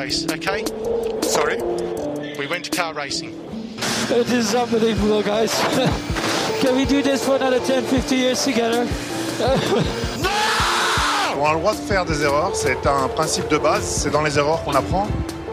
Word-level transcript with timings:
race, 0.00 0.26
okay? 0.30 0.64
Sorry? 1.22 1.60
We 2.38 2.46
went 2.46 2.64
to 2.64 2.70
car 2.70 2.94
racing. 2.94 3.34
It 4.10 4.30
is 4.32 4.54
unbelievable, 4.54 5.22
guys. 5.22 5.52
Can 6.62 6.76
we 6.76 6.84
do 6.84 7.02
this 7.02 7.24
for 7.24 7.36
another 7.36 7.60
10, 7.60 7.84
50 7.84 8.16
years 8.16 8.44
together? 8.44 8.86
On 11.38 11.46
a 11.46 11.54
le 11.54 11.58
droit 11.58 11.74
de 11.74 11.78
faire 11.78 12.04
des 12.04 12.22
erreurs, 12.22 12.54
c'est 12.54 12.86
un 12.86 13.08
principe 13.08 13.48
de 13.48 13.56
base, 13.56 13.84
c'est 13.84 14.10
dans 14.10 14.22
les 14.22 14.36
erreurs 14.38 14.62
qu'on 14.62 14.74
apprend. 14.74 15.06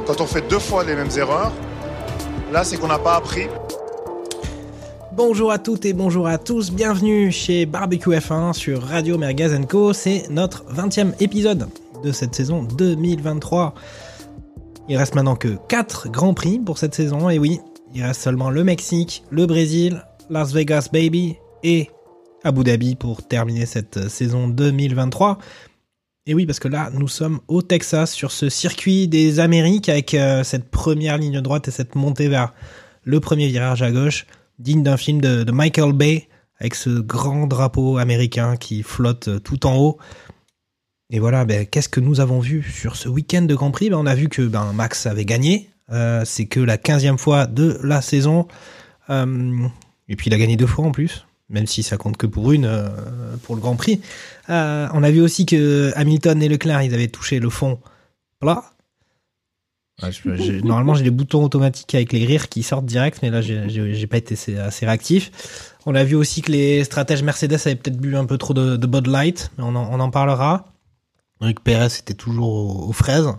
Quand 0.06 0.20
on 0.20 0.26
fait 0.26 0.42
deux 0.50 0.60
fois 0.60 0.84
les 0.84 0.96
mêmes 0.96 1.12
erreurs, 1.18 1.54
là 2.52 2.66
c'est 2.66 2.78
qu'on 2.78 2.88
n'a 2.88 3.00
pas 3.00 3.16
appris. 3.16 3.48
Bonjour 5.14 5.50
à 5.52 5.60
toutes 5.60 5.86
et 5.86 5.94
bonjour 5.94 6.28
à 6.28 6.38
tous, 6.38 6.72
bienvenue 6.72 7.32
chez 7.32 7.66
Barbecue 7.66 8.10
F1 8.10 8.52
sur 8.52 8.84
Radio 8.84 9.18
Merguez 9.18 9.58
Co. 9.70 9.94
C'est 9.94 10.26
notre 10.30 10.66
20e 10.66 11.14
épisode 11.22 11.70
de 12.04 12.12
cette 12.12 12.36
saison 12.36 12.64
2023. 12.64 13.74
Il 14.90 14.98
reste 14.98 15.16
maintenant 15.16 15.36
que 15.36 15.58
4 15.68 16.10
grands 16.10 16.34
prix 16.34 16.60
pour 16.60 16.78
cette 16.78 16.96
saison, 16.96 17.30
et 17.30 17.40
oui, 17.40 17.60
il 17.94 18.04
reste 18.04 18.22
seulement 18.22 18.50
le 18.50 18.64
Mexique, 18.64 19.24
le 19.30 19.46
Brésil, 19.46 20.04
Las 20.30 20.54
Vegas 20.54 20.90
Baby 20.92 21.36
et 21.64 21.90
Abu 22.44 22.64
Dhabi 22.64 22.96
pour 22.96 23.28
terminer 23.28 23.66
cette 23.66 24.08
saison 24.10 24.48
2023. 24.48 25.40
Et 26.26 26.34
oui, 26.34 26.46
parce 26.46 26.60
que 26.60 26.68
là, 26.68 26.90
nous 26.94 27.08
sommes 27.08 27.40
au 27.48 27.62
Texas 27.62 28.12
sur 28.12 28.32
ce 28.32 28.50
circuit 28.50 29.08
des 29.08 29.40
Amériques 29.40 29.90
avec 29.90 30.14
euh, 30.14 30.44
cette 30.44 30.70
première 30.70 31.18
ligne 31.18 31.42
droite 31.42 31.68
et 31.68 31.72
cette 31.72 31.96
montée 31.96 32.28
vers 32.28 32.54
le 33.04 33.20
premier 33.20 33.48
virage 33.48 33.82
à 33.82 33.92
gauche 33.92 34.26
digne 34.60 34.84
d'un 34.84 34.98
film 34.98 35.22
de, 35.22 35.50
Michael 35.52 35.94
Bay, 35.94 36.28
avec 36.60 36.76
ce 36.76 36.90
grand 36.90 37.48
drapeau 37.48 37.98
américain 37.98 38.58
qui 38.58 38.84
flotte 38.84 39.42
tout 39.44 39.66
en 39.66 39.78
haut. 39.78 39.98
Et 41.10 41.20
voilà, 41.20 41.46
ben, 41.46 41.66
qu'est-ce 41.66 41.88
que 41.90 42.00
nous 42.00 42.20
avons 42.20 42.40
vu 42.40 42.64
sur 42.64 42.96
ce 42.96 43.08
week-end 43.08 43.44
de 43.44 43.56
Grand 43.56 43.72
Prix? 43.72 43.90
Ben, 43.90 43.98
On 43.98 44.06
a 44.06 44.16
vu 44.16 44.28
que 44.30 44.42
ben, 44.42 44.74
Max 44.74 45.06
avait 45.06 45.26
gagné. 45.26 45.70
Euh, 45.90 46.24
c'est 46.26 46.46
que 46.48 46.60
la 46.60 46.78
15e 46.78 47.18
fois 47.18 47.46
de 47.48 47.80
la 47.84 48.02
saison. 48.02 48.48
Euh, 49.10 49.56
et 50.10 50.16
puis 50.18 50.30
il 50.30 50.34
a 50.34 50.38
gagné 50.38 50.58
deux 50.58 50.68
fois 50.68 50.86
en 50.86 50.92
plus, 50.92 51.26
même 51.50 51.66
si 51.66 51.82
ça 51.82 51.96
compte 51.96 52.18
que 52.18 52.28
pour 52.28 52.52
une 52.52 52.66
euh, 52.66 52.90
pour 53.44 53.56
le 53.56 53.62
Grand 53.62 53.78
Prix. 53.78 54.02
On 54.50 55.04
a 55.04 55.12
vu 55.12 55.22
aussi 55.22 55.46
que 55.46 55.94
Hamilton 55.96 56.44
et 56.44 56.50
Leclerc, 56.50 56.84
ils 56.84 56.94
avaient 56.94 57.08
touché 57.08 57.40
le 57.40 57.50
fond 57.50 57.80
plat. 58.42 58.64
Ouais, 60.04 60.12
je- 60.12 60.36
j'ai- 60.36 60.62
normalement, 60.64 60.94
j'ai 60.94 61.06
les 61.06 61.10
boutons 61.12 61.42
automatiques 61.44 61.96
avec 61.96 62.12
les 62.12 62.26
rires 62.26 62.50
qui 62.50 62.64
sortent 62.64 62.86
direct, 62.86 63.20
mais 63.24 63.30
là, 63.30 63.42
j'ai- 63.42 64.08
pas 64.08 64.18
été 64.18 64.34
assez, 64.34 64.58
assez 64.58 64.86
réactif. 64.86 65.32
On 65.86 65.96
a 65.96 66.04
vu 66.04 66.16
aussi 66.16 66.42
que 66.42 66.52
les 66.52 66.84
stratèges 66.84 67.24
Mercedes 67.24 67.54
avaient 67.66 67.76
peut-être 67.78 67.98
bu 67.98 68.18
un 68.18 68.26
peu 68.26 68.38
trop 68.38 68.54
de, 68.54 68.76
de 68.76 68.88
Bud 68.88 69.08
Light, 69.08 69.52
mais 69.58 69.64
on 69.64 69.74
en, 69.76 69.90
on 69.90 70.00
en 70.02 70.10
parlera. 70.12 70.66
Rick 71.42 71.64
Perez 71.64 71.98
était 72.00 72.14
toujours 72.14 72.88
aux, 72.88 72.94
fraises. 72.94 73.30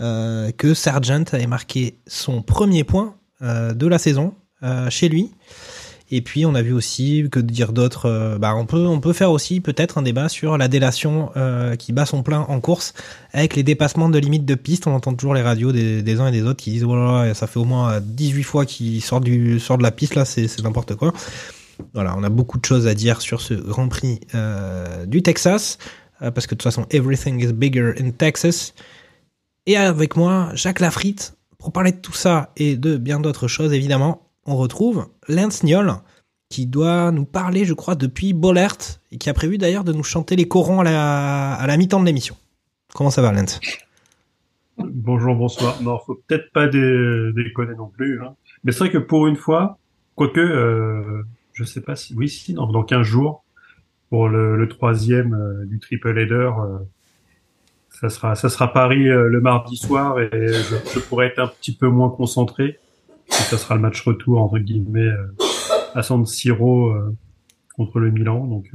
Euh, 0.00 0.52
que 0.56 0.74
Sargent 0.74 1.24
avait 1.32 1.48
marqué 1.48 1.98
son 2.06 2.40
premier 2.40 2.84
point 2.84 3.16
euh, 3.42 3.74
de 3.74 3.84
la 3.88 3.98
saison 3.98 4.32
euh, 4.62 4.88
chez 4.90 5.08
lui. 5.08 5.32
Et 6.10 6.22
puis 6.22 6.46
on 6.46 6.54
a 6.54 6.62
vu 6.62 6.72
aussi 6.72 7.26
que 7.30 7.40
dire 7.40 7.72
d'autres. 7.72 8.38
bah 8.40 8.54
on 8.54 8.64
peut 8.64 8.86
on 8.86 8.98
peut 8.98 9.12
faire 9.12 9.30
aussi 9.30 9.60
peut-être 9.60 9.98
un 9.98 10.02
débat 10.02 10.30
sur 10.30 10.56
la 10.56 10.66
délation 10.66 11.30
qui 11.78 11.92
bat 11.92 12.06
son 12.06 12.22
plein 12.22 12.46
en 12.48 12.60
course 12.60 12.94
avec 13.34 13.54
les 13.56 13.62
dépassements 13.62 14.08
de 14.08 14.18
limites 14.18 14.46
de 14.46 14.54
piste. 14.54 14.86
On 14.86 14.94
entend 14.94 15.12
toujours 15.12 15.34
les 15.34 15.42
radios 15.42 15.70
des, 15.70 16.20
uns 16.20 16.28
et 16.28 16.32
des 16.32 16.44
autres 16.44 16.64
qui 16.64 16.70
disent 16.70 16.84
voilà 16.84 17.34
ça 17.34 17.46
fait 17.46 17.58
au 17.58 17.66
moins 17.66 18.00
18 18.00 18.42
fois 18.42 18.64
qu'il 18.64 19.02
sort 19.02 19.20
du 19.20 19.58
de 19.58 19.82
la 19.82 19.90
piste 19.90 20.14
là 20.14 20.24
c'est 20.24 20.48
n'importe 20.62 20.94
quoi. 20.94 21.12
Voilà 21.92 22.14
on 22.16 22.24
a 22.24 22.30
beaucoup 22.30 22.58
de 22.58 22.64
choses 22.64 22.86
à 22.86 22.94
dire 22.94 23.20
sur 23.20 23.42
ce 23.42 23.52
Grand 23.52 23.88
Prix 23.88 24.20
du 25.06 25.22
Texas 25.22 25.76
parce 26.20 26.46
que 26.46 26.54
de 26.54 26.58
toute 26.58 26.62
façon 26.64 26.86
everything 26.90 27.40
is 27.42 27.52
bigger 27.52 27.92
in 28.00 28.10
Texas. 28.10 28.74
Et 29.66 29.76
avec 29.76 30.16
moi 30.16 30.50
Jacques 30.54 30.80
Lafritte 30.80 31.36
pour 31.58 31.72
parler 31.72 31.92
de 31.92 31.98
tout 31.98 32.12
ça 32.12 32.52
et 32.56 32.76
de 32.76 32.96
bien 32.96 33.20
d'autres 33.20 33.48
choses 33.48 33.72
évidemment 33.72 34.22
on 34.46 34.56
retrouve 34.56 35.08
Lance 35.28 35.62
Niol, 35.62 35.92
qui 36.48 36.64
doit 36.64 37.10
nous 37.10 37.26
parler, 37.26 37.66
je 37.66 37.74
crois, 37.74 37.94
depuis 37.94 38.32
Bollert, 38.32 38.78
et 39.12 39.18
qui 39.18 39.28
a 39.28 39.34
prévu 39.34 39.58
d'ailleurs 39.58 39.84
de 39.84 39.92
nous 39.92 40.02
chanter 40.02 40.36
les 40.36 40.48
corons 40.48 40.80
à 40.80 40.84
la, 40.84 41.52
à 41.52 41.66
la 41.66 41.76
mi-temps 41.76 42.00
de 42.00 42.06
l'émission. 42.06 42.34
Comment 42.94 43.10
ça 43.10 43.20
va, 43.20 43.30
Lance? 43.30 43.60
Bonjour, 44.78 45.34
bonsoir. 45.34 45.82
Non, 45.82 45.98
faut 45.98 46.14
peut-être 46.26 46.50
pas 46.52 46.66
dé- 46.68 47.32
déconner 47.34 47.74
non 47.74 47.88
plus. 47.88 48.22
Hein. 48.22 48.34
Mais 48.64 48.72
c'est 48.72 48.78
vrai 48.78 48.90
que 48.90 48.98
pour 48.98 49.26
une 49.26 49.36
fois, 49.36 49.76
quoique, 50.14 50.40
euh, 50.40 51.22
je 51.52 51.64
sais 51.64 51.80
pas 51.82 51.96
si, 51.96 52.14
oui, 52.14 52.28
si, 52.30 52.54
dans, 52.54 52.66
dans 52.70 52.84
15 52.84 53.02
jours, 53.02 53.44
pour 54.10 54.28
le, 54.28 54.56
le 54.56 54.68
troisième 54.68 55.34
euh, 55.34 55.66
du 55.66 55.78
triple 55.78 56.16
header, 56.18 56.50
euh, 56.58 56.78
ça 58.00 58.08
sera, 58.10 58.34
ça 58.36 58.48
sera 58.48 58.72
Paris 58.72 59.08
euh, 59.08 59.28
le 59.28 59.40
mardi 59.40 59.76
soir 59.76 60.20
et 60.20 60.30
je, 60.32 60.98
pourrais 61.00 61.26
être 61.26 61.40
un 61.40 61.48
petit 61.48 61.74
peu 61.74 61.88
moins 61.88 62.10
concentré. 62.10 62.78
Et 63.28 63.32
ça 63.32 63.58
sera 63.58 63.74
le 63.74 63.80
match 63.80 64.00
retour 64.02 64.40
entre 64.40 64.58
guillemets 64.58 65.00
euh, 65.00 65.26
à 65.94 66.02
San 66.02 66.24
Siro 66.24 66.90
euh, 66.90 67.16
contre 67.76 67.98
le 67.98 68.10
Milan. 68.10 68.46
Donc 68.46 68.70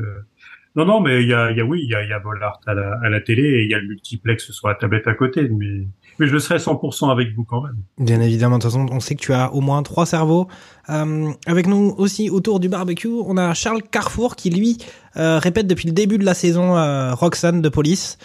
non, 0.75 0.85
non, 0.85 0.99
mais 0.99 1.22
il 1.22 1.29
y 1.29 1.33
a, 1.33 1.51
y 1.51 1.61
a 1.61 1.66
oui, 1.66 1.81
il 1.83 1.89
y 1.89 1.95
a, 1.95 2.03
y 2.03 2.11
a 2.11 2.19
Bollard 2.19 2.59
à 2.66 2.73
la, 2.73 2.99
à 3.01 3.09
la 3.09 3.22
télé 3.22 3.43
et 3.43 3.63
il 3.63 3.69
y 3.69 3.73
a 3.73 3.79
le 3.79 3.88
multiplex 3.88 4.51
sur 4.51 4.67
la 4.67 4.75
tablette 4.75 5.07
à 5.07 5.13
côté. 5.13 5.47
Mais 5.49 5.88
mais 6.19 6.28
je 6.28 6.38
serai 6.38 6.57
100% 6.57 7.12
avec 7.12 7.34
vous 7.35 7.44
quand 7.44 7.62
même. 7.62 7.78
Bien 7.97 8.22
évidemment, 8.22 8.57
de 8.57 8.63
toute 8.63 8.72
façon, 8.72 8.85
on 8.91 9.00
sait 9.00 9.16
que 9.16 9.22
tu 9.22 9.34
as 9.34 9.53
au 9.53 9.62
moins 9.62 9.84
trois 9.84 10.06
cerveaux. 10.06 10.47
Euh, 10.90 11.31
avec 11.46 11.68
nous 11.68 11.96
aussi 11.97 12.29
autour 12.29 12.59
du 12.59 12.69
barbecue, 12.69 13.07
on 13.25 13.38
a 13.38 13.53
Charles 13.53 13.84
Carrefour 13.84 14.35
qui, 14.35 14.50
lui, 14.50 14.78
euh, 15.18 15.40
répète 15.40 15.68
depuis 15.68 15.88
le 15.88 15.94
début 15.94 16.18
de 16.18 16.25
la 16.25 16.34
saison 16.34 16.78
euh, 16.78 17.13
Roxane 17.13 17.62
de 17.62 17.69
Police. 17.69 18.18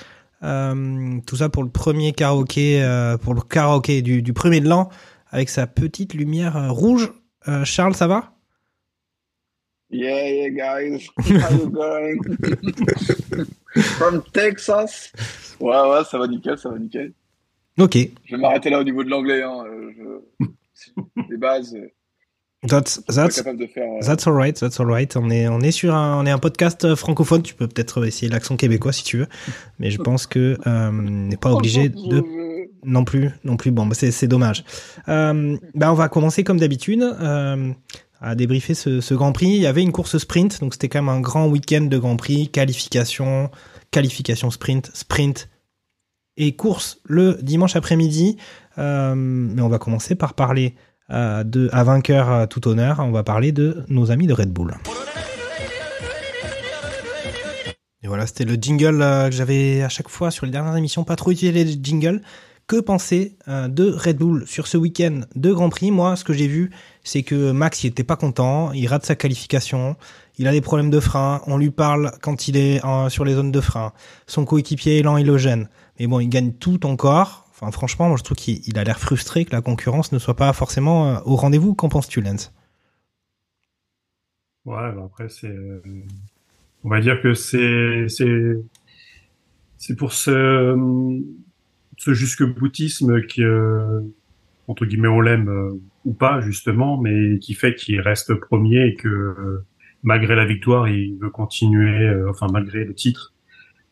Euh, 0.43 1.19
tout 1.27 1.37
ça 1.37 1.49
pour 1.49 1.65
le 1.65 1.71
premier 1.71 2.13
karaoké, 2.13 2.83
euh, 2.83 3.17
pour 3.17 3.35
le 3.35 3.41
karaoké 3.41 4.03
du, 4.03 4.23
du 4.23 4.33
premier 4.33 4.61
de 4.61 4.69
l'an, 4.69 4.89
avec 5.31 5.49
sa 5.49 5.67
petite 5.67 6.15
lumière 6.15 6.57
euh, 6.57 6.71
rouge. 6.71 7.13
Euh, 7.49 7.65
Charles, 7.65 7.95
ça 7.95 8.07
va? 8.07 8.33
Yeah, 9.91 10.29
yeah, 10.29 10.51
guys. 10.51 11.09
How 11.17 11.55
you 11.55 11.71
going? 11.71 12.19
From 13.97 14.23
Texas? 14.33 15.11
Ouais, 15.59 15.71
ouais, 15.71 16.05
ça 16.05 16.19
va 16.19 16.27
nickel, 16.27 16.59
ça 16.59 16.69
va 16.69 16.79
nickel. 16.79 17.13
Ok, 17.79 17.97
Je 18.25 18.35
vais 18.37 18.41
m'arrêter 18.43 18.71
là 18.71 18.81
au 18.81 18.85
niveau 18.85 19.05
de 19.05 19.11
l'anglais. 19.11 19.43
Hein. 19.43 19.65
euh, 19.67 20.21
Je... 20.41 20.95
Les 21.31 21.37
bases, 21.37 21.75
euh, 21.75 21.89
that's, 22.67 23.01
that's, 23.07 23.37
capable 23.37 23.59
de 23.61 23.67
faire. 23.67 23.85
euh, 23.91 24.05
That's 24.07 24.27
alright, 24.27 24.59
that's 24.59 24.81
alright. 24.81 25.17
On 25.17 25.31
est, 25.31 25.47
on 25.49 25.61
est 25.61 25.71
sur 25.71 25.95
un, 25.95 26.19
on 26.21 26.27
est 26.27 26.31
un 26.31 26.39
podcast 26.39 26.95
francophone. 26.95 27.43
Tu 27.43 27.55
peux 27.55 27.69
peut-être 27.69 28.05
essayer 28.07 28.31
l'accent 28.31 28.57
québécois 28.57 28.93
si 28.93 29.05
tu 29.05 29.19
veux, 29.19 29.27
mais 29.79 29.91
je 29.91 29.99
pense 29.99 30.27
que 30.27 30.57
euh, 30.67 30.89
on 30.89 30.93
n'est 30.93 31.37
pas 31.37 31.53
obligé 31.53 31.89
de 31.89 32.25
non 32.85 33.05
plus, 33.05 33.31
non 33.45 33.57
plus. 33.57 33.71
Bon, 33.71 33.87
bah, 33.87 33.95
c'est, 33.95 34.11
c'est 34.13 34.29
dommage. 34.29 34.65
Euh, 35.09 35.57
bah, 35.75 35.91
on 35.93 35.97
va 35.97 36.09
commencer 36.09 36.45
comme 36.45 36.59
d'habitude 36.59 37.03
euh, 37.03 37.73
à 38.21 38.35
débriefer 38.35 38.75
ce, 38.75 39.01
ce 39.01 39.15
Grand 39.15 39.33
Prix. 39.33 39.47
Il 39.49 39.61
y 39.61 39.67
avait 39.67 39.83
une 39.83 39.93
course 39.93 40.19
sprint, 40.19 40.61
donc 40.61 40.75
c'était 40.75 40.89
quand 40.89 41.03
même 41.03 41.09
un 41.15 41.21
grand 41.21 41.49
week-end 41.49 41.83
de 41.83 41.99
Grand 41.99 42.17
Prix, 42.17 42.49
qualification, 42.49 43.51
qualification 43.91 44.51
sprint, 44.51 44.91
sprint 44.95 45.49
et 46.39 46.53
course 46.53 47.01
le 47.05 47.37
dimanche 47.43 47.77
après-midi. 47.77 48.39
Euh, 48.79 49.15
mais 49.15 49.61
on 49.61 49.69
va 49.69 49.79
commencer 49.79 50.15
par 50.15 50.35
parler 50.35 50.75
euh, 51.11 51.45
de 51.45 51.69
à 51.73 51.85
vainqueur 51.85 52.49
tout 52.49 52.67
honneur. 52.69 53.01
On 53.01 53.11
va 53.11 53.25
parler 53.25 53.53
de 53.53 53.85
nos 53.89 54.11
amis 54.11 54.27
de 54.27 54.33
Red 54.33 54.51
Bull. 54.51 54.75
Et 58.03 58.07
voilà, 58.07 58.27
c'était 58.27 58.45
le 58.45 58.55
jingle 58.55 59.03
euh, 59.03 59.29
que 59.29 59.35
j'avais 59.35 59.83
à 59.83 59.89
chaque 59.89 60.09
fois 60.09 60.31
sur 60.31 60.47
les 60.47 60.53
dernières 60.53 60.77
émissions 60.77 61.05
pas 61.05 61.17
trop 61.17 61.33
utilisé 61.33 61.65
les 61.65 61.79
jingles. 61.83 62.23
Que 62.69 62.81
penser 62.81 63.39
de 63.47 63.91
Red 63.91 64.19
Bull 64.19 64.47
sur 64.47 64.67
ce 64.67 64.77
week-end 64.77 65.23
de 65.35 65.55
Grand 65.55 65.71
Prix? 65.71 65.91
Moi, 65.91 66.17
ce 66.17 66.25
que 66.25 66.35
j'ai 66.35 66.49
vu, 66.49 66.71
c'est 67.03 67.23
que 67.23 67.51
Max, 67.51 67.83
il 67.83 67.87
était 67.87 68.05
pas 68.05 68.17
content, 68.17 68.73
il 68.73 68.87
rate 68.87 69.07
sa 69.07 69.15
qualification, 69.15 69.97
il 70.37 70.47
a 70.47 70.53
des 70.53 70.61
problèmes 70.61 70.91
de 70.91 71.01
frein, 71.01 71.41
on 71.47 71.57
lui 71.57 71.71
parle 71.71 72.13
quand 72.21 72.47
il 72.47 72.59
est 72.59 72.83
sur 73.09 73.25
les 73.25 73.33
zones 73.33 73.53
de 73.53 73.61
frein, 73.63 73.95
son 74.27 74.45
coéquipier 74.45 74.99
est 74.99 75.03
lent, 75.03 75.17
il 75.17 75.27
le 75.27 75.39
gêne. 75.39 75.71
Mais 75.99 76.07
bon, 76.07 76.21
il 76.21 76.29
gagne 76.29 76.53
tout 76.53 76.87
encore. 76.87 77.47
Enfin, 77.51 77.71
franchement, 77.73 78.09
moi, 78.09 78.17
je 78.17 78.23
trouve 78.23 78.37
qu'il 78.37 78.61
il 78.67 78.79
a 78.79 78.85
l'air 78.85 79.01
frustré 79.01 79.45
que 79.45 79.53
la 79.53 79.63
concurrence 79.63 80.13
ne 80.13 80.19
soit 80.19 80.37
pas 80.37 80.53
forcément 80.53 81.09
euh, 81.09 81.19
au 81.25 81.35
rendez-vous. 81.37 81.75
Qu'en 81.75 81.89
penses-tu, 81.89 82.21
Lens? 82.21 82.53
Ouais, 84.65 84.93
bah 84.93 85.03
après 85.07 85.31
c'est, 85.31 85.49
euh, 85.49 85.81
on 86.85 86.91
va 86.91 87.01
dire 87.01 87.23
que 87.23 87.33
c'est 87.33 88.07
c'est 89.79 89.97
pour 89.97 90.13
ce 90.13 90.77
jusque 91.97 92.45
boutisme 92.45 93.23
qui 93.23 93.43
euh, 93.43 94.03
entre 94.67 94.85
guillemets 94.85 95.09
on 95.09 95.23
l'aime 95.23 95.81
ou 96.05 96.13
pas 96.13 96.43
justement, 96.43 97.01
mais 97.01 97.39
qui 97.39 97.55
fait 97.55 97.75
qu'il 97.75 97.99
reste 98.01 98.35
premier 98.35 98.89
et 98.89 98.95
que 98.95 99.65
malgré 100.03 100.37
la 100.37 100.45
victoire, 100.45 100.87
il 100.87 101.17
veut 101.17 101.31
continuer, 101.31 102.13
enfin 102.29 102.49
malgré 102.53 102.85
le 102.85 102.95
titre 102.95 103.33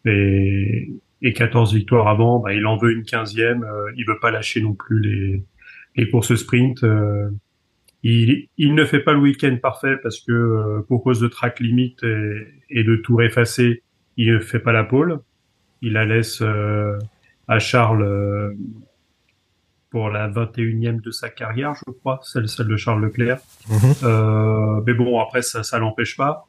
et, 0.05 0.91
et 1.23 1.33
14 1.33 1.75
victoires 1.75 2.09
avant, 2.09 2.39
bah, 2.41 2.53
il 2.55 2.67
en 2.67 2.77
veut 2.77 2.93
une 2.93 3.05
quinzième. 3.05 3.65
Euh, 3.65 3.91
il 3.97 4.07
veut 4.07 4.19
pas 4.21 4.31
lâcher 4.31 4.61
non 4.61 4.75
plus 4.75 5.01
les, 5.01 5.43
les 5.97 6.11
courses 6.11 6.35
sprint. 6.35 6.83
euh, 6.85 7.31
il, 8.03 8.49
il 8.59 8.75
ne 8.75 8.85
fait 8.85 9.01
pas 9.01 9.13
le 9.15 9.19
week-end 9.21 9.57
parfait 9.61 9.97
parce 10.03 10.21
que 10.21 10.33
euh, 10.33 10.81
pour 10.87 11.03
cause 11.03 11.19
de 11.21 11.29
track 11.29 11.59
limite 11.61 12.03
et, 12.05 12.47
et 12.71 12.85
de 12.85 12.97
tour 12.97 13.23
effacé, 13.23 13.83
il 14.17 14.33
ne 14.35 14.39
fait 14.39 14.61
pas 14.61 14.73
la 14.73 14.85
pole. 14.85 15.21
Il 15.83 15.93
la 15.95 16.05
laisse 16.05 16.41
euh, 16.43 16.97
à 17.49 17.59
Charles 17.59 18.03
euh, 18.03 18.53
pour 19.91 20.11
la 20.11 20.29
21e 20.29 21.01
de 21.01 21.11
sa 21.11 21.29
carrière, 21.31 21.75
je 21.75 21.91
crois, 21.93 22.21
celle, 22.23 22.49
celle 22.49 22.67
de 22.69 22.77
Charles 22.77 23.03
Leclerc. 23.05 23.39
Euh, 24.03 24.81
mais 24.87 24.95
bon, 24.95 25.19
après, 25.21 25.43
ça, 25.43 25.63
ça 25.63 25.79
l'empêche 25.79 26.17
pas. 26.17 26.47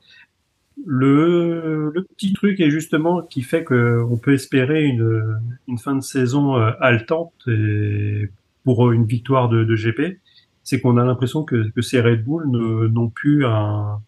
Le, 0.85 1.91
le 1.93 2.03
petit 2.03 2.33
truc 2.33 2.59
est 2.59 2.69
justement 2.69 3.21
qui 3.21 3.41
fait 3.41 3.63
que 3.63 4.05
on 4.09 4.17
peut 4.17 4.33
espérer 4.33 4.85
une, 4.85 5.39
une 5.67 5.77
fin 5.77 5.95
de 5.95 6.01
saison 6.01 6.55
euh, 6.55 6.71
haletante 6.79 7.33
et 7.47 8.29
pour 8.63 8.91
une 8.91 9.05
victoire 9.05 9.49
de, 9.49 9.63
de 9.63 9.75
GP, 9.75 10.19
c'est 10.63 10.79
qu'on 10.81 10.97
a 10.97 11.05
l'impression 11.05 11.43
que, 11.43 11.69
que 11.71 11.81
ces 11.81 12.01
Red 12.01 12.23
Bull 12.23 12.45
n'ont 12.47 13.09
plus 13.09 13.45
un, 13.45 14.01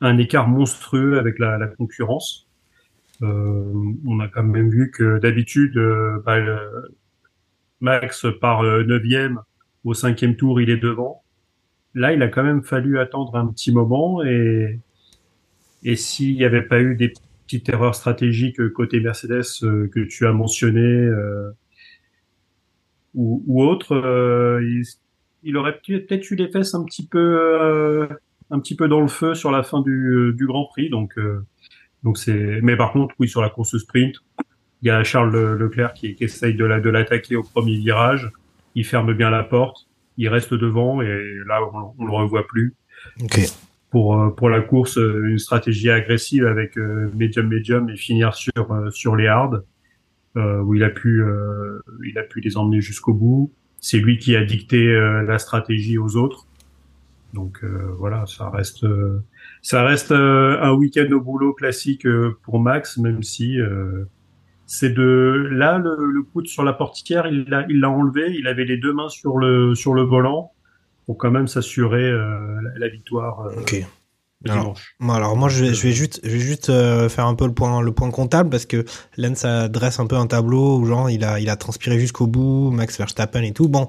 un 0.00 0.18
écart 0.18 0.48
monstrueux 0.48 1.18
avec 1.18 1.38
la, 1.38 1.58
la 1.58 1.68
concurrence. 1.68 2.48
Euh, 3.22 3.72
on 4.06 4.20
a 4.20 4.28
quand 4.28 4.42
même 4.42 4.70
vu 4.70 4.90
que 4.90 5.18
d'habitude, 5.18 5.76
euh, 5.76 6.22
bah, 6.24 6.38
Max 7.80 8.26
part 8.40 8.62
euh, 8.62 8.82
neuvième, 8.84 9.40
au 9.84 9.94
cinquième 9.94 10.36
tour, 10.36 10.60
il 10.60 10.70
est 10.70 10.76
devant. 10.76 11.22
Là, 11.94 12.12
il 12.12 12.22
a 12.22 12.28
quand 12.28 12.42
même 12.42 12.62
fallu 12.62 12.98
attendre 12.98 13.36
un 13.36 13.46
petit 13.46 13.72
moment 13.72 14.22
et, 14.22 14.78
et 15.82 15.96
s'il 15.96 16.34
n'y 16.34 16.44
avait 16.44 16.62
pas 16.62 16.80
eu 16.80 16.94
des 16.96 17.12
petites 17.46 17.68
erreurs 17.68 17.94
stratégiques 17.94 18.68
côté 18.72 19.00
Mercedes 19.00 19.42
euh, 19.62 19.88
que 19.88 20.00
tu 20.00 20.26
as 20.26 20.32
mentionné 20.32 20.80
euh, 20.80 21.50
ou, 23.14 23.42
ou 23.46 23.62
autre, 23.62 23.96
euh, 23.96 24.62
il, 24.62 24.84
il 25.42 25.56
aurait 25.56 25.80
peut-être 25.84 26.30
eu 26.30 26.36
les 26.36 26.48
fesses 26.48 26.74
un 26.74 26.84
petit 26.84 27.06
peu 27.06 28.08
un 28.50 28.60
petit 28.60 28.76
peu 28.76 28.88
dans 28.88 29.00
le 29.00 29.08
feu 29.08 29.34
sur 29.34 29.50
la 29.50 29.62
fin 29.62 29.80
du, 29.80 30.32
du 30.36 30.46
Grand 30.46 30.66
Prix. 30.66 30.90
Donc 30.90 31.18
euh, 31.18 31.44
donc 32.02 32.18
c'est 32.18 32.60
mais 32.62 32.76
par 32.76 32.92
contre 32.92 33.14
oui 33.18 33.28
sur 33.28 33.42
la 33.42 33.48
course 33.48 33.76
sprint, 33.78 34.16
il 34.82 34.88
y 34.88 34.90
a 34.90 35.02
Charles 35.02 35.32
Le- 35.32 35.56
Leclerc 35.56 35.94
qui, 35.94 36.14
qui 36.14 36.24
essaye 36.24 36.54
de 36.54 36.64
la 36.64 36.80
de 36.80 36.90
l'attaquer 36.90 37.36
au 37.36 37.42
premier 37.42 37.76
virage. 37.76 38.30
Il 38.76 38.84
ferme 38.84 39.12
bien 39.14 39.30
la 39.30 39.42
porte, 39.42 39.88
il 40.16 40.28
reste 40.28 40.54
devant 40.54 41.02
et 41.02 41.22
là 41.46 41.60
on, 41.72 41.94
on 41.98 42.06
le 42.06 42.12
revoit 42.12 42.46
plus 42.46 42.74
Ok. 43.22 43.40
Pour 43.90 44.18
euh, 44.18 44.30
pour 44.30 44.48
la 44.48 44.60
course 44.60 44.98
euh, 44.98 45.28
une 45.28 45.38
stratégie 45.38 45.90
agressive 45.90 46.46
avec 46.46 46.78
euh, 46.78 47.10
medium 47.14 47.48
medium 47.48 47.90
et 47.90 47.96
finir 47.96 48.34
sur 48.34 48.52
sur 48.90 49.16
les 49.16 49.26
hards 49.26 49.60
euh, 50.36 50.60
où 50.60 50.74
il 50.74 50.84
a 50.84 50.90
pu 50.90 51.22
il 52.06 52.18
a 52.18 52.22
pu 52.22 52.40
les 52.40 52.56
emmener 52.56 52.80
jusqu'au 52.80 53.12
bout. 53.12 53.52
C'est 53.80 53.98
lui 53.98 54.18
qui 54.18 54.36
a 54.36 54.44
dicté 54.44 54.92
la 55.26 55.38
stratégie 55.38 55.98
aux 55.98 56.16
autres. 56.16 56.46
Donc 57.32 57.64
voilà 57.98 58.26
ça 58.26 58.50
reste 58.50 58.86
ça 59.62 59.84
reste 59.84 60.12
un 60.12 60.72
week-end 60.74 61.08
au 61.12 61.20
boulot 61.20 61.54
classique 61.54 62.06
pour 62.42 62.60
Max 62.60 62.98
même 62.98 63.22
si 63.22 63.58
c'est 64.66 64.90
de 64.90 65.48
là 65.50 65.78
le, 65.78 65.96
le 66.04 66.22
coude 66.22 66.46
sur 66.46 66.62
la 66.62 66.74
portière 66.74 67.26
il 67.26 67.44
l'a 67.48 67.64
il 67.68 67.80
l'a 67.80 67.90
enlevé. 67.90 68.34
Il 68.38 68.46
avait 68.46 68.66
les 68.66 68.76
deux 68.76 68.92
mains 68.92 69.08
sur 69.08 69.38
le 69.38 69.74
sur 69.74 69.94
le 69.94 70.02
volant 70.02 70.52
pour 71.10 71.18
quand 71.18 71.32
même 71.32 71.48
s'assurer 71.48 72.04
euh, 72.04 72.62
la, 72.62 72.86
la 72.86 72.88
victoire 72.88 73.40
euh, 73.40 73.60
Ok. 73.62 73.84
le 74.44 74.50
Alors, 74.52 74.76
alors 75.00 75.36
moi 75.36 75.48
je 75.48 75.64
vais, 75.64 75.74
je 75.74 75.82
vais 75.82 75.90
juste, 75.90 76.20
je 76.22 76.30
vais 76.30 76.38
juste 76.38 76.70
euh, 76.70 77.08
faire 77.08 77.26
un 77.26 77.34
peu 77.34 77.46
le 77.46 77.52
point, 77.52 77.82
le 77.82 77.90
point 77.90 78.12
comptable 78.12 78.48
parce 78.48 78.64
que 78.64 78.84
Lens 79.16 79.44
dresse 79.70 79.98
un 79.98 80.06
peu 80.06 80.14
un 80.14 80.28
tableau 80.28 80.78
où 80.78 80.86
genre 80.86 81.10
il 81.10 81.24
a, 81.24 81.40
il 81.40 81.50
a 81.50 81.56
transpiré 81.56 81.98
jusqu'au 81.98 82.28
bout, 82.28 82.70
Max 82.70 82.96
Verstappen 82.96 83.42
et 83.42 83.50
tout. 83.50 83.68
Bon, 83.68 83.88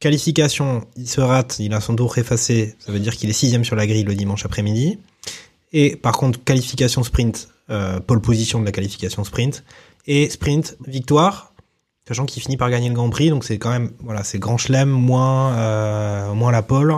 qualification, 0.00 0.84
il 0.96 1.08
se 1.08 1.20
rate, 1.20 1.60
il 1.60 1.74
a 1.74 1.80
son 1.80 1.94
tour 1.94 2.18
effacé, 2.18 2.74
ça 2.80 2.90
veut 2.90 2.98
dire 2.98 3.14
qu'il 3.14 3.30
est 3.30 3.34
sixième 3.34 3.62
sur 3.62 3.76
la 3.76 3.86
grille 3.86 4.02
le 4.02 4.16
dimanche 4.16 4.44
après-midi. 4.44 4.98
Et 5.72 5.94
par 5.94 6.16
contre 6.16 6.42
qualification 6.42 7.04
sprint, 7.04 7.50
euh, 7.70 8.00
pole 8.00 8.20
position 8.20 8.58
de 8.58 8.64
la 8.64 8.72
qualification 8.72 9.22
sprint 9.22 9.62
et 10.08 10.28
sprint 10.28 10.76
victoire, 10.88 11.51
sachant 12.06 12.26
qu'il 12.26 12.42
finit 12.42 12.56
par 12.56 12.70
gagner 12.70 12.88
le 12.88 12.94
Grand 12.94 13.10
Prix, 13.10 13.30
donc 13.30 13.44
c'est 13.44 13.58
quand 13.58 13.70
même 13.70 13.90
voilà 14.00 14.24
c'est 14.24 14.38
grand 14.38 14.58
chelem 14.58 14.88
moins 14.88 15.54
euh, 15.54 16.34
moins 16.34 16.52
la 16.52 16.62
pole 16.62 16.94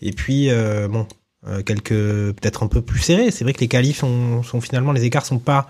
et 0.00 0.12
puis 0.12 0.50
euh, 0.50 0.88
bon 0.88 1.06
euh, 1.46 1.62
quelques 1.62 1.90
peut-être 1.90 2.64
un 2.64 2.66
peu 2.66 2.82
plus 2.82 2.98
serrés. 2.98 3.30
C'est 3.30 3.44
vrai 3.44 3.52
que 3.52 3.60
les 3.60 3.68
qualifs 3.68 3.98
sont, 3.98 4.42
sont 4.42 4.60
finalement 4.60 4.92
les 4.92 5.04
écarts 5.04 5.24
sont 5.24 5.38
pas 5.38 5.68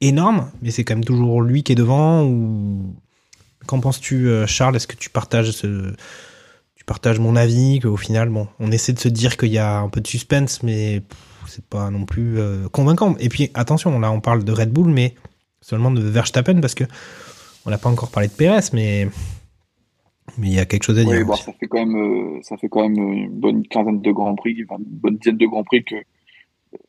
énormes, 0.00 0.50
mais 0.62 0.70
c'est 0.70 0.84
quand 0.84 0.94
même 0.94 1.04
toujours 1.04 1.42
lui 1.42 1.62
qui 1.62 1.72
est 1.72 1.76
devant. 1.76 2.24
Ou 2.24 2.94
qu'en 3.66 3.80
penses-tu, 3.80 4.28
euh, 4.28 4.46
Charles? 4.46 4.76
Est-ce 4.76 4.86
que 4.86 4.96
tu 4.96 5.10
partages 5.10 5.50
ce 5.52 5.94
tu 6.74 6.84
partages 6.84 7.18
mon 7.18 7.36
avis 7.36 7.80
qu'au 7.80 7.96
final, 7.96 8.28
bon, 8.28 8.48
on 8.60 8.70
essaie 8.70 8.92
de 8.92 8.98
se 8.98 9.08
dire 9.08 9.36
qu'il 9.36 9.52
y 9.52 9.58
a 9.58 9.78
un 9.78 9.88
peu 9.88 10.00
de 10.00 10.06
suspense, 10.06 10.62
mais 10.62 11.02
c'est 11.46 11.64
pas 11.64 11.90
non 11.90 12.04
plus 12.04 12.38
euh, 12.38 12.68
convaincant. 12.68 13.16
Et 13.18 13.28
puis 13.28 13.50
attention, 13.54 13.98
là 13.98 14.10
on 14.10 14.20
parle 14.20 14.44
de 14.44 14.52
Red 14.52 14.70
Bull, 14.70 14.90
mais 14.90 15.14
seulement 15.60 15.90
de 15.90 16.02
Verstappen 16.02 16.60
parce 16.60 16.74
que 16.74 16.84
on 17.66 17.70
n'a 17.70 17.78
pas 17.78 17.88
encore 17.90 18.10
parlé 18.10 18.28
de 18.28 18.32
Perez, 18.32 18.70
mais 18.72 19.08
mais 20.38 20.48
il 20.48 20.54
y 20.54 20.58
a 20.58 20.64
quelque 20.64 20.84
chose 20.84 20.98
à 20.98 21.04
dire. 21.04 21.12
Oui, 21.12 21.24
bon, 21.24 21.32
aussi. 21.34 21.42
ça 21.44 21.52
fait 21.52 21.66
quand 21.66 21.84
même, 21.84 21.96
euh, 21.96 22.38
ça 22.42 22.56
fait 22.56 22.68
quand 22.68 22.88
même 22.88 22.96
une 22.96 23.30
bonne 23.30 23.66
quinzaine 23.66 24.00
de 24.00 24.12
grands 24.12 24.34
prix, 24.34 24.52
une 24.52 24.66
bonne 24.80 25.16
dizaine 25.16 25.36
de 25.36 25.46
grands 25.46 25.64
prix 25.64 25.84
que 25.84 25.96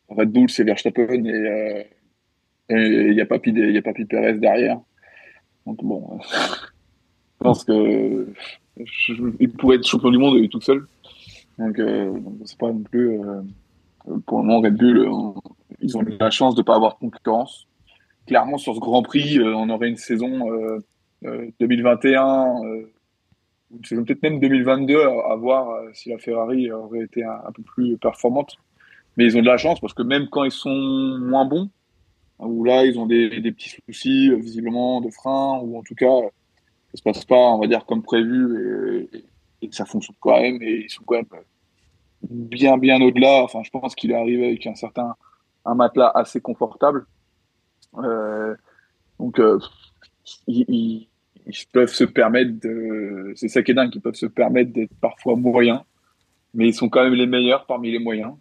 Red 0.10 0.32
Bull, 0.32 0.50
c'est 0.50 0.64
Verstappen 0.64 1.26
et 1.26 1.86
euh, 2.72 3.10
il 3.10 3.14
y 3.14 3.22
a 3.22 3.26
Papi, 3.26 3.52
il 3.52 3.78
a 3.78 3.82
Perez 3.82 4.34
derrière. 4.34 4.80
Donc 5.66 5.84
bon, 5.84 6.20
euh, 6.20 6.24
je 7.40 7.44
pense 7.44 7.64
que 7.64 8.34
je- 8.84 9.34
il 9.40 9.52
pourrait 9.52 9.78
être 9.78 9.88
champion 9.88 10.10
du 10.12 10.18
monde 10.18 10.50
tout 10.50 10.62
seul. 10.62 10.86
Donc, 11.58 11.80
euh, 11.80 12.14
c'est 12.46 12.58
pas 12.58 12.72
non 12.72 12.80
plus 12.84 13.20
euh, 13.20 13.42
pour 14.26 14.40
le 14.40 14.46
moment 14.46 14.62
Red 14.62 14.76
Bull, 14.76 14.98
euh, 15.00 15.32
ils 15.82 15.98
ont 15.98 16.02
eu 16.04 16.18
la 16.20 16.30
chance 16.30 16.56
de 16.56 16.62
pas 16.62 16.76
avoir 16.76 16.94
de 16.96 17.00
concurrence. 17.00 17.68
Clairement 18.28 18.58
sur 18.58 18.76
ce 18.76 18.80
Grand 18.80 19.04
Prix, 19.04 19.40
euh, 19.40 19.56
on 19.56 19.70
aurait 19.70 19.90
une 19.90 19.98
saison 19.98 20.52
euh, 20.52 20.86
euh, 21.26 21.50
2021. 21.60 22.64
euh, 22.66 22.92
ou 23.72 23.78
une 23.78 23.86
saison 23.86 24.04
peut-être 24.04 24.24
même 24.24 24.40
2022 24.40 25.02
à, 25.02 25.36
voir 25.36 25.70
euh, 25.70 25.90
si 25.94 26.10
la 26.10 26.18
Ferrari 26.18 26.72
aurait 26.72 27.04
été 27.04 27.24
un, 27.24 27.52
peu 27.54 27.64
plus 27.64 27.98
performante. 27.98 28.58
Mais 29.18 29.26
ils 29.26 29.38
ont 29.38 29.42
de 29.42 29.48
la 29.48 29.58
chance 29.58 29.80
parce 29.80 29.94
que 29.94 30.04
même 30.04 30.28
quand 30.30 30.44
ils 30.44 30.52
sont 30.52 31.18
moins 31.20 31.46
bons, 31.46 31.70
hein, 32.40 32.46
ou 32.46 32.64
là 32.64 32.86
ils 32.86 33.00
ont 33.00 33.06
des, 33.06 33.30
petits 33.52 33.78
soucis 33.86 34.30
euh, 34.30 34.36
visiblement 34.36 35.02
de 35.02 35.10
frein, 35.10 35.60
ou 35.60 35.78
en 35.78 35.84
tout 35.84 35.96
cas 35.96 36.22
ça 36.92 36.98
se 36.98 37.04
passe 37.04 37.26
pas, 37.26 37.36
on 37.36 37.60
va 37.60 37.68
dire 37.68 37.86
comme 37.86 38.04
prévu, 38.04 39.10
et, 39.12 39.66
et 39.66 39.70
ça 39.72 39.86
fonctionne 39.86 40.16
quand 40.20 40.40
même, 40.40 40.62
et 40.62 40.84
ils 40.86 40.90
sont 40.90 41.04
quand 41.06 41.16
même 41.16 41.26
bien 42.30 42.78
bien 42.78 43.02
au-delà. 43.02 43.44
Enfin, 43.44 43.64
je 43.64 43.70
pense 43.70 43.96
qu'il 43.96 44.12
est 44.12 44.16
arrivé 44.16 44.48
avec 44.48 44.66
un 44.68 44.76
certain 44.76 45.16
un 45.66 45.76
matelas 45.76 46.12
assez 46.16 46.40
confortable. 46.40 47.06
Euh, 48.04 48.56
donc 49.20 49.40
euh, 49.40 49.60
ils, 50.48 51.08
peuvent 51.72 51.94
se 51.94 52.04
permettre 52.04 52.52
de. 52.60 53.34
C'est 53.36 53.48
ça 53.48 53.64
qui 53.64 53.72
est 53.72 53.74
dingue, 53.74 53.94
ils 53.94 54.02
peuvent 54.02 54.16
se 54.16 54.26
permettre 54.26 54.72
d'être 54.72 54.94
parfois 55.02 55.36
moyens, 55.36 55.82
mais 56.54 56.68
ils 56.68 56.74
sont 56.74 56.90
quand 56.90 57.04
même 57.04 57.14
les 57.14 57.28
meilleurs 57.28 57.66
parmi 57.66 57.92
les 57.92 58.00
moyens. 58.00 58.34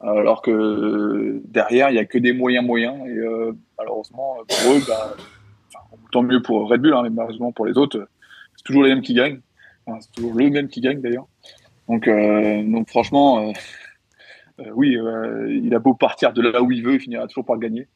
Alors 0.00 0.40
que 0.40 1.42
derrière, 1.44 1.90
il 1.90 1.96
y 1.96 1.98
a 1.98 2.06
que 2.06 2.16
des 2.16 2.32
moyens 2.32 2.64
moyens, 2.64 2.96
et 3.06 3.18
euh, 3.18 3.52
malheureusement, 3.78 4.36
pour 4.48 4.72
eux, 4.72 4.78
enfin, 4.78 5.80
tant 6.10 6.22
mieux 6.22 6.40
pour 6.40 6.70
Red 6.70 6.80
Bull, 6.80 6.94
hein, 6.94 7.02
mais 7.02 7.10
malheureusement 7.10 7.52
pour 7.52 7.66
les 7.66 7.76
autres, 7.76 8.08
c'est 8.56 8.64
toujours 8.64 8.84
les 8.84 8.94
mêmes 8.94 9.02
qui 9.02 9.14
gagnent. 9.14 9.40
C'est 10.00 10.12
toujours 10.12 10.34
le 10.34 10.50
même 10.50 10.68
qui 10.68 10.80
gagne 10.80 11.00
d'ailleurs. 11.00 11.26
Donc, 11.88 12.08
donc 12.08 12.88
franchement, 12.88 13.52
oui, 14.72 14.96
il 15.48 15.74
a 15.74 15.78
beau 15.80 15.94
partir 15.94 16.32
de 16.32 16.40
là 16.42 16.62
où 16.62 16.70
il 16.70 16.82
veut, 16.82 16.94
il 16.94 17.00
finira 17.00 17.26
toujours 17.26 17.44
par 17.44 17.58
gagner. 17.58 17.88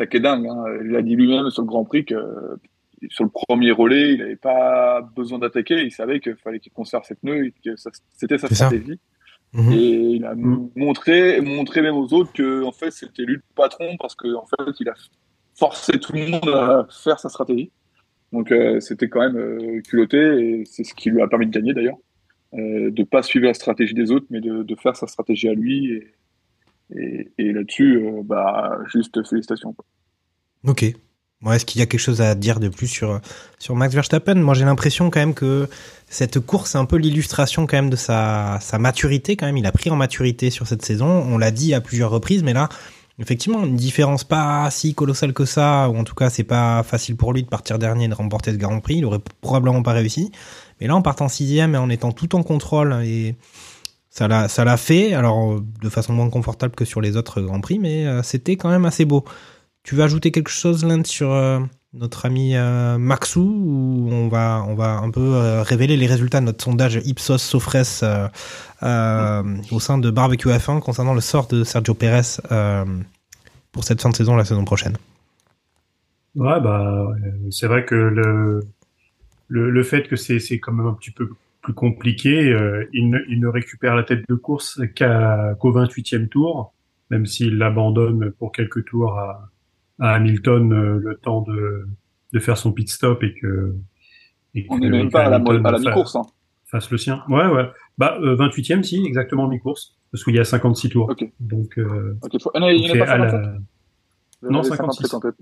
Ça 0.00 0.06
qui 0.06 0.16
est 0.16 0.20
dingue. 0.20 0.46
Hein. 0.46 0.64
Il 0.82 0.96
a 0.96 1.02
dit 1.02 1.14
lui-même 1.14 1.50
sur 1.50 1.60
le 1.60 1.68
Grand 1.68 1.84
Prix 1.84 2.06
que 2.06 2.16
sur 3.10 3.24
le 3.24 3.30
premier 3.30 3.70
relais, 3.70 4.14
il 4.14 4.18
n'avait 4.20 4.36
pas 4.36 5.02
besoin 5.14 5.38
d'attaquer. 5.38 5.82
Il 5.82 5.90
savait 5.90 6.20
qu'il 6.20 6.36
fallait 6.36 6.58
qu'il 6.58 6.72
conserve 6.72 7.04
ses 7.04 7.16
pneus 7.16 7.48
et 7.48 7.54
que 7.64 7.74
c'était 8.16 8.38
sa 8.38 8.48
stratégie. 8.48 8.98
Mhm. 9.52 9.72
Et 9.72 10.00
il 10.16 10.24
a 10.24 10.34
montré, 10.34 11.42
montré 11.42 11.82
même 11.82 11.96
aux 11.96 12.14
autres 12.14 12.32
que 12.32 12.64
en 12.64 12.72
fait 12.72 12.92
c'était 12.92 13.24
lui 13.24 13.34
le 13.34 13.42
patron 13.54 13.96
parce 13.98 14.14
que 14.14 14.32
en 14.34 14.46
fait 14.46 14.72
il 14.80 14.88
a 14.88 14.94
forcé 15.54 15.98
tout 15.98 16.12
le 16.14 16.28
monde 16.28 16.48
à 16.48 16.86
faire 16.90 17.18
sa 17.18 17.28
stratégie. 17.28 17.70
Donc 18.32 18.52
euh, 18.52 18.80
c'était 18.80 19.08
quand 19.08 19.20
même 19.20 19.36
euh, 19.36 19.80
culotté 19.82 20.18
et 20.18 20.64
c'est 20.64 20.84
ce 20.84 20.94
qui 20.94 21.10
lui 21.10 21.20
a 21.20 21.26
permis 21.26 21.46
de 21.46 21.50
gagner 21.50 21.74
d'ailleurs, 21.74 21.98
euh, 22.54 22.90
de 22.90 23.02
pas 23.02 23.22
suivre 23.22 23.46
la 23.46 23.54
stratégie 23.54 23.92
des 23.92 24.12
autres 24.12 24.26
mais 24.30 24.40
de, 24.40 24.62
de 24.62 24.74
faire 24.76 24.96
sa 24.96 25.08
stratégie 25.08 25.48
à 25.48 25.54
lui 25.54 25.92
et, 25.92 26.06
et, 26.96 27.52
là-dessus 27.52 27.96
euh, 27.96 28.22
bah 28.24 28.78
juste 28.92 29.22
félicitations. 29.28 29.74
Ok. 30.64 30.84
Bon, 31.42 31.52
Est-ce 31.52 31.64
qu'il 31.64 31.78
y 31.78 31.82
a 31.82 31.86
quelque 31.86 32.00
chose 32.00 32.20
à 32.20 32.34
dire 32.34 32.60
de 32.60 32.68
plus 32.68 32.86
sur, 32.86 33.18
sur 33.58 33.74
Max 33.74 33.94
Verstappen? 33.94 34.34
Moi, 34.34 34.52
j'ai 34.52 34.66
l'impression 34.66 35.08
quand 35.08 35.20
même 35.20 35.32
que 35.32 35.68
cette 36.06 36.38
course, 36.38 36.72
c'est 36.72 36.78
un 36.78 36.84
peu 36.84 36.96
l'illustration 36.96 37.66
quand 37.66 37.78
même 37.78 37.88
de 37.88 37.96
sa, 37.96 38.58
sa 38.60 38.78
maturité 38.78 39.36
quand 39.36 39.46
même. 39.46 39.56
Il 39.56 39.64
a 39.64 39.72
pris 39.72 39.88
en 39.88 39.96
maturité 39.96 40.50
sur 40.50 40.66
cette 40.66 40.84
saison. 40.84 41.06
On 41.06 41.38
l'a 41.38 41.50
dit 41.50 41.72
à 41.72 41.80
plusieurs 41.80 42.10
reprises, 42.10 42.42
mais 42.42 42.52
là, 42.52 42.68
effectivement, 43.18 43.64
une 43.64 43.76
différence 43.76 44.24
pas 44.24 44.68
si 44.70 44.94
colossale 44.94 45.32
que 45.32 45.46
ça, 45.46 45.88
ou 45.88 45.96
en 45.96 46.04
tout 46.04 46.14
cas, 46.14 46.28
c'est 46.28 46.44
pas 46.44 46.82
facile 46.82 47.16
pour 47.16 47.32
lui 47.32 47.42
de 47.42 47.48
partir 47.48 47.78
dernier 47.78 48.04
et 48.04 48.08
de 48.08 48.14
remporter 48.14 48.52
ce 48.52 48.56
Grand 48.58 48.80
Prix. 48.80 48.96
Il 48.96 49.06
aurait 49.06 49.20
probablement 49.40 49.82
pas 49.82 49.92
réussi. 49.92 50.32
Mais 50.80 50.88
là, 50.88 50.96
en 50.96 51.02
partant 51.02 51.28
sixième 51.28 51.74
et 51.74 51.78
en 51.78 51.88
étant 51.88 52.12
tout 52.12 52.34
en 52.34 52.42
contrôle 52.42 53.02
et 53.02 53.36
ça 54.10 54.26
l'a, 54.26 54.48
ça 54.48 54.64
l'a 54.64 54.76
fait. 54.76 55.14
Alors, 55.14 55.60
de 55.60 55.88
façon 55.88 56.12
moins 56.12 56.28
confortable 56.28 56.74
que 56.74 56.84
sur 56.84 57.00
les 57.00 57.16
autres 57.16 57.40
Grands 57.40 57.60
Prix, 57.60 57.78
mais 57.78 58.06
euh, 58.06 58.22
c'était 58.22 58.56
quand 58.56 58.68
même 58.68 58.84
assez 58.84 59.04
beau. 59.04 59.24
Tu 59.84 59.94
veux 59.94 60.02
ajouter 60.02 60.32
quelque 60.32 60.50
chose, 60.50 60.84
Lance, 60.84 61.06
sur 61.06 61.32
euh, 61.32 61.60
notre 61.94 62.26
ami 62.26 62.56
euh, 62.56 62.98
Maxou 62.98 63.40
ou 63.40 64.08
on 64.12 64.28
va, 64.28 64.64
on 64.68 64.74
va 64.74 64.98
un 64.98 65.10
peu 65.10 65.60
révéler 65.62 65.96
les 65.96 66.06
résultats 66.06 66.40
de 66.40 66.46
notre 66.46 66.62
sondage 66.62 67.00
Ipsos 67.04 67.38
Sofres 67.38 68.30
au 68.82 69.80
sein 69.80 69.98
de 69.98 70.10
Barbecue 70.10 70.48
F1 70.48 70.80
concernant 70.80 71.14
le 71.14 71.20
sort 71.20 71.46
de 71.46 71.64
Sergio 71.64 71.94
Pérez 71.94 72.40
pour 73.72 73.84
cette 73.84 74.02
fin 74.02 74.10
de 74.10 74.16
saison 74.16 74.36
la 74.36 74.44
saison 74.44 74.64
prochaine? 74.64 74.96
Ouais, 76.34 76.60
bah, 76.60 77.08
c'est 77.50 77.66
vrai 77.66 77.84
que 77.84 77.94
le, 77.94 78.60
le, 79.48 79.70
le 79.70 79.82
fait 79.82 80.08
que 80.08 80.16
c'est, 80.16 80.38
c'est 80.40 80.58
quand 80.58 80.72
même 80.72 80.86
un 80.86 80.94
petit 80.94 81.10
peu 81.10 81.30
plus 81.70 81.74
compliqué, 81.74 82.52
euh, 82.52 82.88
il, 82.92 83.10
ne, 83.10 83.18
il 83.28 83.40
ne 83.40 83.46
récupère 83.48 83.94
la 83.94 84.02
tête 84.02 84.24
de 84.28 84.34
course 84.34 84.80
qu'à, 84.94 85.54
qu'au 85.58 85.72
28e 85.72 86.28
tour, 86.28 86.72
même 87.10 87.26
s'il 87.26 87.58
l'abandonne 87.58 88.30
pour 88.32 88.52
quelques 88.52 88.84
tours 88.86 89.18
à, 89.18 89.48
à 90.00 90.14
Hamilton 90.14 90.72
euh, 90.72 90.98
le 91.02 91.16
temps 91.16 91.42
de, 91.42 91.86
de 92.32 92.38
faire 92.38 92.56
son 92.58 92.72
pit 92.72 92.88
stop 92.88 93.22
et 93.22 93.34
que, 93.34 93.74
et 94.54 94.66
On 94.68 94.78
n'est 94.78 94.90
même 94.90 95.10
pas 95.10 95.26
à 95.26 95.30
la, 95.30 95.36
à 95.36 95.70
la 95.70 95.78
mi-course. 95.78 96.16
Hein. 96.16 96.22
fasse 96.66 96.90
le 96.90 96.98
sien. 96.98 97.22
Ouais, 97.28 97.46
ouais. 97.46 97.68
Bah, 97.98 98.18
euh, 98.20 98.36
28e, 98.36 98.82
si, 98.82 99.04
exactement 99.06 99.46
mi-course, 99.46 99.96
parce 100.10 100.24
qu'il 100.24 100.34
y 100.34 100.40
a 100.40 100.44
56 100.44 100.88
tours. 100.90 101.14
Donc, 101.38 101.78
euh, 101.78 102.16
Ok, 102.22 102.42
faut- 102.42 102.50
ah 102.54 102.60
non, 102.60 102.68
il 102.68 102.82
pas 102.98 103.06
57 103.06 103.40
la, 104.42 104.50
Non, 104.50 104.62
57 104.62 105.14
en 105.14 105.20
tête. 105.20 105.34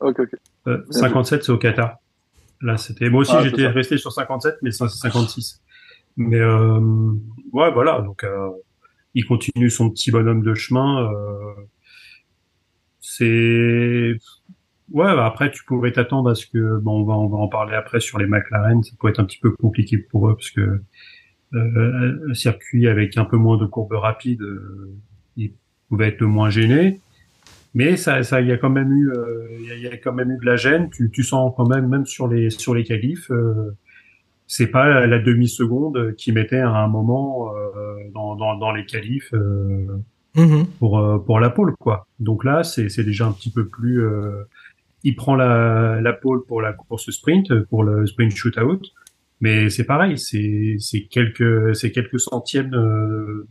Ok, 0.00 0.18
ok. 0.20 0.30
Euh, 0.66 0.84
57, 0.90 1.44
c'est 1.44 1.52
au 1.52 1.58
Qatar. 1.58 1.96
Là, 2.62 2.76
c'était. 2.78 3.10
Moi 3.10 3.20
aussi, 3.20 3.32
Ah, 3.34 3.42
j'étais 3.44 3.66
resté 3.66 3.98
sur 3.98 4.12
57, 4.12 4.56
mais 4.62 4.70
c'est 4.70 4.88
56. 4.88 5.60
Mais 6.16 6.40
euh, 6.40 6.80
ouais, 7.52 7.70
voilà. 7.72 8.00
Donc, 8.00 8.24
euh, 8.24 8.50
il 9.14 9.24
continue 9.26 9.70
son 9.70 9.90
petit 9.90 10.10
bonhomme 10.10 10.42
de 10.42 10.54
chemin. 10.54 11.10
Euh, 11.12 11.54
c'est 13.00 14.12
ouais. 14.92 15.14
bah, 15.16 15.26
après, 15.26 15.50
tu 15.50 15.64
pourrais 15.64 15.92
t'attendre 15.92 16.30
à 16.30 16.34
ce 16.34 16.46
que 16.46 16.78
bon, 16.80 17.00
on 17.02 17.04
va 17.04 17.14
on 17.14 17.28
va 17.28 17.38
en 17.38 17.48
parler 17.48 17.74
après 17.74 18.00
sur 18.00 18.18
les 18.18 18.26
McLaren. 18.26 18.82
Ça 18.82 18.92
pourrait 18.98 19.12
être 19.12 19.20
un 19.20 19.24
petit 19.24 19.38
peu 19.38 19.50
compliqué 19.52 19.98
pour 19.98 20.28
eux 20.28 20.34
parce 20.34 20.50
que 20.50 20.80
euh, 21.54 22.20
un 22.30 22.34
circuit 22.34 22.88
avec 22.88 23.16
un 23.18 23.24
peu 23.24 23.36
moins 23.36 23.56
de 23.56 23.66
courbes 23.66 23.92
rapides, 23.92 24.42
euh, 24.42 24.92
il 25.36 25.52
pouvait 25.88 26.08
être 26.08 26.22
moins 26.22 26.50
gêné. 26.50 27.00
Mais 27.74 27.96
ça, 27.96 28.22
ça, 28.22 28.40
il 28.40 28.48
y 28.48 28.52
a 28.52 28.58
quand 28.58 28.70
même 28.70 28.92
eu, 28.92 29.10
euh, 29.12 29.48
il 29.60 29.66
y 29.66 29.72
a- 29.72 29.76
il 29.76 29.82
y, 29.82 29.86
a 29.88 29.96
quand 29.98 30.12
même 30.12 30.30
eu 30.32 30.38
de 30.38 30.46
la 30.46 30.56
gêne. 30.56 30.90
Tu, 30.90 31.10
tu 31.10 31.22
sens 31.22 31.52
quand 31.56 31.68
même, 31.68 31.88
même 31.88 32.06
sur 32.06 32.28
les 32.28 32.50
sur 32.50 32.74
les 32.74 32.84
qualifs, 32.84 33.30
euh, 33.30 33.72
c'est 34.46 34.68
pas 34.68 35.06
la, 35.06 35.18
demi 35.18 35.48
seconde 35.48 36.14
qui 36.16 36.32
mettait 36.32 36.58
à 36.60 36.70
un 36.70 36.88
moment 36.88 37.50
euh, 37.56 37.96
dans, 38.14 38.36
dans 38.36 38.56
dans 38.56 38.72
les 38.72 38.84
qualifs 38.86 39.32
euh, 39.34 39.86
Mhm. 40.36 40.66
pour 40.78 40.98
euh, 40.98 41.18
pour 41.18 41.40
la 41.40 41.48
pole 41.48 41.72
quoi. 41.80 42.06
Donc 42.20 42.44
là, 42.44 42.62
c'est 42.62 42.90
c'est 42.90 43.04
déjà 43.04 43.26
un 43.26 43.32
petit 43.32 43.50
peu 43.50 43.66
plus. 43.66 44.04
euh, 44.04 44.42
il 45.02 45.16
prend 45.16 45.34
la 45.34 46.00
la 46.02 46.12
pole 46.12 46.44
pour 46.46 46.60
la 46.60 46.72
course 46.74 47.10
sprint, 47.10 47.48
pour 47.70 47.84
le 47.84 48.06
sprint 48.06 48.32
shootout, 48.36 48.82
mais 49.40 49.70
c'est 49.70 49.84
pareil, 49.84 50.18
c'est 50.18 50.76
c'est 50.78 51.02
quelques 51.02 51.74
c'est 51.74 51.90
quelques 51.90 52.20
centièmes, 52.20 52.74
euh, 52.74 53.46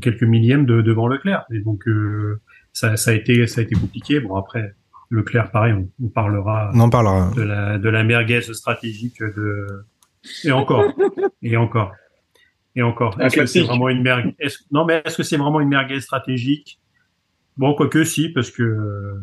quelques 0.00 0.24
millièmes 0.24 0.66
de, 0.66 0.80
devant 0.82 1.06
Leclerc. 1.06 1.44
Et 1.52 1.60
donc 1.60 1.86
euh, 1.86 2.40
ça 2.72 2.96
ça 2.96 3.12
a 3.12 3.14
été 3.14 3.46
ça 3.46 3.60
a 3.60 3.64
été 3.64 3.76
compliqué. 3.76 4.18
Bon 4.18 4.34
après 4.34 4.74
Leclerc, 5.10 5.50
pareil, 5.52 5.72
on, 5.74 5.88
on 6.04 6.08
parlera 6.08 6.70
On 6.74 6.80
en 6.80 6.90
parlera. 6.90 7.30
de 7.36 7.42
la 7.42 7.78
de 7.78 7.88
la 7.88 8.02
merguez 8.02 8.40
stratégique 8.40 9.20
de 9.22 9.66
et 10.44 10.52
encore 10.52 10.84
et 11.42 11.56
encore 11.56 11.92
et 12.76 12.82
encore 12.82 13.20
est-ce 13.20 13.36
que 13.36 13.46
c'est 13.46 13.60
vraiment 13.62 13.88
une 13.88 14.02
merguez 14.02 14.34
est-ce- 14.38 14.58
non 14.70 14.84
mais 14.84 15.02
est-ce 15.04 15.16
que 15.16 15.22
c'est 15.22 15.36
vraiment 15.36 15.60
une 15.60 15.68
merguez 15.68 16.00
stratégique? 16.00 16.78
Bon 17.56 17.74
quoique 17.74 18.04
si 18.04 18.28
parce 18.28 18.50
que 18.50 19.14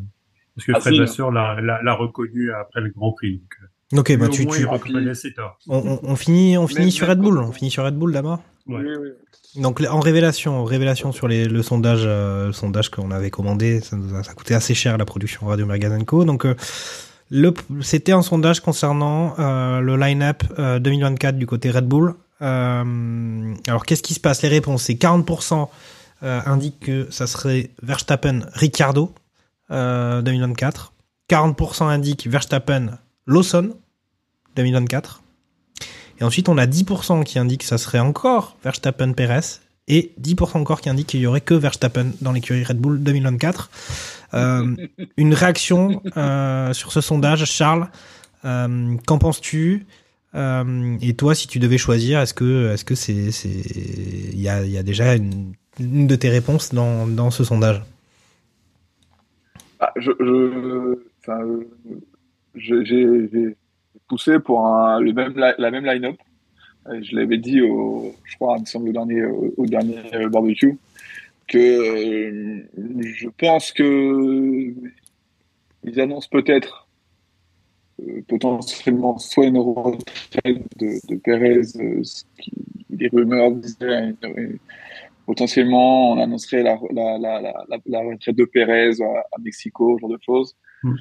parce 0.55 0.65
que 0.67 0.71
Ah, 0.75 0.79
Fred 0.79 0.93
si. 0.93 0.99
Vasseur 0.99 1.31
l'a 1.31 1.59
l'a 1.61 1.81
l'a 1.81 1.93
reconnu 1.93 2.51
après 2.51 2.81
le 2.81 2.89
Grand 2.89 3.11
Prix 3.13 3.37
donc 3.37 3.53
euh, 3.61 3.67
Ok, 3.99 4.17
bah 4.17 4.27
tu, 4.29 4.47
tu, 4.47 4.65
on, 4.65 5.77
on- 5.77 5.99
on 6.03 6.15
finit, 6.15 6.57
on 6.57 6.67
finit 6.67 6.85
Mais- 6.85 6.91
sur 6.91 7.07
Red 7.07 7.19
Bull. 7.19 7.37
On 7.37 7.51
finit 7.51 7.69
sur 7.69 7.83
Red 7.85 7.95
Bull 7.95 8.11
d'abord. 8.11 8.39
Ouais. 8.65 8.81
Oui, 8.81 8.95
oui. 8.99 9.61
Donc 9.61 9.79
en 9.87 9.99
révélation, 9.99 10.63
révélation 10.65 11.11
sur 11.11 11.27
les, 11.27 11.45
le 11.45 11.61
sondage, 11.61 12.01
euh, 12.03 12.47
le 12.47 12.51
sondage 12.51 12.89
qu'on 12.89 13.11
avait 13.11 13.29
commandé, 13.29 13.79
ça 13.81 13.95
nous 13.95 14.13
a, 14.15 14.23
ça 14.23 14.33
coûtait 14.33 14.55
assez 14.55 14.73
cher 14.73 14.97
la 14.97 15.05
production 15.05 15.45
Radio 15.45 15.67
Magazine 15.67 16.03
Co. 16.03 16.25
Donc 16.25 16.45
euh, 16.45 16.55
c'était 17.81 18.11
un 18.11 18.21
sondage 18.21 18.59
concernant 18.59 19.33
euh, 19.39 19.79
le 19.79 19.97
line-up 19.97 20.43
euh, 20.59 20.79
2024 20.79 21.37
du 21.37 21.47
côté 21.47 21.71
Red 21.71 21.85
Bull. 21.85 22.15
Euh, 22.41 23.55
alors 23.67 23.85
qu'est-ce 23.85 24.03
qui 24.03 24.13
se 24.13 24.19
passe? 24.19 24.41
Les 24.41 24.49
réponses, 24.49 24.83
c'est 24.83 24.93
40% 24.93 25.67
euh, 26.23 26.41
indiquent 26.45 26.79
que 26.79 27.07
ça 27.11 27.27
serait 27.27 27.71
Verstappen, 27.81 28.41
Ricciardo 28.53 29.13
euh, 29.71 30.21
2024. 30.21 30.93
40% 31.29 31.83
indiquent 31.87 32.27
Verstappen, 32.27 32.97
Lawson 33.25 33.75
2024. 34.55 35.21
Et 36.19 36.23
ensuite, 36.23 36.47
on 36.47 36.57
a 36.57 36.65
10% 36.65 37.23
qui 37.23 37.39
indiquent 37.39 37.61
que 37.61 37.67
ça 37.67 37.77
serait 37.77 37.99
encore 37.99 38.57
Verstappen 38.63 39.13
Perez 39.13 39.59
et 39.87 40.11
10% 40.21 40.57
encore 40.57 40.81
qui 40.81 40.89
indiquent 40.89 41.07
qu'il 41.07 41.19
y 41.19 41.27
aurait 41.27 41.41
que 41.41 41.53
Verstappen 41.53 42.07
dans 42.21 42.31
l'écurie 42.31 42.63
Red 42.63 42.77
Bull 42.77 43.01
2024. 43.03 43.69
Euh, 44.33 44.75
une 45.17 45.33
réaction 45.33 46.01
euh, 46.17 46.73
sur 46.73 46.91
ce 46.91 47.01
sondage, 47.01 47.45
Charles. 47.45 47.87
Euh, 48.45 48.95
Qu'en 49.05 49.17
penses-tu? 49.19 49.85
Euh, 50.33 50.97
Et 51.01 51.13
toi, 51.13 51.33
si 51.35 51.47
tu 51.47 51.59
devais 51.59 51.77
choisir, 51.77 52.19
est-ce 52.19 52.33
que 52.33 52.73
est-ce 52.73 52.95
c'est 52.95 53.31
c'est 53.31 53.47
il 53.49 54.41
y 54.41 54.49
a, 54.49 54.65
y 54.65 54.77
a 54.77 54.83
déjà 54.83 55.15
une, 55.15 55.53
de 55.79 56.15
tes 56.15 56.29
réponses 56.29 56.73
dans, 56.73 57.07
dans 57.07 57.31
ce 57.31 57.43
sondage? 57.43 57.81
Ah, 59.79 59.91
je, 59.97 60.11
j'ai 62.55 63.55
poussé 64.07 64.39
pour 64.39 64.61
le 64.99 65.13
même, 65.13 65.33
li- 65.35 65.53
la 65.57 65.71
même 65.71 65.85
line-up. 65.85 66.15
Je 67.01 67.15
l'avais 67.15 67.37
dit 67.37 67.61
au, 67.61 68.13
je 68.25 68.35
crois, 68.35 68.57
semble, 68.65 68.89
au 68.89 68.93
dernier, 68.93 69.23
au, 69.25 69.65
dernier 69.65 69.97
euh, 70.13 70.29
barbecue, 70.29 70.77
que 71.47 71.57
euh, 71.57 72.63
je 73.01 73.27
pense 73.37 73.71
que 73.71 74.73
ils 75.83 75.99
annoncent 75.99 76.29
peut-être 76.31 76.87
euh, 78.01 78.21
potentiellement 78.27 79.17
soit 79.17 79.45
une 79.45 79.57
retraite 79.57 80.61
de, 80.77 81.07
de 81.07 81.15
Perez, 81.17 81.61
qui, 82.39 82.51
les 82.89 83.07
rumeurs 83.07 83.51
disaient 83.51 84.15
potentiellement 85.25 86.11
on 86.11 86.19
annoncerait 86.21 86.63
la, 86.63 86.75
retraite 86.75 88.35
de 88.35 88.45
Perez 88.45 89.01
à, 89.01 89.19
à 89.31 89.41
Mexico, 89.43 89.97
ce 89.97 90.01
genre 90.01 90.09
de 90.11 90.19
choses. 90.23 90.55
Mm. 90.83 90.95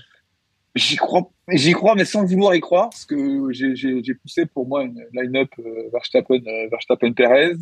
J'y 0.75 0.97
crois, 0.97 1.31
j'y 1.53 1.73
crois, 1.73 1.95
mais 1.95 2.05
sans 2.05 2.25
vouloir 2.25 2.55
y 2.55 2.61
croire, 2.61 2.91
parce 2.91 3.05
que 3.05 3.53
j'ai, 3.53 3.77
j'ai, 3.77 4.03
j'ai 4.03 4.15
poussé 4.15 4.45
pour 4.47 4.67
moi 4.67 4.83
une 4.83 5.05
line-up 5.13 5.49
euh, 5.61 5.89
Verstappen, 5.93 6.41
euh, 6.47 6.69
Verstappen 6.71 7.13
Perez. 7.13 7.53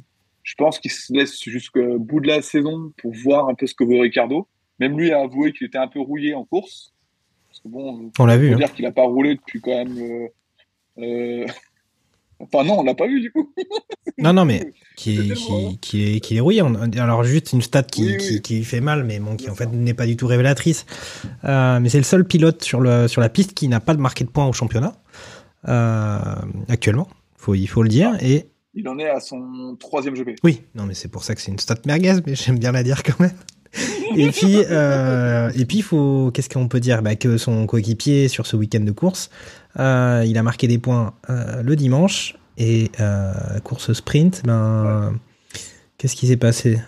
Je 0.42 0.54
pense 0.57 0.78
qu'il 0.78 0.90
se 0.90 1.12
laisse 1.12 1.40
jusqu'au 1.42 1.99
bout 1.99 2.21
de 2.21 2.28
la 2.28 2.40
saison 2.42 2.92
pour 2.97 3.12
voir 3.12 3.49
un 3.49 3.54
peu 3.54 3.66
ce 3.66 3.75
que 3.75 3.85
veut 3.85 4.00
Ricardo. 4.00 4.49
Même 4.81 4.99
lui 4.99 5.12
a 5.12 5.21
avoué 5.21 5.52
qu'il 5.52 5.66
était 5.66 5.78
un 5.78 5.88
peu 5.88 6.00
rouillé 6.00 6.35
en 6.35 6.45
course. 6.45 6.95
Parce 7.49 7.61
que 7.61 7.69
bon, 7.69 8.11
On 8.19 8.25
l'a 8.25 8.38
vu. 8.38 8.52
hein. 8.54 8.57
dire 8.57 8.73
qu'il 8.73 8.87
a 8.87 8.92
pas 8.92 9.02
roulé 9.04 9.35
depuis 9.37 9.61
quand 9.61 9.71
même. 9.85 9.99
euh, 9.99 10.28
euh, 10.99 11.47
Enfin 12.43 12.65
non, 12.65 12.81
on 12.81 12.83
l'a 12.83 12.95
pas 12.95 13.07
vu 13.07 13.21
du 13.21 13.31
coup. 13.33 13.53
Non, 14.19 14.33
non, 14.33 14.45
mais 14.45 14.73
qui, 14.97 15.17
C'était 15.17 15.77
qui, 15.81 16.17
est, 16.17 16.21
qui 16.21 16.37
est 16.37 16.41
rouillé. 16.41 16.61
On- 16.63 16.75
Alors 16.75 17.23
juste 17.25 17.53
une 17.53 17.63
stat 17.63 17.85
qui, 17.85 18.03
Oui, 18.05 18.17
oui. 18.19 18.27
qui, 18.27 18.43
qui 18.43 18.65
fait 18.65 18.81
mal, 18.81 19.05
mais 19.05 19.19
bon, 19.21 19.37
qui 19.37 19.49
en 19.49 19.55
fait 19.55 19.67
n'est 19.73 19.95
pas 19.95 20.07
du 20.07 20.17
tout 20.17 20.27
révélatrice. 20.27 20.85
Euh, 21.45 21.79
mais 21.81 21.89
c'est 21.89 21.99
le 21.99 22.05
seul 22.05 22.25
pilote 22.27 22.63
sur, 22.63 22.81
le, 22.81 23.07
sur 23.09 23.21
la 23.21 23.29
piste 23.29 23.55
qui 23.55 23.69
n'a 23.69 23.81
pas 23.81 23.95
de 23.95 24.01
marqué 24.01 24.25
de 24.25 24.31
points 24.31 24.47
au 24.49 24.53
championnat 24.53 24.95
euh, 25.69 26.19
actuellement. 26.69 27.09
Faut, 27.37 27.55
il 27.55 27.67
faut 27.69 27.83
le 27.83 27.89
dire. 27.89 28.17
Et 28.21 28.47
Il 28.75 28.89
en 28.89 28.99
est 28.99 29.09
à 29.09 29.21
son 29.21 29.77
troisième 29.79 30.15
GP. 30.15 30.37
oui, 30.45 30.63
non, 30.75 30.85
mais 30.87 30.95
c'est 30.95 31.09
pour 31.09 31.25
ça 31.25 31.35
que 31.35 31.41
c'est 31.41 31.53
une 31.53 31.59
stat 31.59 31.77
merguez, 31.87 32.17
mais 32.27 32.35
j'aime 32.35 32.59
bien 32.59 32.73
la 32.73 32.83
dire 32.83 33.03
quand 33.03 33.19
même. 33.21 33.33
Et 34.17 34.29
puis, 34.31 34.59
euh, 34.71 35.50
et 35.57 35.64
puis, 35.64 35.81
faut, 35.81 36.31
qu'est-ce 36.33 36.49
qu'on 36.49 36.69
peut 36.69 36.81
dire? 36.81 37.02
Bah, 37.02 37.14
Que 37.17 37.38
son 37.38 37.67
coéquipier 37.67 38.29
sur 38.29 38.47
ce 38.47 38.57
week-end 38.57 38.81
de 38.81 38.93
course, 38.93 39.31
euh, 39.79 40.25
il 40.26 40.37
a 40.37 40.43
marqué 40.43 40.69
des 40.69 40.79
points 40.79 41.14
euh, 41.31 41.62
le 41.62 41.76
dimanche 41.76 42.37
et 42.59 42.91
course 43.64 43.93
sprint. 43.93 44.43
Ben, 44.45 45.19
qu'est-ce 45.99 46.14
qui 46.14 46.26
s'est 46.26 46.37
passé? 46.37 46.81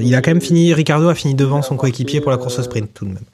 Il 0.00 0.14
a 0.14 0.22
quand 0.22 0.30
même 0.30 0.40
fini. 0.40 0.72
Ricardo 0.72 1.08
a 1.08 1.14
fini 1.14 1.34
devant 1.34 1.62
son 1.62 1.76
coéquipier 1.76 2.20
pour 2.20 2.30
la 2.30 2.38
course 2.38 2.60
sprint 2.62 2.92
tout 2.94 3.04
de 3.04 3.10
même. 3.10 3.24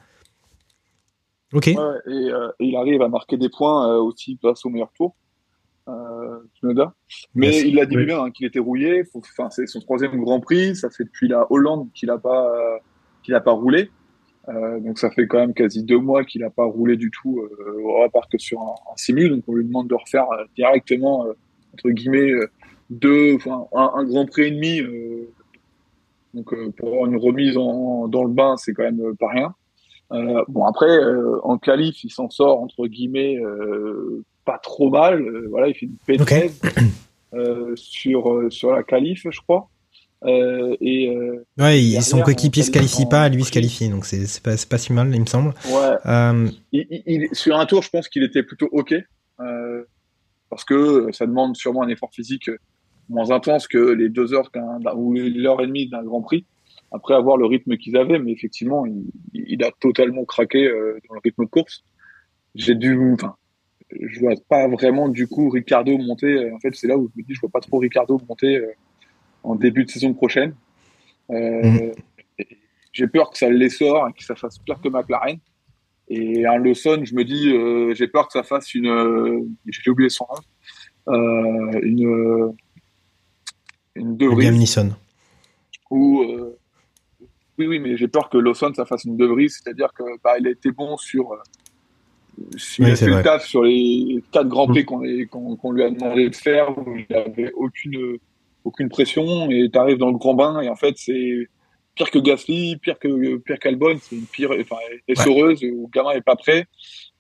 Ok. 1.53 1.67
Ouais, 1.67 1.75
et, 2.13 2.29
et 2.61 2.67
il 2.67 2.77
arrive 2.77 3.01
à 3.03 3.09
marquer 3.09 3.37
des 3.37 3.49
points 3.49 3.97
aussi 3.97 4.39
grâce 4.43 4.65
au 4.65 4.71
meilleur 4.71 4.91
tour. 4.97 5.15
Euh, 5.89 6.39
Tsunoda. 6.55 6.93
Mais 7.35 7.47
Yes. 7.47 7.65
il 7.65 7.75
l'a 7.77 7.87
dit 7.87 7.97
Oui. 7.97 8.03
lui-même 8.05 8.21
hein, 8.21 8.31
qu'il 8.31 8.47
était 8.47 8.59
rouillé. 8.59 9.05
Enfin, 9.15 9.49
c'est 9.51 9.67
son 9.67 9.81
troisième 9.81 10.21
Grand 10.21 10.39
Prix. 10.41 10.77
Ça 10.77 10.91
fait 10.91 11.05
depuis 11.05 11.29
la 11.29 11.47
Hollande 11.51 11.89
qu'il 11.95 12.11
a 12.11 12.19
pas 12.19 12.55
euh, 12.55 12.77
qu'il 13.23 13.35
a 13.35 13.41
pas 13.41 13.53
roulé. 13.53 13.91
Euh, 14.49 14.81
donc 14.81 14.99
ça 14.99 15.11
fait 15.11 15.27
quand 15.27 15.39
même 15.39 15.55
quasi 15.55 15.83
deux 15.83 15.99
mois 15.99 16.25
qu'il 16.25 16.43
a 16.45 16.51
pas 16.51 16.65
roulé 16.65 16.97
du 16.97 17.11
tout, 17.11 17.41
euh, 17.41 18.05
à 18.05 18.09
part 18.11 18.29
que 18.29 18.39
sur 18.39 18.61
un, 18.61 18.75
un 18.93 18.97
simul. 18.97 19.31
Donc 19.31 19.45
on 19.49 19.55
lui 19.55 19.65
demande 19.65 19.89
de 19.89 19.95
refaire 19.95 20.27
directement 20.57 21.27
entre 21.73 21.91
guillemets 21.91 22.33
deux, 22.91 23.35
enfin 23.37 23.67
un, 23.75 23.91
un 23.95 24.05
Grand 24.05 24.27
Prix 24.27 24.43
et 24.45 24.51
demi. 24.51 24.81
donc 26.35 26.55
pour 26.77 26.89
avoir 26.89 27.07
une 27.07 27.17
remise 27.17 27.57
en, 27.57 28.09
dans 28.09 28.25
le 28.25 28.31
bain, 28.33 28.57
c'est 28.57 28.73
quand 28.75 28.85
même 28.85 29.17
pas 29.19 29.29
rien. 29.29 29.55
Bon 30.49 30.65
après 30.65 30.99
en 31.43 31.59
qualif, 31.59 32.03
il 32.05 32.11
s'en 32.11 32.31
sort 32.31 32.61
entre 32.63 32.87
guillemets 32.87 33.39
pas 34.49 34.59
trop 34.59 34.89
mal. 34.89 35.21
Euh, 35.21 35.47
voilà, 35.51 35.69
il 35.69 35.75
fait 35.75 35.85
une 35.85 35.97
P13 36.09 36.53
euh, 37.35 37.73
sur 37.77 38.33
euh, 38.33 38.49
sur 38.49 38.73
la 38.73 38.83
qualif, 38.83 39.27
je 39.31 39.41
crois. 39.41 39.69
Euh, 40.25 40.75
et 40.81 41.15
euh, 41.15 41.45
Ouais, 41.59 41.75
Derrière, 41.75 42.03
son 42.03 42.23
coéquipier 42.23 42.63
se 42.63 42.71
qualifie 42.71 43.05
pas, 43.07 43.29
lui 43.29 43.45
se 43.45 43.53
qualifie, 43.53 43.91
donc 43.91 44.07
c'est 44.07 44.43
pas, 44.43 44.55
pas 44.69 44.79
si 44.79 44.93
mal, 44.95 45.15
il 45.15 45.21
me 45.21 45.27
semble. 45.27 45.51
ouais, 45.67 45.97
Euh, 46.07 46.49
il, 46.73 47.29
sur 47.33 47.59
un 47.59 47.67
tour, 47.67 47.83
je 47.83 47.91
pense 47.91 48.09
qu'il 48.09 48.23
était 48.23 48.43
plutôt 48.43 48.69
ok 48.73 48.95
parce 50.51 50.65
que 50.65 51.13
ça 51.13 51.27
demande 51.27 51.55
sûrement 51.57 51.83
un 51.83 51.89
effort 51.89 52.11
physique 52.11 52.51
moins 53.11 53.31
intense 53.31 53.69
que 53.69 53.77
les 53.77 54.09
deux 54.09 54.33
heures 54.33 54.51
ou 54.97 55.13
l'heure 55.13 55.61
et 55.61 55.67
demie 55.67 55.91
d'un 55.91 56.03
Grand 56.03 56.23
Prix. 56.23 56.47
Après 56.91 57.15
avoir 57.15 57.37
le 57.37 57.45
rythme 57.45 57.77
qu'ils 57.77 57.99
avaient, 57.99 58.19
mais 58.19 58.33
effectivement, 58.33 58.87
il, 58.87 59.05
il 59.35 59.63
a 59.63 59.71
totalement 59.79 60.25
craqué 60.25 60.67
dans 61.07 61.15
le 61.15 61.21
rythme 61.23 61.45
de 61.45 61.51
course. 61.51 61.85
J'ai 62.55 62.75
dû, 62.75 62.99
enfin, 63.13 63.37
je 63.91 64.21
vois 64.21 64.35
pas 64.49 64.69
vraiment 64.69 65.09
du 65.09 65.27
coup 65.27 65.49
Ricardo 65.51 65.97
monter. 65.99 66.27
euh, 66.27 66.55
En 66.55 66.59
fait, 66.61 66.75
c'est 66.75 66.87
là 66.89 66.97
où 66.99 67.11
je 67.15 67.21
me 67.21 67.27
dis, 67.27 67.35
je 67.35 67.41
vois 67.41 67.51
pas 67.51 67.61
trop 67.61 67.79
Ricardo 67.79 68.21
monter 68.29 68.57
euh, 68.59 68.73
en 69.43 69.55
début 69.55 69.85
de 69.85 69.91
saison 69.91 70.13
prochaine. 70.15 70.55
Euh, 71.31 71.63
Mhm. 71.63 71.93
J'ai 72.93 73.07
peur 73.07 73.31
que 73.31 73.39
ça 73.39 73.49
l'essore 73.49 74.09
et 74.09 74.13
que 74.13 74.25
ça 74.25 74.35
fasse 74.35 74.59
pire 74.59 74.81
que 74.81 74.89
McLaren. 74.89 75.39
Et 76.09 76.47
un 76.47 76.57
Lawson, 76.57 77.03
je 77.05 77.15
me 77.15 77.23
dis, 77.23 77.49
euh, 77.53 77.95
j'ai 77.95 78.09
peur 78.09 78.27
que 78.27 78.33
ça 78.33 78.43
fasse 78.43 78.75
une, 78.75 78.89
euh, 78.89 79.41
j'ai 79.67 79.91
oublié 79.91 80.09
son 80.09 80.27
nom, 81.07 81.15
euh, 81.15 81.81
une, 81.83 82.55
une 83.95 84.17
De 84.17 84.27
Vries 84.27 84.47
Liam 84.47 84.57
Neeson. 84.57 84.91
ou 85.91 86.25
oui, 87.59 87.67
oui, 87.67 87.79
mais 87.79 87.97
j'ai 87.97 88.09
peur 88.09 88.31
que 88.31 88.39
Lawson 88.39 88.73
ça 88.75 88.87
fasse 88.87 89.05
une 89.05 89.17
De 89.17 89.27
Vries, 89.27 89.51
c'est-à-dire 89.51 89.93
que 89.93 90.03
bah, 90.25 90.39
il 90.39 90.47
a 90.47 90.51
été 90.51 90.71
bon 90.73 90.97
sur, 90.97 91.37
il 92.79 92.85
Oui, 92.85 92.91
a 92.91 92.97
c'est 92.97 93.05
fait 93.07 93.11
vrai. 93.11 93.19
le 93.21 93.25
taf 93.25 93.45
sur 93.47 93.63
les 93.63 94.23
quatre 94.33 94.49
grands 94.49 94.67
qu'on 94.67 95.03
est- 95.05 95.27
qu'on 95.27 95.73
lui 95.73 95.83
a 95.83 95.91
demandé 95.91 96.29
de 96.31 96.37
faire, 96.37 96.77
où 96.79 96.97
il 96.97 97.15
avait 97.15 97.53
aucune 97.55 98.19
aucune 98.65 98.89
pression 98.91 99.51
et 99.51 99.71
tu 99.73 99.79
arrives 99.79 99.97
dans 99.99 100.11
le 100.11 100.19
grand 100.19 100.35
bain 100.35 100.61
et 100.61 100.69
en 100.69 100.77
fait 100.77 100.95
c'est 100.97 101.49
pire 101.95 102.11
que 102.11 102.19
Gasly, 102.19 102.77
pire 102.77 102.99
que 102.99 103.37
pire 103.39 103.59
qu'Albon, 103.59 103.97
c'est 104.01 104.17
une 104.17 104.27
pire, 104.27 104.51
enfin 104.61 104.77
essoreuse 105.09 105.63
où 105.65 105.87
le 105.87 105.91
gamin 105.93 106.11
est 106.13 106.21
pas 106.21 106.37
prêt. 106.37 106.67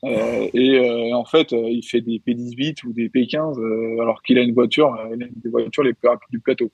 Euh, 0.05 0.49
et 0.55 0.79
euh, 0.79 1.13
en 1.17 1.25
fait, 1.25 1.53
euh, 1.53 1.69
il 1.69 1.83
fait 1.83 2.01
des 2.01 2.21
P18 2.25 2.85
ou 2.85 2.93
des 2.93 3.09
P15 3.09 3.59
euh, 3.59 4.01
alors 4.01 4.23
qu'il 4.23 4.39
a 4.39 4.43
une 4.43 4.53
voiture, 4.55 4.97
il 5.17 5.23
a 5.23 5.27
une 5.27 5.33
des 5.43 5.51
voitures 5.51 5.83
les 5.83 5.95
plus 5.95 6.09
rapides 6.09 6.31
du 6.31 6.39
plateau. 6.39 6.71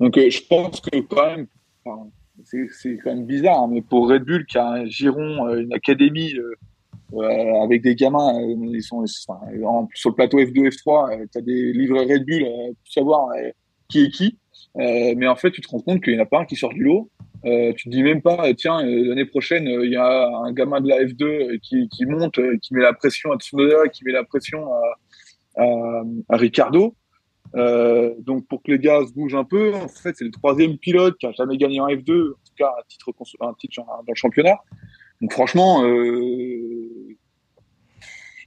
Donc 0.00 0.18
je 0.18 0.40
pense 0.48 0.80
que 0.80 0.98
quand 1.00 1.24
même, 1.36 1.46
enfin, 1.84 2.10
c'est 2.44 2.98
quand 3.02 3.14
même 3.14 3.24
bizarre, 3.26 3.60
hein, 3.60 3.68
mais 3.72 3.80
pour 3.82 4.10
Red 4.10 4.24
Bull 4.24 4.44
qui 4.44 4.58
a 4.58 4.66
un 4.66 4.84
giron, 4.86 5.48
une 5.54 5.72
académie 5.72 6.34
euh, 7.14 7.62
avec 7.62 7.82
des 7.82 7.94
gamins, 7.94 8.40
euh, 8.40 8.56
ils 8.72 8.82
sont 8.82 9.04
sur 9.06 10.10
le 10.10 10.14
plateau 10.14 10.38
F2, 10.38 10.70
F3, 10.70 11.26
tu 11.30 11.38
as 11.38 11.40
des 11.40 11.72
livrets 11.72 12.04
Red 12.04 12.24
Bull, 12.24 12.42
euh, 12.42 12.68
pour 12.68 12.92
savoir 12.92 13.28
qui 13.88 14.04
est 14.04 14.10
qui. 14.10 14.38
Mais 14.74 15.28
en 15.28 15.36
fait, 15.36 15.50
tu 15.50 15.60
te 15.60 15.68
rends 15.68 15.80
compte 15.80 16.02
qu'il 16.02 16.14
n'y 16.14 16.20
en 16.20 16.22
a 16.22 16.26
pas 16.26 16.40
un 16.40 16.44
qui 16.44 16.56
sort 16.56 16.72
du 16.72 16.82
lot. 16.82 17.10
Euh, 17.44 17.72
tu 17.76 17.88
te 17.88 17.94
dis 17.94 18.02
même 18.02 18.22
pas, 18.22 18.54
tiens, 18.54 18.82
l'année 18.82 19.24
prochaine, 19.24 19.66
il 19.66 19.90
y 19.90 19.96
a 19.96 20.28
un 20.28 20.52
gamin 20.52 20.80
de 20.80 20.88
la 20.88 21.02
F2 21.02 21.24
euh, 21.24 21.58
qui, 21.60 22.06
monte, 22.06 22.38
qui 22.60 22.74
met 22.74 22.82
la 22.82 22.92
pression 22.92 23.32
à 23.32 23.36
Tsunoda, 23.36 23.88
qui 23.88 24.04
met 24.04 24.12
la 24.12 24.24
pression 24.24 24.64
à, 25.56 26.02
à, 26.28 26.36
Ricardo. 26.36 26.94
Donc 27.54 28.46
pour 28.46 28.62
que 28.62 28.70
les 28.70 28.78
gars 28.78 29.00
se 29.06 29.12
bougent 29.12 29.34
un 29.34 29.44
peu, 29.44 29.74
en 29.74 29.88
fait, 29.88 30.14
c'est 30.16 30.24
le 30.24 30.30
troisième 30.30 30.78
pilote 30.78 31.18
qui 31.18 31.26
a 31.26 31.32
jamais 31.32 31.56
gagné 31.56 31.80
en 31.80 31.88
F2, 31.88 32.30
en 32.30 32.34
tout 32.34 32.54
cas 32.56 32.72
un 32.78 33.48
un 33.48 33.54
titre 33.54 33.82
dans 33.84 34.02
le 34.06 34.14
championnat. 34.14 34.58
Donc 35.20 35.32
franchement, 35.32 35.82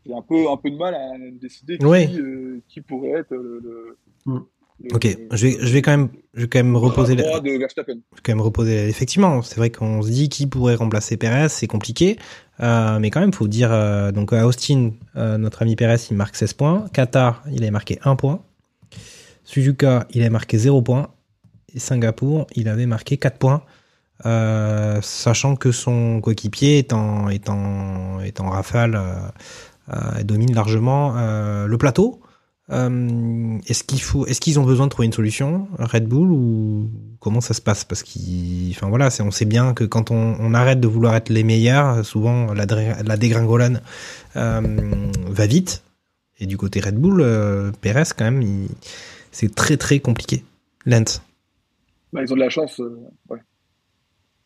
j'ai 0.05 0.13
un 0.13 0.21
peu 0.21 0.49
un 0.49 0.57
peu 0.57 0.69
de 0.71 0.75
mal 0.77 0.93
à 0.95 1.11
décider 1.41 1.77
qui, 1.77 1.85
euh, 1.85 2.61
qui 2.67 2.81
pourrait 2.81 3.19
être 3.19 3.31
le, 3.31 3.59
le- 3.63 3.97
Mm. 4.25 4.39
le- 4.83 4.95
Ok, 4.95 5.07
je 5.31 5.47
vais, 5.47 5.57
je 5.59 5.73
vais 5.73 5.81
quand 5.81 5.91
même, 5.91 6.09
je 6.33 6.41
vais 6.41 6.47
quand 6.47 6.59
même 6.59 6.75
reposer. 6.75 7.15
le 7.15 7.23
la- 7.23 7.29
bras 7.29 7.39
de 7.39 7.51
Verstappen. 7.51 7.93
Je 8.11 8.15
vais 8.17 8.21
quand 8.23 8.31
même 8.33 8.41
reposer. 8.41 8.87
Effectivement, 8.89 9.41
c'est 9.41 9.55
vrai 9.57 9.69
qu'on 9.69 10.01
se 10.01 10.09
dit 10.09 10.27
qui 10.29 10.47
pourrait 10.47 10.75
remplacer 10.75 11.15
Perez, 11.17 11.49
c'est 11.49 11.67
compliqué. 11.67 12.17
Euh, 12.61 12.99
mais 12.99 13.09
quand 13.09 13.19
même, 13.21 13.33
faut 13.33 13.47
dire, 13.47 13.71
euh, 13.71 14.11
donc 14.11 14.33
à 14.33 14.45
Austin, 14.47 14.91
euh, 15.15 15.37
notre 15.37 15.61
ami 15.61 15.75
Perez, 15.75 15.97
il 16.11 16.17
marque 16.17 16.35
16 16.35 16.53
points. 16.53 16.85
Qatar, 16.93 17.43
il 17.51 17.61
avait 17.63 17.71
marqué 17.71 17.99
1 18.03 18.15
point. 18.15 18.41
Suzuka, 19.43 20.07
il 20.11 20.21
avait 20.21 20.29
marqué 20.29 20.57
0 20.57 20.81
points. 20.81 21.09
Et 21.73 21.79
Singapour, 21.79 22.47
il 22.55 22.67
avait 22.69 22.85
marqué 22.85 23.17
4 23.17 23.37
points. 23.37 23.63
Euh, 24.25 25.01
sachant 25.01 25.55
que 25.57 25.71
son 25.71 26.21
coéquipier 26.21 26.77
est 26.79 26.93
en, 26.93 27.27
est 27.29 27.49
en, 27.49 28.21
est 28.21 28.39
en 28.39 28.49
rafale, 28.49 28.95
euh, 28.95 29.13
euh, 29.93 30.19
et 30.19 30.23
domine 30.23 30.53
largement 30.53 31.15
euh, 31.17 31.67
le 31.67 31.77
plateau. 31.77 32.21
Euh, 32.71 33.59
est-ce 33.67 33.83
qu'il 33.83 34.01
faut, 34.01 34.25
est-ce 34.25 34.41
qu'ils 34.41 34.59
ont 34.59 34.63
besoin 34.63 34.87
de 34.87 34.89
trouver 34.89 35.05
une 35.05 35.13
solution, 35.13 35.67
Red 35.77 36.07
Bull, 36.07 36.31
ou 36.31 36.89
comment 37.19 37.39
ça 37.39 37.53
se 37.53 37.61
passe? 37.61 37.83
Parce 37.83 38.01
qu'il, 38.01 38.71
enfin 38.71 38.89
voilà, 38.89 39.11
c'est, 39.11 39.21
on 39.21 39.29
sait 39.29 39.45
bien 39.45 39.75
que 39.75 39.83
quand 39.83 40.09
on, 40.09 40.35
on 40.39 40.53
arrête 40.55 40.79
de 40.79 40.87
vouloir 40.87 41.13
être 41.15 41.29
les 41.29 41.43
meilleurs, 41.43 42.03
souvent 42.03 42.53
la, 42.53 42.65
la 42.65 43.17
dégringolade 43.17 43.83
euh, 44.35 44.61
va 45.27 45.45
vite. 45.45 45.83
Et 46.39 46.47
du 46.47 46.57
côté 46.57 46.79
Red 46.79 46.95
Bull, 46.95 47.21
euh, 47.21 47.71
Perez 47.81 48.03
quand 48.17 48.25
même, 48.25 48.41
il- 48.41 48.69
c'est 49.31 49.53
très 49.53 49.77
très 49.77 49.99
compliqué. 49.99 50.43
Lent. 50.87 51.21
Bah, 52.13 52.21
ils 52.23 52.31
ont 52.31 52.35
de 52.35 52.39
la 52.41 52.49
chance. 52.49 52.79
euh, 52.79 52.97
ouais. 53.29 53.39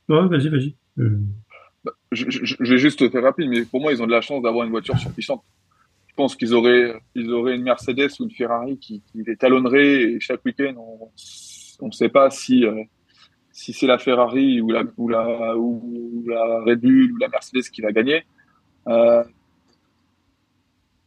Ouais, 0.09 0.27
vas-y, 0.27 0.49
vas-y. 0.49 0.75
Euh, 1.87 1.91
je, 2.11 2.29
je, 2.29 2.55
je 2.59 2.73
vais 2.73 2.77
juste 2.77 3.09
faire 3.09 3.23
rapide, 3.23 3.49
mais 3.49 3.63
pour 3.63 3.81
moi, 3.81 3.91
ils 3.91 4.01
ont 4.01 4.07
de 4.07 4.11
la 4.11 4.21
chance 4.21 4.41
d'avoir 4.41 4.65
une 4.65 4.71
voiture 4.71 4.97
surpuissante. 4.97 5.43
Je 6.07 6.13
pense 6.15 6.35
qu'ils 6.35 6.53
auraient, 6.53 6.99
ils 7.15 7.31
auraient 7.31 7.55
une 7.55 7.63
Mercedes 7.63 8.09
ou 8.19 8.25
une 8.25 8.31
Ferrari 8.31 8.77
qui, 8.77 9.01
qui 9.01 9.23
les 9.25 9.37
talonnerait 9.37 10.01
et 10.03 10.19
chaque 10.19 10.43
week-end, 10.43 10.73
on 11.79 11.87
ne 11.87 11.91
sait 11.91 12.09
pas 12.09 12.29
si, 12.29 12.65
euh, 12.65 12.83
si 13.51 13.71
c'est 13.71 13.87
la 13.87 13.97
Ferrari 13.97 14.59
ou 14.59 14.69
la, 14.71 14.83
ou, 14.97 15.07
la, 15.07 15.55
ou 15.55 16.25
la 16.27 16.61
Red 16.61 16.81
Bull 16.81 17.13
ou 17.13 17.17
la 17.17 17.29
Mercedes 17.29 17.69
qui 17.71 17.81
va 17.81 17.91
gagner. 17.91 18.23
Euh, 18.87 19.23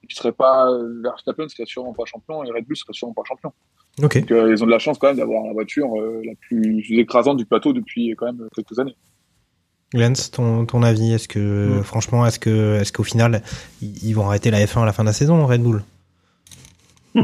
qui 0.09 0.17
serait 0.17 0.33
pas, 0.33 0.69
Verstappen 1.03 1.49
serait 1.49 1.67
sûrement 1.67 1.93
pas 1.93 2.05
champion 2.07 2.45
et 2.45 2.51
Red 2.51 2.67
Bull 2.67 2.77
serait 2.77 2.93
sûrement 2.93 3.15
pas 3.15 3.23
champion. 3.25 3.53
Donc, 3.99 4.17
euh, 4.17 4.51
ils 4.51 4.63
ont 4.63 4.67
de 4.67 4.71
la 4.71 4.79
chance 4.79 4.99
quand 4.99 5.09
même 5.09 5.17
d'avoir 5.17 5.45
la 5.45 5.53
voiture 5.53 5.95
euh, 6.01 6.23
la 6.25 6.33
plus 6.41 6.85
écrasante 6.93 7.37
du 7.37 7.45
plateau 7.45 7.73
depuis 7.73 8.15
quand 8.17 8.27
même 8.27 8.49
quelques 8.55 8.79
années. 8.79 8.97
Lens, 9.95 10.31
ton, 10.31 10.65
ton 10.67 10.83
avis, 10.83 11.13
est-ce 11.13 11.29
que, 11.29 11.79
Mm. 11.81 11.83
franchement, 11.85 12.27
est-ce 12.27 12.39
que, 12.39 12.79
est-ce 12.81 12.93
qu'au 12.93 13.03
final, 13.05 13.43
ils 13.83 14.13
vont 14.15 14.27
arrêter 14.27 14.51
la 14.51 14.65
F1 14.65 14.83
à 14.83 14.87
la 14.87 14.93
fin 14.93 15.03
de 15.03 15.09
la 15.09 15.13
saison, 15.13 15.47
Red 15.47 15.63
Bull? 15.63 15.83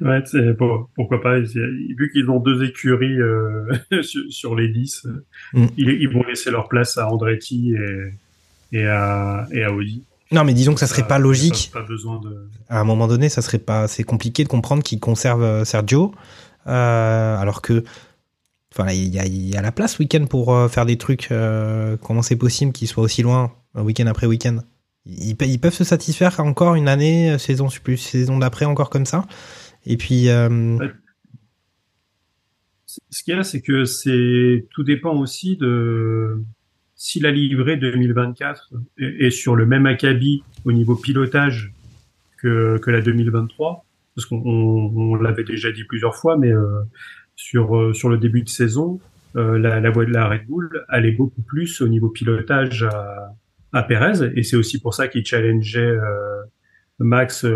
Ouais, 0.00 0.22
c'est 0.24 0.56
pour- 0.56 0.88
pourquoi 0.94 1.20
pas. 1.20 1.38
Vu 1.40 2.10
qu'ils 2.12 2.30
ont 2.30 2.38
deux 2.38 2.64
écuries 2.64 3.20
euh, 3.20 3.66
sur, 4.30 4.54
les 4.54 4.68
10, 4.68 5.04
euh, 5.06 5.24
Mm. 5.52 5.66
ils, 5.76 5.88
ils 5.90 6.08
vont 6.08 6.22
laisser 6.22 6.50
leur 6.50 6.68
place 6.68 6.96
à 6.96 7.08
Andretti 7.08 7.74
et, 7.74 8.78
et, 8.78 8.86
à, 8.86 9.46
et 9.52 9.64
à 9.64 9.72
Audi. 9.72 10.04
Non, 10.32 10.44
mais 10.44 10.54
disons 10.54 10.74
que 10.74 10.80
ça 10.80 10.86
serait 10.86 11.02
Euh, 11.02 11.06
pas 11.06 11.18
logique. 11.18 11.70
Pas, 11.72 11.80
pas 11.80 11.86
besoin 11.86 12.20
de. 12.20 12.48
à 12.68 12.78
un 12.80 12.84
moment 12.84 13.08
donné, 13.08 13.28
ça 13.28 13.42
serait 13.42 13.58
pas, 13.58 13.88
c'est 13.88 14.04
compliqué 14.04 14.44
de 14.44 14.48
comprendre 14.48 14.82
qu'il 14.84 15.00
conserve 15.00 15.42
euh, 15.42 15.64
Sergio, 15.64 16.14
euh, 16.68 17.36
alors 17.36 17.60
que, 17.60 17.82
enfin, 18.74 18.90
il 18.92 19.08
y 19.14 19.56
a, 19.56 19.62
la 19.62 19.72
place 19.72 19.98
week-end 19.98 20.26
pour 20.26 20.54
euh, 20.54 20.68
faire 20.68 20.86
des 20.86 20.96
trucs. 20.98 21.30
euh, 21.30 21.96
comment 21.96 22.22
c'est 22.22 22.36
possible 22.36 22.72
qu'il 22.72 22.88
soit 22.88 23.02
aussi 23.02 23.22
loin, 23.22 23.52
euh, 23.76 23.82
week-end 23.82 24.06
après 24.06 24.26
week-end 24.26 24.58
ils, 25.06 25.34
pe- 25.34 25.46
ils 25.46 25.58
peuvent 25.58 25.72
se 25.74 25.82
satisfaire 25.84 26.38
encore 26.40 26.74
une 26.74 26.86
année, 26.88 27.38
saison 27.38 27.68
plus 27.82 27.96
saison 27.96 28.38
d'après 28.38 28.66
encore 28.66 28.90
comme 28.90 29.06
ça. 29.06 29.26
Et 29.86 29.96
puis, 29.96 30.28
Ce 33.08 33.22
qu'il 33.22 33.34
y 33.34 33.38
a, 33.38 33.42
c'est 33.42 33.60
que 33.62 33.84
c'est 33.84 34.66
tout 34.70 34.82
dépend 34.82 35.16
aussi 35.16 35.56
de 35.56 36.42
si 36.96 37.18
la 37.20 37.30
livrée 37.30 37.76
2024 37.76 38.72
est, 38.98 39.30
sur 39.30 39.56
le 39.56 39.64
même 39.64 39.86
acabit 39.86 40.42
au 40.64 40.72
niveau 40.72 40.96
pilotage 40.96 41.72
que, 42.36 42.78
que 42.78 42.90
la 42.90 43.00
2023, 43.00 43.86
parce 44.14 44.26
qu'on 44.26 44.42
on, 44.44 45.12
on 45.12 45.14
l'avait 45.14 45.44
déjà 45.44 45.72
dit 45.72 45.84
plusieurs 45.84 46.14
fois, 46.16 46.36
mais 46.36 46.52
sur 47.48 47.66
euh, 47.76 47.92
sur 47.94 48.08
le 48.14 48.18
début 48.18 48.42
de 48.42 48.48
saison, 48.60 49.00
euh, 49.36 49.58
la, 49.58 49.80
la 49.80 49.90
voie 49.90 50.04
de 50.04 50.12
la 50.12 50.28
Red 50.28 50.44
Bull 50.48 50.68
allait 50.88 51.16
beaucoup 51.20 51.44
plus 51.52 51.80
au 51.80 51.88
niveau 51.88 52.10
pilotage 52.18 52.82
à, 52.82 53.34
à 53.72 53.82
Perez, 53.82 54.18
et 54.36 54.42
c'est 54.42 54.58
aussi 54.62 54.76
pour 54.80 54.92
ça 54.94 55.08
qu'il 55.08 55.24
challengeait 55.24 55.96
euh, 56.08 56.42
Max, 56.98 57.46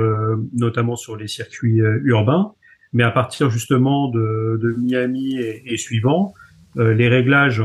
notamment 0.54 0.96
sur 0.96 1.16
les 1.16 1.28
circuits 1.28 1.80
urbains. 2.04 2.46
Mais 2.94 3.02
à 3.02 3.10
partir 3.10 3.50
justement 3.50 4.08
de, 4.08 4.58
de 4.62 4.68
Miami 4.78 5.36
et, 5.36 5.74
et 5.74 5.76
suivant, 5.76 6.32
euh, 6.76 6.94
les 6.94 7.08
réglages 7.08 7.62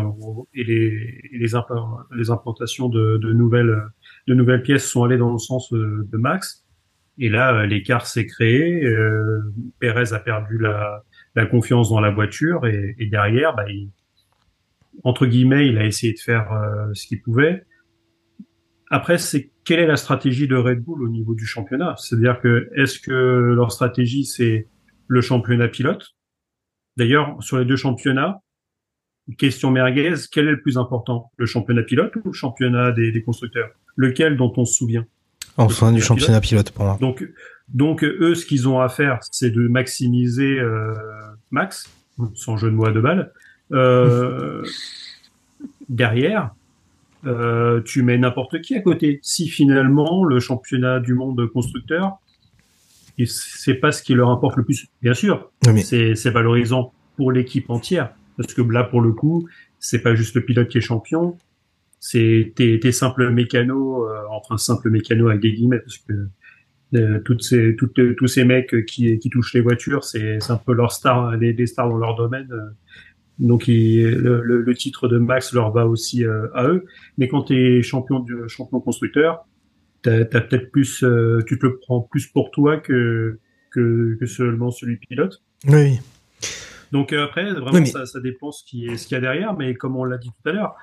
et 0.58 0.64
les, 0.64 0.84
les, 1.32 1.56
imp- 1.56 2.08
les 2.20 2.30
implantations 2.32 2.90
de, 2.90 3.18
de 3.18 3.32
nouvelles 3.32 3.78
de 4.28 4.34
nouvelles 4.34 4.64
pièces 4.64 4.88
sont 4.92 5.04
allées 5.06 5.18
dans 5.26 5.32
le 5.32 5.38
sens 5.52 5.72
de, 5.72 6.18
Max. 6.18 6.66
Et 7.18 7.30
là, 7.30 7.66
l'écart 7.66 8.06
s'est 8.06 8.26
créé. 8.26 8.84
Euh, 8.86 9.40
Perez 9.80 10.14
a 10.14 10.20
perdu 10.20 10.58
la, 10.58 11.04
la 11.36 11.46
confiance 11.46 11.90
dans 11.90 12.00
la 12.00 12.12
voiture 12.12 12.66
et, 12.66 12.96
et 12.98 13.08
derrière, 13.08 13.56
bah, 13.56 13.66
il, 13.70 13.90
entre 15.04 15.26
guillemets, 15.26 15.68
il 15.68 15.78
a 15.78 15.86
essayé 15.86 16.14
de 16.14 16.20
faire 16.20 16.52
euh, 16.52 16.94
ce 16.94 17.08
qu'il 17.08 17.22
pouvait. 17.22 17.66
Après, 18.92 19.18
c'est 19.18 19.52
quelle 19.64 19.80
est 19.80 19.88
la 19.88 19.98
stratégie 19.98 20.48
de 20.48 20.56
Red 20.56 20.80
Bull 20.80 21.04
au 21.04 21.10
niveau 21.10 21.36
du 21.36 21.46
championnat? 21.46 21.96
C'est-à-dire 21.98 22.40
que 22.42 22.70
est-ce 22.76 23.00
que 23.00 23.12
leur 23.12 23.72
stratégie 23.72 24.26
c'est 24.26 24.68
le 25.08 25.22
championnat 25.22 25.68
pilote? 25.68 26.16
D'ailleurs, 26.98 27.38
sur 27.42 27.60
les 27.60 27.66
deux 27.66 27.76
championnats, 27.76 28.42
question 29.38 29.70
merguez, 29.70 30.16
quel 30.32 30.48
est 30.48 30.52
le 30.52 30.62
plus 30.62 30.78
important? 30.78 31.32
Le 31.38 31.46
championnat 31.46 31.84
pilote 31.84 32.16
ou 32.16 32.22
le 32.26 32.34
championnat 32.34 32.92
des, 32.92 33.12
des 33.12 33.22
constructeurs? 33.22 33.70
Lequel 33.96 34.38
dont 34.38 34.52
on 34.58 34.66
se 34.66 34.74
souvient? 34.74 35.06
Enfin, 35.56 35.92
du 35.92 36.02
championnat 36.02 36.42
pilote 36.42 36.72
pour 36.72 36.86
moi. 36.86 36.98
donc, 37.00 37.24
donc 37.74 38.04
eux, 38.04 38.36
ce 38.36 38.46
qu'ils 38.46 38.68
ont 38.68 38.80
à 38.80 38.90
faire, 38.90 39.20
c'est 39.32 39.52
de 39.52 39.68
maximiser 39.68 40.60
euh, 40.60 40.94
Max, 41.52 41.90
sans 42.36 42.58
jeu 42.58 42.70
de 42.70 42.76
mots 42.76 42.88
à 42.88 42.92
deux 42.92 43.02
balles. 43.02 43.32
Euh, 43.72 44.64
derrière, 45.90 46.52
euh, 47.26 47.82
tu 47.82 48.02
mets 48.04 48.18
n'importe 48.18 48.62
qui 48.62 48.76
à 48.76 48.82
côté. 48.82 49.20
Si 49.24 49.48
finalement 49.48 50.24
le 50.24 50.40
championnat 50.40 51.00
du 51.00 51.14
monde 51.14 51.46
constructeur, 51.48 52.18
c'est 53.26 53.74
pas 53.76 53.92
ce 53.92 54.02
qui 54.02 54.14
leur 54.14 54.30
importe 54.30 54.56
le 54.58 54.64
plus. 54.64 54.88
Bien 55.02 55.14
sûr, 55.14 55.52
Oui, 55.66 55.74
mais- 55.74 55.82
c'est 55.82 56.16
c'est 56.16 56.30
valorisant 56.30 56.94
pour 57.18 57.32
l'équipe 57.32 57.70
entière, 57.70 58.12
parce 58.38 58.54
que 58.54 58.62
là, 58.62 58.84
pour 58.86 59.02
le 59.02 59.12
coup, 59.12 59.48
c'est 59.80 60.00
pas 60.02 60.16
juste 60.16 60.36
le 60.36 60.46
pilote 60.46 60.70
qui 60.70 60.78
est 60.78 60.82
champion, 60.82 61.38
c'est 62.00 62.54
tes, 62.56 62.80
tes 62.80 62.94
simples 62.94 63.30
mécanos, 63.30 64.10
euh, 64.10 64.22
enfin 64.32 64.58
simples 64.58 64.90
mécanos 64.90 65.30
avec 65.30 65.42
des 65.42 65.52
guillemets, 65.52 65.80
parce 65.80 65.98
que 65.98 66.14
euh, 66.96 67.20
toutes 67.24 67.44
ces, 67.44 67.76
toutes, 67.76 68.16
tous 68.16 68.28
ces 68.28 68.44
mecs 68.46 68.86
qui, 68.86 69.20
qui 69.20 69.30
touchent 69.30 69.54
les 69.54 69.62
voitures, 69.62 70.04
c'est 70.04 70.40
c'est 70.40 70.52
un 70.52 70.58
peu 70.58 70.74
leur 70.74 70.92
star, 70.92 71.36
les, 71.38 71.54
les 71.54 71.68
stars 71.68 71.90
dans 71.90 71.98
leur 71.98 72.16
domaine. 72.16 72.48
euh. 72.52 72.70
Donc 73.38 73.68
il- 73.68 74.04
le, 74.10 74.42
le, 74.42 74.62
le 74.62 74.74
titre 74.76 75.08
de 75.08 75.18
Max 75.18 75.54
leur 75.54 75.72
va 75.72 75.88
aussi 75.88 76.26
euh, 76.26 76.48
à 76.54 76.68
eux. 76.68 76.86
Mais 77.18 77.28
quand 77.28 77.44
tu 77.44 77.54
es 77.56 77.82
champion 77.84 78.20
du 78.20 78.34
champion 78.48 78.80
constructeur, 78.82 79.46
t'as 80.02 80.22
as, 80.22 80.26
peut-être 80.26 80.72
plus, 80.72 81.04
euh, 81.04 81.40
tu 81.48 81.58
te 81.60 81.66
le 81.66 81.78
prends 81.80 82.02
plus 82.02 82.28
pour 82.28 82.52
toi 82.52 82.78
que 82.78 83.40
que, 83.72 84.18
que 84.20 84.26
seulement 84.26 84.72
celui 84.72 84.98
pilote. 84.98 85.42
Oui. 85.68 86.00
Donc 86.92 87.14
euh, 87.14 87.24
après, 87.24 87.52
vraiment, 87.54 87.72
Oui, 87.72 87.82
mais- 87.82 87.86
ça, 87.86 88.06
ça 88.08 88.20
dépend 88.20 88.52
ce 88.52 88.64
qui 88.66 88.88
est 88.88 88.98
ce 88.98 89.08
qu'il 89.08 89.16
y 89.16 89.18
a 89.20 89.22
derrière. 89.22 89.56
Mais 89.56 89.76
comme 89.76 89.96
on 89.96 90.04
l'a 90.06 90.18
dit 90.18 90.30
tout 90.30 90.50
à 90.50 90.52
l'heure, 90.54 90.76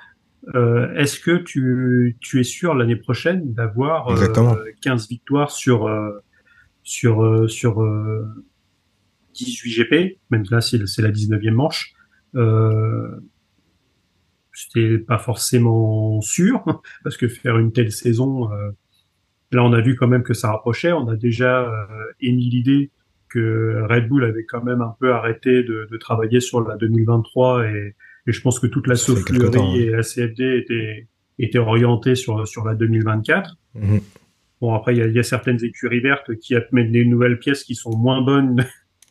euh, 0.55 0.95
est-ce 0.95 1.19
que 1.19 1.37
tu, 1.37 2.17
tu 2.21 2.41
es 2.41 2.45
sûr 2.45 2.75
l'année 2.75 2.97
prochaine 2.97 3.53
d'avoir 3.53 4.09
euh, 4.09 4.13
Exactement. 4.13 4.57
15 4.81 5.09
victoires 5.09 5.51
sur 5.51 5.89
euh, 5.89 6.11
sur 6.83 7.25
euh, 7.25 7.49
sur 7.49 7.83
euh, 7.83 8.25
18 9.35 9.71
GP, 9.71 10.19
même 10.31 10.45
là 10.51 10.61
c'est 10.61 10.79
la 10.79 11.11
19e 11.11 11.51
manche. 11.51 11.93
Euh, 12.37 13.21
C'était 14.53 14.99
pas 14.99 15.19
forcément 15.19 16.21
sûr 16.21 16.63
parce 17.05 17.17
que 17.17 17.29
faire 17.29 17.59
une 17.59 17.73
telle 17.73 17.91
saison, 17.91 18.53
euh, 18.53 18.71
là 19.51 19.65
on 19.65 19.73
a 19.73 19.81
vu 19.81 19.97
quand 19.97 20.09
même 20.09 20.23
que 20.23 20.35
ça 20.35 20.53
rapprochait. 20.53 20.93
On 20.93 21.09
a 21.09 21.17
déjà 21.17 21.65
euh, 21.65 21.87
émis 22.21 22.51
l'idée 22.51 22.91
que 23.29 23.85
Red 23.91 24.09
Bull 24.09 24.25
avait 24.25 24.45
quand 24.45 24.63
même 24.63 24.81
un 24.81 24.95
peu 25.01 25.13
arrêté 25.13 25.65
de, 25.65 25.89
de 25.91 25.97
travailler 25.97 26.39
sur 26.39 26.61
la 26.61 26.77
2023 26.77 27.67
et, 27.67 27.97
et 28.27 28.33
je 28.33 28.41
pense 28.41 28.59
que 28.61 28.67
toute 28.67 28.87
la 28.87 28.97
soufflerie 28.97 29.57
hein. 29.59 29.73
et 29.77 29.91
la 29.91 30.03
CFD 30.03 30.59
était 30.59 31.07
était 31.39 31.59
orientée 31.59 32.15
sur 32.15 32.47
sur 32.47 32.65
la 32.65 32.75
2024. 32.75 33.57
Mhm. 33.75 34.01
Bon 34.61 34.75
après 34.75 34.95
il 34.95 34.99
y 34.99 35.03
a, 35.03 35.07
y 35.07 35.19
a 35.19 35.23
certaines 35.23 35.63
écuries 35.65 36.01
vertes 36.01 36.35
qui 36.37 36.55
amènent 36.55 36.93
des 36.93 37.05
nouvelles 37.05 37.39
pièces 37.39 37.65
qui 37.65 37.75
sont 37.75 37.97
moins 37.97 38.23
bonnes 38.23 38.65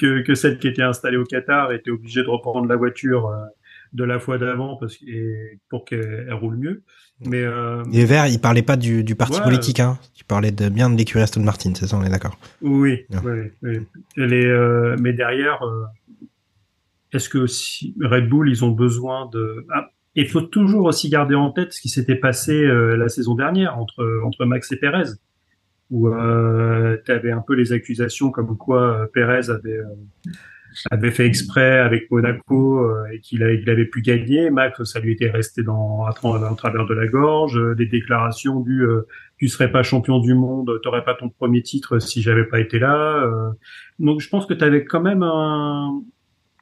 que 0.00 0.22
que 0.22 0.34
celles 0.34 0.58
qui 0.58 0.68
étaient 0.68 0.82
installées 0.82 1.16
au 1.16 1.24
Qatar, 1.24 1.72
étaient 1.72 1.90
obligées 1.90 2.22
de 2.22 2.28
reprendre 2.28 2.68
la 2.68 2.76
voiture 2.76 3.26
euh, 3.28 3.44
de 3.92 4.04
la 4.04 4.20
fois 4.20 4.38
d'avant 4.38 4.76
parce 4.76 4.96
que 4.96 5.04
et 5.06 5.58
pour 5.68 5.84
qu'elle 5.84 6.26
elle 6.28 6.34
roule 6.34 6.56
mieux. 6.56 6.82
Mais 7.26 7.42
euh, 7.42 7.82
Les 7.90 8.04
Verts, 8.06 8.28
ils 8.28 8.38
parlaient 8.40 8.62
pas 8.62 8.76
du, 8.76 9.04
du 9.04 9.14
parti 9.14 9.38
Ouais. 9.38 9.44
politique, 9.44 9.80
hein. 9.80 9.98
Tu 10.14 10.24
parlais 10.24 10.52
de 10.52 10.68
bien 10.70 10.88
de 10.88 10.96
l'écurie 10.96 11.22
Aston 11.22 11.42
Martin, 11.42 11.72
c'est 11.74 11.86
ça, 11.86 11.96
on 11.98 12.04
est 12.04 12.08
d'accord. 12.08 12.38
Oui, 12.62 13.04
Ouais. 13.24 13.52
Les, 14.16 14.46
euh, 14.46 14.96
mais 15.00 15.12
derrière, 15.12 15.62
euh, 15.62 15.84
est-ce 17.12 17.28
que 17.28 17.46
si 17.46 17.94
Red 18.00 18.28
Bull, 18.28 18.48
ils 18.48 18.64
ont 18.64 18.70
besoin 18.70 19.28
de... 19.32 19.66
Ah, 19.72 19.88
il 20.14 20.28
faut 20.28 20.40
toujours 20.42 20.86
aussi 20.86 21.08
garder 21.08 21.34
en 21.34 21.50
tête 21.50 21.72
ce 21.72 21.80
qui 21.80 21.88
s'était 21.88 22.16
passé 22.16 22.52
euh, 22.52 22.96
la 22.96 23.08
saison 23.08 23.34
dernière 23.34 23.78
entre, 23.78 24.22
entre 24.24 24.44
Max 24.44 24.70
et 24.72 24.76
Perez, 24.76 25.10
où 25.90 26.08
euh, 26.08 26.96
tu 27.04 27.12
avais 27.12 27.30
un 27.32 27.40
peu 27.40 27.54
les 27.54 27.72
accusations 27.72 28.30
comme 28.30 28.56
quoi 28.56 28.82
euh, 28.82 29.06
Perez 29.12 29.50
avait, 29.50 29.78
euh, 29.78 29.84
avait 30.90 31.10
fait 31.12 31.26
exprès 31.26 31.78
avec 31.78 32.10
Monaco 32.10 32.84
euh, 32.84 33.04
et 33.12 33.20
qu'il 33.20 33.42
a- 33.42 33.52
il 33.52 33.68
avait 33.70 33.86
pu 33.86 34.02
gagner. 34.02 34.50
Max, 34.50 34.82
ça 34.84 34.98
lui 35.00 35.12
était 35.12 35.30
resté 35.30 35.62
dans, 35.62 36.04
à, 36.04 36.10
tra- 36.10 36.44
à 36.44 36.54
travers 36.54 36.86
de 36.86 36.94
la 36.94 37.06
gorge, 37.06 37.56
euh, 37.56 37.74
des 37.74 37.86
déclarations 37.86 38.60
du... 38.60 38.84
tu 39.38 39.48
serais 39.48 39.70
pas 39.70 39.82
champion 39.82 40.18
du 40.18 40.34
monde, 40.34 40.80
t'aurais 40.82 41.04
pas 41.04 41.14
ton 41.14 41.28
premier 41.28 41.62
titre 41.62 41.98
si 42.00 42.20
j'avais 42.20 42.44
pas 42.44 42.58
été 42.60 42.78
là. 42.78 43.28
Donc 43.98 44.20
je 44.20 44.28
pense 44.28 44.44
que 44.46 44.54
t'avais 44.54 44.84
quand 44.84 45.00
même 45.00 45.22
un, 45.22 46.02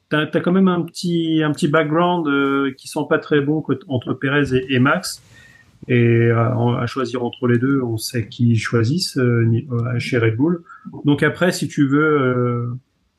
t'as, 0.09 0.25
t'as 0.27 0.39
quand 0.41 0.51
même 0.51 0.67
un 0.67 0.81
petit, 0.81 1.41
un 1.43 1.51
petit 1.51 1.67
background 1.67 2.27
euh, 2.27 2.73
qui 2.77 2.87
sent 2.87 3.05
pas 3.09 3.19
très 3.19 3.41
bon 3.41 3.63
entre 3.87 4.13
Perez 4.13 4.55
et, 4.55 4.73
et 4.73 4.79
Max. 4.79 5.21
Et 5.87 6.25
euh, 6.27 6.75
à 6.75 6.85
choisir 6.87 7.23
entre 7.23 7.47
les 7.47 7.57
deux, 7.57 7.81
on 7.81 7.97
sait 7.97 8.27
qui 8.27 8.57
choisissent 8.57 9.17
euh, 9.17 9.49
euh, 9.71 9.97
chez 9.97 10.17
Red 10.17 10.35
Bull. 10.35 10.61
Donc 11.05 11.23
après, 11.23 11.53
si 11.53 11.69
tu 11.69 11.87
veux 11.87 12.21
euh, 12.21 12.67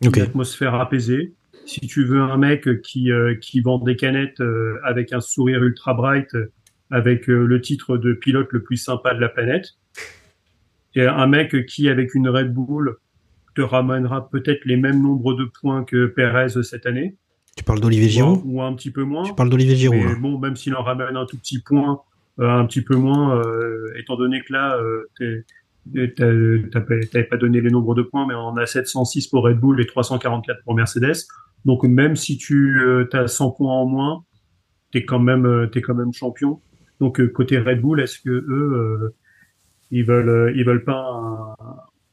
une 0.02 0.20
atmosphère 0.20 0.74
apaisée, 0.74 1.32
si 1.64 1.80
tu 1.80 2.04
veux 2.04 2.20
un 2.20 2.36
mec 2.36 2.82
qui, 2.82 3.12
euh, 3.12 3.34
qui 3.34 3.60
vend 3.62 3.78
des 3.78 3.96
canettes 3.96 4.40
euh, 4.40 4.78
avec 4.84 5.12
un 5.12 5.20
sourire 5.20 5.62
ultra 5.64 5.94
bright, 5.94 6.36
avec 6.90 7.28
le 7.28 7.60
titre 7.60 7.96
de 7.96 8.12
pilote 8.12 8.48
le 8.50 8.62
plus 8.62 8.76
sympa 8.76 9.14
de 9.14 9.20
la 9.20 9.28
planète, 9.28 9.68
et 10.94 11.06
un 11.06 11.26
mec 11.28 11.64
qui, 11.66 11.88
avec 11.88 12.14
une 12.14 12.28
Red 12.28 12.52
Bull, 12.52 12.96
te 13.54 13.60
ramènera 13.62 14.28
peut-être 14.30 14.64
les 14.64 14.76
mêmes 14.76 15.02
nombres 15.02 15.34
de 15.34 15.44
points 15.44 15.84
que 15.84 16.06
Perez 16.06 16.62
cette 16.62 16.86
année, 16.86 17.16
Tu 17.56 17.64
parles 17.64 17.80
d'Olivier 17.80 18.08
Giroud? 18.08 18.40
Ou, 18.44 18.56
ou 18.58 18.62
un 18.62 18.74
petit 18.74 18.90
peu 18.90 19.02
moins. 19.04 19.24
Tu 19.24 19.34
parles 19.34 19.50
d'Olivier 19.50 19.76
Giroud, 19.76 19.98
Mais 19.98 20.12
là. 20.12 20.18
bon, 20.20 20.38
même 20.38 20.56
s'il 20.56 20.74
en 20.74 20.82
ramène 20.82 21.16
un 21.16 21.26
tout 21.26 21.36
petit 21.36 21.60
point, 21.60 22.00
euh, 22.38 22.48
un 22.48 22.64
petit 22.66 22.82
peu 22.82 22.96
moins, 22.96 23.36
euh, 23.36 23.86
étant 23.98 24.16
donné 24.16 24.40
que 24.40 24.52
là, 24.52 24.76
euh, 24.78 25.06
pas- 26.72 27.06
t'avais 27.12 27.24
pas 27.24 27.36
donné 27.36 27.60
les 27.60 27.70
nombres 27.70 27.94
de 27.94 28.02
points, 28.02 28.26
mais 28.26 28.34
on 28.34 28.56
a 28.56 28.66
706 28.66 29.26
pour 29.28 29.44
Red 29.44 29.58
Bull 29.58 29.80
et 29.80 29.86
344 29.86 30.62
pour 30.64 30.74
Mercedes. 30.74 31.26
Donc 31.64 31.84
même 31.84 32.16
si 32.16 32.38
tu 32.38 32.80
as 33.12 33.28
100 33.28 33.50
points 33.52 33.72
en 33.72 33.86
moins, 33.86 34.24
t'es 34.92 35.04
quand 35.04 35.18
même 35.18 35.46
euh, 35.46 35.66
t'es 35.66 35.82
quand 35.82 35.94
même 35.94 36.12
champion. 36.12 36.60
Donc 37.00 37.20
euh, 37.20 37.28
côté 37.28 37.58
Red 37.58 37.80
Bull, 37.80 38.00
est-ce 38.00 38.18
que 38.20 38.30
eux 38.30 38.46
euh, 39.08 39.14
ils 39.90 40.04
veulent 40.04 40.28
euh, 40.28 40.52
ils 40.54 40.64
veulent 40.64 40.84
pas 40.84 41.00
un, 41.12 41.54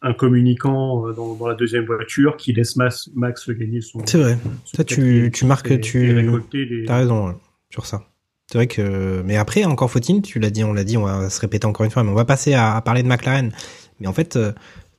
un 0.02 0.14
communicant 0.14 1.08
euh, 1.08 1.14
dans, 1.14 1.34
dans 1.36 1.48
la 1.48 1.56
deuxième 1.56 1.86
voiture 1.86 2.38
qui 2.38 2.54
laisse 2.54 2.76
Max, 2.76 3.10
Max 3.16 3.50
gagner 3.50 3.82
son. 3.82 4.00
C'est 4.06 4.18
vrai. 4.18 4.38
son 4.66 4.78
Ça, 4.78 4.84
tu, 4.84 5.32
tu 5.34 5.46
marques, 5.46 5.72
et- 5.72 5.80
tu. 5.82 6.10
et 6.10 6.66
les- 6.66 6.86
T'as 6.86 6.98
raison 6.98 7.36
sur 7.72 7.86
ça. 7.86 8.04
C'est 8.52 8.58
vrai 8.60 8.68
que. 8.68 9.22
Mais 9.26 9.36
après, 9.38 9.66
encore 9.66 9.92
faut-il, 9.92 10.22
tu 10.22 10.40
l'as 10.40 10.50
dit, 10.52 10.64
on 10.64 10.72
l'a 10.74 10.84
dit, 10.84 10.98
on 10.98 11.04
va 11.04 11.30
se 11.30 11.40
répéter 11.42 11.66
encore 11.68 11.84
une 11.86 11.92
fois, 11.92 12.04
mais 12.04 12.12
on 12.12 12.16
va 12.16 12.26
passer 12.26 12.54
à, 12.54 12.76
à 12.76 12.82
parler 12.82 13.04
de 13.04 13.08
McLaren. 13.08 13.52
Mais 14.00 14.08
en 14.08 14.14
fait, 14.14 14.36
euh, 14.38 14.54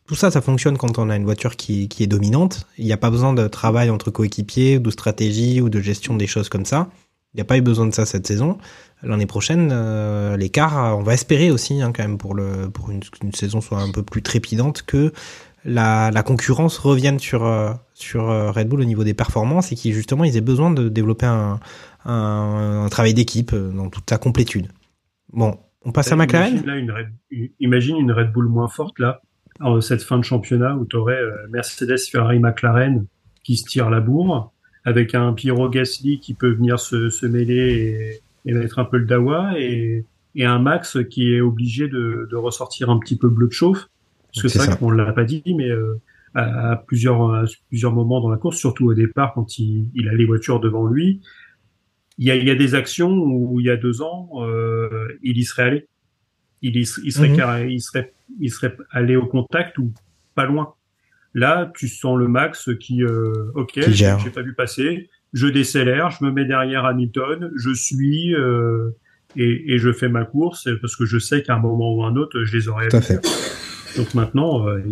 tout 0.07 0.15
ça, 0.15 0.31
ça 0.31 0.41
fonctionne 0.41 0.77
quand 0.77 0.99
on 0.99 1.09
a 1.11 1.17
une 1.17 1.25
voiture 1.25 1.57
qui, 1.57 1.89
qui 1.89 2.03
est 2.03 2.07
dominante. 2.07 2.67
Il 2.77 2.85
n'y 2.85 2.93
a 2.93 2.97
pas 2.97 3.11
besoin 3.11 3.33
de 3.33 3.47
travail 3.49 3.89
entre 3.91 4.11
coéquipiers, 4.11 4.77
ou 4.79 4.81
de 4.81 4.91
stratégie, 4.91 5.61
ou 5.61 5.69
de 5.71 5.81
gestion 5.81 6.17
des 6.17 6.27
choses 6.27 6.49
comme 6.49 6.65
ça. 6.65 6.89
Il 7.35 7.37
n'y 7.37 7.43
a 7.43 7.45
pas 7.45 7.59
eu 7.59 7.61
besoin 7.63 7.87
de 7.87 7.93
ça 7.95 8.07
cette 8.07 8.27
saison. 8.27 8.59
L'année 9.03 9.27
prochaine, 9.27 9.71
euh, 9.71 10.37
l'écart, 10.37 10.99
on 10.99 11.03
va 11.03 11.15
espérer 11.15 11.51
aussi, 11.51 11.81
hein, 11.83 11.93
quand 11.95 12.03
même, 12.03 12.19
pour, 12.19 12.35
le, 12.35 12.71
pour 12.71 12.91
une, 12.91 13.01
une 13.23 13.33
saison 13.33 13.61
soit 13.61 13.79
un 13.81 13.93
peu 13.93 14.03
plus 14.03 14.23
trépidante, 14.23 14.83
que 14.83 15.13
la, 15.65 16.11
la 16.11 16.23
concurrence 16.23 16.79
revienne 16.79 17.19
sur, 17.19 17.45
euh, 17.45 17.73
sur 17.93 18.31
euh, 18.31 18.51
Red 18.51 18.69
Bull 18.69 18.81
au 18.81 18.85
niveau 18.85 19.05
des 19.05 19.15
performances 19.15 19.71
et 19.73 19.75
qu'ils 19.77 19.93
justement 19.93 20.25
ils 20.25 20.37
aient 20.37 20.41
besoin 20.41 20.71
de 20.71 20.89
développer 20.89 21.27
un, 21.27 21.61
un, 22.07 22.83
un 22.85 22.89
travail 22.89 23.15
d'équipe 23.15 23.55
dans 23.55 23.91
toute 23.91 24.09
sa 24.09 24.19
complétude. 24.19 24.69
Bon, 25.33 25.59
on 25.85 25.93
passe 25.93 26.11
à 26.11 26.17
McLaren 26.17 26.55
Imagine, 26.55 26.67
là, 26.67 26.77
une 26.77 26.91
Red, 26.91 27.09
imagine 27.61 27.97
une 27.99 28.13
Red 28.13 28.33
Bull 28.33 28.49
moins 28.49 28.69
forte 28.69 28.99
là, 28.99 29.21
en 29.61 29.81
cette 29.81 30.03
fin 30.03 30.17
de 30.19 30.25
championnat 30.25 30.75
où 30.77 30.87
tu 30.87 30.97
aurais 30.97 31.21
Mercedes, 31.51 31.99
Ferrari, 32.11 32.39
McLaren 32.39 33.07
qui 33.45 33.57
se 33.57 33.65
tirent 33.65 33.91
la 33.91 34.01
bourre, 34.01 34.53
avec 34.89 35.15
un 35.15 35.33
Piero 35.33 35.69
Gasly 35.69 36.19
qui 36.21 36.35
peut 36.35 36.51
venir 36.53 36.79
se, 36.81 37.11
se 37.11 37.27
mêler 37.27 38.21
et, 38.45 38.51
et 38.51 38.55
mettre 38.55 38.79
un 38.79 38.85
peu 38.85 38.99
le 38.99 39.05
dawa, 39.07 39.53
et, 39.59 40.05
et 40.35 40.45
un 40.45 40.59
Max 40.59 40.99
qui 41.11 41.35
est 41.35 41.41
obligé 41.41 41.89
de, 41.89 42.27
de 42.31 42.37
ressortir 42.37 42.91
un 42.91 42.99
petit 42.99 43.17
peu 43.17 43.29
bleu 43.29 43.47
de 43.49 43.53
chauffe. 43.53 43.87
Parce 44.33 44.43
que 44.43 44.49
C'est 44.49 44.59
ça. 44.59 44.77
qu'on 44.77 44.91
l'a 44.91 45.13
pas 45.13 45.25
dit, 45.25 45.43
mais 45.57 45.69
euh, 45.71 46.01
à, 46.35 46.73
à 46.73 46.77
plusieurs 46.77 47.35
à 47.35 47.45
plusieurs 47.69 47.93
moments 47.93 48.21
dans 48.21 48.31
la 48.31 48.37
course, 48.37 48.59
surtout 48.59 48.87
au 48.87 48.95
départ 48.95 49.33
quand 49.35 49.59
il, 49.59 49.87
il 49.95 50.09
a 50.09 50.15
les 50.15 50.27
voitures 50.27 50.61
devant 50.61 50.87
lui, 50.87 51.21
il 52.19 52.27
y 52.27 52.31
a, 52.31 52.37
il 52.37 52.47
y 52.47 52.51
a 52.51 52.55
des 52.55 52.75
actions 52.75 53.11
où 53.13 53.61
il 53.61 53.67
y 53.67 53.71
a 53.71 53.77
deux 53.77 54.03
ans, 54.03 54.29
euh, 54.43 55.09
il 55.23 55.39
y 55.39 55.45
serait 55.45 55.63
allé. 55.63 55.87
Il, 56.63 56.77
y, 56.77 56.81
il 56.81 57.13
serait 57.13 57.29
Mhm. 57.29 57.37
carré- 57.37 57.71
il 57.73 57.81
serait 57.81 58.13
il 58.41 58.51
serait 58.51 58.77
allé 58.91 59.17
au 59.17 59.27
contact 59.27 59.79
ou 59.79 59.93
pas 60.35 60.45
loin. 60.45 60.75
Là, 61.39 61.71
tu 61.77 61.87
sens 61.87 62.19
le 62.19 62.27
Max 62.27 62.69
qui, 62.81 63.05
euh, 63.05 63.53
ok, 63.55 63.79
j'ai 63.91 64.31
pas 64.35 64.43
vu 64.43 64.55
passer, 64.55 65.09
je 65.33 65.47
décélère, 65.47 66.11
je 66.11 66.25
me 66.25 66.33
mets 66.33 66.45
derrière 66.45 66.85
Hamilton, 66.85 67.53
je 67.55 67.73
suis 67.73 68.35
euh, 68.35 68.91
et, 69.37 69.75
et 69.75 69.79
je 69.79 69.93
fais 69.93 70.09
ma 70.09 70.25
course 70.25 70.69
parce 70.81 70.97
que 70.97 71.07
je 71.07 71.19
sais 71.19 71.45
qu'à 71.45 71.55
un 71.55 71.61
moment 71.61 71.95
ou 71.95 72.03
un 72.03 72.17
autre, 72.17 72.43
je 72.43 72.57
les 72.57 72.67
aurais. 72.67 72.89
Tout 72.89 72.97
à 72.97 73.01
fait. 73.03 73.21
Donc 73.97 74.15
maintenant, 74.15 74.67
euh, 74.67 74.83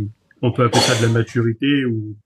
on 0.40 0.52
peut 0.52 0.62
appeler 0.62 0.82
ça 0.82 0.96
de 1.00 1.06
la 1.06 1.12
maturité 1.12 1.85
ou 1.85 2.16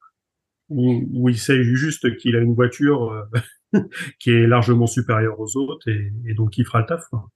ou 0.68 1.28
il 1.28 1.38
sait 1.38 1.64
juste 1.64 2.16
qu'il 2.18 2.37
a 2.37 2.40
une 2.40 2.54
voiture 2.54 3.26
euh, 3.74 3.80
qui 4.20 4.33
est 4.33 4.46
largement 4.46 4.87
supérieure 4.87 5.40
aux 5.40 5.56
autres 5.56 5.88
et, 5.88 6.12
et 6.26 6.35
donc 6.35 6.59
il 6.59 6.66
fera 6.66 6.80
le 6.80 6.87
taf. 6.87 7.04
Quoi. 7.09 7.28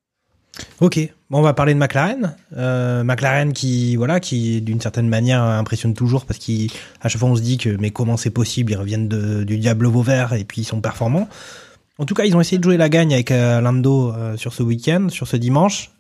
Ok, 0.81 1.01
bon, 1.31 1.39
on 1.39 1.43
va 1.43 1.53
parler 1.53 1.75
de 1.75 1.79
McLaren. 1.79 2.37
Euh, 2.57 3.03
McLaren 3.03 3.53
qui, 3.53 3.97
voilà, 3.97 4.21
qui 4.21 4.61
d'une 4.61 4.81
certaine 4.81 5.09
manière 5.09 5.43
impressionne 5.43 5.95
toujours 5.95 6.27
parce 6.27 6.39
qu'à 6.39 7.09
chaque 7.09 7.19
fois 7.19 7.29
on 7.29 7.37
se 7.37 7.43
dit 7.43 7.59
que 7.59 7.71
mais 7.81 7.91
comment 7.91 8.17
c'est 8.17 8.31
possible, 8.31 8.73
ils 8.73 8.77
reviennent 8.77 9.09
du 9.09 9.59
diable 9.59 9.87
Vauvert 9.87 10.33
et 10.33 10.45
puis 10.45 10.63
ils 10.63 10.67
sont 10.67 10.81
performants. 10.81 11.29
En 11.99 12.07
tout 12.07 12.15
cas, 12.15 12.25
ils 12.25 12.37
ont 12.37 12.41
essayé 12.41 12.59
de 12.59 12.65
jouer 12.65 12.77
la 12.77 12.89
gagne 12.89 13.15
avec 13.15 13.31
euh, 13.31 13.61
Lando 13.61 14.13
euh, 14.13 14.37
sur 14.37 14.53
ce 14.53 14.63
week-end, 14.63 15.09
sur 15.11 15.29
ce 15.29 15.37
dimanche. 15.37 15.91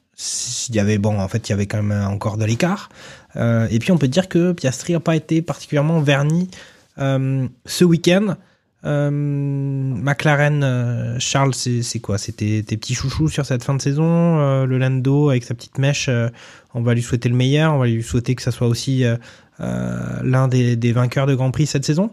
Il 0.69 0.75
y 0.75 0.81
avait 0.81 0.99
bon, 0.99 1.21
en 1.21 1.29
fait, 1.29 1.49
il 1.49 1.53
y 1.53 1.55
avait 1.55 1.67
quand 1.67 1.83
même 1.83 2.07
encore 2.07 2.37
de 2.37 2.45
l'écart. 2.45 2.89
Euh, 3.37 3.69
et 3.71 3.79
puis 3.79 3.93
on 3.93 3.99
peut 3.99 4.09
dire 4.09 4.29
que 4.29 4.53
Piastri 4.53 4.93
n'a 4.93 5.01
pas 5.01 5.17
été 5.17 5.43
particulièrement 5.43 6.01
verni 6.01 6.51
ce 6.97 7.85
week-end. 7.85 8.37
Euh, 8.85 9.11
McLaren, 9.11 10.63
euh, 10.63 11.19
Charles, 11.19 11.55
c'est 11.55 12.01
quoi? 12.01 12.19
C'était 12.19 12.63
tes 12.67 12.77
petits 12.77 12.95
chouchous 12.95 13.29
sur 13.29 13.47
cette 13.47 13.65
fin 13.65 13.75
de 13.75 13.81
saison 13.81 14.39
euh, 14.41 14.67
Le 14.67 14.77
Lando 14.79 15.31
avec 15.31 15.45
sa 15.45 15.55
petite 15.55 15.79
mèche, 15.79 16.09
euh, 16.09 16.29
on 16.75 16.83
va 16.83 16.93
lui 16.95 17.03
souhaiter 17.03 17.29
le 17.31 17.35
meilleur. 17.35 17.73
On 17.73 17.79
va 17.79 17.87
lui 17.87 18.03
souhaiter 18.03 18.35
que 18.35 18.43
ça 18.43 18.51
soit 18.51 18.67
aussi 18.69 19.05
euh, 19.05 19.17
euh, 19.61 20.21
l'un 20.23 20.49
des, 20.49 20.77
des 20.77 20.93
vainqueurs 20.93 21.27
de 21.27 21.35
Grand 21.35 21.51
Prix 21.51 21.67
cette 21.67 21.85
saison? 21.85 22.11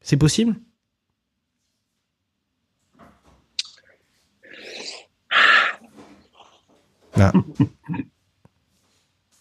C'est 0.00 0.16
possible? 0.16 0.56
Ah. 7.18 7.32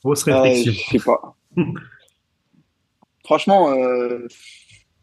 Grosse 0.04 0.28
Euh, 0.28 0.42
réflexion. 0.42 0.74
je 0.74 0.98
sais 0.98 1.06
pas. 1.06 1.36
Franchement, 3.24 3.72
euh, 3.72 4.28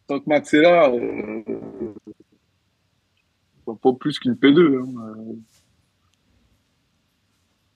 tant 0.07 0.21
que 0.21 0.29
Max 0.29 0.55
est 0.55 0.61
là, 0.63 0.91
euh, 0.91 1.43
pas 3.83 3.93
plus 3.99 4.19
qu'une 4.19 4.35
P2. 4.35 4.81
hein, 4.81 5.15
euh. 5.19 5.35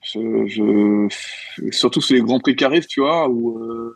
Je, 0.03 0.47
je- 0.47 1.71
surtout 1.71 2.01
sur 2.01 2.15
les 2.15 2.21
grands 2.21 2.39
prix 2.39 2.55
qui 2.55 2.63
arrivent, 2.65 2.87
tu 2.87 3.01
vois, 3.01 3.29
où 3.29 3.59
euh, 3.59 3.95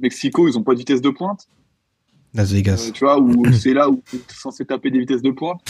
Mexico, 0.00 0.46
ils 0.48 0.58
ont 0.58 0.62
pas 0.62 0.74
de 0.74 0.78
vitesse 0.80 1.00
de 1.00 1.10
pointe. 1.10 1.46
Las 2.34 2.52
Vegas. 2.52 2.86
Euh, 2.88 2.92
tu 2.92 3.04
vois, 3.04 3.18
où 3.18 3.50
c'est 3.52 3.72
là 3.72 3.88
où 3.88 4.02
tu 4.10 4.16
es 4.16 4.20
censé 4.28 4.66
taper 4.66 4.90
des 4.90 4.98
vitesses 4.98 5.22
de 5.22 5.30
pointe. 5.30 5.60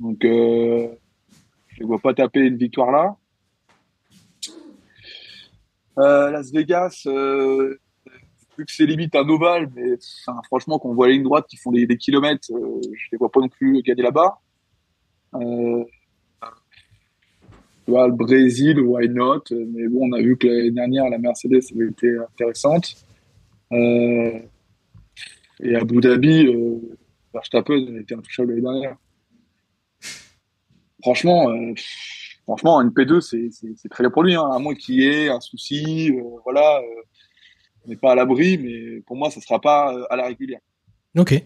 Donc, 0.00 0.24
euh, 0.24 0.88
je 1.68 1.82
ne 1.82 1.86
vois 1.86 1.98
pas 2.00 2.14
taper 2.14 2.40
une 2.40 2.56
victoire 2.56 2.90
là. 2.90 3.16
Las 5.96 6.50
Vegas, 6.52 7.02
vu 8.58 8.66
que 8.66 8.72
c'est 8.72 8.86
limite 8.86 9.14
un 9.14 9.28
ovale, 9.28 9.70
mais 9.74 9.94
enfin, 10.26 10.40
franchement, 10.46 10.78
quand 10.78 10.88
on 10.88 10.94
voit 10.94 11.06
les 11.06 11.14
lignes 11.14 11.22
droites 11.22 11.46
qui 11.46 11.56
font 11.56 11.70
des, 11.70 11.86
kilomètres, 11.96 12.52
euh, 12.52 12.80
je 12.82 13.08
les 13.12 13.18
vois 13.18 13.30
pas 13.30 13.40
non 13.40 13.48
plus 13.48 13.82
gagner 13.82 14.02
là-bas. 14.02 14.38
Euh, 15.34 15.84
le 17.88 18.12
Brésil, 18.12 18.80
why 18.80 19.08
not? 19.08 19.44
Mais 19.50 19.88
bon, 19.88 20.08
on 20.08 20.12
a 20.12 20.20
vu 20.20 20.36
que 20.36 20.46
l'année 20.46 20.70
dernière, 20.70 21.08
la 21.08 21.18
Mercedes 21.18 21.62
avait 21.74 21.88
été 21.88 22.16
intéressante. 22.18 22.96
Euh, 23.72 24.38
et 25.60 25.74
Abu 25.74 26.00
Dhabi, 26.00 26.46
euh, 26.46 26.78
Verstappen 27.32 27.98
été 27.98 28.14
intouchable 28.14 28.50
l'année 28.50 28.62
dernière. 28.62 28.96
Franchement, 31.02 31.50
euh, 31.50 31.74
franchement, 32.44 32.80
une 32.80 32.90
P2, 32.90 33.20
c'est 33.20 33.88
très 33.88 34.04
bien 34.04 34.10
pour 34.10 34.22
lui, 34.22 34.34
hein, 34.34 34.48
à 34.52 34.58
moins 34.58 34.74
qu'il 34.74 34.96
y 34.96 35.06
ait 35.06 35.28
un 35.28 35.40
souci. 35.40 36.12
voilà, 36.44 36.80
pas 37.96 38.12
à 38.12 38.14
l'abri, 38.14 38.58
mais 38.58 39.00
pour 39.06 39.16
moi, 39.16 39.30
ça 39.30 39.40
sera 39.40 39.60
pas 39.60 39.94
euh, 39.94 40.04
à 40.10 40.16
la 40.16 40.26
régulière. 40.26 40.60
Ok. 41.16 41.42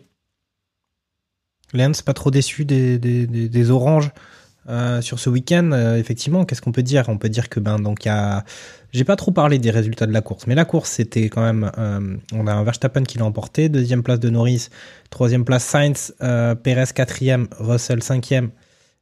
Lance, 1.73 2.03
pas 2.03 2.13
trop 2.13 2.31
déçu 2.31 2.65
des, 2.65 3.71
oranges 3.71 4.11
euh, 4.69 5.01
sur 5.01 5.19
ce 5.19 5.31
week-end. 5.31 5.71
Euh, 5.73 5.97
effectivement, 5.97 6.45
qu'est-ce 6.45 6.61
qu'on 6.61 6.73
peut 6.73 6.83
dire? 6.83 7.05
On 7.09 7.17
peut 7.17 7.31
dire 7.31 7.49
que 7.49 7.61
ben 7.61 7.79
donc 7.79 8.05
il 8.05 8.09
y. 8.09 8.43
J'ai 8.93 9.05
pas 9.05 9.17
trop 9.17 9.31
parlé 9.31 9.59
des 9.59 9.71
résultats 9.71 10.07
de 10.07 10.13
la 10.13 10.21
course, 10.21 10.47
mais 10.47 10.55
la 10.55 10.67
course 10.67 10.91
c'était 10.91 11.31
quand 11.31 11.41
même. 11.41 11.71
on 12.35 12.47
a 12.47 12.53
un 12.53 12.63
Verstappen 12.63 13.05
qui 13.05 13.17
l'a 13.17 13.25
emporté, 13.25 13.71
deuxième 13.71 14.03
place 14.03 14.21
de 14.21 14.29
Norris, 14.29 14.69
troisième 15.09 15.47
place 15.47 15.65
Sainz, 15.65 16.15
Perez 16.19 16.93
quatrième, 16.95 17.49
Russell 17.59 18.03
cinquième, 18.03 18.51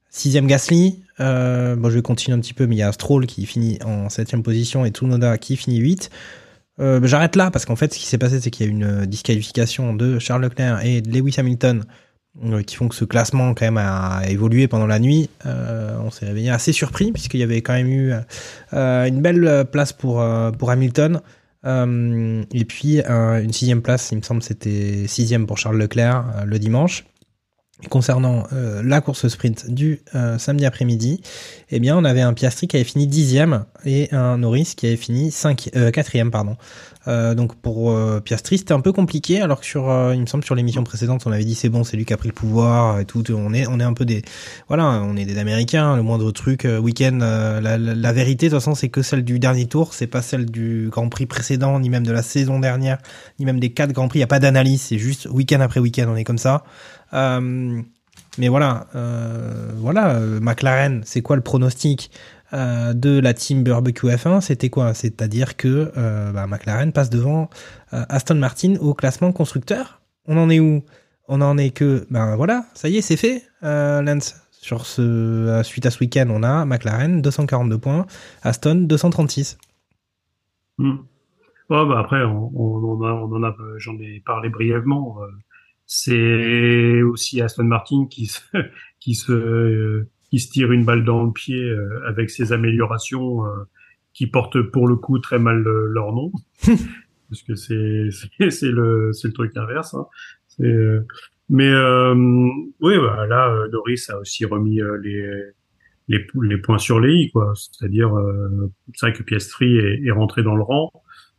sixième 0.08 0.46
Gasly. 0.46 1.02
Bon, 1.18 1.90
je 1.90 1.96
vais 1.96 2.02
continuer 2.02 2.38
un 2.38 2.40
petit 2.40 2.54
peu, 2.54 2.68
mais 2.68 2.76
il 2.76 2.78
y 2.78 2.82
a 2.84 2.92
Stroll 2.92 3.26
qui 3.26 3.46
finit 3.46 3.80
en 3.84 4.08
septième 4.10 4.44
position 4.44 4.84
et 4.84 4.90
Tsunoda 4.90 5.38
qui 5.38 5.56
finit 5.56 5.78
8. 5.78 6.08
Euh, 6.80 7.00
J'arrête 7.02 7.36
là 7.36 7.50
parce 7.50 7.64
qu'en 7.64 7.76
fait, 7.76 7.92
ce 7.92 7.98
qui 7.98 8.06
s'est 8.06 8.18
passé, 8.18 8.40
c'est 8.40 8.50
qu'il 8.50 8.66
y 8.66 8.68
a 8.68 8.72
une 8.72 9.02
euh, 9.02 9.06
disqualification 9.06 9.94
de 9.94 10.18
Charles 10.18 10.42
Leclerc 10.42 10.84
et 10.84 11.02
de 11.02 11.10
Lewis 11.10 11.34
Hamilton 11.38 11.84
euh, 12.44 12.62
qui 12.62 12.76
font 12.76 12.88
que 12.88 12.94
ce 12.94 13.04
classement 13.04 13.54
quand 13.54 13.66
même 13.66 13.76
a 13.76 14.22
évolué 14.28 14.66
pendant 14.68 14.86
la 14.86 14.98
nuit. 14.98 15.28
On 15.44 16.10
s'est 16.10 16.26
réveillé 16.26 16.50
assez 16.50 16.72
surpris 16.72 17.12
puisqu'il 17.12 17.40
y 17.40 17.42
avait 17.42 17.60
quand 17.60 17.74
même 17.74 17.88
eu 17.88 18.12
une 18.72 19.20
belle 19.20 19.66
place 19.70 19.92
pour 19.92 20.24
pour 20.58 20.70
Hamilton. 20.70 21.20
Et 21.64 22.64
puis 22.64 23.00
une 23.00 23.52
sixième 23.52 23.82
place, 23.82 24.10
il 24.12 24.18
me 24.18 24.22
semble, 24.22 24.42
c'était 24.42 25.06
sixième 25.06 25.46
pour 25.46 25.58
Charles 25.58 25.78
Leclerc 25.78 26.24
le 26.46 26.58
dimanche. 26.58 27.04
Concernant 27.88 28.44
euh, 28.52 28.82
la 28.84 29.00
course 29.00 29.26
sprint 29.28 29.70
du 29.70 30.02
euh, 30.14 30.38
samedi 30.38 30.66
après-midi, 30.66 31.22
eh 31.70 31.80
bien, 31.80 31.96
on 31.96 32.04
avait 32.04 32.20
un 32.20 32.34
Piastri 32.34 32.68
qui 32.68 32.76
avait 32.76 32.84
fini 32.84 33.06
dixième 33.06 33.64
et 33.84 34.12
un 34.12 34.38
Norris 34.38 34.74
qui 34.76 34.86
avait 34.86 34.96
fini 34.96 35.30
cinq, 35.30 35.70
euh, 35.74 35.90
quatrième, 35.90 36.30
pardon. 36.30 36.56
Euh, 37.08 37.34
donc 37.34 37.56
pour 37.56 37.90
euh, 37.90 38.20
Piastri, 38.20 38.58
c'était 38.58 38.74
un 38.74 38.80
peu 38.80 38.92
compliqué, 38.92 39.40
alors 39.40 39.60
que 39.60 39.66
sur, 39.66 39.88
euh, 39.88 40.14
il 40.14 40.20
me 40.20 40.26
semble, 40.26 40.44
sur 40.44 40.54
l'émission 40.54 40.84
précédente, 40.84 41.22
on 41.24 41.32
avait 41.32 41.44
dit 41.46 41.54
c'est 41.54 41.70
bon, 41.70 41.82
c'est 41.82 41.96
lui 41.96 42.04
qui 42.04 42.12
a 42.12 42.18
pris 42.18 42.28
le 42.28 42.34
pouvoir 42.34 43.00
et 43.00 43.06
tout. 43.06 43.24
On 43.32 43.54
est, 43.54 43.66
on 43.66 43.80
est 43.80 43.84
un 43.84 43.94
peu 43.94 44.04
des, 44.04 44.22
voilà, 44.68 45.02
on 45.02 45.16
est 45.16 45.24
des 45.24 45.38
Américains. 45.38 45.96
Le 45.96 46.02
moindre 46.02 46.30
truc, 46.32 46.68
week-end, 46.80 47.16
la, 47.20 47.60
la- 47.60 47.78
la 47.78 48.12
vérité, 48.12 48.46
de 48.46 48.50
toute 48.50 48.60
façon, 48.60 48.74
c'est 48.74 48.90
que 48.90 49.00
celle 49.00 49.24
du 49.24 49.38
dernier 49.38 49.64
tour, 49.66 49.94
c'est 49.94 50.06
pas 50.06 50.20
celle 50.20 50.44
du 50.46 50.88
Grand 50.90 51.08
Prix 51.08 51.24
précédent, 51.26 51.80
ni 51.80 51.88
même 51.88 52.06
de 52.06 52.12
la 52.12 52.22
saison 52.22 52.60
dernière, 52.60 52.98
ni 53.38 53.46
même 53.46 53.58
des 53.58 53.70
quatre 53.70 53.92
Grands 53.92 54.08
Prix. 54.08 54.18
Il 54.18 54.22
y 54.22 54.24
a 54.24 54.28
pas 54.28 54.38
d'analyse, 54.38 54.82
c'est 54.82 54.98
juste 54.98 55.26
week-end 55.30 55.60
après 55.60 55.80
week-end, 55.80 56.06
on 56.08 56.16
est 56.16 56.24
comme 56.24 56.38
ça. 56.38 56.62
Euh, 57.12 57.82
mais 58.38 58.48
voilà, 58.48 58.86
euh, 58.94 59.70
voilà, 59.76 60.14
euh, 60.14 60.40
McLaren, 60.40 61.02
c'est 61.04 61.22
quoi 61.22 61.36
le 61.36 61.42
pronostic 61.42 62.10
de 62.52 63.20
la 63.20 63.32
team 63.32 63.62
Barbecue 63.62 64.08
F1 64.08 64.40
C'était 64.40 64.70
quoi? 64.70 64.92
C'est-à-dire 64.92 65.56
que 65.56 65.92
bah, 66.32 66.48
McLaren 66.48 66.90
passe 66.90 67.08
devant 67.08 67.48
Aston 67.92 68.34
Martin 68.34 68.74
au 68.80 68.92
classement 68.92 69.30
constructeur. 69.30 70.00
On 70.26 70.36
en 70.36 70.50
est 70.50 70.58
où? 70.58 70.82
On 71.28 71.42
en 71.42 71.58
est 71.58 71.70
que, 71.70 72.08
ben 72.10 72.34
voilà, 72.34 72.64
ça 72.74 72.88
y 72.88 72.96
est, 72.96 73.02
c'est 73.02 73.16
fait, 73.16 73.44
euh, 73.62 74.02
Lance. 74.02 74.34
Suite 74.50 75.86
à 75.86 75.90
ce 75.90 76.00
week-end, 76.00 76.26
on 76.28 76.42
a 76.42 76.64
McLaren 76.64 77.22
242 77.22 77.78
points, 77.78 78.04
Aston 78.42 78.74
236. 78.88 79.56
Hmm. 80.78 80.96
Ouais, 81.70 81.86
bah 81.86 82.00
après, 82.00 82.24
on 82.24 83.32
en 83.32 83.42
a, 83.44 83.56
j'en 83.78 83.94
ai 84.00 84.20
parlé 84.26 84.48
brièvement. 84.48 85.18
C'est 85.92 87.02
aussi 87.02 87.42
Aston 87.42 87.64
Martin 87.64 88.06
qui 88.08 88.26
se, 88.26 88.40
qui 89.00 89.16
se, 89.16 90.04
qui 90.30 90.38
se 90.38 90.48
tire 90.48 90.70
une 90.70 90.84
balle 90.84 91.04
dans 91.04 91.24
le 91.24 91.32
pied 91.32 91.60
euh, 91.60 92.06
avec 92.06 92.30
ses 92.30 92.52
améliorations 92.52 93.44
euh, 93.44 93.64
qui 94.12 94.28
portent 94.28 94.62
pour 94.62 94.86
le 94.86 94.94
coup 94.94 95.18
très 95.18 95.40
mal 95.40 95.66
euh, 95.66 95.86
leur 95.88 96.12
nom, 96.12 96.30
parce 97.28 97.42
que 97.42 97.54
c'est, 97.56 98.08
c'est, 98.50 98.70
le, 98.70 99.12
c'est 99.12 99.26
le 99.26 99.34
truc 99.34 99.56
inverse. 99.56 99.94
Hein. 99.94 100.06
C'est, 100.46 100.72
mais 101.48 101.68
euh, 101.68 102.14
oui, 102.80 102.96
bah, 102.96 103.26
là, 103.26 103.66
Norris 103.72 104.04
a 104.10 104.18
aussi 104.18 104.44
remis 104.44 104.80
euh, 104.80 104.96
les 105.02 105.28
les, 106.06 106.24
les 106.40 106.58
points 106.58 106.78
sur 106.78 107.00
les 107.00 107.14
i, 107.14 107.30
quoi. 107.32 107.52
C'est-à-dire, 107.56 108.16
euh, 108.16 108.72
c'est 108.94 109.06
vrai 109.06 109.12
que 109.12 109.24
Piastri 109.24 109.76
est, 109.76 110.04
est 110.04 110.10
rentré 110.12 110.44
dans 110.44 110.54
le 110.54 110.62
rang. 110.62 110.92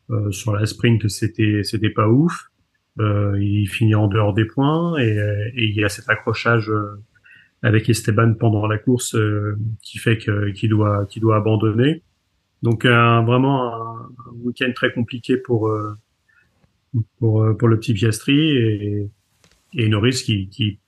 Euh, 0.09 0.29
sur 0.31 0.53
la 0.53 0.65
sprint, 0.65 1.07
c'était 1.07 1.61
c'était 1.63 1.89
pas 1.89 2.09
ouf. 2.09 2.50
Euh, 2.99 3.37
il 3.41 3.67
finit 3.67 3.95
en 3.95 4.07
dehors 4.07 4.33
des 4.33 4.45
points 4.45 4.99
et, 4.99 5.17
et 5.55 5.65
il 5.65 5.75
y 5.75 5.83
a 5.83 5.89
cet 5.89 6.09
accrochage 6.09 6.69
euh, 6.69 7.01
avec 7.63 7.89
Esteban 7.89 8.33
pendant 8.33 8.67
la 8.67 8.77
course 8.77 9.15
euh, 9.15 9.57
qui 9.81 9.97
fait 9.97 10.17
qu'il 10.17 10.69
doit 10.69 11.05
qu'il 11.05 11.21
doit 11.21 11.37
abandonner. 11.37 12.03
Donc 12.63 12.85
un, 12.85 13.23
vraiment 13.23 13.73
un, 13.73 14.09
week-end 14.43 14.71
très 14.75 14.91
compliqué 14.91 15.37
pour 15.37 15.71
pour 17.19 17.57
pour 17.57 17.67
le 17.69 17.79
petit 17.79 17.93
Piastri 17.93 18.57
et, 18.57 19.09
et 19.73 19.87
Norris 19.87 20.21
qui, 20.25 20.49
qui 20.49 20.79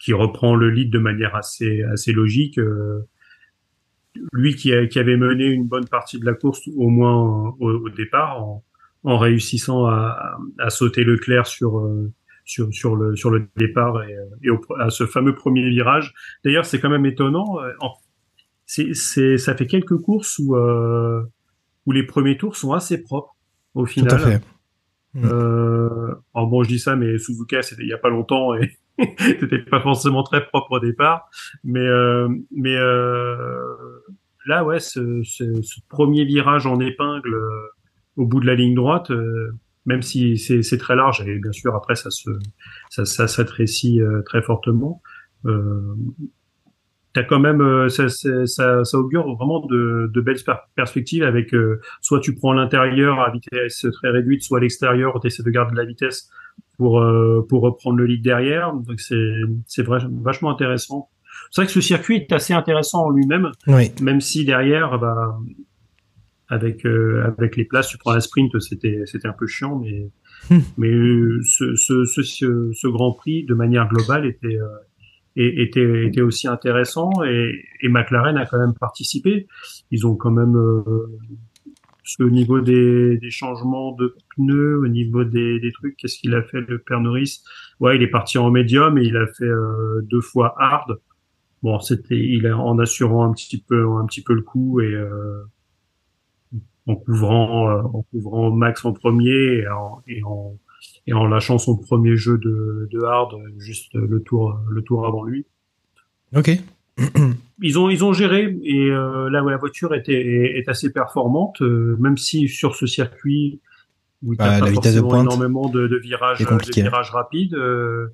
qui 0.00 0.12
reprend 0.12 0.56
le 0.56 0.70
lead 0.70 0.90
de 0.90 0.98
manière 0.98 1.36
assez 1.36 1.82
assez 1.84 2.12
logique. 2.12 2.58
lui 4.32 4.56
qui, 4.56 4.72
qui 4.88 4.98
avait 4.98 5.16
mené 5.16 5.44
une 5.44 5.66
bonne 5.68 5.86
partie 5.86 6.18
de 6.18 6.26
la 6.26 6.34
course 6.34 6.68
au 6.76 6.88
moins 6.88 7.54
au, 7.60 7.70
au 7.70 7.88
départ 7.90 8.60
en 9.04 9.18
réussissant 9.18 9.86
à, 9.86 10.38
à, 10.58 10.70
sauter 10.70 11.04
Leclerc 11.04 11.46
sur 11.46 11.88
sur, 12.44 12.72
sur, 12.72 12.96
le, 12.96 13.14
sur 13.14 13.30
le 13.30 13.46
départ 13.56 14.02
et, 14.02 14.16
et 14.42 14.50
au, 14.50 14.60
à 14.80 14.90
ce 14.90 15.06
fameux 15.06 15.34
premier 15.34 15.68
virage. 15.68 16.14
D'ailleurs, 16.44 16.64
c'est 16.64 16.80
quand 16.80 16.88
même 16.88 17.06
étonnant. 17.06 17.60
Euh, 17.60 17.72
c'est, 18.64 18.94
c'est, 18.94 19.36
ça 19.36 19.54
fait 19.54 19.66
quelques 19.66 19.98
courses 19.98 20.38
où, 20.38 20.56
euh, 20.56 21.22
où 21.86 21.92
les 21.92 22.04
premiers 22.04 22.36
tours 22.36 22.56
sont 22.56 22.72
assez 22.72 23.02
propres 23.02 23.36
au 23.74 23.86
final. 23.86 24.08
Tout 24.08 24.14
à 24.16 24.18
fait. 24.18 24.40
Euh, 25.24 26.14
alors 26.34 26.48
bon, 26.48 26.62
je 26.62 26.68
dis 26.68 26.78
ça, 26.78 26.96
mais 26.96 27.18
Suzuka, 27.18 27.62
c'était 27.62 27.82
il 27.82 27.88
y 27.88 27.92
a 27.92 27.98
pas 27.98 28.10
longtemps 28.10 28.54
et 28.54 28.78
c'était 29.18 29.58
pas 29.58 29.80
forcément 29.80 30.22
très 30.22 30.46
propre 30.46 30.72
au 30.72 30.80
départ. 30.80 31.30
Mais, 31.64 31.80
euh, 31.80 32.28
mais 32.50 32.76
euh, 32.76 33.58
là, 34.46 34.64
ouais, 34.64 34.80
ce, 34.80 35.22
ce, 35.22 35.62
ce, 35.62 35.80
premier 35.88 36.24
virage 36.24 36.66
en 36.66 36.80
épingle 36.80 37.34
euh, 37.34 37.68
au 38.18 38.26
bout 38.26 38.40
de 38.40 38.46
la 38.46 38.54
ligne 38.54 38.74
droite, 38.74 39.10
euh, 39.10 39.52
même 39.86 40.02
si 40.02 40.36
c'est 40.36 40.78
très 40.78 40.96
large 40.96 41.22
et 41.26 41.38
bien 41.38 41.52
sûr 41.52 41.74
après 41.74 41.94
ça 41.94 42.10
se 42.10 42.30
ça, 42.90 43.06
ça 43.06 43.26
se 43.26 43.36
rétrécit 43.38 44.00
euh, 44.02 44.20
très 44.22 44.42
fortement. 44.42 45.00
Euh, 45.46 45.94
T'as 47.14 47.22
quand 47.24 47.40
même 47.40 47.62
euh, 47.62 47.88
ça, 47.88 48.08
ça, 48.08 48.84
ça, 48.84 48.98
augure 48.98 49.34
vraiment 49.34 49.64
de, 49.66 50.10
de 50.12 50.20
belles 50.20 50.38
perspectives 50.76 51.24
avec 51.24 51.54
euh, 51.54 51.80
soit 52.02 52.20
tu 52.20 52.34
prends 52.34 52.52
l'intérieur 52.52 53.20
à 53.20 53.30
vitesse 53.30 53.86
très 53.94 54.10
réduite, 54.10 54.42
soit 54.42 54.60
l'extérieur, 54.60 55.18
tu 55.20 55.26
essaies 55.26 55.42
de 55.42 55.50
garder 55.50 55.72
de 55.72 55.78
la 55.78 55.86
vitesse 55.86 56.28
pour 56.76 57.00
euh, 57.00 57.46
pour 57.48 57.62
reprendre 57.62 57.96
le 57.96 58.04
lead 58.04 58.22
derrière. 58.22 58.74
Donc 58.74 59.00
c'est 59.00 59.32
c'est 59.66 59.86
vachement 59.86 60.50
intéressant. 60.50 61.08
C'est 61.50 61.62
vrai 61.62 61.66
que 61.66 61.72
ce 61.72 61.80
circuit 61.80 62.16
est 62.16 62.32
assez 62.32 62.52
intéressant 62.52 63.06
en 63.06 63.10
lui-même, 63.10 63.52
oui. 63.68 63.90
même 64.02 64.20
si 64.20 64.44
derrière, 64.44 64.98
bah, 64.98 65.38
avec 66.48 66.86
euh, 66.86 67.24
avec 67.38 67.56
les 67.56 67.64
places, 67.64 67.88
tu 67.88 67.98
prends 67.98 68.12
un 68.12 68.20
sprint, 68.20 68.58
c'était 68.60 69.02
c'était 69.06 69.28
un 69.28 69.32
peu 69.32 69.46
chiant, 69.46 69.78
mais 69.78 70.10
mais 70.78 70.90
ce, 71.42 71.74
ce, 71.74 72.04
ce, 72.04 72.22
ce, 72.72 72.86
Grand 72.88 73.12
Prix, 73.12 73.44
de 73.44 73.54
manière 73.54 73.88
globale, 73.88 74.26
était 74.26 74.56
euh, 74.56 74.68
était 75.36 76.06
était 76.06 76.22
aussi 76.22 76.48
intéressant 76.48 77.10
et, 77.24 77.64
et 77.80 77.88
McLaren 77.88 78.36
a 78.36 78.46
quand 78.46 78.58
même 78.58 78.74
participé. 78.74 79.46
Ils 79.90 80.06
ont 80.06 80.16
quand 80.16 80.30
même 80.30 80.56
euh, 80.56 81.06
au 82.20 82.30
niveau 82.30 82.60
des, 82.60 83.18
des 83.18 83.30
changements 83.30 83.92
de 83.92 84.16
pneus, 84.34 84.78
au 84.78 84.88
niveau 84.88 85.24
des, 85.24 85.60
des 85.60 85.72
trucs, 85.72 85.96
qu'est-ce 85.96 86.18
qu'il 86.18 86.34
a 86.34 86.42
fait 86.42 86.60
le 86.60 86.78
Père 86.78 87.00
Norris? 87.00 87.42
Ouais, 87.80 87.96
il 87.96 88.02
est 88.02 88.10
parti 88.10 88.38
en 88.38 88.50
médium 88.50 88.98
et 88.98 89.04
il 89.04 89.16
a 89.16 89.26
fait 89.26 89.44
euh, 89.44 90.00
deux 90.02 90.20
fois 90.20 90.54
hard. 90.58 90.98
Bon, 91.62 91.78
c'était 91.80 92.18
il 92.18 92.46
a 92.46 92.56
en 92.56 92.78
assurant 92.78 93.24
un 93.28 93.32
petit 93.32 93.60
peu 93.60 93.88
un 93.90 94.06
petit 94.06 94.22
peu 94.22 94.32
le 94.32 94.42
coup 94.42 94.80
et 94.80 94.94
euh, 94.94 95.42
en 96.88 96.96
couvrant 96.96 97.70
euh, 97.70 97.82
en 97.82 98.02
couvrant 98.10 98.50
Max 98.50 98.84
en 98.84 98.92
premier 98.92 99.60
et 99.60 99.68
en, 99.68 100.02
et 100.08 100.22
en, 100.24 100.56
et 101.06 101.12
en 101.12 101.26
lâchant 101.26 101.58
son 101.58 101.76
premier 101.76 102.16
jeu 102.16 102.38
de, 102.38 102.88
de 102.90 103.02
hard 103.02 103.36
juste 103.58 103.94
le 103.94 104.20
tour 104.20 104.58
le 104.68 104.82
tour 104.82 105.06
avant 105.06 105.22
lui. 105.22 105.46
Ok. 106.34 106.50
ils 107.62 107.78
ont 107.78 107.88
ils 107.90 108.04
ont 108.04 108.12
géré 108.12 108.56
et 108.62 108.90
euh, 108.90 109.30
là 109.30 109.42
où 109.42 109.48
la 109.48 109.56
voiture 109.56 109.94
était 109.94 110.58
est, 110.58 110.68
assez 110.68 110.92
performante 110.92 111.60
euh, 111.62 111.96
même 111.98 112.16
si 112.16 112.48
sur 112.48 112.74
ce 112.74 112.86
circuit 112.86 113.60
où 114.24 114.32
il 114.32 114.36
bah, 114.36 114.58
pas 114.58 114.70
vitesse 114.70 114.96
de 114.96 115.00
pointe 115.00 115.22
énormément 115.22 115.68
de, 115.68 115.86
de 115.86 115.96
virages 115.96 116.40
de 116.40 116.82
virages 116.82 117.10
rapides 117.10 117.54
euh, 117.54 118.08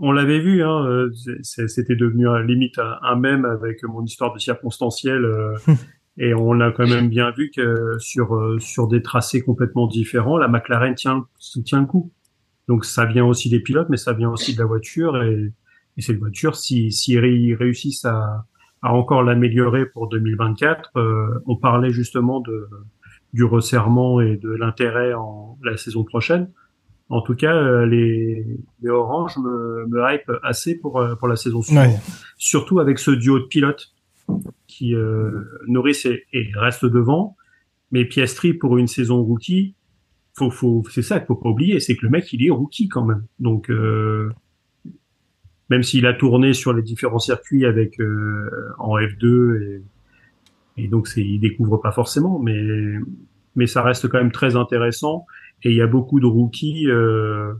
on 0.00 0.12
l'avait 0.12 0.40
vu 0.40 0.62
hein, 0.62 1.08
c'était 1.42 1.94
devenu 1.94 2.28
un, 2.28 2.42
limite 2.42 2.78
un, 2.78 2.98
un 3.02 3.16
même 3.16 3.44
avec 3.44 3.82
mon 3.84 4.04
histoire 4.04 4.32
de 4.32 4.38
circonstanciel 4.38 5.24
et 6.16 6.32
on 6.34 6.60
a 6.60 6.70
quand 6.70 6.86
même 6.88 7.08
bien 7.08 7.30
vu 7.32 7.50
que 7.54 7.96
sur 7.98 8.34
euh, 8.36 8.58
sur 8.60 8.86
des 8.88 9.02
tracés 9.02 9.42
complètement 9.42 9.86
différents, 9.86 10.36
la 10.38 10.48
McLaren 10.48 10.94
tient 10.94 11.26
tient 11.64 11.80
le 11.80 11.86
coup. 11.86 12.12
Donc 12.68 12.84
ça 12.84 13.04
vient 13.04 13.24
aussi 13.26 13.50
des 13.50 13.60
pilotes, 13.60 13.88
mais 13.90 13.96
ça 13.96 14.12
vient 14.12 14.30
aussi 14.30 14.54
de 14.54 14.58
la 14.60 14.64
voiture 14.66 15.22
et, 15.22 15.52
et 15.96 16.02
cette 16.02 16.18
voiture, 16.18 16.56
si 16.56 16.92
si 16.92 17.12
ils 17.14 17.54
réussissent 17.54 18.04
à 18.04 18.44
à 18.82 18.92
encore 18.92 19.22
l'améliorer 19.22 19.86
pour 19.86 20.08
2024, 20.08 20.90
euh, 20.96 21.26
on 21.46 21.56
parlait 21.56 21.90
justement 21.90 22.40
de 22.40 22.68
du 23.32 23.42
resserrement 23.44 24.20
et 24.20 24.36
de 24.36 24.50
l'intérêt 24.50 25.14
en 25.14 25.58
la 25.64 25.76
saison 25.76 26.04
prochaine. 26.04 26.50
En 27.08 27.20
tout 27.20 27.34
cas, 27.34 27.54
euh, 27.54 27.84
les, 27.86 28.46
les 28.82 28.88
Orange 28.90 29.36
me, 29.38 29.86
me 29.88 30.00
hype 30.12 30.30
assez 30.42 30.76
pour 30.78 31.02
pour 31.18 31.28
la 31.28 31.36
saison 31.36 31.60
suivante, 31.62 31.86
Ouais. 31.88 31.96
surtout 32.38 32.78
avec 32.78 32.98
ce 32.98 33.10
duo 33.10 33.38
de 33.40 33.44
pilotes 33.44 33.93
qui 34.66 34.94
euh, 34.94 35.44
Norris 35.66 36.02
et, 36.04 36.24
et 36.32 36.50
reste 36.54 36.84
devant, 36.84 37.36
mais 37.90 38.04
Piastri 38.04 38.54
pour 38.54 38.78
une 38.78 38.86
saison 38.86 39.22
rookie, 39.22 39.74
faut, 40.34 40.50
faut, 40.50 40.82
c'est 40.90 41.02
ça 41.02 41.18
qu'il 41.18 41.28
faut 41.28 41.36
pas 41.36 41.50
oublier, 41.50 41.80
c'est 41.80 41.96
que 41.96 42.04
le 42.04 42.10
mec 42.10 42.32
il 42.32 42.44
est 42.44 42.50
rookie 42.50 42.88
quand 42.88 43.04
même. 43.04 43.24
Donc 43.38 43.70
euh, 43.70 44.30
même 45.70 45.82
s'il 45.82 46.06
a 46.06 46.14
tourné 46.14 46.52
sur 46.52 46.72
les 46.72 46.82
différents 46.82 47.18
circuits 47.18 47.64
avec 47.64 48.00
euh, 48.00 48.50
en 48.78 48.96
F2 48.98 49.62
et, 49.62 49.82
et 50.76 50.88
donc 50.88 51.06
c'est 51.06 51.24
il 51.24 51.38
découvre 51.38 51.78
pas 51.78 51.92
forcément, 51.92 52.38
mais 52.38 52.98
mais 53.56 53.66
ça 53.66 53.82
reste 53.82 54.08
quand 54.08 54.18
même 54.18 54.32
très 54.32 54.56
intéressant 54.56 55.26
et 55.62 55.70
il 55.70 55.76
y 55.76 55.82
a 55.82 55.86
beaucoup 55.86 56.20
de 56.20 56.26
rookies 56.26 56.88
euh, 56.88 57.54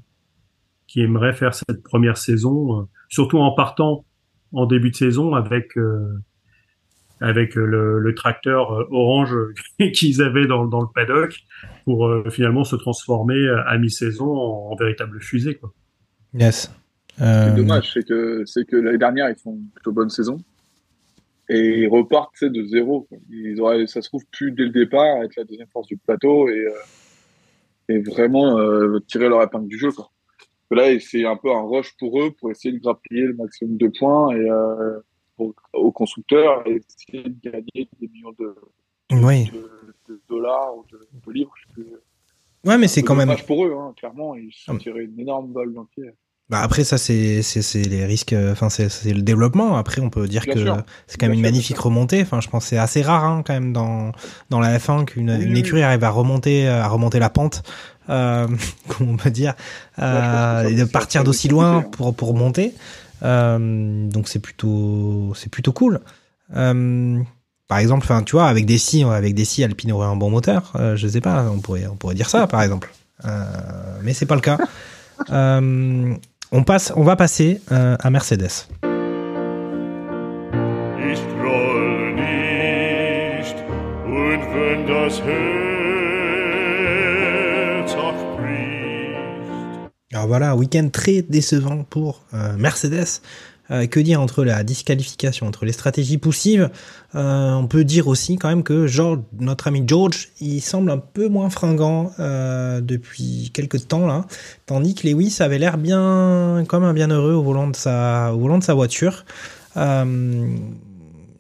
qui 0.87 1.01
aimeraient 1.01 1.33
faire 1.33 1.55
cette 1.55 1.83
première 1.83 2.19
saison, 2.19 2.81
euh, 2.81 2.85
surtout 3.09 3.39
en 3.39 3.53
partant 3.53 4.05
en 4.53 4.67
début 4.67 4.91
de 4.91 4.97
saison 4.97 5.35
avec 5.35 5.77
euh, 5.79 6.21
avec 7.25 7.55
le, 7.55 7.99
le 7.99 8.15
tracteur 8.15 8.73
euh, 8.73 8.87
orange 8.91 9.35
qu'ils 9.95 10.21
avaient 10.21 10.47
dans, 10.47 10.67
dans 10.67 10.83
le 10.83 10.89
paddock 10.95 11.35
pour 11.85 12.07
euh, 12.07 12.29
finalement 12.31 12.65
se 12.65 12.77
transformer 12.77 13.49
à 13.67 13.79
mi-saison 13.79 14.27
en, 14.27 14.73
en, 14.73 14.77
véritable 14.77 15.23
fusée. 15.23 15.55
Quoi. 15.55 15.73
Yes. 16.35 16.71
Euh... 17.21 17.49
C'est 17.49 17.57
dommage, 17.57 17.93
c'est 17.95 18.07
que, 18.07 18.45
c'est 18.45 18.67
que 18.67 18.77
l'année 18.77 18.99
dernière, 18.99 19.31
ils 19.31 19.37
font 19.37 19.55
une 19.55 19.69
plutôt 19.75 19.93
bonne 19.93 20.11
saison. 20.11 20.39
Et 21.49 21.81
ils 21.81 21.89
repartent 21.89 22.45
de 22.45 22.63
zéro. 22.65 23.03
Quoi. 23.09 23.19
Ils 23.31 23.59
auraient, 23.61 23.87
ça 23.87 24.03
se 24.03 24.09
trouve, 24.09 24.25
plus 24.31 24.53
dès 24.53 24.65
le 24.65 24.71
départ 24.71 25.23
être 25.23 25.37
la 25.37 25.45
deuxième 25.45 25.69
force 25.69 25.87
du 25.87 25.97
plateau 25.97 26.49
et, 26.51 26.59
euh, 26.59 26.73
et 27.89 28.01
vraiment 28.01 28.59
euh, 28.59 28.99
tirer 29.07 29.31
leur 29.31 29.43
épingle 29.43 29.69
du 29.69 29.79
jeu. 29.79 29.93
Quoi. 29.93 30.11
Là, 30.71 30.99
c'est 31.01 31.25
un 31.25 31.37
peu 31.37 31.51
un 31.51 31.63
rush 31.63 31.97
pour 31.99 32.23
eux 32.23 32.33
pour 32.39 32.51
essayer 32.51 32.77
de 32.77 32.83
grappiller 32.83 33.23
le 33.23 33.35
maximum 33.35 33.79
de 33.79 33.91
points 33.99 34.37
et 34.37 34.49
euh, 35.41 35.53
aux, 35.73 35.93
constructeurs 35.93 36.67
et 36.67 36.77
essayer 36.77 37.29
de 37.29 37.51
gagner 37.51 37.89
des 38.01 38.09
millions 38.09 38.35
de, 38.39 38.55
oui. 39.13 39.51
de, 39.51 39.71
de 40.09 40.21
dollars 40.29 40.77
ou 40.77 40.85
de, 40.91 41.09
de 41.27 41.33
livres. 41.33 41.55
Ouais, 42.65 42.79
mais 42.79 42.89
c'est 42.89 43.03
quand 43.03 43.15
même. 43.15 43.35
pour 43.47 43.67
eux, 43.67 43.75
hein, 43.79 43.93
clairement. 43.97 44.35
Ils 44.35 44.53
se 44.53 44.65
sont 44.65 44.79
tirés 44.79 45.05
une 45.05 45.21
énorme 45.21 45.53
balle 45.53 45.73
dans 45.73 45.83
le 45.83 45.87
pied. 45.89 46.13
Bah 46.51 46.61
après 46.61 46.85
ça 46.85 46.99
c'est 46.99 47.41
les 47.75 48.05
risques 48.05 48.35
enfin 48.53 48.69
c'est 48.69 49.15
le 49.15 49.23
développement 49.23 49.79
après 49.79 50.03
on 50.03 50.11
peut 50.11 50.29
dire 50.29 50.43
Bien 50.43 50.53
que 50.53 50.61
c'est 51.07 51.17
quand 51.17 51.25
même 51.25 51.31
Bien 51.31 51.39
une 51.39 51.41
magnifique 51.41 51.77
sûr. 51.77 51.87
remontée 51.87 52.21
enfin 52.21 52.43
je 52.43 52.51
pense 52.51 52.67
c'est 52.67 52.77
assez 52.77 53.01
rare 53.01 53.25
hein, 53.25 53.43
quand 53.47 53.55
même 53.55 53.73
dans 53.73 54.13
dans 54.51 54.61
la 54.61 54.77
F1 54.77 55.07
qu'une 55.07 55.31
oui, 55.31 55.59
écurie 55.59 55.83
arrive 55.83 56.05
à 56.05 56.11
remonter 56.11 56.69
à 56.69 56.87
remonter 56.87 57.19
la 57.19 57.31
pente 57.31 57.63
euh, 58.11 58.47
comment 58.89 59.13
on 59.13 59.17
peut 59.17 59.31
dire 59.31 59.55
euh, 59.99 60.69
et 60.69 60.75
de 60.75 60.85
partir 60.85 61.25
d'aussi 61.25 61.49
loin 61.49 61.79
hein. 61.79 61.83
pour 61.83 62.15
pour 62.15 62.35
monter 62.35 62.75
euh, 62.75 63.04
donc 63.25 64.29
c'est 64.29 64.39
plutôt 64.39 65.33
c'est 65.35 65.51
plutôt 65.51 65.73
cool. 65.73 66.01
Euh, 66.55 67.23
par 67.69 67.79
exemple 67.79 68.05
enfin 68.05 68.23
tu 68.23 68.33
vois 68.33 68.47
avec 68.47 68.67
des 68.67 68.79
si 68.79 69.03
avec 69.03 69.35
des 69.35 69.45
si 69.45 69.65
Alpine 69.65 69.93
aurait 69.93 70.07
un 70.07 70.17
bon 70.17 70.31
moteur. 70.31 70.73
Euh, 70.77 70.97
je 70.97 71.09
sais 71.09 71.21
pas 71.21 71.45
on 71.51 71.61
pourrait 71.61 71.87
on 71.87 71.97
pourrait 71.97 72.15
dire 72.15 72.29
ça 72.29 72.47
par 72.47 72.63
exemple. 72.63 72.93
Euh, 73.25 73.45
mais 74.03 74.13
c'est 74.13 74.27
pas 74.27 74.37
le 74.37 74.41
cas. 74.41 74.59
Euh, 75.31 76.13
on 76.51 76.65
passe, 76.65 76.93
on 76.97 77.05
va 77.05 77.15
passer 77.15 77.61
euh, 77.71 77.97
à 78.01 78.11
Mercedes. 78.11 78.67
Alors 90.15 90.29
voilà, 90.29 90.55
week-end 90.55 90.91
très 90.93 91.23
décevant 91.23 91.83
pour 91.83 92.23
euh, 92.35 92.57
Mercedes. 92.57 93.21
Euh, 93.73 93.87
que 93.87 93.99
dire 93.99 94.21
entre 94.21 94.45
la 94.45 94.63
disqualification, 94.63 95.49
entre 95.49 95.65
les 95.65 95.73
stratégies 95.73 96.19
poussives? 96.19 96.71
Euh, 97.17 97.51
On 97.55 97.67
peut 97.67 97.83
dire 97.83 98.07
aussi 98.07 98.37
quand 98.37 98.49
même 98.49 98.63
que 98.63 98.87
George, 98.87 99.23
notre 99.41 99.67
ami 99.67 99.83
George, 99.85 100.29
il 100.41 100.61
semble 100.61 100.93
un 100.93 100.99
peu 100.99 101.27
moins 101.27 101.51
fringant 101.51 102.13
depuis 102.19 103.51
quelques 103.53 103.89
temps 103.89 104.07
là, 104.07 104.25
tandis 104.67 104.95
que 104.95 105.09
Lewis 105.09 105.39
avait 105.41 105.59
l'air 105.59 105.79
bien, 105.79 106.63
comme 106.69 106.85
un 106.85 106.93
bienheureux 106.95 107.33
au 107.33 107.43
volant 107.43 107.67
de 107.67 107.75
sa 107.75 108.31
voiture. 108.75 109.25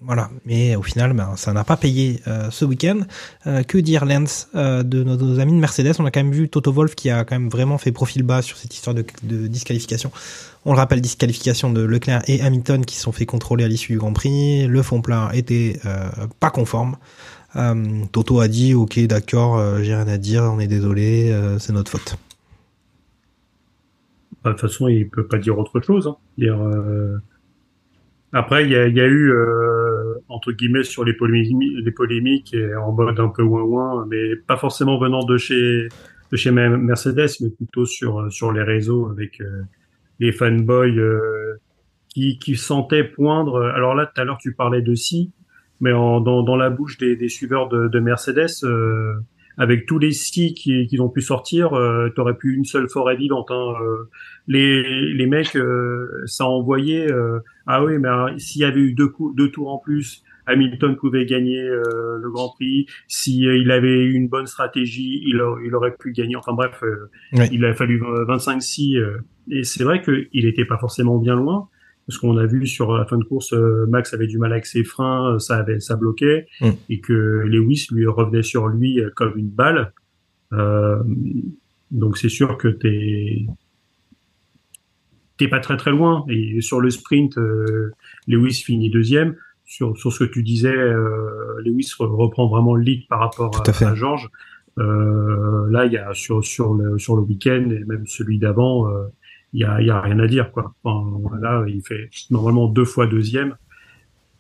Voilà, 0.06 0.28
mais 0.44 0.76
au 0.76 0.82
final, 0.82 1.14
ben, 1.14 1.34
ça 1.36 1.54
n'a 1.54 1.64
pas 1.64 1.78
payé 1.78 2.20
euh, 2.26 2.50
ce 2.50 2.66
week-end. 2.66 3.00
Euh, 3.46 3.62
que 3.62 3.78
dire 3.78 4.04
Lens 4.04 4.50
euh, 4.54 4.82
de 4.82 5.02
nos, 5.02 5.40
amis 5.40 5.52
de 5.52 5.58
Mercedes? 5.58 5.94
On 5.98 6.04
a 6.04 6.10
quand 6.10 6.22
même 6.22 6.32
vu 6.32 6.50
Toto 6.50 6.72
Wolf 6.72 6.94
qui 6.94 7.08
a 7.08 7.24
quand 7.24 7.38
même 7.38 7.48
vraiment 7.48 7.78
fait 7.78 7.90
profil 7.90 8.22
bas 8.22 8.42
sur 8.42 8.58
cette 8.58 8.74
histoire 8.74 8.94
de, 8.94 9.04
disqualification. 9.46 10.12
On 10.66 10.72
le 10.72 10.76
rappelle, 10.76 11.00
disqualification 11.00 11.72
de 11.72 11.80
Leclerc 11.80 12.22
et 12.28 12.42
Hamilton 12.42 12.84
qui 12.84 12.96
se 12.96 13.02
sont 13.02 13.12
fait 13.12 13.24
contrôler 13.24 13.64
à 13.64 13.68
l'issue 13.68 13.92
du 13.92 13.98
Grand 13.98 14.12
Prix. 14.12 14.66
Le 14.66 14.82
fond 14.82 15.00
plat 15.00 15.30
était 15.32 15.80
pas 16.40 16.50
conforme. 16.50 16.96
Toto 18.12 18.40
a 18.40 18.48
dit 18.48 18.74
ok 18.74 18.98
d'accord, 19.06 19.62
j'ai 19.82 19.94
rien 19.94 20.08
à 20.08 20.16
dire, 20.16 20.42
on 20.42 20.58
est 20.60 20.66
désolé, 20.66 21.34
c'est 21.58 21.72
notre 21.72 21.90
faute. 21.90 22.16
Bah, 24.42 24.50
de 24.50 24.56
toute 24.56 24.62
façon, 24.62 24.88
il 24.88 25.08
peut 25.08 25.26
pas 25.26 25.38
dire 25.38 25.58
autre 25.58 25.80
chose. 25.80 26.06
Hein. 26.06 26.16
Dire, 26.38 26.58
Après, 28.34 28.64
il 28.64 28.70
y 28.72 28.76
a, 28.76 28.88
y 28.88 29.00
a 29.00 29.06
eu 29.06 29.30
euh, 29.32 30.14
entre 30.28 30.50
guillemets 30.50 30.82
sur 30.82 31.04
les 31.04 31.14
polémiques, 31.14 31.76
les 31.84 31.92
polémiques 31.92 32.52
et 32.52 32.74
en 32.74 32.92
mode 32.92 33.20
un 33.20 33.28
peu 33.28 33.42
ouin 33.42 33.62
ouin, 33.62 34.06
mais 34.10 34.34
pas 34.34 34.56
forcément 34.56 34.98
venant 34.98 35.24
de 35.24 35.36
chez 35.36 35.88
de 36.32 36.36
chez 36.36 36.50
Mercedes, 36.50 37.30
mais 37.40 37.50
plutôt 37.50 37.86
sur 37.86 38.32
sur 38.32 38.50
les 38.50 38.62
réseaux 38.62 39.08
avec 39.08 39.40
euh, 39.40 39.62
les 40.18 40.32
fanboys 40.32 40.98
euh, 40.98 41.60
qui 42.08 42.38
qui 42.40 42.56
sentaient 42.56 43.04
poindre. 43.04 43.62
Alors 43.76 43.94
là, 43.94 44.06
tout 44.06 44.20
à 44.20 44.24
l'heure, 44.24 44.38
tu 44.38 44.52
parlais 44.52 44.82
de 44.82 44.94
si, 44.96 45.32
mais 45.80 45.92
en, 45.92 46.20
dans 46.20 46.42
dans 46.42 46.56
la 46.56 46.70
bouche 46.70 46.98
des, 46.98 47.14
des 47.14 47.28
suiveurs 47.28 47.68
de, 47.68 47.86
de 47.86 48.00
Mercedes. 48.00 48.50
Avec 49.56 49.86
tous 49.86 49.98
les 49.98 50.12
si 50.12 50.54
qu'ils 50.54 50.86
qui 50.86 51.00
ont 51.00 51.08
pu 51.08 51.20
sortir, 51.20 51.74
euh, 51.74 52.08
t'aurais 52.14 52.36
pu 52.36 52.54
une 52.54 52.64
seule 52.64 52.88
forêt 52.88 53.16
vivante. 53.16 53.50
Hein. 53.50 53.74
Euh, 53.82 54.08
les, 54.48 55.12
les 55.12 55.26
mecs, 55.26 55.56
euh, 55.56 56.22
ça 56.26 56.46
envoyait. 56.46 57.10
Euh, 57.10 57.38
ah 57.66 57.84
oui, 57.84 57.98
mais 57.98 58.08
s'il 58.38 58.62
y 58.62 58.64
avait 58.64 58.80
eu 58.80 58.92
deux, 58.92 59.08
coups, 59.08 59.34
deux 59.36 59.50
tours 59.50 59.72
en 59.72 59.78
plus, 59.78 60.22
Hamilton 60.46 60.96
pouvait 60.96 61.24
gagner 61.24 61.60
euh, 61.60 62.18
le 62.20 62.30
Grand 62.30 62.50
Prix. 62.50 62.86
Si 63.08 63.46
euh, 63.46 63.56
il 63.56 63.70
avait 63.70 64.02
eu 64.02 64.12
une 64.14 64.28
bonne 64.28 64.46
stratégie, 64.46 65.22
il, 65.26 65.40
a, 65.40 65.56
il 65.64 65.74
aurait 65.74 65.94
pu 65.94 66.12
gagner. 66.12 66.36
Enfin 66.36 66.52
bref, 66.52 66.82
il 67.32 67.64
a 67.64 67.74
fallu 67.74 68.02
25 68.26 68.62
si. 68.62 68.98
euh, 68.98 69.18
et 69.50 69.62
c'est 69.62 69.84
vrai 69.84 70.02
qu'il 70.02 70.44
n'était 70.44 70.64
pas 70.64 70.78
forcément 70.78 71.18
bien 71.18 71.36
loin. 71.36 71.68
Parce 72.06 72.18
qu'on 72.18 72.36
a 72.36 72.44
vu 72.46 72.66
sur 72.66 72.92
la 72.92 73.06
fin 73.06 73.16
de 73.16 73.24
course, 73.24 73.52
euh, 73.54 73.86
Max 73.88 74.12
avait 74.12 74.26
du 74.26 74.36
mal 74.38 74.52
avec 74.52 74.66
ses 74.66 74.84
freins, 74.84 75.34
euh, 75.34 75.38
ça 75.38 75.56
avait, 75.56 75.80
ça 75.80 75.96
bloquait, 75.96 76.46
Mm. 76.60 76.70
et 76.90 77.00
que 77.00 77.12
Lewis 77.46 77.86
lui 77.92 78.06
revenait 78.06 78.42
sur 78.42 78.68
lui 78.68 79.00
euh, 79.00 79.10
comme 79.16 79.36
une 79.38 79.48
balle. 79.48 79.92
Euh, 80.52 81.02
donc 81.90 82.18
c'est 82.18 82.28
sûr 82.28 82.58
que 82.58 82.68
t'es 82.68 83.46
t'es 85.36 85.48
pas 85.48 85.60
très 85.60 85.76
très 85.76 85.90
loin. 85.90 86.24
Et 86.28 86.60
sur 86.60 86.80
le 86.80 86.90
sprint, 86.90 87.38
euh, 87.38 87.92
Lewis 88.28 88.62
finit 88.64 88.90
deuxième. 88.90 89.36
Sur, 89.66 89.96
sur 89.96 90.12
ce 90.12 90.24
que 90.24 90.30
tu 90.30 90.42
disais, 90.42 90.76
euh, 90.76 91.58
Lewis 91.64 91.90
re- 91.98 92.06
reprend 92.06 92.48
vraiment 92.48 92.74
le 92.74 92.82
lead 92.84 93.08
par 93.08 93.18
rapport 93.20 93.50
à 93.56 93.62
à, 93.86 93.94
Georges. 93.94 94.28
Euh, 94.78 95.70
là, 95.70 95.86
il 95.86 95.92
y 95.92 95.96
a 95.96 96.12
sur 96.12 96.44
sur 96.44 96.74
le 96.74 96.98
sur 96.98 97.16
le 97.16 97.22
week-end 97.22 97.70
et 97.70 97.82
même 97.84 98.06
celui 98.06 98.38
d'avant, 98.38 98.86
il 99.54 99.60
y 99.60 99.64
a 99.64 99.80
y 99.82 99.90
a 99.90 100.00
rien 100.02 100.18
à 100.20 100.26
dire 100.28 100.52
quoi. 100.52 100.74
Enfin, 100.84 101.38
là, 101.40 101.64
il 101.68 101.82
fait 101.82 102.10
normalement 102.30 102.68
deux 102.68 102.84
fois 102.84 103.06
deuxième. 103.08 103.56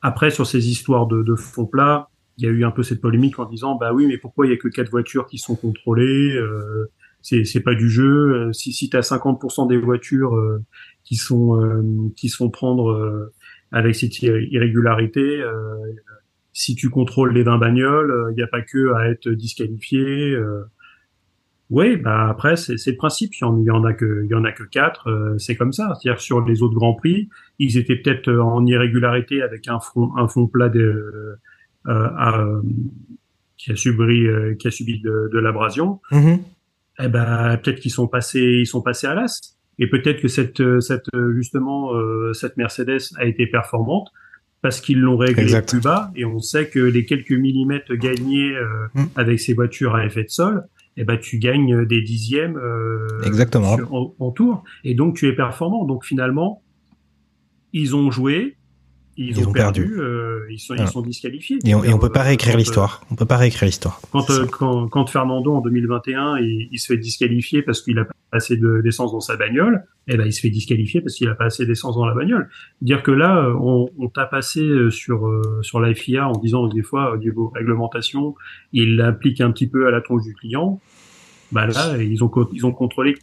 Après, 0.02 0.30
sur 0.30 0.46
ces 0.46 0.68
histoires 0.70 1.06
de, 1.06 1.22
de 1.22 1.34
fond 1.34 1.66
plat, 1.66 2.08
il 2.38 2.44
y 2.44 2.48
a 2.48 2.50
eu 2.50 2.64
un 2.64 2.70
peu 2.70 2.82
cette 2.82 3.00
polémique 3.00 3.38
en 3.38 3.46
disant 3.46 3.76
bah 3.76 3.92
oui, 3.94 4.06
mais 4.06 4.18
pourquoi 4.18 4.46
il 4.46 4.50
y 4.50 4.52
a 4.54 4.56
que 4.58 4.68
quatre 4.68 4.90
voitures 4.90 5.26
qui 5.26 5.38
sont 5.38 5.56
contrôlées 5.56 6.36
euh, 6.36 6.90
C'est 7.22 7.60
pas 7.62 7.74
du 7.74 7.88
jeu. 7.90 8.48
Euh, 8.48 8.52
Si 8.52 8.72
si 8.72 8.90
t'as 8.90 9.02
50% 9.02 9.66
des 9.66 9.78
voitures 9.78 10.36
euh, 10.36 10.62
qui 11.04 11.16
sont 11.16 11.60
euh, 11.62 11.82
qui 12.16 12.28
se 12.28 12.36
font 12.36 12.50
prendre 12.50 12.90
euh, 12.92 13.32
avec 13.72 13.94
cette 13.94 14.20
irré- 14.22 14.48
irrégularité, 14.50 15.40
euh, 15.42 15.52
si 16.52 16.74
tu 16.76 16.90
contrôles 16.90 17.32
les 17.34 17.42
20 17.42 17.58
bagnoles, 17.58 18.28
il 18.32 18.36
n'y 18.36 18.42
a 18.42 18.46
pas 18.46 18.62
que 18.62 18.92
à 18.94 19.08
être 19.08 19.28
disqualifié. 19.30 20.36
Euh, 21.70 21.74
oui, 21.76 21.96
bah 21.96 22.28
après 22.28 22.56
c'est 22.56 22.76
c'est 22.76 22.90
le 22.92 22.96
principe. 22.96 23.32
Il 23.40 23.64
y 23.64 23.70
en, 23.70 23.84
a 23.84 23.92
que 23.94 24.22
il 24.24 24.30
y 24.30 24.34
en 24.34 24.44
a 24.44 24.52
que 24.52 24.62
quatre. 24.64 25.08
euh, 25.10 25.38
c'est 25.38 25.56
comme 25.56 25.72
ça. 25.72 25.94
C'est-à-dire 26.00 26.20
sur 26.20 26.44
les 26.44 26.62
autres 26.62 26.74
grands 26.74 26.94
prix, 26.94 27.28
ils 27.58 27.78
étaient 27.78 27.96
peut-être 27.96 28.28
euh, 28.28 28.42
en 28.42 28.64
irrégularité 28.66 29.42
avec 29.42 29.66
un 29.68 29.80
fond 29.80 30.10
un 30.16 30.28
fond 30.28 30.46
plat 30.46 30.68
de 30.68 31.38
euh, 31.86 32.08
à, 32.16 32.44
qui 33.56 33.72
a 33.72 33.76
subi 33.76 34.26
euh, 34.26 34.54
qui 34.56 34.68
a 34.68 34.70
subi 34.70 35.00
de, 35.00 35.30
de 35.32 35.38
l'abrasion. 35.38 36.00
Mhm. 36.12 36.38
Eh 37.02 37.08
ben 37.08 37.56
peut-être 37.62 37.80
qu'ils 37.80 37.90
sont 37.90 38.06
passés 38.08 38.58
ils 38.60 38.66
sont 38.66 38.82
passés 38.82 39.06
à 39.06 39.14
l'as. 39.14 39.56
Et 39.78 39.88
peut-être 39.88 40.20
que 40.20 40.28
cette 40.28 40.60
euh, 40.60 40.80
cette 40.80 41.06
euh, 41.14 41.32
justement 41.34 41.92
euh, 41.94 42.32
cette 42.34 42.56
Mercedes 42.56 43.00
a 43.16 43.24
été 43.24 43.46
performante 43.46 44.08
parce 44.62 44.80
qu'ils 44.80 45.00
l'ont 45.00 45.16
réglé 45.16 45.42
Exact. 45.42 45.70
plus 45.70 45.80
bas 45.82 46.10
et 46.14 46.24
on 46.24 46.38
sait 46.38 46.68
que 46.68 46.78
les 46.78 47.04
quelques 47.04 47.32
millimètres 47.32 47.92
gagnés 47.94 48.54
euh, 48.56 48.86
Mm. 48.94 49.04
avec 49.16 49.40
ces 49.40 49.54
voitures 49.54 49.94
à 49.96 50.06
effet 50.06 50.22
de 50.22 50.28
sol, 50.30 50.62
eh 50.96 51.04
ben 51.04 51.18
tu 51.18 51.38
gagnes 51.38 51.84
des 51.86 52.02
dixièmes 52.02 52.56
euh, 52.56 53.08
Exactement. 53.24 53.76
sur- 53.76 53.92
en, 53.92 54.14
en 54.18 54.30
tour 54.30 54.62
et 54.84 54.94
donc 54.94 55.16
tu 55.16 55.26
es 55.28 55.32
performant. 55.34 55.84
Donc 55.84 56.04
finalement 56.04 56.62
ils 57.72 57.96
ont 57.96 58.10
joué, 58.10 58.56
ils, 59.16 59.30
Ils 59.30 59.40
ont, 59.46 59.50
ont 59.50 59.52
perdu, 59.52 59.82
perdu. 59.82 60.00
euh, 60.00 60.46
ils 60.50 60.58
sont 60.58 60.74
ils 60.74 60.86
sont 60.88 61.02
disqualifiés. 61.02 61.58
Et 61.64 61.74
on, 61.74 61.80
on 61.80 61.98
peut 61.98 62.10
pas 62.12 62.22
réécrire 62.22 62.54
euh, 62.54 62.58
l'histoire. 62.58 63.04
On 63.10 63.14
peut 63.16 63.26
pas 63.26 63.36
réécrire 63.36 63.66
l'histoire. 63.66 64.00
quand, 64.12 64.28
euh, 64.30 64.46
quand, 64.46 64.88
quand 64.88 65.08
Fernando 65.08 65.52
en 65.54 65.60
2021 65.60 66.38
il, 66.38 66.68
il 66.70 66.78
se 66.78 66.86
fait 66.92 66.98
disqualifier 66.98 67.62
parce 67.62 67.82
qu'il 67.82 67.98
a 67.98 68.04
pas 68.04 68.14
assez 68.36 68.56
de- 68.56 68.80
d'essence 68.80 69.12
dans 69.12 69.20
sa 69.20 69.36
bagnole, 69.36 69.84
eh 70.08 70.16
ben 70.16 70.26
il 70.26 70.32
se 70.32 70.40
fait 70.40 70.50
disqualifier 70.50 71.00
parce 71.00 71.14
qu'il 71.14 71.28
a 71.28 71.34
pas 71.34 71.46
assez 71.46 71.66
d'essence 71.66 71.96
dans 71.96 72.06
la 72.06 72.14
bagnole. 72.14 72.48
Dire 72.82 73.02
que 73.02 73.10
là 73.10 73.44
euh, 73.44 73.54
on, 73.60 73.88
on 73.98 74.08
t'a 74.08 74.26
passé 74.26 74.60
euh, 74.60 74.90
sur 74.90 75.26
euh, 75.26 75.60
sur 75.62 75.80
la 75.80 75.94
FIA 75.94 76.28
en 76.28 76.32
disant 76.32 76.66
des 76.66 76.82
fois 76.82 77.12
au 77.12 77.16
niveau 77.16 77.48
réglementation 77.54 78.34
il 78.72 78.96
l'applique 78.96 79.40
un 79.40 79.50
petit 79.50 79.66
peu 79.66 79.86
à 79.86 79.90
la 79.90 80.00
tronche 80.00 80.22
du 80.22 80.34
client. 80.34 80.80
Bah 81.52 81.66
là 81.66 81.96
ils 82.02 82.22
ont 82.24 82.30
ils 82.52 82.66
ont 82.66 82.72
contrôlé 82.72 83.14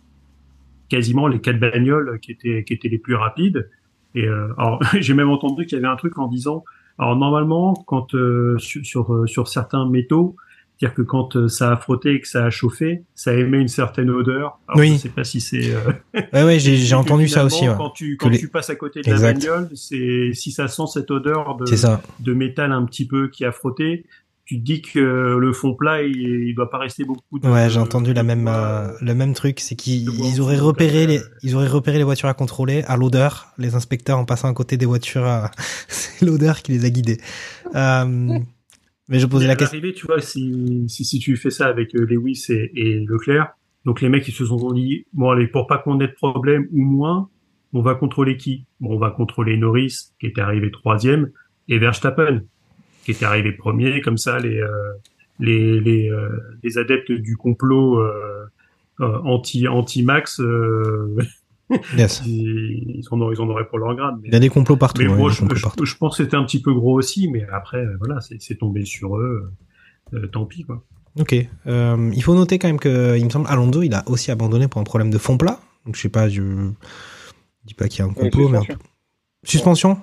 quasiment 0.90 1.28
les 1.28 1.40
quatre 1.40 1.60
bagnoles 1.60 2.20
qui 2.20 2.32
étaient 2.32 2.64
qui 2.64 2.74
étaient 2.74 2.90
les 2.90 3.00
plus 3.00 3.16
rapides. 3.16 3.70
Et 4.16 4.28
alors 4.28 4.82
j'ai 5.00 5.14
même 5.14 5.30
entendu 5.30 5.66
qu'il 5.66 5.78
y 5.78 5.80
avait 5.80 5.92
un 5.92 5.96
truc 5.98 6.18
en 6.18 6.28
disant 6.28 6.64
alors 6.98 7.16
normalement 7.16 7.74
quand 7.88 8.16
sur 8.58 9.24
sur 9.28 9.48
certains 9.48 9.90
métaux 9.90 10.36
c'est-à-dire 10.82 10.96
que 10.96 11.02
quand 11.04 11.36
euh, 11.36 11.48
ça 11.48 11.72
a 11.74 11.78
frotté 11.78 12.14
et 12.16 12.22
que 12.22 12.28
ça 12.28 12.44
a 12.46 12.50
chauffé, 12.50 13.04
ça 13.14 13.34
émet 13.36 13.60
une 13.60 13.68
certaine 13.68 14.10
odeur. 14.10 14.60
Alors, 14.68 14.80
Oui. 14.80 14.94
Je 14.94 14.98
sais 14.98 15.10
pas 15.10 15.24
si 15.24 15.40
c'est. 15.40 15.72
euh, 15.76 15.92
Ouais, 16.34 16.44
ouais, 16.44 16.60
j'ai 16.60 16.94
entendu 16.96 17.28
ça 17.28 17.46
aussi. 17.46 17.70
ouais. 17.70 17.76
Quand 17.78 17.92
tu 17.92 18.18
quand 18.18 18.30
les- 18.30 18.40
tu 18.40 18.48
passes 18.48 18.72
à 18.72 18.76
côté 18.76 19.02
de 19.02 19.10
Exact. 19.10 19.44
la 19.44 19.52
bagnole, 19.52 19.70
c'est 19.76 20.32
si 20.34 20.52
ça 20.52 20.68
sent 20.68 20.84
cette 20.92 21.12
odeur 21.12 21.56
de 21.58 21.68
ça. 21.76 22.02
de 22.20 22.34
métal 22.34 22.72
un 22.72 22.84
petit 22.86 23.06
peu 23.06 23.28
qui 23.30 23.46
a 23.46 23.52
frotté, 23.52 24.06
tu 24.44 24.60
te 24.60 24.66
dis 24.66 24.82
que 24.82 25.00
le 25.40 25.54
fond 25.54 25.76
plat 25.76 26.02
il, 26.04 26.18
il 26.18 26.56
doit 26.56 26.70
pas 26.72 26.80
rester 26.80 27.06
beaucoup. 27.06 27.38
De, 27.40 27.48
Ouais, 27.48 27.70
j'ai 27.70 27.80
entendu 27.80 28.12
la 28.14 28.24
même, 28.24 28.48
euh, 28.48 28.52
euh, 28.88 28.92
le 29.02 29.14
même 29.14 29.34
truc, 29.34 29.60
c'est 29.60 29.76
qu'ils 29.76 30.42
auraient 30.42 30.58
repéré 30.58 31.06
les, 31.08 31.20
euh, 31.20 31.24
ils 31.44 31.56
auraient 31.56 31.68
repéré 31.68 32.00
les 32.00 32.04
voitures 32.04 32.28
à 32.28 32.34
contrôler 32.34 32.84
à 32.88 32.98
l'odeur. 32.98 33.54
Les 33.60 33.76
inspecteurs 33.76 34.18
en 34.18 34.26
passant 34.26 34.50
à 34.50 34.54
côté 34.54 34.76
des 34.78 34.88
voitures, 34.88 35.28
euh, 35.28 35.46
c'est 35.88 36.26
l'odeur 36.26 36.64
qui 36.64 36.72
les 36.74 36.86
a 36.86 36.90
guidés. 36.90 37.20
Euh, 37.76 38.40
mais 39.12 39.20
je 39.20 39.28
posais 39.28 39.46
la 39.46 39.56
question. 39.56 39.80
tu 39.96 40.08
vois, 40.08 40.22
si, 40.22 40.86
si, 40.88 41.06
si 41.06 41.20
tu 41.20 41.36
fais 41.36 41.52
ça 41.52 41.68
avec 41.68 41.94
euh, 41.96 42.06
Lewis 42.06 42.46
et, 42.50 42.72
et 42.74 43.00
Leclerc, 43.06 43.50
donc 43.86 44.02
les 44.02 44.10
mecs 44.10 44.28
ils 44.28 44.34
se 44.34 44.46
sont 44.46 44.72
dit, 44.72 45.06
bon 45.14 45.30
allez, 45.30 45.48
pour 45.48 45.68
pas 45.68 45.78
qu'on 45.78 46.00
ait 46.00 46.08
de 46.08 46.14
problème 46.14 46.68
ou 46.72 46.82
moins, 46.82 47.30
on 47.74 47.82
va 47.82 47.96
contrôler 47.96 48.38
qui? 48.38 48.66
Bon, 48.80 48.96
on 48.96 48.98
va 48.98 49.12
contrôler 49.12 49.58
Norris, 49.58 50.14
qui 50.20 50.28
était 50.28 50.42
arrivé 50.42 50.72
troisième, 50.72 51.30
et 51.68 51.78
Verstappen, 51.78 52.42
qui 53.04 53.12
était 53.12 53.26
arrivé 53.26 53.52
premier. 53.52 54.02
Comme 54.02 54.18
ça, 54.18 54.40
les 54.40 54.60
euh, 54.60 54.94
les 55.40 55.80
les, 55.80 56.10
euh, 56.10 56.30
les 56.64 56.78
adeptes 56.78 57.12
du 57.12 57.38
complot 57.38 58.00
euh, 58.00 58.46
euh, 59.02 59.20
anti 59.24 59.68
anti 59.68 60.04
Max, 60.04 60.40
euh, 60.40 61.18
Yes. 61.98 62.22
ils, 62.26 63.04
en 63.12 63.20
auraient, 63.22 63.36
ils 63.36 63.42
en 63.42 63.50
auraient 63.50 63.68
pour 63.68 63.78
leur 63.80 63.96
grade. 63.96 64.16
Mais, 64.22 64.30
Il 64.30 64.34
y 64.34 64.36
a 64.36 64.40
des 64.40 64.50
complots 64.50 64.78
partout. 64.78 65.02
mais 65.02 65.08
ouais, 65.08 65.18
moi, 65.18 65.30
je, 65.32 65.40
complots 65.40 65.56
je- 65.58 65.62
partout. 65.64 65.86
je 65.86 65.96
pense 65.96 66.18
que 66.18 66.24
c'était 66.24 66.36
un 66.38 66.44
petit 66.44 66.62
peu 66.62 66.74
gros 66.74 66.94
aussi, 66.98 67.28
mais 67.30 67.46
après, 67.52 67.84
voilà, 68.00 68.20
c'est 68.22 68.56
tombé 68.58 68.86
sur 68.86 69.18
eux. 69.18 69.52
euh, 70.14 70.28
tant 70.28 70.46
pis, 70.46 70.64
quoi. 70.64 70.84
Ok. 71.20 71.36
Euh, 71.68 72.12
il 72.14 72.22
faut 72.24 72.36
noter 72.36 72.58
quand 72.60 72.68
même 72.68 72.80
que, 72.80 73.18
il 73.18 73.24
me 73.26 73.30
semble, 73.30 73.48
Alonso, 73.50 73.82
il 73.82 73.94
a 73.94 74.04
aussi 74.08 74.32
abandonné 74.32 74.68
pour 74.68 74.82
un 74.82 74.84
problème 74.84 75.10
de 75.12 75.18
fond 75.18 75.38
plat. 75.38 75.60
Donc 75.86 75.96
je 75.96 76.02
sais 76.02 76.10
pas, 76.10 76.28
je, 76.30 76.42
je 76.42 76.72
dis 77.66 77.74
pas 77.74 77.88
qu'il 77.88 78.00
y 78.00 78.02
a 78.02 78.10
un 78.10 78.14
complot, 78.14 78.50
mais 78.50 78.60
suspension. 79.44 79.98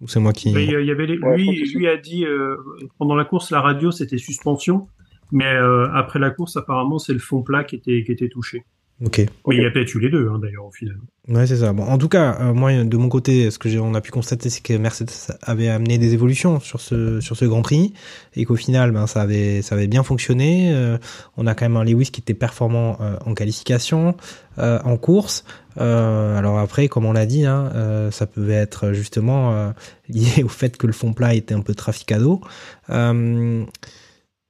Ou 0.00 0.08
c'est 0.08 0.20
moi 0.20 0.32
qui. 0.32 0.52
Mais, 0.52 0.72
euh, 0.74 0.82
il 0.82 0.86
y 0.88 0.90
avait 0.90 1.06
les- 1.06 1.18
Ouais, 1.18 1.38
je 1.38 1.44
lui, 1.44 1.72
lui 1.76 1.88
a 1.88 1.96
dit 1.96 2.24
euh, 2.24 2.56
pendant 2.98 3.14
la 3.14 3.24
course, 3.24 3.50
la 3.50 3.60
radio 3.60 3.90
c'était 3.90 4.18
suspension, 4.18 4.88
mais 5.30 5.46
euh, 5.54 5.88
après 5.92 6.18
la 6.18 6.30
course, 6.30 6.56
apparemment, 6.56 6.98
c'est 6.98 7.12
le 7.12 7.20
fond 7.20 7.42
plat 7.42 7.64
qui 7.64 7.76
était 7.76 8.02
qui 8.04 8.12
était 8.12 8.28
touché. 8.28 8.64
Ok. 9.02 9.26
Oui, 9.44 9.56
il 9.56 9.62
y 9.62 9.66
a 9.66 9.70
peut-être 9.70 9.92
eu 9.94 9.98
les 9.98 10.08
deux, 10.08 10.28
hein, 10.28 10.38
d'ailleurs, 10.40 10.66
au 10.66 10.70
final. 10.70 10.96
Ouais, 11.26 11.46
c'est 11.46 11.56
ça. 11.56 11.72
Bon, 11.72 11.82
en 11.82 11.98
tout 11.98 12.08
cas, 12.08 12.38
euh, 12.40 12.52
moi, 12.52 12.72
de 12.84 12.96
mon 12.96 13.08
côté, 13.08 13.50
ce 13.50 13.58
que 13.58 13.68
j'ai, 13.68 13.80
on 13.80 13.94
a 13.94 14.00
pu 14.00 14.12
constater, 14.12 14.50
c'est 14.50 14.62
que 14.62 14.74
Mercedes 14.74 15.10
avait 15.42 15.68
amené 15.68 15.98
des 15.98 16.14
évolutions 16.14 16.60
sur 16.60 16.80
ce 16.80 17.20
sur 17.20 17.36
ce 17.36 17.44
Grand 17.44 17.62
Prix 17.62 17.92
et 18.36 18.44
qu'au 18.44 18.54
final, 18.54 18.92
ben, 18.92 19.08
ça 19.08 19.22
avait 19.22 19.62
ça 19.62 19.74
avait 19.74 19.88
bien 19.88 20.04
fonctionné. 20.04 20.70
Euh, 20.72 20.96
on 21.36 21.46
a 21.48 21.54
quand 21.54 21.64
même 21.64 21.76
un 21.76 21.84
Lewis 21.84 22.10
qui 22.12 22.20
était 22.20 22.34
performant 22.34 22.98
euh, 23.00 23.16
en 23.26 23.34
qualification, 23.34 24.14
en 24.58 24.96
course. 24.96 25.44
alors 25.76 26.60
après, 26.60 26.86
comme 26.86 27.06
on 27.06 27.12
l'a 27.12 27.26
dit, 27.26 27.44
hein, 27.44 27.72
ça 28.12 28.26
pouvait 28.28 28.54
être 28.54 28.92
justement 28.92 29.72
lié 30.08 30.42
au 30.44 30.48
fait 30.48 30.76
que 30.76 30.86
le 30.86 30.92
fond 30.92 31.12
plat 31.12 31.34
était 31.34 31.54
un 31.54 31.60
peu 31.60 31.74
traficado. 31.74 32.40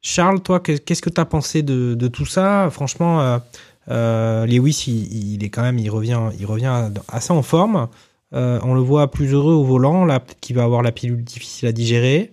Charles, 0.03 0.43
toi, 0.43 0.61
qu'est-ce 0.61 1.01
que 1.01 1.09
tu 1.09 1.21
as 1.21 1.25
pensé 1.25 1.63
de, 1.63 1.95
de 1.95 2.09
tout 2.09 2.27
ça? 2.27 2.69
Franchement 2.71 3.41
Lewis, 3.89 4.85
il, 4.87 5.45
est 5.45 5.51
quand 5.51 5.63
même, 5.63 5.79
il 5.79 5.91
revient, 5.91 6.21
il 6.39 6.47
revient 6.47 6.91
assez 7.09 7.33
en 7.33 7.43
forme. 7.43 7.89
Euh, 8.35 8.59
on 8.63 8.75
le 8.75 8.81
voit 8.81 9.11
plus 9.11 9.33
heureux 9.33 9.55
au 9.55 9.65
volant, 9.65 10.05
là, 10.05 10.21
peut-être 10.21 10.53
va 10.53 10.65
avoir 10.65 10.83
la 10.83 10.93
pilule 10.93 11.23
difficile 11.23 11.69
à 11.69 11.73
digérer. 11.73 12.33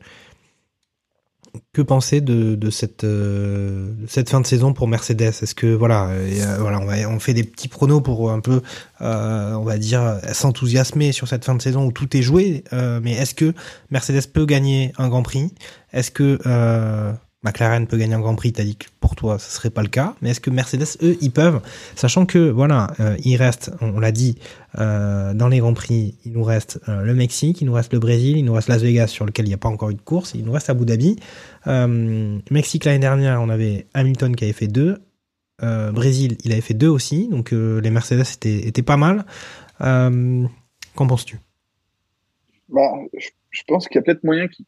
Que 1.74 1.82
penser 1.82 2.22
de, 2.22 2.58
euh, 3.04 3.94
cette 4.08 4.30
fin 4.30 4.40
de 4.40 4.48
saison 4.48 4.74
pour 4.74 4.88
Mercedes? 4.88 5.22
Est-ce 5.22 5.54
que 5.54 5.68
voilà, 5.68 6.08
euh, 6.08 6.58
voilà, 6.60 6.80
on, 7.10 7.20
fait 7.20 7.34
des 7.34 7.44
petits 7.44 7.68
pronos 7.68 8.02
pour 8.02 8.32
un 8.32 8.40
peu, 8.40 8.62
euh, 9.02 9.54
on 9.54 9.64
va 9.64 9.78
dire, 9.78 10.20
s'enthousiasmer 10.32 11.12
sur 11.12 11.28
cette 11.28 11.44
fin 11.44 11.54
de 11.54 11.62
saison 11.62 11.86
où 11.86 11.92
tout 11.92 12.16
est 12.16 12.22
joué. 12.22 12.64
mais 12.72 13.12
est-ce 13.12 13.36
que 13.36 13.54
Mercedes 13.90 14.28
peut 14.34 14.46
gagner 14.46 14.94
un 14.98 15.10
Grand 15.10 15.24
Prix? 15.24 15.52
Est-ce 15.92 16.12
que 16.12 16.40
McLaren 17.44 17.88
peut 17.88 17.98
gagner 17.98 18.14
un 18.14 18.20
Grand 18.20 18.36
Prix, 18.36 18.54
t'as 18.54 18.64
dit 18.64 18.76
que 18.76 18.86
pour 19.00 19.16
toi 19.16 19.40
ce 19.40 19.52
serait 19.52 19.72
pas 19.72 19.82
le 19.82 19.88
cas, 19.88 20.16
mais 20.22 20.30
est-ce 20.30 20.40
que 20.40 20.52
Mercedes, 20.52 20.98
eux, 21.02 21.18
ils 21.22 21.32
peuvent, 21.32 21.62
sachant 21.96 22.26
que 22.28 22.38
voilà, 22.38 22.94
euh, 23.00 23.18
il 23.24 23.36
reste, 23.36 23.72
on, 23.82 24.00
l'a 24.00 24.12
dit, 24.12 24.38
euh, 24.78 25.34
dans 25.34 25.48
les 25.48 25.60
Grands 25.60 25.74
Prix, 25.74 26.16
il 26.24 26.34
nous 26.34 26.44
reste 26.44 26.80
euh, 26.88 27.02
le 27.02 27.16
Mexique, 27.16 27.62
il 27.62 27.66
nous 27.66 27.74
reste 27.74 27.94
le 27.94 28.00
Brésil, 28.00 28.38
il 28.38 28.46
nous 28.46 28.54
reste 28.54 28.68
Las 28.68 28.82
Vegas 28.82 29.08
sur 29.08 29.26
lequel 29.26 29.46
il 29.46 29.50
n'y 29.50 29.56
a 29.56 29.58
pas 29.58 29.70
encore 29.70 29.90
eu 29.90 29.96
de 29.96 30.02
course, 30.02 30.34
il 30.36 30.46
nous 30.46 30.52
reste 30.52 30.70
Abu 30.70 30.86
Dhabi. 30.86 31.18
Mexique 32.52 32.86
l'année 32.86 33.00
dernière, 33.00 33.42
on 33.42 33.50
avait 33.50 33.88
Hamilton 33.96 34.36
qui 34.36 34.44
avait 34.44 34.54
fait 34.54 34.68
deux, 34.68 35.02
Brésil, 35.60 36.38
il 36.44 36.52
avait 36.52 36.62
fait 36.62 36.74
deux 36.74 36.88
aussi, 36.90 37.28
donc 37.28 37.52
les 37.52 37.92
Mercedes 37.92 38.26
étaient, 38.34 38.68
étaient 38.68 38.82
pas 38.84 38.98
mal. 38.98 39.26
Qu'en 39.80 41.08
penses-tu? 41.08 41.40
Bah, 42.70 42.82
je, 43.18 43.30
je 43.50 43.62
pense 43.68 43.88
qu'il 43.88 43.96
y 43.96 44.00
a 44.00 44.02
peut-être 44.02 44.24
moyen 44.24 44.48
qui, 44.48 44.66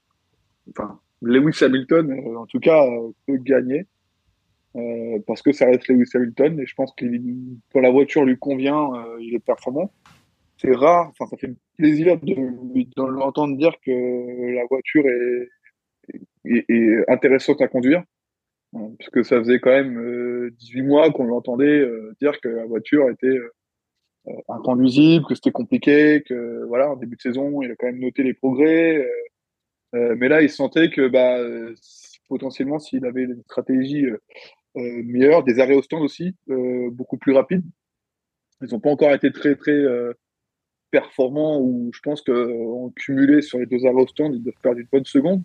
enfin, 0.70 1.00
Lewis 1.24 1.64
Hamilton, 1.64 2.12
euh, 2.12 2.38
en 2.38 2.46
tout 2.46 2.60
cas, 2.60 2.86
euh, 2.86 3.12
peut 3.26 3.38
gagner. 3.38 3.88
Euh, 4.76 5.20
parce 5.28 5.44
que 5.44 5.52
ça 5.52 5.68
reste 5.68 5.88
Lewis 5.88 6.10
Hamilton 6.16 6.60
et 6.60 6.66
je 6.66 6.74
pense 6.74 6.92
que 6.98 7.06
quand 7.72 7.80
la 7.80 7.92
voiture 7.92 8.26
lui 8.26 8.40
convient, 8.40 8.90
il 9.20 9.36
est 9.36 9.40
performant. 9.40 9.92
C'est 10.58 10.76
rare, 10.76 11.10
enfin 11.10 11.28
ça 11.28 11.38
fait 11.38 11.54
plaisir 11.78 12.20
de, 12.20 12.34
de 12.34 13.04
l'entendre 13.04 13.56
dire 13.56 13.76
que 13.86 14.56
la 14.56 14.66
voiture 14.66 15.04
est, 15.06 15.50
est, 16.46 17.08
intéressante 17.08 17.62
à 17.62 17.68
conduire, 17.68 18.04
parce 18.72 19.12
que 19.12 19.22
ça 19.22 19.38
faisait 19.38 19.60
quand 19.60 19.70
même 19.70 20.50
18 20.58 20.82
mois 20.82 21.12
qu'on 21.12 21.26
l'entendait 21.26 21.88
dire 22.20 22.42
que 22.42 22.50
la 22.50 22.66
voiture 22.66 23.12
était 23.12 23.38
inconduisible, 24.50 25.26
que 25.28 25.36
c'était 25.36 25.52
compliqué, 25.52 26.24
que 26.28 26.66
voilà 26.68 26.90
en 26.90 26.96
début 26.96 27.16
de 27.16 27.22
saison 27.22 27.62
il 27.62 27.70
a 27.70 27.76
quand 27.76 27.86
même 27.86 28.00
noté 28.00 28.24
les 28.24 28.34
progrès. 28.34 29.08
Euh, 29.94 30.16
mais 30.18 30.28
là, 30.28 30.42
il 30.42 30.50
sentait 30.50 30.90
que 30.90 31.08
bah, 31.08 31.38
euh, 31.38 31.76
potentiellement, 32.28 32.80
s'il 32.80 33.06
avait 33.06 33.24
une 33.24 33.42
stratégie 33.44 34.06
euh, 34.06 34.18
meilleure, 34.76 35.44
des 35.44 35.60
arrêts 35.60 35.76
au 35.76 35.82
stand 35.82 36.02
aussi, 36.02 36.36
beaucoup 36.48 37.18
plus 37.18 37.34
rapides. 37.34 37.64
Ils 38.62 38.70
n'ont 38.72 38.80
pas 38.80 38.90
encore 38.90 39.14
été 39.14 39.32
très, 39.32 39.56
très 39.56 39.84
performants 40.90 41.60
ou 41.60 41.92
je 41.94 42.00
pense 42.02 42.22
qu'en 42.22 42.92
cumulé 42.96 43.42
sur 43.42 43.60
les 43.60 43.66
deux 43.66 43.86
arrêts 43.86 44.02
au 44.02 44.08
stand, 44.08 44.36
ils 44.36 44.42
doivent 44.42 44.56
perdre 44.62 44.80
une 44.80 44.88
bonne 44.92 45.06
seconde. 45.06 45.44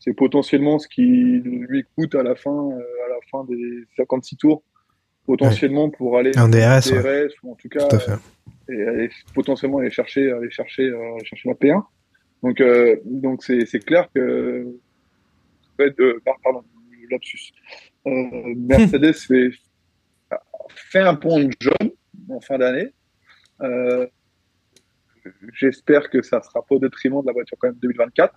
C'est 0.00 0.12
potentiellement 0.12 0.78
ce 0.78 0.88
qui 0.88 1.02
lui 1.02 1.84
coûte 1.96 2.14
à 2.14 2.22
la 2.22 2.34
fin, 2.34 2.70
à 2.70 3.08
la 3.08 3.18
fin 3.30 3.44
des 3.44 3.84
56 3.96 4.36
tours, 4.36 4.62
potentiellement 5.24 5.88
pour 5.88 6.18
aller 6.18 6.36
un 6.36 6.48
DRS, 6.48 6.92
ou 7.42 7.52
en 7.52 7.54
tout 7.54 7.68
cas, 7.68 7.88
et 8.68 9.08
potentiellement 9.34 9.78
aller 9.78 9.90
chercher, 9.90 10.30
aller 10.30 10.50
chercher, 10.50 10.92
aller 10.92 11.24
chercher 11.24 11.48
la 11.48 11.54
P1. 11.54 11.82
Donc, 12.42 12.60
euh, 12.60 12.96
donc 13.04 13.42
c'est, 13.42 13.66
c'est 13.66 13.80
clair 13.80 14.08
que 14.14 14.66
euh, 15.80 16.20
pardon, 16.42 16.62
lapsus. 17.10 17.52
Euh, 18.06 18.54
Mercedes 18.56 19.12
fait, 19.26 19.50
fait 20.74 21.00
un 21.00 21.14
pont 21.14 21.40
de 21.40 21.52
jaune 21.60 21.90
en 22.28 22.40
fin 22.40 22.58
d'année. 22.58 22.92
Euh, 23.62 24.06
j'espère 25.52 26.10
que 26.10 26.22
ça 26.22 26.42
sera 26.42 26.62
pas 26.62 26.76
au 26.76 26.78
détriment 26.78 27.20
de 27.22 27.26
la 27.26 27.32
voiture 27.32 27.56
quand 27.58 27.68
même 27.68 27.78
2024. 27.80 28.34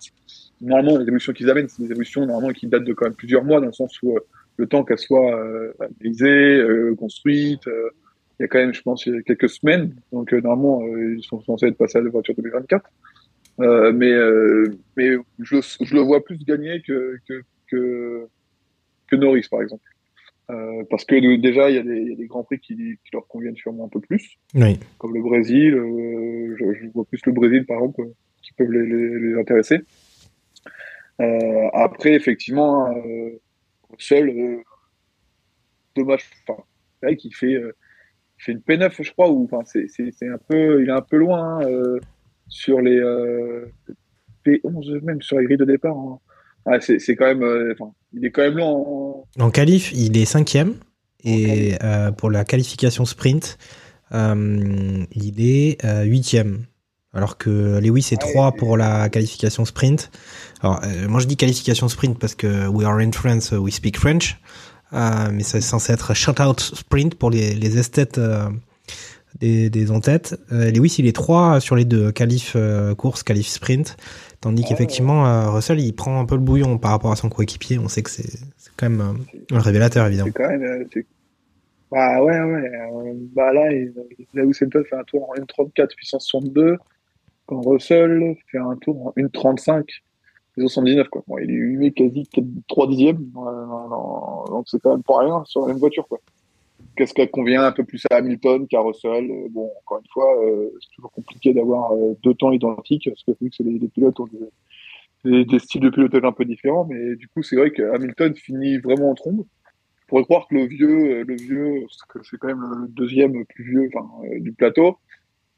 Normalement, 0.60 0.98
les 0.98 1.04
évolutions 1.04 1.32
qu'ils 1.32 1.50
amènent, 1.50 1.68
c'est 1.68 1.82
des 1.82 1.90
évolutions 1.90 2.26
normalement 2.26 2.52
qui 2.52 2.66
datent 2.66 2.84
de 2.84 2.92
quand 2.92 3.06
même 3.06 3.14
plusieurs 3.14 3.44
mois, 3.44 3.60
dans 3.60 3.66
le 3.66 3.72
sens 3.72 4.00
où 4.02 4.16
euh, 4.16 4.20
le 4.56 4.66
temps 4.66 4.84
qu'elle 4.84 4.98
soit 4.98 5.36
euh, 5.36 5.72
analysée, 5.80 6.28
euh, 6.28 6.94
construite, 6.94 7.62
il 7.66 8.42
y 8.42 8.44
a 8.44 8.48
quand 8.48 8.58
même, 8.58 8.74
je 8.74 8.82
pense, 8.82 9.08
quelques 9.26 9.48
semaines. 9.48 9.94
Donc 10.12 10.32
normalement, 10.32 10.82
ils 10.96 11.22
sont 11.22 11.40
censés 11.42 11.66
être 11.66 11.76
passés 11.76 11.98
à 11.98 12.00
la 12.00 12.10
voiture 12.10 12.34
2024. 12.34 12.84
Euh, 13.62 13.92
mais 13.92 14.10
euh, 14.10 14.64
mais 14.96 15.10
je, 15.38 15.56
je, 15.80 15.94
le 15.94 16.00
vois 16.00 16.24
plus 16.24 16.38
gagner 16.44 16.82
que 16.82 17.18
que 17.28 17.42
que, 17.68 18.26
que 19.06 19.16
Norris 19.16 19.46
par 19.50 19.62
exemple. 19.62 19.84
Euh, 20.50 20.82
parce 20.90 21.04
que 21.04 21.14
déjà 21.36 21.70
il 21.70 21.76
y, 21.76 21.78
a 21.78 21.82
des, 21.82 22.02
y, 22.02 22.12
a 22.12 22.16
des 22.16 22.26
grands 22.26 22.42
prix 22.42 22.58
qui, 22.58 22.74
qui, 22.74 23.10
leur 23.12 23.26
conviennent 23.28 23.56
sûrement 23.56 23.84
un 23.84 23.88
peu 23.88 24.00
plus, 24.00 24.36
oui. 24.54 24.78
comme 24.98 25.14
le 25.14 25.22
Brésil. 25.22 25.74
Je, 25.74 26.74
je, 26.74 26.86
vois 26.92 27.04
plus 27.04 27.20
le 27.24 27.32
Brésil 27.32 27.64
par 27.64 27.78
exemple 27.78 28.08
qui 28.42 28.52
peuvent 28.54 28.70
les, 28.72 28.84
les, 28.84 29.18
les 29.20 29.38
intéresser. 29.38 29.78
Après 31.72 32.14
effectivement 32.14 32.92
seul 33.98 34.64
dommage. 35.94 36.24
Enfin, 36.48 36.64
c'est 36.98 37.06
vrai 37.06 37.16
qu'il 37.16 37.34
fait 37.34 37.52
il 37.52 38.44
fait 38.44 38.52
une 38.52 38.58
P9 38.58 39.00
je 39.00 39.12
crois 39.12 39.30
ou 39.30 39.44
enfin 39.44 39.62
c'est 39.64 39.86
c'est 39.88 40.28
un 40.28 40.38
peu 40.48 40.82
il 40.82 40.88
est 40.88 40.92
un 40.92 41.00
peu 41.00 41.16
loin. 41.16 41.60
Hein, 41.60 42.00
sur 42.52 42.80
les 42.80 42.98
euh, 42.98 43.66
P11 44.44 45.00
même 45.02 45.22
sur 45.22 45.36
la 45.36 45.44
grille 45.44 45.56
de 45.56 45.64
départ. 45.64 45.96
Hein. 45.96 46.18
Ah, 46.66 46.78
c'est 46.80 47.16
quand 47.16 47.26
même, 47.26 47.42
euh, 47.42 47.74
il 48.12 48.24
est 48.24 48.30
quand 48.30 48.42
même 48.42 48.58
lent. 48.58 49.26
En, 49.38 49.44
en 49.44 49.50
qualif, 49.50 49.92
il 49.94 50.16
est 50.16 50.26
cinquième 50.26 50.74
et 51.24 51.74
euh, 51.82 52.12
pour 52.12 52.30
la 52.30 52.44
qualification 52.44 53.04
sprint, 53.04 53.58
euh, 54.12 55.04
il 55.12 55.44
est 55.44 55.84
huitième. 56.04 56.66
Alors 57.14 57.36
que 57.36 57.78
Lewis 57.78 58.08
est 58.12 58.20
3 58.20 58.52
pour 58.52 58.78
la 58.78 59.10
qualification 59.10 59.66
sprint. 59.66 60.10
Alors, 60.62 60.80
moi 61.08 61.20
je 61.20 61.26
dis 61.26 61.36
qualification 61.36 61.88
sprint 61.88 62.18
parce 62.18 62.34
que 62.34 62.66
we 62.68 62.86
are 62.86 62.96
in 62.98 63.12
France, 63.12 63.52
we 63.52 63.74
speak 63.74 63.98
French. 63.98 64.40
mais 64.92 65.42
c'est 65.42 65.60
censé 65.60 65.92
être 65.92 66.14
shutout 66.14 66.58
sprint 66.58 67.16
pour 67.16 67.30
les, 67.30 67.54
les 67.54 67.78
esthètes 67.78 68.18
des, 69.38 69.70
des 69.70 69.90
en-tête. 69.90 70.38
Euh, 70.52 70.70
Lewis, 70.70 70.96
il 70.98 71.06
est 71.06 71.14
3 71.14 71.60
sur 71.60 71.76
les 71.76 71.84
deux, 71.84 72.12
qualif 72.12 72.54
euh, 72.56 72.94
course, 72.94 73.22
qualif 73.22 73.46
sprint. 73.46 73.96
Tandis 74.40 74.64
qu'effectivement, 74.64 75.26
euh, 75.26 75.50
Russell, 75.50 75.80
il 75.80 75.92
prend 75.92 76.20
un 76.20 76.24
peu 76.24 76.34
le 76.34 76.40
bouillon 76.40 76.78
par 76.78 76.90
rapport 76.90 77.12
à 77.12 77.16
son 77.16 77.28
coéquipier. 77.28 77.78
On 77.78 77.88
sait 77.88 78.02
que 78.02 78.10
c'est 78.10 78.40
quand 78.76 78.88
même 78.88 79.16
un 79.50 79.58
révélateur, 79.58 80.06
évidemment. 80.06 80.30
C'est 80.34 80.42
quand 80.42 80.50
même. 80.50 80.86
Bah 81.90 82.22
ouais, 82.22 82.40
ouais. 82.40 82.70
bah 83.34 83.52
là, 83.52 83.70
Lewis 83.70 84.56
Hamilton 84.60 84.84
fait 84.88 84.96
un 84.96 85.04
tour 85.04 85.28
en 85.30 85.34
1.34 85.34 85.94
puissance 85.94 86.26
62. 86.26 86.78
Quand 87.46 87.60
Russell 87.60 88.34
fait 88.50 88.58
un 88.58 88.76
tour 88.80 89.08
en 89.08 89.12
1.35 89.20 89.84
79 90.58 91.08
quoi. 91.08 91.22
Bon, 91.26 91.38
il 91.38 91.50
est 91.50 91.76
met 91.76 91.90
quasi 91.92 92.28
3 92.68 92.86
dixièmes. 92.88 93.30
Donc 93.34 94.64
c'est 94.66 94.80
quand 94.80 94.92
même 94.92 95.02
pas 95.02 95.20
rien 95.20 95.42
sur 95.44 95.62
la 95.62 95.68
même 95.68 95.78
voiture 95.78 96.06
quoi 96.08 96.20
qu'est-ce 96.96 97.14
qu'elle 97.14 97.30
convient 97.30 97.64
un 97.64 97.72
peu 97.72 97.84
plus 97.84 98.02
à 98.10 98.16
Hamilton 98.16 98.66
qu'à 98.66 98.80
Russell 98.80 99.30
euh, 99.30 99.48
Bon, 99.50 99.70
encore 99.80 99.98
une 99.98 100.10
fois, 100.12 100.44
euh, 100.44 100.70
c'est 100.80 100.94
toujours 100.96 101.12
compliqué 101.12 101.52
d'avoir 101.52 101.92
euh, 101.92 102.14
deux 102.22 102.34
temps 102.34 102.52
identiques 102.52 103.08
parce 103.08 103.22
que 103.24 103.32
vu 103.40 103.50
que 103.50 103.62
les, 103.62 103.78
les 103.78 103.88
pilotes 103.88 104.18
ont 104.20 104.28
des, 105.24 105.44
des, 105.44 105.58
styles 105.58 105.80
de 105.80 105.90
pilotage 105.90 106.24
un 106.24 106.32
peu 106.32 106.44
différents, 106.44 106.84
mais 106.84 107.16
du 107.16 107.28
coup, 107.28 107.42
c'est 107.42 107.56
vrai 107.56 107.70
que 107.70 107.82
Hamilton 107.94 108.34
finit 108.34 108.78
vraiment 108.78 109.10
en 109.10 109.14
trombe. 109.14 109.40
On 109.40 110.06
pourrait 110.08 110.24
croire 110.24 110.46
que 110.48 110.54
le 110.54 110.66
vieux, 110.66 111.22
le 111.22 111.36
vieux, 111.36 111.86
c'est 112.22 112.36
quand 112.38 112.48
même 112.48 112.62
le 112.82 112.88
deuxième 112.88 113.44
plus 113.46 113.64
vieux 113.64 113.88
du 114.40 114.52
plateau. 114.52 114.98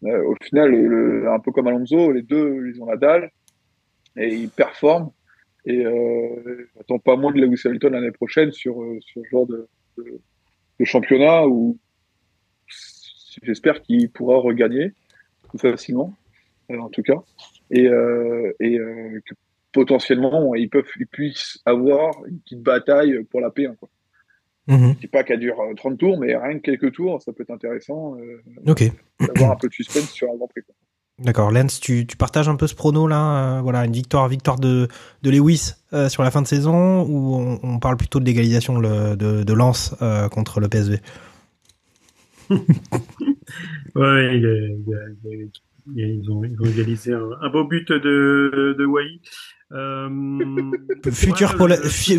au 0.05 0.35
final, 0.45 1.27
un 1.27 1.41
peu 1.41 1.51
comme 1.51 1.67
Alonso, 1.67 2.13
les 2.13 2.23
deux, 2.23 2.71
ils 2.73 2.81
ont 2.81 2.87
la 2.87 2.97
dalle 2.97 3.33
et 4.17 4.33
ils 4.33 4.49
performent. 4.51 5.11
Et 5.67 5.85
euh, 5.85 6.69
attends 6.79 7.01
pas 7.01 7.17
moins 7.17 7.33
de 7.33 7.41
Lewis 7.41 7.63
Hamilton 7.65 7.95
l'année 7.95 8.13
prochaine 8.13 8.53
sur, 8.53 8.77
ce 9.01 9.21
genre 9.29 9.47
de 9.47 9.67
le 10.79 10.85
championnat 10.85 11.47
où 11.47 11.79
j'espère 13.43 13.83
qu'il 13.83 14.11
pourra 14.11 14.39
regagner 14.39 14.93
facilement, 15.59 16.15
euh, 16.71 16.79
en 16.79 16.89
tout 16.89 17.03
cas, 17.03 17.23
et, 17.71 17.87
euh, 17.87 18.53
et 18.61 18.79
euh, 18.79 19.21
que 19.25 19.35
potentiellement 19.73 20.55
ils 20.55 20.69
peuvent, 20.69 20.89
ils 20.99 21.07
puissent 21.07 21.61
avoir 21.65 22.25
une 22.27 22.41
petite 22.41 22.63
bataille 22.63 23.25
pour 23.25 23.41
la 23.41 23.51
P1. 23.51 23.77
Quoi. 23.77 23.89
Mhm. 24.67 24.95
Je 24.95 24.99
dis 25.01 25.07
pas 25.09 25.25
qu'elle 25.25 25.41
dure 25.41 25.61
euh, 25.61 25.75
30 25.75 25.99
tours, 25.99 26.19
mais 26.19 26.35
rien 26.37 26.59
que 26.59 26.63
quelques 26.63 26.93
tours, 26.93 27.21
ça 27.23 27.33
peut 27.33 27.43
être 27.43 27.51
intéressant 27.51 28.17
euh, 28.17 28.43
d'avoir 29.21 29.53
un 29.53 29.57
peu 29.57 29.69
de 29.69 29.75
suspense 29.75 30.11
sur 30.11 30.31
un 30.31 30.37
Grand 30.37 30.49
Prix. 30.49 30.63
quoi. 30.63 30.75
D'accord, 31.21 31.53
Lens, 31.53 31.79
tu, 31.79 32.07
tu 32.07 32.17
partages 32.17 32.49
un 32.49 32.57
peu 32.57 32.67
ce 32.67 32.75
prono 32.75 33.07
là, 33.07 33.59
euh, 33.59 33.61
voilà, 33.61 33.85
une 33.85 33.93
victoire, 33.93 34.27
victoire 34.29 34.59
de, 34.59 34.89
de 35.23 35.31
Lewis 35.31 35.75
euh, 35.93 36.09
sur 36.09 36.25
la 36.25 36.33
fin 36.33 36.43
de 36.43 36.47
saison, 36.49 37.03
ou 37.03 37.37
on, 37.37 37.61
on 37.63 37.79
parle 37.79 37.97
plutôt 37.97 38.19
de 38.19 38.25
l'égalisation 38.25 38.81
de, 38.81 39.15
de, 39.15 39.53
Lens 39.53 39.95
euh, 40.03 40.29
contre 40.29 40.59
le 40.59 40.69
PSV 40.69 40.99
Ouais, 43.95 44.37
il 44.39 44.45
a- 44.47 44.67
il 44.67 44.95
a- 44.95 45.47
ils, 45.97 46.31
ont, 46.31 46.43
ils 46.45 46.57
ont 46.61 46.65
égalisé 46.65 47.13
un, 47.13 47.29
un 47.43 47.51
beau 47.51 47.65
but 47.65 47.93
de, 47.93 48.75
de 48.77 48.85
Wai. 48.85 49.21
Futur 51.13 51.55
ouais, 51.61 51.77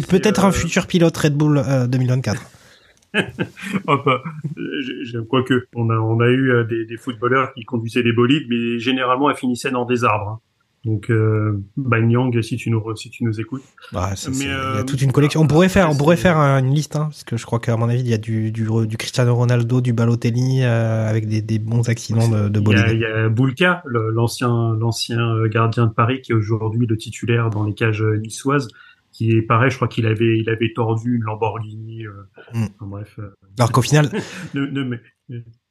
peut-être 0.07 0.45
un 0.45 0.51
futur 0.51 0.87
pilote 0.87 1.15
Red 1.17 1.35
Bull 1.35 1.57
euh, 1.57 1.87
2024. 1.87 2.41
Euh, 3.87 4.17
j'ai- 4.81 5.03
j'ai- 5.05 5.19
quoique, 5.27 5.67
on 5.75 5.89
a, 5.89 5.95
on 5.95 6.19
a 6.19 6.27
eu 6.27 6.51
euh, 6.51 6.63
des, 6.63 6.85
des 6.85 6.97
footballeurs 6.97 7.53
qui 7.53 7.63
conduisaient 7.63 8.03
des 8.03 8.13
bolides, 8.13 8.45
mais 8.49 8.79
généralement, 8.79 9.29
elles 9.29 9.35
finissaient 9.37 9.71
dans 9.71 9.85
des 9.85 10.03
arbres. 10.03 10.29
hein. 10.29 10.39
Donc, 10.85 11.09
euh, 11.09 11.59
Banyang, 11.77 12.39
si 12.43 12.57
tu 12.57 12.69
nous, 12.69 12.77
re- 12.79 12.95
si 12.95 13.09
tu 13.09 13.23
nous 13.23 13.39
écoutes. 13.41 13.63
Mais, 13.91 13.99
c'est- 14.15 14.29
il 14.31 14.43
y 14.43 14.47
euh, 14.49 14.81
a 14.81 14.83
toute 14.83 15.01
une 15.01 15.11
collection. 15.11 15.41
On 15.41 15.47
pourrait 15.47 15.67
faire, 15.69 15.89
on 15.89 15.95
pourrait 15.95 16.15
faire 16.15 16.39
euh, 16.39 16.59
une 16.59 16.71
liste, 16.75 16.95
hein, 16.95 17.05
parce 17.05 17.23
que 17.23 17.37
je 17.37 17.45
crois 17.47 17.57
qu'à 17.59 17.75
mon 17.75 17.89
avis, 17.89 18.01
il 18.01 18.07
y 18.07 18.13
a 18.13 18.19
du, 18.19 18.51
du, 18.51 18.67
du 18.85 18.97
Cristiano 18.97 19.33
Ronaldo, 19.33 19.81
du 19.81 19.93
Balotelli, 19.93 20.61
euh, 20.61 21.09
avec 21.09 21.27
des, 21.27 21.41
des 21.41 21.57
bons 21.57 21.89
accidents 21.89 22.27
de, 22.29 22.49
de 22.49 22.59
Il 22.59 22.67
y 22.69 22.75
a, 22.75 22.83
bolide. 22.83 22.93
il 22.93 22.99
y 22.99 23.05
a 23.05 23.29
Boulka, 23.29 23.81
le- 23.87 24.11
l'ancien, 24.11 24.75
l'ancien 24.79 25.19
euh, 25.19 25.47
gardien 25.47 25.87
de 25.87 25.91
Paris, 25.91 26.21
qui 26.21 26.33
est 26.33 26.35
aujourd'hui 26.35 26.85
le 26.85 26.97
titulaire 26.97 27.49
dans 27.49 27.63
les 27.63 27.73
cages 27.73 28.03
euh, 28.03 28.17
niçoises, 28.17 28.67
qui 29.15 29.31
est 29.31 29.41
pareil, 29.41 29.69
je 29.71 29.75
crois 29.77 29.87
qu'il 29.87 30.05
avait, 30.07 30.37
il 30.39 30.49
avait 30.49 30.73
tordu 30.73 31.15
une 31.15 31.23
Lamborghini. 31.23 32.05
euh, 32.05 32.11
Mm. 32.53 32.63
enfin, 32.63 32.85
bref. 32.87 33.15
euh, 33.19 33.29
Alors 33.57 33.71
qu'au 33.71 33.81
final, 33.81 34.09
ne- 34.53 34.65
ne- 34.65 34.83
mais- 34.83 34.99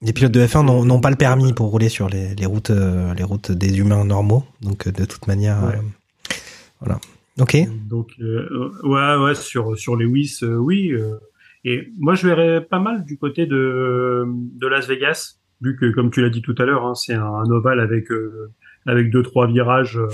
les 0.03 0.13
pilotes 0.13 0.33
de 0.33 0.41
F1 0.47 0.63
n'ont 0.65 1.01
pas 1.01 1.11
le 1.11 1.17
permis 1.17 1.53
pour 1.53 1.69
rouler 1.71 1.89
sur 1.89 2.09
les, 2.09 2.35
les 2.35 2.47
routes, 2.47 2.71
euh, 2.71 3.13
les 3.15 3.23
routes 3.23 3.53
des 3.53 3.79
humains 3.79 4.05
normaux. 4.05 4.45
Donc, 4.63 4.87
euh, 4.87 4.93
de 4.93 5.05
toute 5.05 5.27
manière, 5.27 5.63
Ouais. 5.63 5.77
euh, 5.77 6.35
voilà. 6.81 6.99
Ok. 7.41 7.57
Donc 7.89 8.11
euh, 8.21 8.71
ouais 8.85 9.17
ouais 9.25 9.35
sur 9.35 9.77
sur 9.77 9.97
Lewis 9.97 10.39
euh, 10.45 10.55
oui 10.57 10.93
euh, 10.93 11.17
et 11.65 11.89
moi 11.99 12.15
je 12.15 12.29
verrais 12.29 12.61
pas 12.65 12.79
mal 12.79 13.05
du 13.05 13.19
côté 13.19 13.45
de 13.47 14.25
de 14.63 14.67
Las 14.69 14.87
Vegas 14.87 15.41
vu 15.61 15.77
que 15.77 15.87
comme 15.91 16.13
tu 16.13 16.21
l'as 16.23 16.31
dit 16.31 16.43
tout 16.43 16.55
à 16.59 16.65
l'heure 16.65 16.87
hein, 16.87 16.95
c'est 16.95 17.15
un, 17.15 17.25
un 17.25 17.51
ovale 17.51 17.81
avec 17.81 18.09
euh, 18.13 18.53
avec 18.87 19.11
deux 19.11 19.25
trois 19.25 19.49
virages 19.49 19.97
euh, 19.99 20.07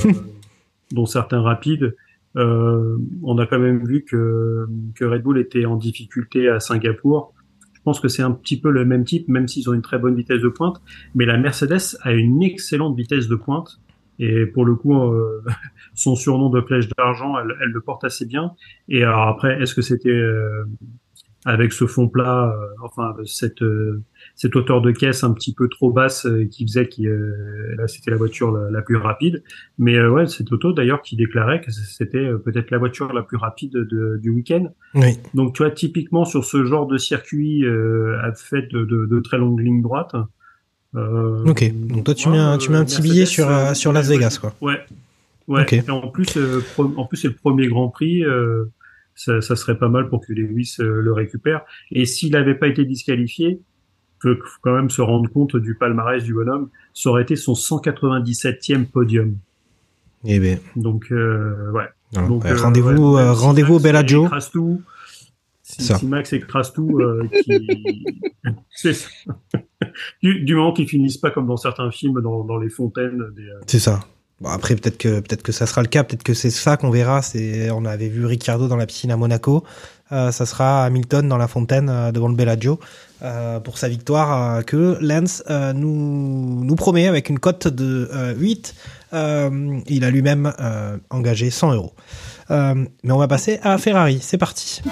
dont 0.93 1.05
certains 1.05 1.43
rapides 1.43 1.95
Euh, 2.37 2.97
on 3.22 3.39
a 3.39 3.47
quand 3.47 3.59
même 3.59 3.85
vu 3.85 4.05
que 4.05 4.66
que 4.95 5.05
Red 5.05 5.22
Bull 5.22 5.39
était 5.39 5.64
en 5.64 5.76
difficulté 5.76 6.49
à 6.49 6.61
Singapour. 6.61 7.35
Je 7.72 7.81
pense 7.83 7.99
que 7.99 8.09
c'est 8.09 8.22
un 8.22 8.33
petit 8.33 8.61
peu 8.61 8.70
le 8.70 8.85
même 8.85 9.05
type 9.05 9.28
même 9.28 9.49
s'ils 9.49 9.68
ont 9.70 9.72
une 9.72 9.83
très 9.83 9.99
bonne 9.99 10.14
vitesse 10.14 10.41
de 10.41 10.49
pointe. 10.49 10.81
Mais 11.14 11.24
la 11.24 11.39
Mercedes 11.39 11.97
a 12.03 12.12
une 12.12 12.43
excellente 12.43 12.97
vitesse 12.97 13.26
de 13.28 13.37
pointe. 13.37 13.81
Et 14.18 14.45
pour 14.47 14.64
le 14.64 14.74
coup 14.74 14.95
euh, 14.95 15.43
son 15.95 16.14
surnom 16.14 16.51
de 16.51 16.61
flèche 16.61 16.89
d'argent, 16.97 17.39
elle, 17.39 17.57
elle 17.62 17.70
le 17.70 17.81
porte 17.81 18.05
assez 18.05 18.26
bien. 18.26 18.53
Et 18.89 19.03
alors 19.03 19.28
après, 19.28 19.61
est-ce 19.61 19.74
que 19.74 19.83
c'était 19.83 20.11
euh, 20.11 20.64
avec 21.45 21.72
ce 21.72 21.87
fond 21.87 22.09
plat, 22.09 22.53
euh, 22.55 22.66
enfin 22.83 23.14
cette 23.24 23.62
euh, 23.62 24.03
cette 24.43 24.57
hauteur 24.57 24.80
de 24.80 24.91
caisse 24.91 25.22
un 25.22 25.34
petit 25.34 25.53
peu 25.55 25.68
trop 25.68 25.93
basse 25.93 26.24
euh, 26.24 26.47
qui 26.47 26.62
faisait 26.66 26.88
que 26.88 27.03
euh, 27.03 27.74
là 27.76 27.86
c'était 27.88 28.11
la 28.11 28.16
voiture 28.16 28.51
la, 28.53 28.70
la 28.70 28.80
plus 28.80 28.97
rapide. 28.97 29.43
Mais 29.76 29.97
euh, 29.97 30.09
ouais, 30.11 30.26
cette 30.28 30.51
auto 30.51 30.72
d'ailleurs 30.72 31.03
qui 31.03 31.14
déclarait 31.14 31.61
que 31.61 31.70
c'était 31.70 32.26
peut-être 32.43 32.70
la 32.70 32.78
voiture 32.78 33.12
la 33.12 33.22
plus 33.22 33.36
rapide 33.36 33.72
de- 33.74 34.18
du 34.22 34.30
week-end. 34.30 34.72
Oui. 34.95 35.18
Donc 35.34 35.55
tu 35.55 35.62
vois 35.62 35.70
typiquement 35.70 36.24
sur 36.24 36.47
ce 36.47 36.64
genre 36.64 36.86
de 36.86 36.97
circuit 36.97 37.66
euh, 37.66 38.16
à 38.22 38.32
fait 38.32 38.62
de, 38.72 38.84
de, 38.86 39.05
de 39.05 39.20
très 39.20 39.36
longues 39.36 39.61
lignes 39.61 39.82
droites. 39.82 40.14
euh, 40.95 41.45
Ok. 41.45 41.70
Donc 41.88 42.05
toi, 42.05 42.14
tu 42.14 42.30
mets 42.30 42.38
un, 42.38 42.57
tu 42.57 42.70
mets 42.70 42.78
un 42.78 42.84
petit 42.86 43.03
billet 43.03 43.26
sur, 43.26 43.49
euh, 43.51 43.74
sur 43.74 43.93
Las 43.93 44.09
Vegas, 44.09 44.38
quoi. 44.41 44.55
Ouais. 44.62 44.80
Ouais. 45.49 45.62
Ok. 45.62 45.72
Et 45.74 45.91
en 45.91 46.09
plus, 46.09 46.36
euh, 46.38 46.61
en 46.78 47.05
plus 47.05 47.18
c'est 47.18 47.28
le 47.28 47.34
premier 47.34 47.68
Grand 47.68 47.88
Prix. 47.88 48.24
euh, 48.24 48.64
ça, 49.14 49.43
ça 49.43 49.55
serait 49.55 49.76
pas 49.76 49.88
mal 49.91 50.09
pour 50.09 50.24
que 50.26 50.32
Lewis 50.32 50.76
le 50.78 51.12
récupère. 51.12 51.61
Et 51.91 52.07
s'il 52.07 52.32
n'avait 52.32 52.55
pas 52.55 52.68
été 52.68 52.86
disqualifié, 52.86 53.61
faut 54.23 54.35
quand 54.62 54.75
même 54.75 54.91
se 54.91 55.03
rendre 55.03 55.31
compte 55.31 55.57
du 55.57 55.75
palmarès 55.75 56.23
du 56.23 56.35
bonhomme. 56.35 56.68
Ça 56.95 57.11
aurait 57.11 57.23
été 57.23 57.37
son 57.37 57.55
197e 57.55 58.87
podium. 58.87 59.37
Eh 60.25 60.39
ben, 60.39 60.59
Donc 60.77 61.07
euh, 61.12 61.71
ouais. 61.73 61.85
Donc, 62.12 62.45
Ouais, 62.45 62.51
euh, 62.51 62.57
rendez-vous, 62.57 63.14
ouais, 63.14 63.23
euh, 63.23 63.35
si 63.35 63.41
rendez-vous 63.41 63.79
Bellagio. 63.81 64.29
tout, 64.53 64.83
si, 65.62 65.83
Ça. 65.85 65.97
si 65.99 66.07
Max 66.07 66.33
écrase 66.33 66.73
tout, 66.73 66.99
euh, 67.01 67.23
qui... 67.45 68.05
c'est 68.71 68.95
ça. 68.95 69.09
du, 70.23 70.41
du 70.41 70.55
moment 70.57 70.73
qu'ils 70.73 70.89
finissent 70.89 71.18
pas 71.18 71.31
comme 71.31 71.47
dans 71.47 71.57
certains 71.57 71.91
films 71.91 72.21
dans, 72.21 72.45
dans 72.45 72.59
les 72.59 72.68
fontaines 72.68 73.23
des, 73.37 73.43
euh, 73.43 73.61
C'est 73.66 73.79
ça. 73.79 74.01
Bon, 74.41 74.49
après, 74.49 74.75
peut-être 74.75 74.97
que, 74.99 75.21
peut-être 75.21 75.43
que 75.43 75.53
ça 75.53 75.66
sera 75.66 75.83
le 75.83 75.89
cas. 75.89 76.03
Peut-être 76.03 76.23
que 76.23 76.35
c'est 76.35 76.51
ça 76.51 76.77
qu'on 76.77 76.91
verra. 76.91 77.23
C'est, 77.23 77.71
on 77.71 77.85
avait 77.85 78.09
vu 78.09 78.25
Ricciardo 78.25 78.68
dans 78.68 78.77
la 78.77 78.87
piscine 78.87 79.11
à 79.11 79.16
Monaco. 79.16 79.64
Euh, 80.12 80.33
ça 80.33 80.47
sera 80.47 80.85
Hamilton 80.85 81.29
dans 81.29 81.37
la 81.37 81.47
fontaine 81.47 81.89
euh, 81.89 82.11
devant 82.11 82.29
le 82.29 82.35
Bellagio 82.35 82.81
euh, 83.23 83.61
pour 83.61 83.79
sa 83.79 83.89
victoire 83.89 84.57
euh, 84.57 84.62
que 84.62 84.99
Lance 85.01 85.43
euh, 85.51 85.73
nous, 85.73 86.64
nous 86.64 86.77
promet 86.77 87.07
avec 87.07 87.29
une 87.29 87.39
cote 87.39 87.68
de 87.68 88.09
euh, 88.14 88.35
8. 88.35 88.75
Euh, 89.12 89.81
il 89.87 90.05
a 90.05 90.11
lui-même 90.11 90.53
engagé 91.11 91.51
100 91.51 91.75
euros. 91.75 91.93
Mais 92.49 93.12
on 93.12 93.18
va 93.18 93.29
passer 93.29 93.61
à 93.62 93.79
Ferrari. 93.79 94.18
C'est 94.23 94.39
parti. 94.39 94.83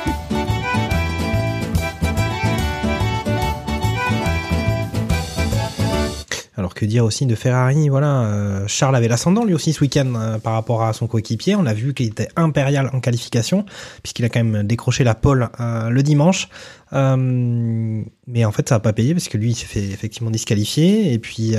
Alors 6.58 6.74
que 6.74 6.84
dire 6.84 7.04
aussi 7.04 7.24
de 7.24 7.36
Ferrari, 7.36 7.88
voilà, 7.88 8.24
euh, 8.24 8.64
Charles 8.66 8.96
avait 8.96 9.06
l'ascendant 9.06 9.44
lui 9.44 9.54
aussi 9.54 9.72
ce 9.72 9.80
week-end 9.80 10.12
euh, 10.16 10.38
par 10.38 10.54
rapport 10.54 10.82
à 10.82 10.92
son 10.92 11.06
coéquipier. 11.06 11.54
On 11.54 11.66
a 11.66 11.72
vu 11.72 11.94
qu'il 11.94 12.06
était 12.06 12.26
impérial 12.34 12.90
en 12.92 12.98
qualification 12.98 13.64
puisqu'il 14.02 14.24
a 14.24 14.28
quand 14.28 14.42
même 14.42 14.66
décroché 14.66 15.04
la 15.04 15.14
pole 15.14 15.50
euh, 15.60 15.88
le 15.88 16.02
dimanche. 16.02 16.48
Mais 16.90 18.44
en 18.44 18.50
fait, 18.50 18.68
ça 18.68 18.74
a 18.74 18.80
pas 18.80 18.92
payé 18.92 19.14
parce 19.14 19.28
que 19.28 19.38
lui, 19.38 19.50
il 19.50 19.54
s'est 19.54 19.66
fait 19.66 19.84
effectivement 19.84 20.30
disqualifier. 20.32 21.12
Et 21.12 21.18
puis 21.20 21.54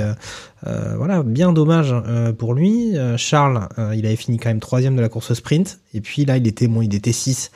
voilà, 0.64 1.22
bien 1.22 1.52
dommage 1.52 1.94
pour 2.36 2.52
lui. 2.52 2.96
Charles, 3.16 3.68
il 3.94 4.04
avait 4.06 4.16
fini 4.16 4.38
quand 4.38 4.48
même 4.48 4.58
troisième 4.58 4.96
de 4.96 5.00
la 5.00 5.08
course 5.08 5.32
sprint. 5.32 5.78
Et 5.94 6.00
puis 6.00 6.24
là, 6.24 6.36
il 6.36 6.48
était 6.48 6.66
bon, 6.66 6.82
il 6.82 6.92
était 6.96 7.12
6 7.12 7.52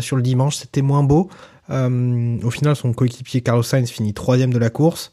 sur 0.00 0.16
le 0.16 0.22
dimanche. 0.22 0.56
C'était 0.56 0.80
moins 0.80 1.02
beau. 1.02 1.28
Au 1.68 2.50
final, 2.50 2.76
son 2.76 2.94
coéquipier 2.94 3.42
Carlos 3.42 3.62
Sainz 3.62 3.90
finit 3.90 4.14
troisième 4.14 4.54
de 4.54 4.58
la 4.58 4.70
course. 4.70 5.12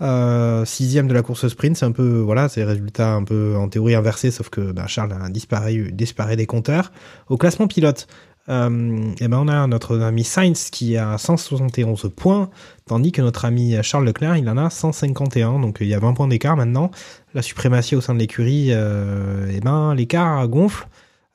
Euh, 0.00 0.64
sixième 0.64 1.08
de 1.08 1.14
la 1.14 1.22
course 1.22 1.48
sprint, 1.48 1.76
c'est 1.76 1.84
un 1.84 1.92
peu 1.92 2.18
voilà, 2.20 2.48
c'est 2.48 2.62
résultat 2.64 3.12
un 3.14 3.24
peu 3.24 3.56
en 3.56 3.68
théorie 3.68 3.94
inversé, 3.94 4.30
sauf 4.30 4.48
que 4.48 4.72
bah, 4.72 4.86
Charles 4.86 5.12
a 5.12 5.28
disparu, 5.28 5.90
disparu 5.92 6.36
des 6.36 6.46
compteurs. 6.46 6.92
Au 7.28 7.36
classement 7.36 7.66
pilote, 7.66 8.06
euh, 8.48 9.12
eh 9.20 9.28
ben 9.28 9.38
on 9.38 9.48
a 9.48 9.66
notre 9.66 9.98
ami 9.98 10.24
Sainz 10.24 10.70
qui 10.70 10.96
a 10.96 11.18
171 11.18 12.10
points, 12.14 12.48
tandis 12.86 13.12
que 13.12 13.20
notre 13.20 13.44
ami 13.44 13.76
Charles 13.82 14.06
Leclerc 14.06 14.36
il 14.36 14.48
en 14.48 14.56
a 14.56 14.70
151, 14.70 15.58
donc 15.58 15.78
il 15.80 15.88
y 15.88 15.94
a 15.94 15.98
20 15.98 16.14
points 16.14 16.28
d'écart 16.28 16.56
maintenant. 16.56 16.90
La 17.34 17.42
suprématie 17.42 17.96
au 17.96 18.00
sein 18.00 18.14
de 18.14 18.20
l'écurie, 18.20 18.68
euh, 18.70 19.50
eh 19.52 19.60
ben 19.60 19.94
l'écart 19.94 20.46
gonfle 20.48 20.86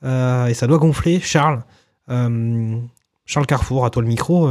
euh, 0.04 0.48
et 0.48 0.54
ça 0.54 0.68
doit 0.68 0.78
gonfler. 0.80 1.20
Charles, 1.20 1.64
Charles 2.08 3.46
Carrefour, 3.46 3.86
à 3.86 3.90
toi 3.90 4.02
le 4.02 4.08
micro. 4.08 4.50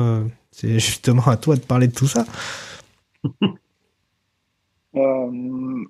c'est 0.50 0.78
justement 0.78 1.26
à 1.26 1.36
toi 1.36 1.56
de 1.56 1.60
parler 1.60 1.88
de 1.88 1.94
tout 1.94 2.08
ça. 2.08 2.26
Euh, 4.95 5.84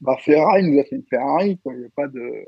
bah 0.00 0.16
Ferrari 0.18 0.68
nous 0.68 0.78
a 0.78 0.84
fait 0.84 0.96
une 0.96 1.04
Ferrari, 1.04 1.58
quoi. 1.58 1.74
Il 1.74 1.80
n'y 1.80 1.86
a 1.86 1.90
pas 1.94 2.08
de, 2.08 2.46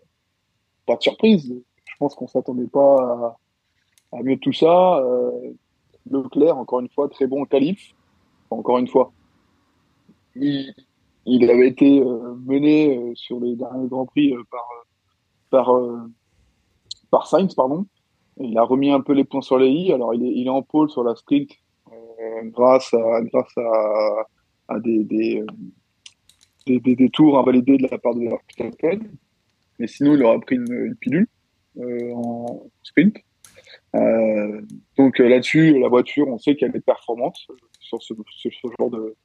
pas 0.86 0.96
de 0.96 1.02
surprise. 1.02 1.54
Je 1.84 1.94
pense 1.98 2.14
qu'on 2.14 2.26
s'attendait 2.26 2.66
pas 2.66 3.36
à, 4.12 4.22
mieux 4.22 4.38
tout 4.38 4.52
ça. 4.52 4.98
Euh, 4.98 5.52
Leclerc, 6.10 6.56
encore 6.56 6.80
une 6.80 6.88
fois, 6.88 7.08
très 7.08 7.26
bon 7.26 7.44
qualif. 7.44 7.94
Encore 8.50 8.78
une 8.78 8.88
fois. 8.88 9.12
Il, 10.34 10.74
il 11.26 11.50
avait 11.50 11.68
été 11.68 12.00
euh, 12.00 12.34
mené 12.44 13.12
sur 13.14 13.38
les 13.40 13.54
derniers 13.54 13.88
Grands 13.88 14.06
Prix 14.06 14.34
par, 14.50 14.68
par, 15.50 15.80
par 17.10 17.26
Sainz, 17.26 17.54
pardon. 17.54 17.86
Il 18.38 18.56
a 18.58 18.62
remis 18.62 18.90
un 18.90 19.00
peu 19.00 19.12
les 19.12 19.24
points 19.24 19.42
sur 19.42 19.58
les 19.58 19.68
i. 19.68 19.92
Alors, 19.92 20.14
il 20.14 20.24
est, 20.24 20.32
il 20.32 20.46
est 20.46 20.50
en 20.50 20.62
pôle 20.62 20.90
sur 20.90 21.04
la 21.04 21.14
sprint 21.14 21.50
grâce 22.44 22.92
à, 22.94 23.20
grâce 23.22 23.56
à, 23.58 24.26
à 24.68 24.80
des, 24.80 25.04
des, 25.04 25.44
des, 26.66 26.80
des, 26.80 27.10
tours 27.10 27.38
invalidés 27.38 27.78
de 27.78 27.88
la 27.90 27.98
part 27.98 28.14
de 28.14 28.20
Verstappen. 28.20 29.00
Mais 29.78 29.86
sinon, 29.86 30.14
il 30.14 30.22
aura 30.22 30.38
pris 30.40 30.56
une, 30.56 30.72
une 30.72 30.96
pilule 30.96 31.26
euh, 31.78 32.12
en 32.12 32.66
sprint. 32.82 33.16
Euh, 33.96 34.60
donc 34.96 35.20
euh, 35.20 35.28
là-dessus, 35.28 35.78
la 35.78 35.88
voiture, 35.88 36.28
on 36.28 36.38
sait 36.38 36.54
qu'elle 36.56 36.74
est 36.76 36.84
performante 36.84 37.36
sur 37.80 38.02
ce, 38.02 38.14
genre 38.78 38.90
de, 38.90 39.16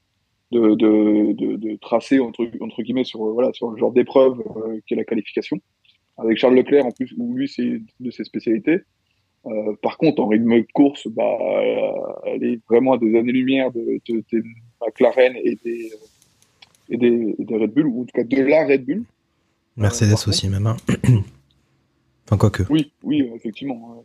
de, 0.51 0.75
de, 0.75 1.55
de, 1.55 1.75
tracé 1.77 2.19
entre, 2.19 2.49
entre 2.61 2.81
guillemets 2.81 3.03
sur 3.03 3.19
voilà 3.33 3.51
sur 3.53 3.69
le 3.69 3.77
genre 3.77 3.91
d'épreuve 3.91 4.41
euh, 4.57 4.79
qu'est 4.87 4.95
la 4.95 5.03
qualification. 5.03 5.57
Avec 6.17 6.37
Charles 6.37 6.55
Leclerc 6.55 6.85
en 6.85 6.91
plus, 6.91 7.13
où 7.17 7.35
lui 7.35 7.47
c'est 7.47 7.81
de 7.99 8.11
ses 8.11 8.23
spécialités. 8.23 8.79
Par 9.83 9.99
contre, 9.99 10.23
en 10.23 10.27
rythme 10.27 10.55
de 10.55 10.67
course, 10.73 11.07
bah, 11.07 11.37
elle 12.25 12.43
est 12.43 12.59
vraiment 12.67 12.93
à 12.93 12.97
des 12.97 13.15
années-lumière 13.15 13.71
de, 13.71 14.01
de, 14.09 14.43
McLaren 14.81 15.35
et 15.35 15.55
des, 15.63 15.91
et 16.89 16.97
des, 16.97 17.35
Red 17.49 17.71
Bull, 17.73 17.87
ou 17.87 18.01
en 18.01 18.05
tout 18.05 18.11
cas 18.13 18.23
de 18.23 18.41
la 18.41 18.65
Red 18.67 18.85
Bull. 18.85 19.03
Mercedes 19.77 20.11
par 20.11 20.27
aussi, 20.29 20.47
même. 20.49 20.67
hein. 20.67 20.77
enfin, 22.25 22.37
quoique. 22.37 22.63
Oui, 22.69 22.91
oui, 23.03 23.29
effectivement. 23.35 24.03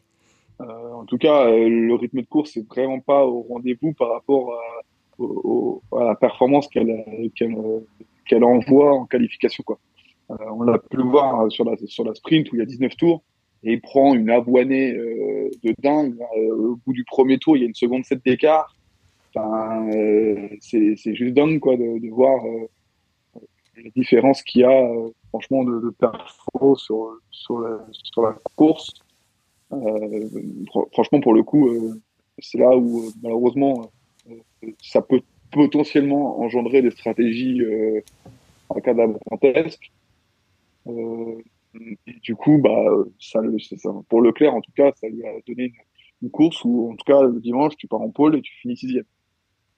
Euh, 0.61 0.65
en 0.93 1.05
tout 1.05 1.19
cas, 1.19 1.47
euh, 1.47 1.69
le 1.69 1.95
rythme 1.95 2.21
de 2.21 2.27
course 2.27 2.57
est 2.57 2.67
vraiment 2.69 3.01
pas 3.01 3.25
au 3.25 3.43
rendez-vous 3.43 3.93
par 3.95 4.11
rapport 4.13 4.53
à, 4.53 4.83
au- 5.23 5.81
au- 5.93 5.97
à 5.99 6.05
la 6.05 6.15
performance 6.15 6.69
qu'elle 6.69 7.05
qu'elle 8.27 8.45
envoie 8.45 8.93
en 8.95 9.07
qualification. 9.07 9.63
Quoi. 9.65 9.79
Euh, 10.31 10.35
on 10.53 10.63
l'a 10.63 10.79
pu 10.79 10.97
le 10.97 11.05
voir 11.05 11.51
sur 11.51 11.65
la, 11.65 11.77
sur 11.87 12.05
la 12.05 12.15
sprint 12.15 12.53
où 12.53 12.57
il 12.57 12.59
y 12.59 12.63
a 12.63 12.67
19 12.67 12.97
tours 12.97 13.23
et 13.65 13.73
il 13.73 13.81
prend 13.81 14.15
une 14.15 14.31
avoinée 14.31 14.93
euh, 14.95 15.51
de 15.65 15.75
dingue. 15.83 16.15
Euh, 16.39 16.55
au 16.55 16.79
bout 16.87 16.93
du 16.93 17.05
premier 17.05 17.39
tour, 17.39 17.57
il 17.57 17.61
y 17.61 17.65
a 17.65 17.67
une 17.69 17.75
seconde 17.75 18.05
7 18.05 18.21
d'écart. 18.25 18.75
Enfin, 19.35 19.89
euh, 19.91 20.49
c'est 20.61 21.15
juste 21.15 21.35
dingue 21.35 21.61
quoi, 21.61 21.77
de, 21.77 22.11
voir 22.11 22.45
euh, 22.45 22.69
la 23.77 23.91
différence 23.95 24.43
qu'il 24.43 24.63
y 24.63 24.65
a 24.65 24.71
euh, 24.71 25.11
franchement 25.29 25.65
de, 25.65 25.81
de 25.81 25.91
performance 25.91 26.83
sur, 26.83 27.17
sur, 27.31 27.61
la, 27.61 28.35
course. 28.57 28.93
Fr- 29.71 30.93
franchement, 30.93 31.21
pour 31.21 31.33
le 31.33 31.45
coup, 31.45 31.71
c'est 32.41 32.59
là 32.59 32.77
où 32.77 33.13
malheureusement 33.23 33.91
ça 34.83 35.01
peut 35.01 35.23
potentiellement 35.51 36.41
engendrer 36.41 36.83
des 36.83 36.91
stratégies 36.91 37.61
euh, 37.63 38.01
acadabrantesques. 38.75 39.93
Euh, 40.87 41.43
et 42.07 42.15
du 42.23 42.35
coup, 42.35 42.59
bah, 42.59 42.85
ça, 43.19 43.41
ça, 43.77 43.91
pour 44.09 44.23
Leclerc, 44.23 44.55
en 44.55 44.61
tout 44.61 44.73
cas, 44.73 44.93
ça 45.01 45.09
lui 45.09 45.25
a 45.25 45.33
donné 45.47 45.65
une, 45.65 45.73
une 46.23 46.31
course 46.31 46.65
où, 46.65 46.91
en 46.91 46.97
tout 46.97 47.05
cas, 47.05 47.23
le 47.23 47.41
dimanche, 47.41 47.77
tu 47.77 47.87
pars 47.87 48.01
en 48.01 48.11
pôle 48.11 48.37
et 48.37 48.43
tu 48.43 48.53
finis 48.61 48.77
sixième. 48.77 49.05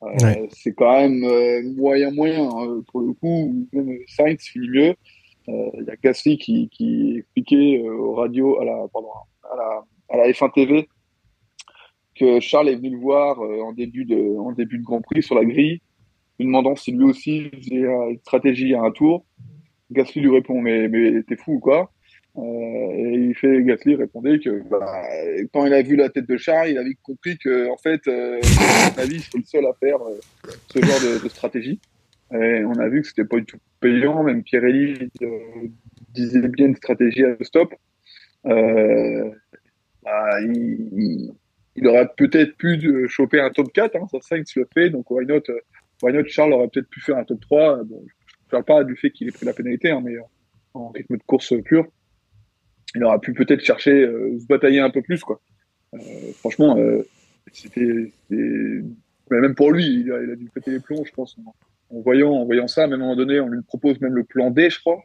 Euh. 0.03 0.47
C'est 0.51 0.75
quand 0.75 1.01
même 1.01 1.25
euh, 1.25 1.63
moyen, 1.77 2.11
moyen, 2.11 2.49
hein, 2.49 2.83
pour 2.91 3.01
le 3.03 3.13
coup. 3.13 3.67
Même 3.73 3.99
Sainz 4.09 4.43
finit 4.43 4.69
mieux. 4.69 4.95
Euh, 5.49 5.71
Il 5.75 5.85
y 5.87 5.91
a 5.91 5.97
Gasly 5.97 6.39
qui, 6.39 7.17
expliquait 7.19 7.83
euh, 7.85 7.95
au 7.95 8.15
radio, 8.15 8.61
à 8.61 8.65
la, 8.65 8.75
à 8.75 9.57
la, 9.57 9.85
à 10.11 10.17
la 10.17 10.33
F1 10.33 10.53
TV, 10.53 10.89
que 12.15 12.41
Charles 12.41 12.69
est 12.69 12.77
venu 12.77 12.91
le 12.91 12.99
voir 12.99 13.41
euh, 13.41 13.61
en 13.61 13.73
début 13.73 14.05
de, 14.05 14.39
en 14.39 14.53
début 14.53 14.79
de 14.79 14.85
Grand 14.85 15.01
Prix 15.01 15.23
sur 15.23 15.35
la 15.35 15.45
grille, 15.45 15.81
lui 16.39 16.47
demandant 16.47 16.77
si 16.77 16.93
lui 16.93 17.05
aussi 17.05 17.51
faisait 17.51 17.85
euh, 17.85 18.11
une 18.11 18.19
stratégie 18.19 18.75
à 18.75 18.83
un 18.83 18.91
tour. 18.91 19.25
Gasly 19.91 20.23
lui 20.23 20.31
répond 20.31 20.61
mais 20.61 20.89
mais 20.89 21.23
t'es 21.25 21.37
fou 21.37 21.55
ou 21.55 21.61
quoi 21.61 21.81
euh, 21.81 21.85
Et 22.35 23.13
il 23.29 23.35
fait 23.35 23.63
Gasly 23.63 23.95
répondait 23.95 24.39
que 24.39 24.63
bah, 24.69 25.03
quand 25.53 25.67
il 25.67 25.75
a 25.75 25.83
vu 25.83 25.97
la 25.97 26.09
tête 26.09 26.27
de 26.27 26.37
Charles, 26.39 26.71
il 26.71 26.79
avait 26.79 26.97
compris 27.03 27.37
que 27.37 27.69
en 27.71 27.77
fait, 27.77 28.01
euh, 28.09 28.41
mon 28.97 29.03
avis, 29.03 29.21
c'est 29.21 29.37
le 29.37 29.45
seul 29.45 29.67
à 29.67 29.75
faire 29.79 30.01
euh, 30.03 30.19
ce 30.73 30.79
genre 30.81 30.99
de, 31.01 31.23
de 31.23 31.29
stratégie. 31.29 31.79
Et 32.33 32.65
on 32.65 32.73
a 32.79 32.89
vu 32.89 33.03
que 33.03 33.09
c'était 33.09 33.27
pas 33.27 33.37
du 33.37 33.45
tout 33.45 33.59
payant. 33.81 34.23
Même 34.23 34.43
Pirelli 34.43 35.11
euh, 35.21 35.29
disait 36.15 36.49
bien 36.49 36.69
une 36.69 36.77
stratégie 36.77 37.25
à 37.25 37.37
stop. 37.43 37.75
Euh, 38.47 39.31
bah, 40.03 40.41
il, 40.41 41.33
il- 41.77 41.87
aurait 41.87 42.09
peut-être 42.17 42.57
pu 42.57 42.79
euh, 42.87 43.09
choper 43.09 43.41
un 43.41 43.51
top 43.51 43.73
4, 43.73 43.97
hein, 43.97 44.07
ça 44.11 44.19
Sainz 44.21 44.53
le 44.57 44.67
fait, 44.75 44.91
donc 44.91 45.11
why 45.11 45.25
not, 45.27 45.43
euh, 45.49 45.59
why 46.03 46.13
not 46.13 46.25
Charles 46.27 46.53
aurait 46.55 46.69
peut-être 46.69 46.89
pu 46.89 47.01
faire 47.01 47.17
un 47.19 47.25
top 47.25 47.41
3. 47.41 47.85
Bon, 47.85 48.03
je 48.07 48.51
parle 48.51 48.65
pas 48.65 48.85
du 48.85 48.97
fait 48.97 49.11
qu'il 49.11 49.29
ait 49.29 49.33
pris 49.33 49.47
la 49.47 49.53
pénalité, 49.53 49.91
hein, 49.91 50.01
mais 50.05 50.15
euh, 50.17 50.23
en 50.75 50.89
rythme 50.89 51.17
de 51.19 51.23
course 51.25 51.55
pur, 51.65 51.87
il 52.95 53.05
aurait 53.05 53.19
pu 53.19 53.33
peut-être 53.33 53.61
chercher, 53.65 53.93
euh, 54.05 54.39
se 54.39 54.47
batailler 54.47 54.81
un 54.81 54.91
peu 54.91 55.03
plus, 55.03 55.21
quoi. 55.21 55.41
Euh, 55.95 55.99
franchement, 56.39 56.77
euh, 56.79 57.07
c'était, 57.53 58.13
même 59.31 59.55
pour 59.55 59.73
lui, 59.73 59.85
il 59.85 60.13
a, 60.13 60.23
il 60.23 60.31
a 60.31 60.37
dû 60.37 60.49
péter 60.55 60.71
les 60.71 60.81
plombs, 60.81 61.05
je 61.05 61.13
pense, 61.13 61.37
en, 61.39 61.55
en 61.97 62.01
voyant, 62.01 62.31
en 62.33 62.45
voyant 62.45 62.69
ça. 62.69 62.87
Même 62.87 63.01
à 63.01 63.05
un 63.05 63.09
moment 63.09 63.17
donné, 63.17 63.41
on 63.41 63.49
lui 63.49 63.63
propose 63.63 64.01
même 64.01 64.15
le 64.15 64.25
plan 64.25 64.51
D, 64.51 64.71
je 64.71 64.81
crois, 64.81 65.01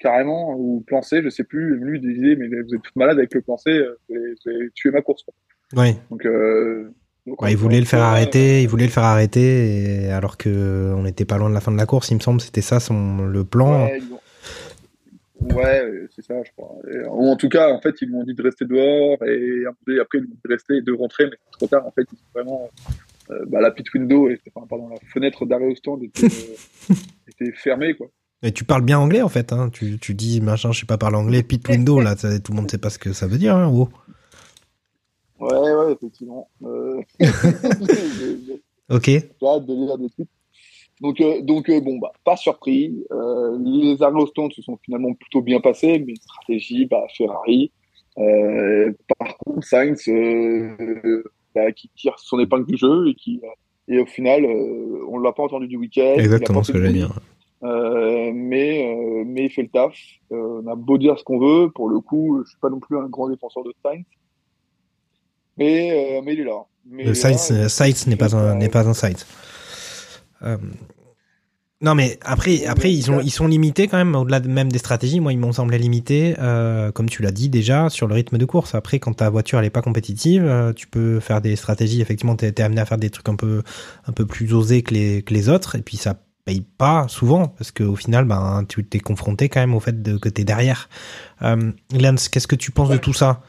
carrément, 0.00 0.54
ou 0.56 0.80
plan 0.86 1.02
C, 1.02 1.20
je 1.22 1.28
sais 1.28 1.44
plus. 1.44 1.76
Et 1.76 1.84
lui, 1.84 2.00
disait, 2.00 2.36
mais 2.36 2.48
vous 2.48 2.74
êtes 2.74 2.82
tous 2.82 2.96
malades 2.96 3.18
avec 3.18 3.34
le 3.34 3.40
plan 3.42 3.56
C, 3.56 3.80
vous 4.08 4.16
allez 4.46 4.70
tuer 4.74 4.90
ma 4.90 5.02
course. 5.02 5.22
Quoi. 5.24 5.34
Oui. 5.76 5.94
Donc, 6.10 6.24
euh, 6.24 6.90
donc, 7.26 7.42
Ouais, 7.42 7.52
il 7.52 7.56
voulait 7.58 7.80
le 7.80 7.84
faire 7.86 8.00
arrêter, 8.02 8.62
il 8.62 8.68
voulait 8.68 8.86
le 8.86 8.90
faire 8.90 9.04
arrêter, 9.04 10.04
et 10.06 10.10
alors 10.10 10.36
que 10.38 10.94
on 10.96 11.02
n'était 11.02 11.26
pas 11.26 11.36
loin 11.36 11.50
de 11.50 11.54
la 11.54 11.60
fin 11.60 11.70
de 11.70 11.76
la 11.76 11.84
course, 11.84 12.10
il 12.10 12.14
me 12.14 12.20
semble, 12.20 12.40
c'était 12.40 12.62
ça 12.62 12.80
son 12.80 13.26
le 13.26 13.44
plan. 13.44 13.84
Ouais, 13.84 13.98
ils 13.98 14.12
ont- 14.14 14.20
ouais, 15.40 15.84
euh, 15.84 16.08
c'est 16.14 16.24
ça, 16.24 16.34
je 16.42 16.50
crois. 16.56 16.76
Et, 16.92 17.04
en 17.06 17.36
tout 17.36 17.48
cas, 17.48 17.72
en 17.72 17.80
fait, 17.80 17.94
ils 18.02 18.10
m'ont 18.10 18.24
dit 18.24 18.34
de 18.34 18.42
rester 18.42 18.64
dehors 18.64 19.22
et 19.24 19.64
après, 20.00 20.18
ils 20.18 20.22
m'ont 20.22 20.34
dit 20.34 20.40
de 20.44 20.48
rester 20.48 20.76
et 20.76 20.82
de 20.82 20.92
rentrer, 20.92 21.24
mais 21.26 21.36
c'est 21.44 21.58
trop 21.58 21.66
tard. 21.66 21.86
En 21.86 21.90
fait, 21.90 22.06
ils 22.12 22.16
ont 22.16 22.30
vraiment 22.34 22.70
euh, 23.30 23.44
bah, 23.46 23.60
la 23.60 23.70
pit 23.70 23.86
window, 23.92 24.28
et, 24.28 24.40
enfin, 24.54 24.66
pardon, 24.66 24.88
la 24.88 24.96
fenêtre 25.12 25.46
d'arrêt 25.46 25.66
au 25.66 25.74
stand 25.74 26.02
était, 26.04 26.26
euh, 26.26 26.94
était 27.28 27.52
fermée, 27.52 27.94
quoi. 27.94 28.08
Et 28.42 28.52
tu 28.52 28.62
parles 28.62 28.84
bien 28.84 29.00
anglais 29.00 29.20
en 29.20 29.28
fait, 29.28 29.52
hein. 29.52 29.68
tu, 29.68 29.98
tu 29.98 30.14
dis 30.14 30.40
machin, 30.40 30.70
je 30.70 30.78
sais 30.78 30.86
pas 30.86 30.96
parler 30.96 31.16
anglais, 31.16 31.42
pit 31.42 31.66
window 31.66 32.00
là, 32.00 32.14
tout 32.14 32.52
le 32.52 32.54
monde 32.54 32.70
sait 32.70 32.78
pas 32.78 32.88
ce 32.88 33.00
que 33.00 33.12
ça 33.12 33.26
veut 33.26 33.36
dire. 33.36 33.56
Hein, 33.56 33.68
oh. 33.74 33.88
Ouais, 35.40 35.74
ouais, 35.74 35.92
effectivement. 35.92 36.48
Euh... 36.62 37.00
Ok. 38.90 39.04
J'ai 39.04 39.30
hâte 39.46 39.66
de 39.66 39.74
lire 39.74 39.98
des. 39.98 40.08
Donc, 41.00 41.20
euh, 41.20 41.40
donc 41.42 41.68
euh, 41.68 41.80
bon, 41.80 41.98
bah, 41.98 42.12
pas 42.24 42.36
surpris. 42.36 43.04
Euh, 43.12 43.58
les 43.60 43.96
stand 43.96 44.52
se 44.52 44.62
sont 44.62 44.78
finalement 44.84 45.14
plutôt 45.14 45.42
bien 45.42 45.60
passés, 45.60 46.02
mais 46.04 46.14
stratégie, 46.16 46.86
bah, 46.86 47.06
Ferrari. 47.16 47.70
Euh, 48.18 48.92
par 49.18 49.36
contre, 49.38 49.66
Sainz, 49.66 50.08
euh, 50.08 51.22
bah, 51.54 51.70
qui 51.72 51.88
tire 51.96 52.18
son 52.18 52.38
épingle 52.40 52.66
du 52.66 52.76
jeu 52.76 53.08
et 53.08 53.14
qui, 53.14 53.40
et 53.88 53.98
au 53.98 54.06
final, 54.06 54.44
euh, 54.44 55.06
on 55.08 55.18
l'a 55.18 55.32
pas 55.32 55.42
entendu 55.42 55.66
du 55.66 55.76
week-end. 55.76 56.14
Exactement 56.16 56.62
ce 56.62 56.72
que 56.72 56.78
j'allais 56.78 56.92
dire. 56.92 57.12
Euh, 57.64 58.30
mais, 58.34 58.94
euh, 58.94 59.24
mais 59.26 59.46
il 59.46 59.50
fait 59.50 59.62
le 59.62 59.68
taf. 59.68 59.94
Euh, 60.30 60.62
on 60.62 60.66
a 60.66 60.74
beau 60.74 60.98
dire 60.98 61.18
ce 61.18 61.24
qu'on 61.24 61.38
veut, 61.38 61.70
pour 61.70 61.88
le 61.88 62.00
coup, 62.00 62.42
je 62.44 62.50
suis 62.50 62.58
pas 62.58 62.68
non 62.68 62.80
plus 62.80 62.98
un 62.98 63.06
grand 63.06 63.28
défenseur 63.28 63.64
de 63.64 63.72
Sainz. 63.82 64.04
Mais, 65.56 66.18
euh, 66.18 66.22
mais 66.24 66.34
il 66.34 66.40
est 66.40 66.44
là. 66.44 66.64
Mais 66.86 67.14
Sainz, 67.14 68.06
n'est 68.06 68.16
pas 68.16 68.36
un 68.36 68.54
n'est 68.54 68.68
pas 68.68 68.86
un 68.86 68.94
Sainz. 68.94 69.26
Euh, 70.42 70.56
non 71.80 71.94
mais 71.94 72.18
après 72.22 72.64
après 72.66 72.92
ils 72.92 73.08
ont 73.12 73.20
ils 73.20 73.30
sont 73.30 73.46
limités 73.46 73.86
quand 73.86 73.98
même 73.98 74.16
au-delà 74.16 74.40
de- 74.40 74.48
même 74.48 74.70
des 74.72 74.78
stratégies. 74.78 75.20
Moi 75.20 75.32
ils 75.32 75.38
m'ont 75.38 75.52
semblé 75.52 75.78
limités 75.78 76.34
euh, 76.40 76.90
comme 76.90 77.08
tu 77.08 77.22
l'as 77.22 77.30
dit 77.30 77.48
déjà 77.48 77.88
sur 77.88 78.08
le 78.08 78.14
rythme 78.14 78.36
de 78.36 78.44
course. 78.44 78.74
Après 78.74 78.98
quand 78.98 79.12
ta 79.14 79.30
voiture 79.30 79.60
elle 79.60 79.64
est 79.64 79.70
pas 79.70 79.82
compétitive, 79.82 80.44
euh, 80.44 80.72
tu 80.72 80.88
peux 80.88 81.20
faire 81.20 81.40
des 81.40 81.54
stratégies. 81.54 82.00
Effectivement 82.00 82.34
t'es 82.34 82.48
es 82.48 82.60
amené 82.62 82.80
à 82.80 82.84
faire 82.84 82.98
des 82.98 83.10
trucs 83.10 83.28
un 83.28 83.36
peu 83.36 83.62
un 84.06 84.12
peu 84.12 84.26
plus 84.26 84.52
osés 84.54 84.82
que 84.82 84.92
les 84.92 85.22
que 85.22 85.32
les 85.32 85.48
autres 85.48 85.76
et 85.76 85.82
puis 85.82 85.96
ça 85.96 86.20
paye 86.44 86.62
pas 86.62 87.06
souvent 87.08 87.46
parce 87.46 87.70
qu'au 87.70 87.94
final 87.94 88.24
ben 88.24 88.64
tu 88.68 88.84
t'es 88.84 88.98
confronté 88.98 89.48
quand 89.48 89.60
même 89.60 89.74
au 89.74 89.80
fait 89.80 90.02
de 90.02 90.18
que 90.18 90.28
t'es 90.28 90.42
derrière. 90.44 90.88
Euh, 91.42 91.70
Lance 91.92 92.28
qu'est-ce 92.28 92.48
que 92.48 92.56
tu 92.56 92.72
penses 92.72 92.88
de 92.90 92.96
tout 92.96 93.12
ça? 93.12 93.42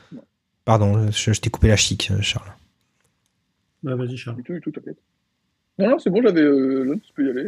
Pardon 0.66 1.10
je, 1.12 1.34
je 1.34 1.42
t'ai 1.42 1.50
coupé 1.50 1.68
la 1.68 1.78
chic 1.78 2.12
Charles. 2.22 2.52
Bah, 3.82 3.96
vas-y, 3.96 4.18
Charles. 4.18 4.44
Tout, 4.44 4.60
tout, 4.60 4.72
t'inquiète. 4.72 5.00
Non, 5.80 5.90
non, 5.92 6.00
c'est 6.00 6.10
bon, 6.10 6.22
j'avais. 6.22 6.42
Euh, 6.42 6.96
tu 7.06 7.14
peux 7.14 7.26
y 7.26 7.30
aller. 7.30 7.44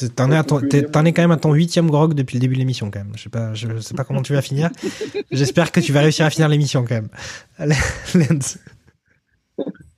je- 0.00 0.06
T'en 0.08 0.28
es, 1.04 1.12
quand 1.12 1.22
même 1.22 1.30
à 1.30 1.36
ton 1.36 1.52
huitième 1.52 1.86
grog 1.88 2.14
depuis 2.14 2.36
le 2.36 2.40
début 2.40 2.54
de 2.54 2.58
l'émission 2.58 2.90
quand 2.90 2.98
même. 2.98 3.12
Je 3.16 3.22
sais 3.22 3.28
pas, 3.30 3.54
je 3.54 3.78
sais 3.78 3.94
pas 3.94 4.02
comment 4.02 4.22
tu 4.22 4.32
vas 4.32 4.42
finir. 4.42 4.70
J'espère 5.30 5.70
que 5.70 5.78
tu 5.78 5.92
vas 5.92 6.00
réussir 6.00 6.26
à 6.26 6.30
finir 6.30 6.48
l'émission 6.48 6.84
quand 6.84 6.94
même. 6.96 7.08
Allez, 7.58 7.76
Lens. 8.14 8.58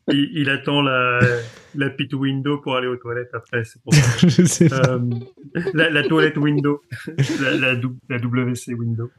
Il, 0.08 0.28
il 0.34 0.50
attend 0.50 0.82
la, 0.82 1.18
la 1.74 1.90
pit 1.90 2.12
window 2.12 2.58
pour 2.58 2.76
aller 2.76 2.86
aux 2.86 2.96
toilettes 2.96 3.30
après, 3.32 3.64
c'est 3.64 3.80
pour 3.82 3.92
ça. 3.94 4.02
Je 4.28 4.44
sais 4.44 4.68
pas. 4.68 4.82
Euh, 4.90 5.00
la, 5.74 5.88
la 5.90 6.02
toilette 6.04 6.36
window, 6.36 6.82
la, 7.40 7.56
la, 7.56 7.74
dou- 7.76 7.96
la 8.08 8.18
WC 8.18 8.74
window. 8.74 9.10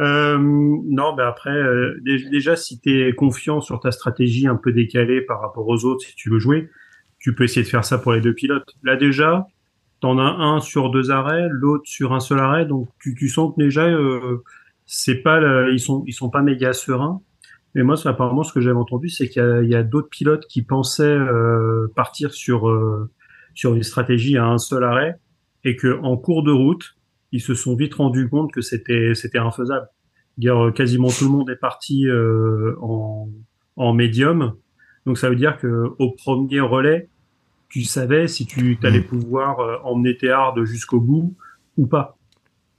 Euh, 0.00 0.38
non, 0.38 1.14
ben 1.14 1.26
après, 1.28 1.50
euh, 1.50 1.96
dé- 2.02 2.26
déjà, 2.30 2.56
si 2.56 2.80
tu 2.80 3.06
es 3.06 3.12
confiant 3.12 3.60
sur 3.60 3.78
ta 3.80 3.92
stratégie 3.92 4.46
un 4.48 4.56
peu 4.56 4.72
décalée 4.72 5.20
par 5.20 5.40
rapport 5.42 5.68
aux 5.68 5.84
autres, 5.84 6.04
si 6.06 6.14
tu 6.16 6.30
veux 6.30 6.38
jouer, 6.40 6.70
tu 7.22 7.34
peux 7.34 7.44
essayer 7.44 7.62
de 7.62 7.68
faire 7.68 7.84
ça 7.84 7.98
pour 7.98 8.12
les 8.12 8.20
deux 8.20 8.34
pilotes. 8.34 8.68
Là 8.82 8.96
déjà, 8.96 9.46
t'en 10.00 10.18
as 10.18 10.22
un 10.24 10.60
sur 10.60 10.90
deux 10.90 11.10
arrêts, 11.10 11.48
l'autre 11.50 11.84
sur 11.86 12.12
un 12.12 12.20
seul 12.20 12.40
arrêt, 12.40 12.66
donc 12.66 12.88
tu, 13.00 13.14
tu 13.14 13.28
sens 13.28 13.54
que 13.54 13.62
déjà, 13.62 13.86
euh, 13.86 14.42
c'est 14.86 15.22
pas, 15.22 15.40
le- 15.40 15.72
ils 15.72 15.80
sont, 15.80 16.04
ils 16.06 16.12
sont 16.12 16.30
pas 16.30 16.42
méga 16.42 16.72
sereins. 16.72 17.20
Mais 17.74 17.82
moi, 17.84 17.96
apparemment 18.06 18.42
ce 18.42 18.52
que 18.52 18.60
j'avais 18.60 18.76
entendu, 18.76 19.08
c'est 19.08 19.28
qu'il 19.28 19.42
y 19.70 19.74
a, 19.74 19.78
a 19.78 19.82
d'autres 19.82 20.10
pilotes 20.10 20.46
qui 20.46 20.62
pensaient 20.62 21.04
euh, 21.04 21.88
partir 21.96 22.34
sur 22.34 22.68
euh, 22.68 23.10
sur 23.54 23.74
une 23.74 23.82
stratégie 23.82 24.36
à 24.36 24.46
un 24.46 24.58
seul 24.58 24.84
arrêt 24.84 25.16
et 25.64 25.76
que 25.76 25.98
en 26.02 26.16
cours 26.16 26.42
de 26.42 26.52
route, 26.52 26.96
ils 27.32 27.40
se 27.40 27.54
sont 27.54 27.76
vite 27.76 27.94
rendus 27.94 28.28
compte 28.28 28.52
que 28.52 28.60
c'était 28.60 29.14
c'était 29.14 29.38
infaisable. 29.38 29.88
Euh, 30.44 30.70
quasiment 30.72 31.08
tout 31.08 31.24
le 31.24 31.30
monde 31.30 31.50
est 31.50 31.56
parti 31.56 32.06
euh, 32.08 32.74
en 32.82 33.30
en 33.76 33.94
médium, 33.94 34.54
donc 35.06 35.16
ça 35.16 35.30
veut 35.30 35.36
dire 35.36 35.56
que 35.56 35.86
au 35.98 36.10
premier 36.12 36.60
relais, 36.60 37.08
tu 37.72 37.84
savais 37.84 38.28
si 38.28 38.44
tu 38.44 38.78
allais 38.82 39.00
pouvoir 39.00 39.60
euh, 39.60 39.78
emmener 39.82 40.14
tes 40.14 40.30
hardes 40.30 40.62
jusqu'au 40.64 41.00
bout 41.00 41.34
ou 41.78 41.86
pas. 41.86 42.18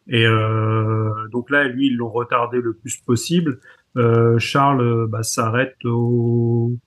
Et 0.08 0.28
euh, 0.28 1.28
donc 1.32 1.50
là, 1.50 1.64
lui, 1.64 1.88
ils 1.88 1.96
l'ont 1.96 2.12
retardé 2.12 2.62
le 2.62 2.74
plus 2.74 2.98
possible. 2.98 3.60
Euh, 3.98 4.38
Charles 4.38 5.08
bah, 5.08 5.24
s'arrête 5.24 5.78
au, 5.84 6.78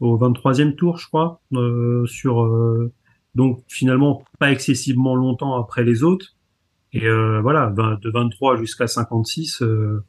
au 0.00 0.18
23e 0.18 0.74
tour, 0.74 0.98
je 0.98 1.06
crois, 1.06 1.40
euh, 1.54 2.04
sur 2.04 2.44
euh, 2.44 2.92
donc 3.34 3.62
finalement 3.66 4.22
pas 4.38 4.52
excessivement 4.52 5.14
longtemps 5.14 5.56
après 5.58 5.84
les 5.84 6.02
autres. 6.02 6.36
Et 6.92 7.06
euh, 7.06 7.40
voilà, 7.40 7.70
de 7.70 8.10
23 8.10 8.56
jusqu'à 8.58 8.86
56, 8.86 9.62
euh, 9.62 10.04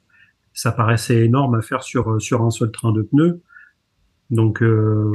ça 0.54 0.74
paraissait 0.74 1.24
énorme 1.24 1.56
à 1.56 1.62
faire 1.62 1.84
sur 1.84 2.22
sur 2.22 2.42
un 2.42 2.50
seul 2.50 2.72
train 2.72 2.92
de 2.92 3.02
pneus. 3.02 3.42
Donc 4.30 4.62
euh, 4.62 5.14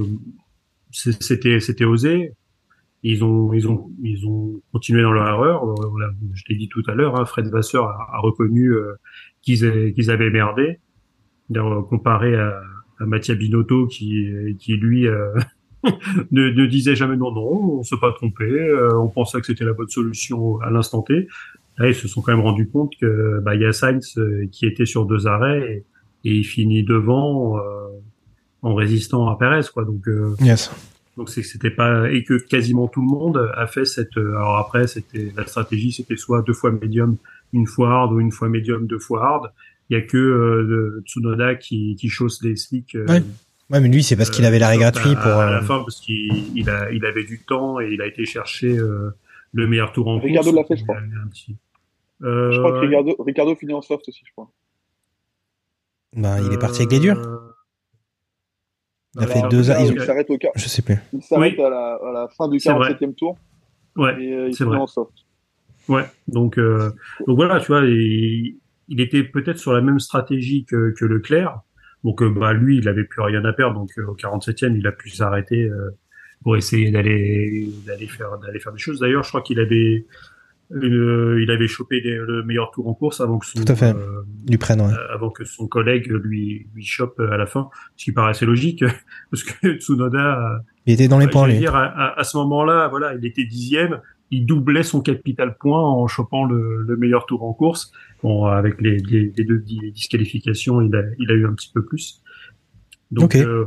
c'était 0.95 1.61
c'était 1.61 1.85
osé. 1.85 2.33
Ils 3.03 3.23
ont 3.25 3.53
ils 3.53 3.69
ont 3.69 3.91
ils 4.03 4.27
ont 4.27 4.63
continué 4.73 5.03
dans 5.03 5.13
leur 5.13 5.27
erreur. 5.29 5.67
L'a- 5.99 6.15
Je 6.35 6.45
l'ai 6.49 6.57
dit 6.57 6.69
tout 6.69 6.83
à 6.87 6.95
l'heure, 6.95 7.21
hein, 7.21 7.25
Fred 7.27 7.49
Vasseur 7.49 7.87
a, 7.89 8.19
reconnu 8.21 8.71
euh, 8.73 8.95
qu'ils 9.43 9.93
qu'ils 9.95 10.11
avaient 10.11 10.31
merdé. 10.31 10.79
D'ailleurs, 11.51 11.87
comparé 11.89 12.35
à, 12.37 12.63
à 13.01 13.07
Mattia 13.07 13.35
Binotto 13.35 13.87
qui 13.87 14.27
qui 14.59 14.77
lui 14.77 15.07
euh, 15.07 15.35
ne, 16.31 16.67
disait 16.67 16.97
jamais 16.97 17.17
non 17.17 17.33
non, 17.33 17.79
on 17.81 17.83
s'est 17.83 17.99
pas 18.01 18.13
trompé, 18.13 18.45
euh, 18.45 18.99
on 18.99 19.09
pensait 19.09 19.41
que 19.41 19.47
c'était 19.47 19.65
la 19.65 19.75
bonne 19.75 19.89
solution 19.89 20.59
à 20.61 20.71
l'instant 20.71 21.03
T. 21.03 21.29
Là, 21.79 21.89
ils 21.89 21.95
se 21.95 22.07
sont 22.09 22.23
quand 22.23 22.33
même 22.33 22.45
rendus 22.45 22.69
compte 22.69 22.93
que 23.01 23.41
bah 23.41 23.55
il 23.55 23.61
y 23.63 23.67
a 23.67 23.73
Sainz 23.73 24.17
euh, 24.17 24.47
qui 24.53 24.65
était 24.65 24.87
sur 24.87 25.07
deux 25.07 25.27
arrêts 25.27 25.85
et, 26.25 26.31
et 26.31 26.35
il 26.37 26.45
finit 26.45 26.85
devant 26.85 27.59
euh, 27.59 27.63
en 28.65 28.75
résistant 28.75 29.29
à 29.29 29.37
Perez 29.39 29.61
quoi. 29.73 29.85
Donc 29.85 30.09
euh, 30.09 30.35
Yes. 30.41 30.73
donc 31.17 31.29
c'est 31.31 31.43
que 31.43 31.47
c'était 31.47 31.71
pas 31.71 32.11
et 32.11 32.25
que 32.25 32.35
quasiment 32.35 32.89
tout 32.89 33.01
le 33.03 33.07
monde 33.07 33.51
a 33.57 33.67
fait 33.69 33.85
cette. 33.85 34.17
euh, 34.17 34.35
Alors 34.37 34.57
après 34.59 34.87
c'était 34.89 35.33
la 35.37 35.47
stratégie, 35.47 35.93
c'était 35.93 36.17
soit 36.17 36.43
deux 36.43 36.53
fois 36.55 36.73
médium, 36.73 37.17
une 37.53 37.67
fois 37.69 37.91
hard 37.93 38.13
ou 38.13 38.19
une 38.21 38.33
fois 38.33 38.49
médium, 38.49 38.87
deux 38.89 38.99
fois 38.99 39.25
hard. 39.25 39.53
Il 39.91 39.97
y 39.97 40.01
a 40.01 40.03
que 40.03 40.17
euh, 40.17 40.63
le 40.63 41.03
Tsunoda 41.07 41.55
qui 41.55 41.95
qui 41.97 42.09
chausse 42.09 42.43
les 42.43 42.57
slicks. 42.57 42.97
euh, 42.97 43.07
Ouais. 43.07 43.23
Ouais, 43.71 43.81
mais 43.81 43.89
lui, 43.89 44.03
c'est 44.03 44.15
parce 44.17 44.29
qu'il 44.31 44.45
avait 44.45 44.59
l'arrêt 44.59 44.75
à- 44.77 44.79
gratuit 44.91 45.15
pour. 45.15 45.25
à 45.27 45.51
la 45.51 45.59
euh, 45.59 45.63
fin 45.63 45.79
parce 45.79 45.99
qu'il 46.01 46.31
il 46.59 46.69
a 46.69 46.91
il 46.93 47.05
avait 47.07 47.25
du 47.25 47.39
temps 47.41 47.81
et 47.81 47.91
il 47.93 48.03
a 48.03 48.07
été 48.07 48.25
chercher 48.27 48.77
euh, 48.77 49.11
le 49.53 49.67
meilleur 49.67 49.93
tour 49.93 50.09
en 50.09 50.19
Ricardo 50.19 50.53
l'a 50.53 50.65
fait, 50.65 50.77
je 50.77 50.83
crois. 50.85 50.97
Petit- 51.31 51.57
Euh, 52.23 52.51
Je 52.53 52.59
crois 52.61 52.73
que 52.73 52.79
Ricardo, 52.87 53.17
Ricardo 53.19 53.55
finit 53.57 53.73
en 53.75 53.83
soft 53.83 54.09
aussi, 54.09 54.23
je 54.27 54.33
crois. 54.33 54.51
Bah, 56.17 56.41
il 56.41 56.53
est 56.53 56.59
parti 56.59 56.81
avec 56.83 56.93
les 56.93 57.01
durs. 57.01 57.21
Il 59.17 59.23
a 59.23 59.27
fait 59.27 59.49
deux 59.49 59.71
ils 59.71 59.93
au. 59.93 60.39
Je 60.57 60.69
sais 60.69 60.83
plus. 60.83 60.97
Il 61.13 61.23
s'arrête 61.23 61.55
Oui. 61.57 61.65
à, 61.65 61.71
la, 61.71 61.95
à 62.09 62.13
la 62.13 62.29
fin 62.37 62.49
du 62.49 62.59
C'est 62.59 62.73
vrai. 62.73 62.93
47e 62.95 63.15
tour 63.15 63.37
Ouais. 63.97 64.11
et 64.23 64.33
euh, 64.33 64.49
il 64.49 64.53
c'est 64.55 64.65
finit 64.65 64.71
vrai. 64.71 64.79
en 64.79 64.87
soft. 64.89 65.13
Ouais, 65.89 66.05
donc 66.29 66.59
euh, 66.59 66.91
donc 67.27 67.37
voilà, 67.37 67.61
tu 67.61 67.67
vois, 67.69 67.83
il, 67.85 68.57
il 68.89 69.01
était 69.01 69.23
peut-être 69.23 69.59
sur 69.59 69.73
la 69.73 69.83
même 69.83 70.01
stratégie 70.01 70.65
que, 70.65 70.93
que 70.99 71.05
Leclerc. 71.05 71.61
Donc 72.03 72.23
euh, 72.23 72.29
bah 72.31 72.53
lui, 72.55 72.79
il 72.79 72.89
avait 72.89 73.05
plus 73.05 73.23
rien 73.23 73.45
à 73.45 73.53
perdre, 73.53 73.79
donc 73.79 73.91
euh, 73.99 74.07
au 74.07 74.15
47e, 74.17 74.77
il 74.77 74.87
a 74.87 74.93
pu 74.93 75.11
s'arrêter 75.11 75.63
euh, 75.65 75.91
pour 76.43 76.57
essayer 76.57 76.91
d'aller 76.91 77.69
d'aller 77.87 78.07
faire 78.09 78.37
d'aller 78.39 78.59
faire 78.59 78.73
des 78.73 78.79
choses. 78.79 78.99
D'ailleurs, 78.99 79.23
je 79.23 79.29
crois 79.29 79.43
qu'il 79.43 79.61
avait 79.61 80.07
euh, 80.75 81.41
il 81.43 81.51
avait 81.51 81.69
chopé 81.69 82.01
le 82.01 82.43
meilleur 82.45 82.71
tour 82.73 82.89
en 82.89 82.95
course 82.95 83.21
avant 83.21 83.39
que 83.39 83.47
son 83.47 83.63
Tout 83.65 83.73
à 83.73 83.77
fait. 83.77 83.95
euh, 83.95 84.23
Du 84.45 84.59
prenne, 84.59 84.81
ouais. 84.81 84.93
avant 85.13 85.31
que 85.31 85.45
son 85.45 85.69
collègue 85.69 86.09
lui 86.11 86.67
lui 86.75 86.85
chope 86.85 87.21
à 87.21 87.37
la 87.37 87.47
fin, 87.47 87.69
ce 87.97 88.05
qui 88.07 88.13
paraissait 88.13 88.45
logique 88.47 88.85
parce 89.31 89.45
que 89.45 89.77
Tsunoda 89.79 90.63
Il 90.87 90.95
était 90.95 91.09
dans 91.09 91.19
les 91.19 91.29
points, 91.29 91.47
lui. 91.47 91.59
dire, 91.59 91.75
à, 91.77 91.85
à- 91.85 92.19
à 92.21 92.25
ce 92.25 92.37
moment-là, 92.39 92.89
voilà, 92.89 93.15
il 93.15 93.25
était 93.25 93.45
dixième, 93.45 94.01
il 94.31 94.47
doublait 94.47 94.83
son 94.83 95.01
capital 95.01 95.57
point 95.59 95.81
en 95.81 96.07
chopant 96.09 96.45
le, 96.45 96.83
le 96.83 96.97
meilleur 96.97 97.27
tour 97.27 97.45
en 97.45 97.53
course. 97.53 97.93
Bon, 98.23 98.47
avec 98.47 98.81
les, 98.81 98.97
les, 98.99 99.33
les 99.37 99.45
deux 99.45 99.59
di- 99.59 99.93
disqualifications, 99.93 100.81
il 100.81 100.95
a, 100.97 101.03
il 101.19 101.31
a 101.31 101.35
eu 101.35 101.47
un 101.47 101.53
petit 101.55 101.71
peu 101.73 101.85
plus. 101.85 102.21
Donc, 103.11 103.27
Ok. 103.27 103.37
euh, 103.37 103.67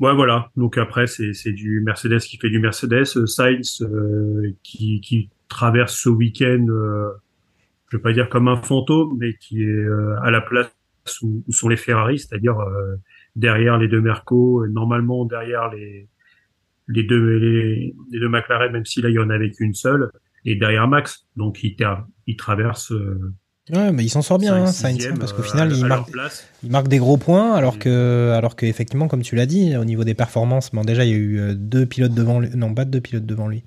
ouais, 0.00 0.14
voilà. 0.14 0.50
Donc 0.56 0.78
après, 0.78 1.06
c'est, 1.06 1.52
du 1.52 1.80
Mercedes 1.84 2.18
qui 2.20 2.38
fait 2.38 2.50
du 2.50 2.58
Mercedes, 2.58 3.04
euh, 3.16 3.26
Sainz 3.26 3.82
euh, 3.82 4.52
qui, 4.64 5.00
qui 5.00 5.28
traverse 5.48 5.94
ce 5.94 6.08
week-end, 6.08 6.66
euh, 6.68 7.08
je 7.90 7.96
vais 7.96 8.02
pas 8.02 8.12
dire 8.12 8.28
comme 8.28 8.48
un 8.48 8.56
fantôme, 8.62 9.16
mais 9.18 9.34
qui 9.34 9.62
est 9.62 9.66
euh, 9.66 10.16
à 10.22 10.30
la 10.30 10.40
place 10.40 10.70
où, 11.22 11.42
où 11.46 11.52
sont 11.52 11.68
les 11.68 11.76
Ferrari, 11.76 12.18
c'est-à-dire 12.18 12.58
euh, 12.58 12.96
derrière 13.36 13.78
les 13.78 13.88
deux 13.88 14.00
Merco, 14.00 14.62
euh, 14.64 14.68
normalement 14.68 15.24
derrière 15.24 15.70
les 15.70 16.08
les 16.88 17.02
deux 17.02 17.36
les, 17.38 17.94
les 18.10 18.20
deux 18.20 18.28
McLaren, 18.28 18.72
même 18.72 18.84
si 18.84 19.02
là 19.02 19.08
il 19.10 19.14
y 19.14 19.18
en 19.18 19.30
avait 19.30 19.50
qu'une 19.50 19.74
seule, 19.74 20.10
et 20.44 20.54
derrière 20.56 20.88
Max. 20.88 21.26
Donc 21.36 21.62
il, 21.64 21.76
il 22.26 22.36
traverse. 22.36 22.92
Ouais, 23.70 23.92
mais 23.92 24.02
il 24.02 24.08
s'en 24.08 24.22
sort 24.22 24.38
bien, 24.38 24.54
hein, 24.54 24.66
Sainz, 24.68 25.06
parce 25.20 25.34
qu'au 25.34 25.42
final, 25.42 25.70
il 25.70 25.84
marque, 25.84 26.10
place. 26.10 26.48
il 26.62 26.70
marque 26.70 26.88
des 26.88 26.96
gros 26.96 27.18
points, 27.18 27.52
alors 27.54 27.74
Et- 27.76 27.80
que, 27.80 28.30
alors 28.34 28.56
que 28.56 28.64
effectivement, 28.64 29.08
comme 29.08 29.20
tu 29.20 29.36
l'as 29.36 29.44
dit, 29.44 29.76
au 29.76 29.84
niveau 29.84 30.04
des 30.04 30.14
performances, 30.14 30.70
bon, 30.72 30.84
déjà, 30.84 31.04
il 31.04 31.10
y 31.10 31.14
a 31.14 31.18
eu 31.18 31.54
deux 31.54 31.84
pilotes 31.84 32.14
devant 32.14 32.40
lui, 32.40 32.48
non, 32.56 32.72
pas 32.72 32.86
deux 32.86 33.02
pilotes 33.02 33.26
devant 33.26 33.46
lui. 33.46 33.64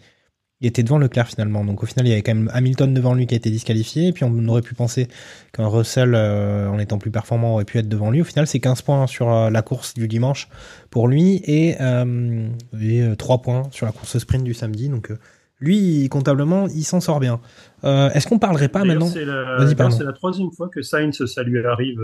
Il 0.62 0.68
était 0.68 0.84
devant 0.84 0.99
Leclerc 0.99 1.28
finalement, 1.28 1.66
donc 1.66 1.82
au 1.82 1.88
final, 1.88 2.05
il 2.05 2.09
y 2.09 2.14
avait 2.14 2.22
quand 2.22 2.36
même 2.36 2.51
Hamilton 2.53 2.93
devant 2.93 3.16
lui 3.16 3.26
qui 3.26 3.34
a 3.34 3.38
été 3.38 3.49
disqualifié, 3.49 4.09
et 4.09 4.12
puis 4.14 4.24
on 4.26 4.47
aurait 4.47 4.62
pu 4.62 4.76
penser 4.76 5.07
qu'un 5.53 5.66
Russell, 5.68 6.14
euh, 6.14 6.70
en 6.70 6.78
étant 6.78 6.99
plus 6.99 7.09
performant, 7.09 7.53
aurait 7.55 7.66
pu 7.66 7.80
être 7.80 7.89
devant 7.89 8.12
lui. 8.12 8.22
Au 8.22 8.24
final, 8.24 8.45
c'est 8.45 8.59
15 8.59 8.84
points 8.84 9.07
sur 9.07 9.32
euh, 9.34 9.49
la 9.49 9.64
course 9.64 9.95
du 9.95 10.07
dimanche 10.07 10.47
pour 10.91 11.07
lui, 11.07 11.41
et, 11.45 11.76
euh, 11.82 12.47
et 12.80 13.01
euh, 13.01 13.16
3 13.16 13.41
points 13.41 13.64
sur 13.72 13.88
la 13.88 13.91
course 13.91 14.18
sprint 14.20 14.43
du 14.43 14.53
samedi, 14.53 14.88
donc 14.88 15.09
euh, 15.09 15.18
lui, 15.59 16.07
comptablement, 16.09 16.68
il 16.68 16.84
s'en 16.84 16.99
sort 17.01 17.20
bien. 17.20 17.39
Est-ce 17.84 18.28
qu'on 18.28 18.39
parlerait 18.39 18.68
pas 18.68 18.84
maintenant 18.84 19.07
C'est 19.07 19.26
la, 19.26 20.14
troisième 20.14 20.51
fois 20.51 20.70
que 20.70 20.82
Sainz, 20.82 21.26
ça 21.26 21.43
lui 21.43 21.64
arrive 21.64 22.01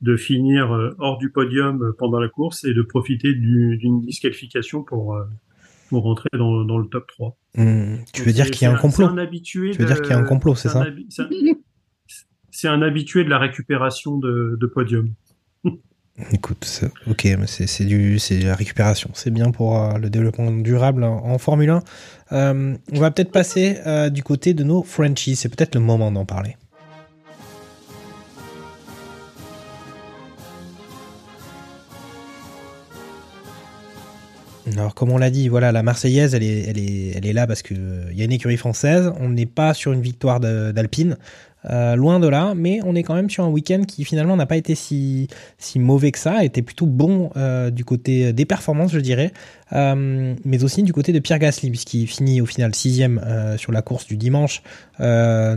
de 0.00 0.16
finir 0.16 0.92
hors 0.98 1.16
du 1.18 1.30
podium 1.30 1.92
pendant 1.96 2.18
la 2.18 2.28
course 2.28 2.64
et 2.64 2.74
de 2.74 2.82
profiter 2.82 3.34
du- 3.34 3.76
d'une 3.76 4.00
disqualification 4.00 4.82
pour, 4.82 5.16
pour 5.92 6.04
rentrer 6.04 6.30
dans, 6.32 6.64
dans 6.64 6.78
le 6.78 6.86
top 6.88 7.06
3. 7.06 7.36
Hmm, 7.58 7.96
Tu 8.14 8.22
veux 8.22 8.32
dire 8.32 8.50
qu'il 8.50 8.62
y 8.66 8.70
a 8.70 8.72
un 8.72 8.78
complot 8.78 9.06
C'est 9.06 9.12
un 9.12 9.18
habitué. 9.18 9.70
Tu 9.72 9.78
veux 9.78 9.84
dire 9.84 9.96
de- 9.96 10.00
qu'il 10.00 10.10
y 10.10 10.14
a 10.14 10.18
un 10.18 10.24
complot, 10.24 10.54
c'est 10.54 10.70
ça 10.70 10.86
c'est 12.50 12.68
un- 12.68 12.80
habitué 12.82 13.24
de 13.24 13.28
la 13.28 13.38
récupération 13.38 14.16
de, 14.18 14.56
de 14.58 14.66
podium. 14.66 15.10
Écoute, 16.32 16.82
ok, 17.06 17.24
mais 17.38 17.46
c'est 17.46 17.66
c'est 17.66 17.84
du, 17.84 18.18
c'est 18.18 18.38
la 18.40 18.54
récupération. 18.54 19.10
C'est 19.14 19.30
bien 19.30 19.50
pour 19.50 19.78
euh, 19.78 19.98
le 19.98 20.08
développement 20.10 20.50
durable 20.50 21.04
en, 21.04 21.24
en 21.26 21.38
Formule 21.38 21.70
1. 21.70 21.82
Euh, 22.32 22.74
on 22.92 22.98
va 23.00 23.10
peut-être 23.10 23.32
passer 23.32 23.78
euh, 23.86 24.08
du 24.10 24.22
côté 24.22 24.54
de 24.54 24.64
nos 24.64 24.82
Frenchies. 24.82 25.36
C'est 25.36 25.48
peut-être 25.48 25.74
le 25.74 25.80
moment 25.82 26.10
d'en 26.12 26.24
parler. 26.24 26.56
Alors, 34.70 34.94
comme 34.94 35.10
on 35.10 35.18
l'a 35.18 35.30
dit, 35.30 35.48
voilà, 35.48 35.72
la 35.72 35.82
Marseillaise, 35.82 36.34
elle 36.34 36.44
est, 36.44 37.32
là 37.32 37.46
parce 37.46 37.62
que 37.62 37.74
euh, 37.74 38.04
il 38.12 38.18
y 38.18 38.22
a 38.22 38.24
une 38.24 38.32
écurie 38.32 38.56
française. 38.56 39.12
On 39.18 39.30
n'est 39.30 39.46
pas 39.46 39.74
sur 39.74 39.92
une 39.92 40.02
victoire 40.02 40.38
d'Alpine, 40.38 41.16
euh, 41.70 41.96
loin 41.96 42.20
de 42.20 42.28
là, 42.28 42.54
mais 42.54 42.80
on 42.84 42.94
est 42.94 43.02
quand 43.02 43.14
même 43.14 43.30
sur 43.30 43.44
un 43.44 43.48
week-end 43.48 43.82
qui 43.86 44.04
finalement 44.04 44.36
n'a 44.36 44.46
pas 44.46 44.56
été 44.56 44.74
si, 44.74 45.28
mauvais 45.76 46.12
que 46.12 46.18
ça, 46.18 46.44
était 46.44 46.62
plutôt 46.62 46.86
bon 46.86 47.30
euh, 47.36 47.70
du 47.70 47.84
côté 47.84 48.32
des 48.32 48.44
performances, 48.44 48.92
je 48.92 49.00
dirais, 49.00 49.32
mais 49.72 50.64
aussi 50.64 50.82
du 50.82 50.92
côté 50.92 51.12
de 51.12 51.18
Pierre 51.18 51.38
Gasly, 51.38 51.70
puisqu'il 51.70 52.06
finit 52.06 52.40
au 52.40 52.46
final 52.46 52.74
sixième 52.74 53.20
sur 53.56 53.72
la 53.72 53.80
course 53.80 54.06
du 54.06 54.18
dimanche. 54.18 54.62
Euh, 55.02 55.56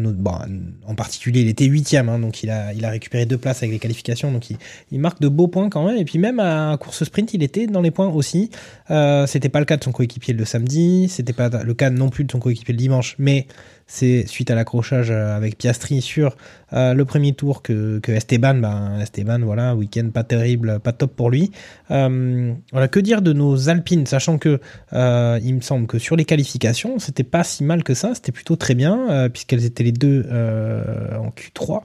en 0.88 0.96
particulier, 0.96 1.42
il 1.42 1.48
était 1.48 1.66
huitième, 1.66 2.10
hein, 2.10 2.20
donc 2.20 2.44
il 2.44 2.50
a, 2.50 2.90
récupéré 2.90 3.26
deux 3.26 3.38
places 3.38 3.60
avec 3.60 3.72
les 3.72 3.80
qualifications, 3.80 4.32
donc 4.32 4.50
il, 4.50 5.00
marque 5.00 5.22
de 5.22 5.28
beaux 5.28 5.48
points 5.48 5.70
quand 5.70 5.86
même. 5.86 5.98
Et 5.98 6.06
puis 6.06 6.20
même 6.20 6.40
à 6.40 6.78
course 6.80 7.04
sprint, 7.04 7.34
il 7.34 7.44
était 7.44 7.68
dans 7.68 7.82
les 7.82 7.92
points 7.92 8.08
aussi. 8.08 8.50
Euh, 8.90 9.28
c'était 9.28 9.50
pas 9.50 9.60
le 9.60 9.66
cas 9.66 9.78
de 9.78 9.84
son 9.84 9.92
coéquipier 9.92 10.34
le 10.34 10.46
samedi, 10.46 11.08
c'était 11.10 11.34
pas 11.34 11.50
le 11.50 11.74
cas 11.74 11.90
non 11.90 12.10
plus 12.10 12.24
de 12.24 12.32
son 12.32 12.40
coéquipier 12.40 12.74
le 12.74 12.80
dimanche, 12.80 13.16
mais 13.20 13.48
c'est 13.88 14.26
suite 14.28 14.50
à 14.50 14.56
l'accrochage 14.56 15.12
euh, 15.12 15.36
avec 15.36 15.58
Piastri 15.58 16.02
sur 16.02 16.36
euh, 16.74 16.94
le 16.94 17.06
premier 17.06 17.34
tour 17.34 17.62
que, 17.62 18.00
que 18.00 18.12
Esteban, 18.12 18.56
ben 18.56 19.00
Esteban, 19.00 19.40
voilà, 19.40 19.76
week-end 19.76 20.10
pas 20.14 20.24
terrible, 20.24 20.80
pas 20.80 20.92
top 20.92 21.16
pour 21.16 21.30
lui. 21.30 21.52
Euh, 21.92 22.54
voilà, 22.72 22.88
que 22.88 23.00
dire 23.00 23.22
de 23.22 23.34
nos 23.34 23.70
Alpines, 23.70 24.06
sachant 24.06 24.38
que 24.38 24.60
euh, 24.94 25.40
il 25.44 25.56
me 25.56 25.62
semble 25.62 25.88
que 25.88 26.00
sur 26.00 26.16
les 26.16 26.26
qualifications, 26.26 27.00
c'était 27.00 27.24
pas 27.24 27.44
si 27.44 27.64
mal 27.64 27.84
que 27.84 27.94
ça, 27.94 28.14
c'était 28.16 28.32
plutôt 28.32 28.56
très 28.56 28.76
bien, 28.76 29.30
puisqu'elles 29.30 29.66
étaient 29.66 29.84
les 29.84 29.92
deux 29.92 30.26
en 30.30 31.30
Q3. 31.30 31.82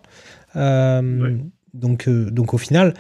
Euh, 0.57 1.01
Ouais. 1.03 1.37
donc, 1.75 2.09
donc 2.09 2.55
au 2.55 2.59
final, 2.59 2.95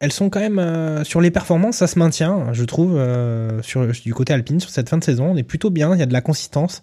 elles 0.00 0.12
sont 0.12 0.30
quand 0.30 0.40
même 0.40 0.58
euh, 0.58 1.04
sur 1.04 1.20
les 1.20 1.30
performances, 1.30 1.76
ça 1.76 1.86
se 1.86 1.98
maintient, 1.98 2.54
je 2.54 2.64
trouve, 2.64 2.96
euh, 2.96 3.60
sur 3.60 3.86
du 3.86 4.14
côté 4.14 4.32
alpine 4.32 4.58
sur 4.58 4.70
cette 4.70 4.88
fin 4.88 4.96
de 4.96 5.04
saison. 5.04 5.32
On 5.32 5.36
est 5.36 5.42
plutôt 5.42 5.68
bien, 5.68 5.94
il 5.94 6.00
y 6.00 6.02
a 6.02 6.06
de 6.06 6.12
la 6.14 6.22
consistance. 6.22 6.82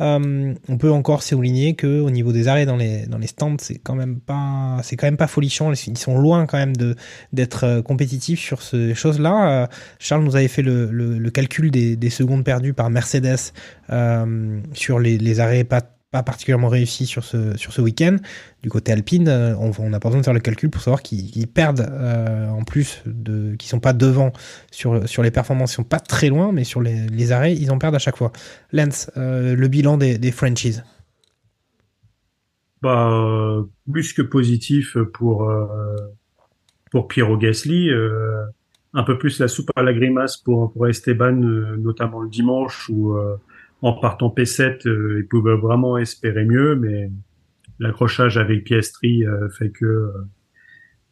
Euh, 0.00 0.52
on 0.68 0.76
peut 0.76 0.90
encore 0.90 1.22
souligner 1.22 1.74
que 1.74 2.00
au 2.00 2.10
niveau 2.10 2.32
des 2.32 2.48
arrêts 2.48 2.66
dans 2.66 2.76
les 2.76 3.06
stands, 3.26 3.56
c'est 3.60 3.78
quand 3.78 3.94
même 3.94 4.18
pas 4.18 4.80
c'est 4.82 4.96
quand 4.96 5.06
même 5.06 5.16
pas 5.16 5.28
folichon. 5.28 5.72
Ils 5.72 5.96
sont 5.96 6.18
loin 6.18 6.46
quand 6.46 6.58
même 6.58 6.76
de 6.76 6.96
d'être 7.32 7.82
compétitifs 7.82 8.40
sur 8.40 8.60
ces 8.60 8.94
choses-là. 8.94 9.70
Charles 10.00 10.24
nous 10.24 10.34
avait 10.34 10.48
fait 10.48 10.62
le, 10.62 11.30
calcul 11.30 11.70
des, 11.70 11.96
des 11.96 12.10
secondes 12.10 12.44
perdues 12.44 12.74
par 12.74 12.90
Mercedes 12.90 13.52
sur 14.74 14.98
les 14.98 15.40
arrêts 15.40 15.64
pas 15.64 15.82
pas 16.16 16.22
particulièrement 16.22 16.68
réussi 16.68 17.04
sur 17.04 17.24
ce, 17.24 17.80
week-end. 17.80 18.16
Du 18.62 18.70
côté 18.70 18.90
Alpine, 18.90 19.28
euh, 19.28 19.54
on 19.56 19.90
n'a 19.90 20.00
pas 20.00 20.08
besoin 20.08 20.20
de 20.20 20.24
faire 20.24 20.32
le 20.32 20.40
calcul 20.40 20.70
pour 20.70 20.80
savoir 20.80 21.02
qu'ils 21.02 21.46
perdent 21.46 21.86
euh, 21.90 22.48
en 22.48 22.64
plus, 22.64 23.02
de, 23.04 23.54
qu'ils 23.56 23.68
sont 23.68 23.80
pas 23.80 23.92
devant 23.92 24.32
sur, 24.70 25.06
sur 25.06 25.22
les 25.22 25.30
performances, 25.30 25.72
ils 25.72 25.76
sont 25.76 25.84
pas 25.84 26.00
très 26.00 26.30
loin, 26.30 26.52
mais 26.52 26.64
sur 26.64 26.80
les, 26.80 27.32
arrêts, 27.32 27.54
ils 27.54 27.70
en 27.70 27.76
perdent 27.76 27.96
à 27.96 27.98
chaque 27.98 28.16
fois. 28.16 28.32
Lance, 28.72 29.10
euh, 29.18 29.54
le 29.54 29.68
bilan 29.68 29.98
des, 29.98 30.32
franchises 30.32 30.84
bah, 32.80 33.62
plus 33.90 34.12
que 34.14 34.22
positif 34.22 34.96
pour, 35.12 35.50
pour 36.90 37.08
Piero 37.08 37.36
Gasly. 37.36 37.90
un 38.94 39.02
peu 39.02 39.18
plus 39.18 39.38
la 39.38 39.48
soupe 39.48 39.70
à 39.76 39.82
la 39.82 39.92
grimace 39.92 40.38
pour, 40.38 40.72
pour 40.72 40.86
Esteban, 40.86 41.32
notamment 41.32 42.20
le 42.20 42.30
dimanche, 42.30 42.88
où 42.88 43.14
en 43.82 43.92
partant 43.92 44.28
P7, 44.28 44.86
euh, 44.86 45.20
il 45.20 45.28
pouvait 45.28 45.56
vraiment 45.56 45.98
espérer 45.98 46.44
mieux, 46.44 46.76
mais 46.76 47.10
l'accrochage 47.78 48.38
avec 48.38 48.64
Piastri 48.64 49.24
euh, 49.24 49.48
fait 49.50 49.70
que 49.70 50.12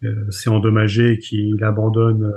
euh, 0.02 0.30
c'est 0.30 0.50
endommagé 0.50 1.12
et 1.12 1.18
qu'il 1.18 1.62
abandonne 1.62 2.32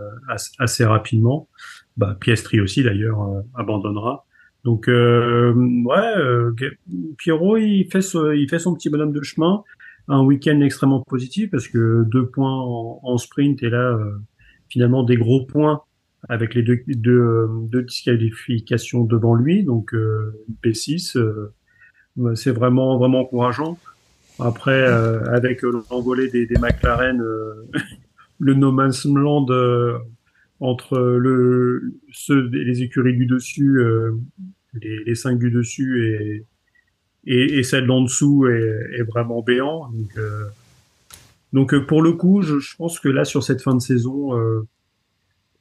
assez 0.60 0.86
rapidement. 0.86 1.50
Bah, 1.98 2.18
Piastri 2.20 2.62
aussi 2.62 2.84
d'ailleurs 2.84 3.20
abandonnera. 3.56 4.26
Donc 4.64 4.88
ouais, 4.88 6.14
Pierrot 7.18 7.58
il 7.58 7.88
fait 7.92 8.00
il 8.36 8.48
fait 8.50 8.60
son 8.60 8.74
petit 8.74 8.90
bonhomme 8.90 9.12
de 9.12 9.22
chemin. 9.22 9.64
Un 10.08 10.24
week-end 10.24 10.62
extrêmement 10.62 11.02
positif 11.02 11.52
parce 11.52 11.68
que 11.68 12.06
deux 12.06 12.28
points 12.28 12.54
en, 12.54 13.02
en 13.04 13.18
sprint 13.18 13.62
et 13.64 13.70
là 13.70 13.98
finalement 14.70 15.04
des 15.04 15.18
gros 15.18 15.46
points 15.46 15.82
avec 16.30 16.54
les 16.54 16.64
deux, 16.64 16.82
deux, 16.88 17.48
deux 17.50 17.84
disqualifications 17.84 19.04
devant 19.04 19.34
lui, 19.34 19.64
donc 19.64 19.94
euh, 19.94 20.34
P6, 20.64 21.18
euh, 21.18 21.54
c'est 22.36 22.52
vraiment 22.52 22.98
vraiment 22.98 23.22
encourageant. 23.22 23.78
Après, 24.40 24.72
euh, 24.72 25.24
avec 25.34 25.62
l'envolée 25.62 26.30
des, 26.30 26.46
des 26.46 26.60
McLaren, 26.60 27.24
le 28.40 28.54
no 28.54 28.72
man's 28.72 29.06
land 29.06 29.48
entre 30.60 31.00
le 31.00 31.94
ceux 32.12 32.48
les 32.50 32.82
écuries 32.82 33.16
du 33.16 33.26
dessus, 33.26 33.80
les, 34.74 35.04
les 35.06 35.16
cinq 35.16 35.40
du 35.40 35.50
dessus 35.52 36.06
et 36.06 36.46
et, 37.30 37.60
et 37.60 37.64
celle 37.64 37.88
d'en 37.88 38.02
dessous 38.02 38.48
est, 38.48 39.00
est, 39.00 39.04
vraiment 39.04 39.42
béant. 39.42 39.90
Donc, 39.90 40.20
donc 41.52 41.86
pour 41.88 42.02
le 42.02 42.14
coup, 42.14 42.42
je, 42.42 42.60
je, 42.60 42.76
pense 42.78 43.00
que 43.00 43.10
là 43.10 43.26
sur 43.26 43.44
cette 43.44 43.62
fin 43.62 43.76
de 43.76 43.82
saison, 43.82 44.34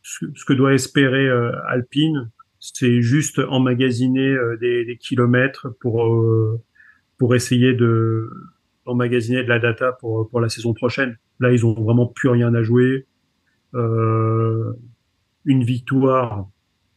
ce, 0.06 0.44
que 0.44 0.52
doit 0.52 0.72
espérer 0.72 1.26
euh, 1.28 1.50
Alpine, 1.66 2.30
c'est 2.60 3.02
juste 3.02 3.40
emmagasiner 3.40 4.28
euh, 4.28 4.56
des, 4.56 4.84
des, 4.84 4.96
kilomètres 4.96 5.68
pour 5.80 6.06
euh, 6.06 6.60
pour 7.18 7.34
essayer 7.34 7.74
de 7.74 8.30
emmagasiner 8.84 9.42
de 9.42 9.48
la 9.48 9.58
data 9.58 9.92
pour 9.92 10.30
pour 10.30 10.40
la 10.40 10.48
saison 10.48 10.74
prochaine. 10.74 11.18
Là, 11.40 11.52
ils 11.52 11.66
ont 11.66 11.74
vraiment 11.74 12.06
plus 12.06 12.28
rien 12.28 12.54
à 12.54 12.62
jouer. 12.62 13.06
Euh, 13.74 14.72
une 15.44 15.64
victoire, 15.64 16.48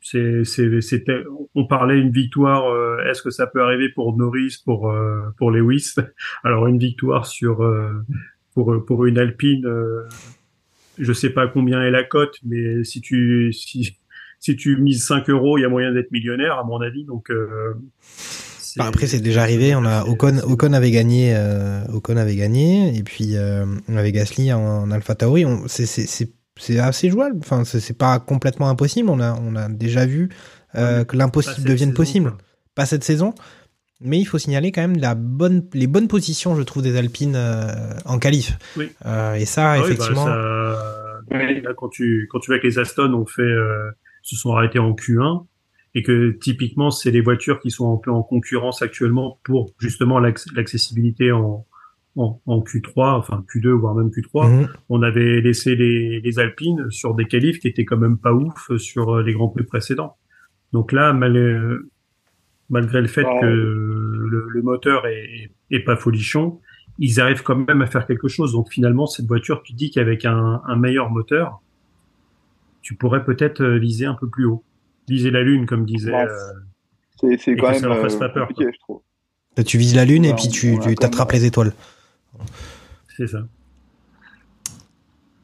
c'est 0.02 0.44
c'était 0.44 1.24
on 1.56 1.66
parlait 1.66 2.00
une 2.00 2.12
victoire. 2.12 2.64
Est-ce 3.08 3.24
que 3.24 3.32
ça 3.32 3.48
peut 3.48 3.62
arriver 3.62 3.90
pour 3.90 4.16
Norris, 4.16 4.62
pour 4.64 4.94
pour 5.38 5.52
Lewis? 5.52 5.96
Alors 6.44 6.68
une 6.68 6.80
victoire 6.80 7.26
sur 7.26 7.58
pour 8.54 8.86
pour 8.86 9.06
une 9.06 9.18
Alpine 9.18 9.68
je 11.00 11.14
sais 11.14 11.30
pas 11.30 11.48
combien 11.48 11.82
est 11.82 11.92
la 11.92 12.04
cote, 12.04 12.38
mais 12.46 12.84
si 12.84 13.02
tu 13.02 13.52
si, 13.54 13.98
si 14.40 14.56
tu 14.56 14.78
mises 14.78 15.06
5 15.06 15.30
euros, 15.30 15.58
il 15.58 15.62
y 15.62 15.66
a 15.66 15.70
moyen 15.70 15.92
d'être 15.92 16.12
millionnaire, 16.12 16.58
à 16.60 16.64
mon 16.64 16.82
avis. 16.82 17.06
Donc 17.06 17.32
euh, 17.32 17.74
bah, 18.78 18.86
après 18.88 19.08
c'est 19.08 19.20
déjà 19.20 19.42
arrivé. 19.42 19.76
On 19.76 19.86
a 19.86 20.04
Ocon, 20.06 20.38
Ocon 20.44 20.74
avait 20.74 20.92
gagné, 20.92 21.34
euh, 21.36 21.84
Ocon 21.94 22.18
avait 22.18 22.36
gagné, 22.36 22.96
et 22.96 23.04
puis 23.04 23.36
euh, 23.36 23.66
on 23.88 23.98
avait 23.98 24.12
Gasly 24.12 24.54
en, 24.54 24.60
en 24.60 24.92
Alpha 24.92 25.16
Tauri. 25.16 25.46
C'est 25.68 26.80
assez 26.80 27.10
jouable. 27.10 27.38
Enfin 27.40 27.64
c'est 27.66 27.98
pas 27.98 28.20
complètement 28.20 28.70
impossible. 28.70 29.10
On 29.10 29.20
a 29.20 29.40
on 29.42 29.56
a 29.56 29.70
déjà 29.70 30.06
vu 30.06 30.30
euh, 30.76 31.04
que 31.04 31.18
l'impossible 31.18 31.68
devienne 31.68 31.94
possible. 31.94 32.34
Pas 32.76 32.86
cette 32.86 33.04
saison. 33.04 33.34
Mais 34.02 34.18
il 34.18 34.26
faut 34.26 34.38
signaler 34.38 34.72
quand 34.72 34.82
même 34.82 34.98
la 34.98 35.14
bonne, 35.14 35.68
les 35.74 35.88
bonnes 35.88 36.08
positions, 36.08 36.56
je 36.56 36.62
trouve, 36.62 36.84
des 36.84 36.98
Alpines 36.98 37.36
euh, 37.36 37.94
en 38.06 38.18
qualif. 38.18 38.58
Oui. 38.78 38.92
Euh, 39.06 39.34
et 39.34 39.46
ça, 39.46 39.72
ah 39.72 39.80
effectivement. 39.80 40.26
Oui, 40.26 40.32
bah 40.32 40.78
ça... 41.30 41.62
Là, 41.62 41.74
quand 41.76 41.90
tu 41.90 42.28
quand 42.32 42.40
tu 42.40 42.50
vois 42.50 42.60
que 42.60 42.66
les 42.66 42.80
Aston 42.80 43.14
ont 43.14 43.26
fait, 43.26 43.42
euh, 43.42 43.92
se 44.24 44.36
sont 44.36 44.54
arrêtés 44.54 44.80
en 44.80 44.94
Q1 44.94 45.46
et 45.96 46.02
que 46.02 46.32
typiquement 46.32 46.92
c'est 46.92 47.12
les 47.12 47.22
voitures 47.22 47.60
qui 47.60 47.72
sont 47.72 47.94
un 47.94 47.98
peu 47.98 48.10
en 48.10 48.24
concurrence 48.24 48.82
actuellement 48.82 49.40
pour 49.44 49.74
justement 49.80 50.20
l'accessibilité 50.20 51.32
en, 51.32 51.68
en, 52.16 52.42
en, 52.46 52.60
Q3, 52.62 53.18
enfin 53.18 53.44
Q2 53.54 53.70
voire 53.70 53.96
même 53.96 54.08
Q3. 54.10 54.50
Mhm. 54.50 54.68
On 54.88 55.04
avait 55.04 55.42
laissé 55.42 55.76
les, 55.76 56.22
les 56.22 56.40
Alpines 56.40 56.90
sur 56.90 57.14
des 57.16 57.26
qualifs 57.26 57.60
qui 57.60 57.68
étaient 57.68 57.86
quand 57.86 57.98
même 57.98 58.18
pas 58.18 58.34
ouf 58.34 58.76
sur 58.78 59.20
les 59.20 59.34
grands 59.34 59.50
prix 59.50 59.66
précédents. 59.66 60.16
Donc 60.72 60.92
là, 60.92 61.14
mal, 61.14 61.82
malgré 62.70 63.02
le 63.02 63.08
fait 63.08 63.24
que 63.24 63.46
le, 63.46 64.48
le, 64.48 64.62
moteur 64.62 65.08
est, 65.08 65.52
est 65.72 65.80
pas 65.80 65.96
folichon, 65.96 66.60
ils 67.00 67.20
arrivent 67.20 67.44
quand 67.44 67.56
même 67.56 67.82
à 67.82 67.88
faire 67.88 68.06
quelque 68.06 68.28
chose. 68.28 68.54
Donc 68.54 68.72
finalement, 68.72 69.08
cette 69.08 69.26
voiture, 69.26 69.64
tu 69.64 69.74
dis 69.74 69.90
qu'avec 69.90 70.26
un, 70.26 70.62
un, 70.66 70.76
meilleur 70.76 71.10
moteur, 71.10 71.62
tu 72.82 72.96
pourrais 72.96 73.24
peut-être 73.24 73.62
euh, 73.62 73.80
viser 73.80 74.06
un 74.06 74.14
peu 74.14 74.28
plus 74.30 74.46
haut, 74.46 74.64
viser 75.08 75.32
la 75.32 75.42
lune, 75.42 75.66
comme 75.66 75.86
disait. 75.86 76.14
Euh, 76.14 76.28
c'est 77.38 77.56
quand 77.56 77.72
même 77.72 77.84
euh, 77.86 78.20
pas 78.20 78.30
peur, 78.30 78.48
compliqué, 78.48 78.72
je 78.74 78.80
trouve. 78.80 79.02
Tu 79.66 79.78
vises 79.78 79.96
la 79.96 80.06
lune 80.06 80.24
et 80.24 80.34
puis 80.34 80.48
tu, 80.48 80.78
tu 80.80 80.96
t'attrapes 80.96 81.34
les 81.34 81.46
étoiles. 81.46 81.74
C'est 83.18 83.28
ça. 83.28 83.40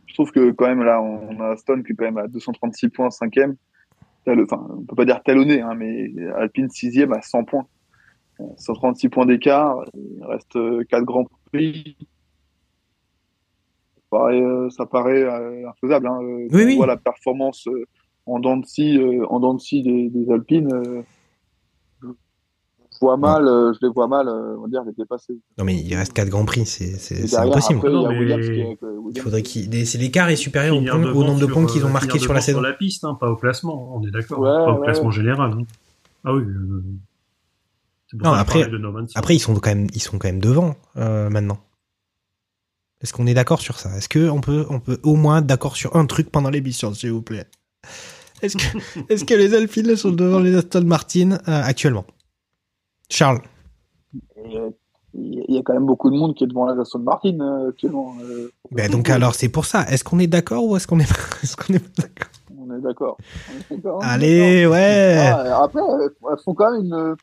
Je 0.05 0.13
trouve 0.13 0.31
que 0.31 0.51
quand 0.51 0.67
même 0.67 0.83
là, 0.83 1.01
on 1.01 1.41
a 1.41 1.57
Stone 1.57 1.83
qui 1.83 1.91
est 1.91 1.95
quand 1.95 2.05
même 2.05 2.17
à 2.17 2.27
236 2.27 2.89
points, 2.89 3.09
cinquième 3.09 3.57
enfin, 4.27 4.67
on 4.69 4.83
peut 4.83 4.95
pas 4.95 5.05
dire 5.05 5.21
talonné, 5.23 5.61
hein, 5.61 5.75
mais 5.75 6.11
Alpine 6.35 6.69
sixième 6.69 7.13
à 7.13 7.21
100 7.21 7.43
points. 7.45 7.67
136 8.57 9.09
points 9.09 9.25
d'écart, 9.25 9.85
il 9.93 10.23
reste 10.25 10.57
4 10.87 11.03
grands 11.03 11.25
prix. 11.51 11.95
Ça 13.95 14.01
paraît, 14.09 14.41
euh, 14.41 14.69
ça 14.69 14.85
paraît 14.85 15.23
euh, 15.23 15.69
infaisable. 15.69 16.07
Hein. 16.07 16.19
Oui, 16.51 16.73
on 16.73 16.75
voit 16.77 16.87
la 16.87 16.97
performance 16.97 17.67
euh, 17.67 17.85
en 18.25 18.39
dents 18.39 18.57
de 18.57 18.65
scie, 18.65 18.99
en 19.29 19.39
dents 19.39 19.53
de 19.53 19.61
scie 19.61 19.83
des, 19.83 20.09
des 20.09 20.31
Alpines 20.31 21.03
vois 23.01 23.17
mal, 23.17 23.47
euh, 23.47 23.73
je 23.73 23.85
les 23.85 23.91
vois 23.91 24.07
mal, 24.07 24.27
euh, 24.27 24.57
on 24.57 24.63
va 24.63 24.67
dire, 24.67 24.83
les 24.85 24.93
dépasser. 24.93 25.33
Non, 25.57 25.65
mais 25.65 25.75
il 25.75 25.95
reste 25.95 26.13
4 26.13 26.29
grands 26.29 26.45
prix, 26.45 26.65
c'est 26.65 26.93
impossible. 27.35 27.79
Après, 27.79 27.91
non, 27.91 28.09
il, 28.11 28.39
qui, 28.41 28.77
il 29.15 29.21
faudrait 29.21 29.41
qu'il. 29.41 29.69
L'écart 29.69 30.29
est 30.29 30.35
supérieur 30.35 30.75
au, 30.75 30.79
au, 30.79 31.23
nombre 31.23 31.39
de 31.39 31.45
points 31.45 31.65
qu'ils 31.65 31.85
ont 31.85 31.89
marqué 31.89 32.19
sur 32.19 32.33
la 32.33 32.41
saison. 32.41 32.59
Sur 32.59 32.67
la 32.67 32.73
piste, 32.73 33.03
hein, 33.03 33.17
pas 33.19 33.29
au 33.29 33.35
classement, 33.35 33.95
on 33.95 34.05
est 34.05 34.11
d'accord. 34.11 34.39
Ouais, 34.39 34.49
pas 34.49 34.71
au 34.71 34.81
classement 34.81 35.11
général. 35.11 35.51
Hein. 35.51 35.63
Ah 36.23 36.33
oui. 36.33 36.43
Euh... 36.43 36.83
Non, 38.13 38.33
après, 38.33 38.63
après 39.15 39.35
ils 39.35 39.39
sont 39.39 39.55
quand 39.55 39.69
même, 39.69 39.87
ils 39.93 40.01
sont 40.01 40.17
quand 40.17 40.27
même 40.27 40.39
devant 40.39 40.75
euh, 40.97 41.29
maintenant. 41.29 41.59
Est-ce 43.01 43.13
qu'on 43.13 43.27
est, 43.27 43.33
d'accord 43.33 43.61
sur 43.61 43.77
ça? 43.77 43.95
Est-ce 43.97 44.09
qu'on 44.09 44.41
peut, 44.41 44.65
on 44.69 44.79
peut 44.79 44.99
au 45.03 45.15
moins 45.15 45.41
d'accord 45.41 45.75
sur 45.75 45.95
un 45.95 46.05
truc 46.05 46.31
pendant 46.31 46.49
l'émission, 46.49 46.93
s'il 46.93 47.11
vous 47.11 47.21
plaît? 47.21 47.45
Est-ce 48.41 48.57
que, 48.57 49.09
est-ce 49.09 49.25
que 49.25 49.33
les 49.33 49.53
Alpines 49.53 49.95
sont 49.95 50.11
devant 50.11 50.39
les 50.39 50.55
Aston 50.55 50.85
Martin 50.85 51.33
euh, 51.33 51.37
actuellement? 51.45 52.05
Charles. 53.09 53.39
Il 55.17 55.45
y 55.47 55.57
a 55.57 55.61
quand 55.61 55.73
même 55.73 55.85
beaucoup 55.85 56.09
de 56.09 56.17
monde 56.17 56.35
qui 56.35 56.43
est 56.43 56.47
devant 56.47 56.65
la 56.65 56.79
Aston 56.81 56.99
Martin 56.99 57.39
euh, 57.39 57.69
actuellement. 57.69 58.15
Euh, 58.21 58.51
ben 58.71 58.91
donc 58.91 59.09
alors 59.09 59.33
c'est 59.33 59.47
pour 59.47 59.65
ça. 59.65 59.83
Est-ce 59.89 60.03
qu'on 60.03 60.19
est 60.19 60.27
d'accord 60.27 60.65
ou 60.65 60.75
est-ce 60.75 60.87
qu'on 60.87 60.99
est, 60.99 61.03
est, 61.43 61.55
qu'on 61.55 61.73
est 61.73 61.79
pas 61.79 62.03
d'accord? 62.03 62.27
On 62.57 62.75
est 62.75 62.81
d'accord. 62.81 63.17
Allez, 64.01 64.65
ouais. 64.65 65.17
Ah, 65.25 65.63
après, 65.63 65.81
elles 65.81 66.37
font 66.43 66.53
quand 66.53 66.71
même 66.71 66.85
une. 66.85 67.15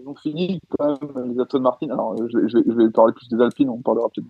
Ils 0.00 0.08
ont 0.08 0.14
fini 0.16 0.60
quand 0.76 0.98
même 1.00 1.32
les 1.34 1.40
Aston 1.40 1.60
Martin. 1.60 1.90
Alors, 1.90 2.16
je, 2.16 2.48
je, 2.48 2.58
je, 2.66 2.72
vais 2.72 2.90
parler 2.90 3.12
plus 3.12 3.28
des 3.28 3.40
Alpines. 3.40 3.68
On 3.68 3.80
parlera 3.80 4.08
peut-être 4.08 4.26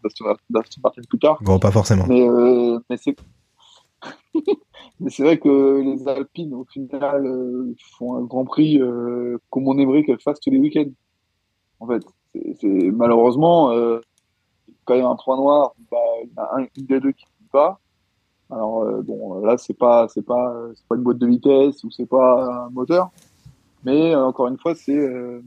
d'Aston 0.50 0.80
Martin 0.82 1.02
plus 1.08 1.18
tard. 1.18 1.38
Bon, 1.40 1.58
pas 1.58 1.70
forcément. 1.70 2.04
Mais, 2.06 2.28
euh, 2.28 2.78
mais 2.90 2.96
c'est. 2.96 3.16
Mais 5.00 5.10
c'est 5.10 5.22
vrai 5.22 5.38
que 5.38 5.80
les 5.82 6.08
Alpines, 6.08 6.54
au 6.54 6.64
final, 6.64 7.26
euh, 7.26 7.74
font 7.98 8.16
un 8.16 8.22
grand 8.22 8.44
prix 8.44 8.80
euh, 8.80 9.38
comme 9.50 9.68
on 9.68 9.78
aimerait 9.78 10.04
qu'elles 10.04 10.20
fassent 10.20 10.40
tous 10.40 10.50
les 10.50 10.58
week-ends. 10.58 10.90
En 11.80 11.86
fait, 11.86 12.02
c'est 12.60 12.90
malheureusement 12.90 13.70
euh, 13.72 14.00
quand 14.84 14.94
il 14.94 15.00
y 15.00 15.02
a 15.02 15.08
un 15.08 15.16
trou 15.16 15.36
noir, 15.36 15.74
bah, 15.90 15.98
il 16.22 16.28
y 16.28 16.38
a 16.38 16.48
un, 16.54 16.66
une 16.76 16.86
des 16.86 17.00
deux 17.00 17.12
qui 17.12 17.24
ne 17.42 17.48
pas. 17.48 17.80
Alors 18.50 18.82
euh, 18.82 19.02
bon, 19.02 19.44
là 19.44 19.56
c'est 19.56 19.76
pas 19.76 20.06
c'est 20.08 20.24
pas 20.24 20.54
c'est 20.74 20.86
pas 20.86 20.96
une 20.96 21.02
boîte 21.02 21.18
de 21.18 21.26
vitesse 21.26 21.82
ou 21.82 21.90
c'est 21.90 22.06
pas 22.06 22.66
un 22.66 22.70
moteur, 22.70 23.10
mais 23.84 24.14
euh, 24.14 24.26
encore 24.26 24.48
une 24.48 24.58
fois 24.58 24.74
c'est 24.74 24.96
euh, 24.96 25.42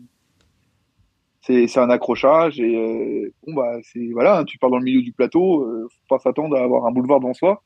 c'est 1.41 1.77
un 1.77 1.89
accrochage 1.89 2.59
et 2.59 3.33
bon 3.45 3.53
bah 3.53 3.77
c'est 3.83 4.09
voilà, 4.11 4.43
tu 4.45 4.57
pars 4.57 4.69
dans 4.69 4.79
le 4.79 4.83
milieu 4.83 5.01
du 5.01 5.13
plateau, 5.13 5.65
faut 5.83 6.15
pas 6.15 6.19
s'attendre 6.19 6.57
à 6.57 6.61
avoir 6.61 6.85
un 6.85 6.91
boulevard 6.91 7.19
devant 7.21 7.33
soi. 7.33 7.63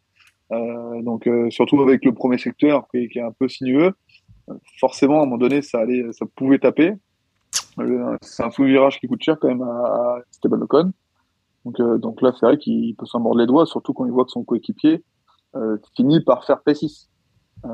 Euh, 0.52 1.02
donc 1.02 1.28
euh, 1.28 1.50
surtout 1.50 1.82
avec 1.82 2.04
le 2.04 2.14
premier 2.14 2.38
secteur 2.38 2.88
qui, 2.92 3.10
est 3.16 3.22
un 3.22 3.32
peu 3.32 3.48
sinueux, 3.48 3.94
forcément 4.80 5.20
à 5.20 5.24
un 5.24 5.26
moment 5.26 5.38
donné 5.38 5.62
ça 5.62 5.80
allait, 5.80 6.12
ça 6.12 6.26
pouvait 6.36 6.60
taper. 6.60 6.94
C'est 8.22 8.44
un 8.44 8.52
fou 8.52 8.66
virage 8.66 9.00
qui 9.00 9.08
coûte 9.08 9.24
cher 9.24 9.38
quand 9.40 9.48
même 9.48 9.62
à, 9.62 9.66
à 9.66 10.20
Esteban 10.30 10.62
Ocon. 10.62 10.92
Donc, 11.66 11.80
euh, 11.80 11.98
donc 11.98 12.22
là, 12.22 12.32
c'est 12.38 12.46
vrai 12.46 12.58
qu'il 12.58 12.96
peut 12.96 13.06
s'en 13.06 13.20
mordre 13.20 13.40
les 13.40 13.46
doigts, 13.46 13.66
surtout 13.66 13.94
quand 13.94 14.06
il 14.06 14.12
voit 14.12 14.26
que 14.26 14.32
son 14.32 14.44
coéquipier 14.44 15.04
finit 15.96 16.22
par 16.22 16.46
faire 16.46 16.62
P6. 16.66 17.08
Euh, 17.66 17.70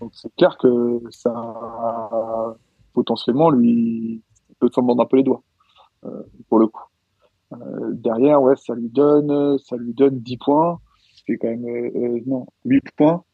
donc 0.00 0.10
c'est 0.12 0.34
clair 0.34 0.58
que 0.58 1.00
ça, 1.10 1.32
potentiellement, 2.92 3.50
lui, 3.50 4.22
peut 4.58 4.68
s'en 4.72 4.82
mordre 4.82 5.02
un 5.02 5.06
peu 5.06 5.16
les 5.16 5.22
doigts, 5.22 5.42
pour 6.48 6.58
le 6.58 6.66
coup. 6.66 6.82
Derrière, 7.92 8.42
ouais, 8.42 8.56
ça 8.56 8.74
lui 8.74 8.88
donne, 8.88 9.58
ça 9.58 9.76
lui 9.76 9.94
donne 9.94 10.18
10 10.18 10.36
points, 10.38 10.80
est 11.32 11.38
quand 11.38 11.48
même, 11.48 11.64
euh, 11.64 11.90
euh, 11.94 12.20
non, 12.26 12.46
8 12.64 12.82
points, 12.96 13.24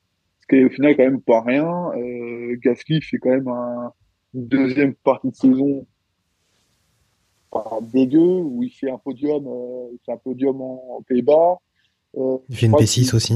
ce 0.40 0.46
qui 0.48 0.56
est 0.60 0.64
au 0.64 0.70
final 0.70 0.96
quand 0.96 1.04
même 1.04 1.20
pas 1.20 1.42
rien. 1.42 1.90
Euh, 1.96 2.56
Gasly 2.62 3.00
fait 3.02 3.18
quand 3.18 3.30
même 3.30 3.48
un, 3.48 3.92
une 4.34 4.46
deuxième 4.46 4.94
partie 4.94 5.30
de 5.30 5.34
saison 5.36 5.86
dégueu, 7.92 8.20
où 8.20 8.62
il 8.62 8.70
fait 8.70 8.90
un 8.90 8.98
podium, 8.98 9.44
il 9.92 9.98
fait 10.04 10.12
un 10.12 10.16
podium 10.18 10.60
en, 10.60 10.96
aux 10.98 11.02
Pays-Bas. 11.08 11.58
Il 12.14 12.56
fait 12.56 12.66
une 12.66 12.72
crois 12.72 12.82
P6 12.84 13.04
qu'il- 13.04 13.14
aussi. 13.14 13.34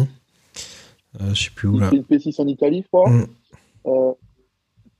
Je 1.20 1.34
sais 1.34 1.50
plus 1.54 1.68
où 1.68 1.76
il 1.78 1.84
fait 1.84 1.96
une 1.96 2.02
P6 2.04 2.40
en 2.40 2.46
Italie, 2.46 2.82
je 2.82 2.88
crois. 2.88 3.10
Mm. 3.10 3.26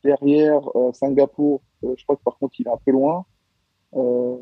Derrière 0.04 0.60
Singapour, 0.94 1.60
je 1.82 2.02
crois 2.04 2.16
que 2.16 2.22
par 2.22 2.36
contre 2.38 2.58
il 2.58 2.66
est 2.66 2.70
un 2.70 2.78
peu 2.84 2.90
loin. 2.90 3.24
Euh, 3.94 4.36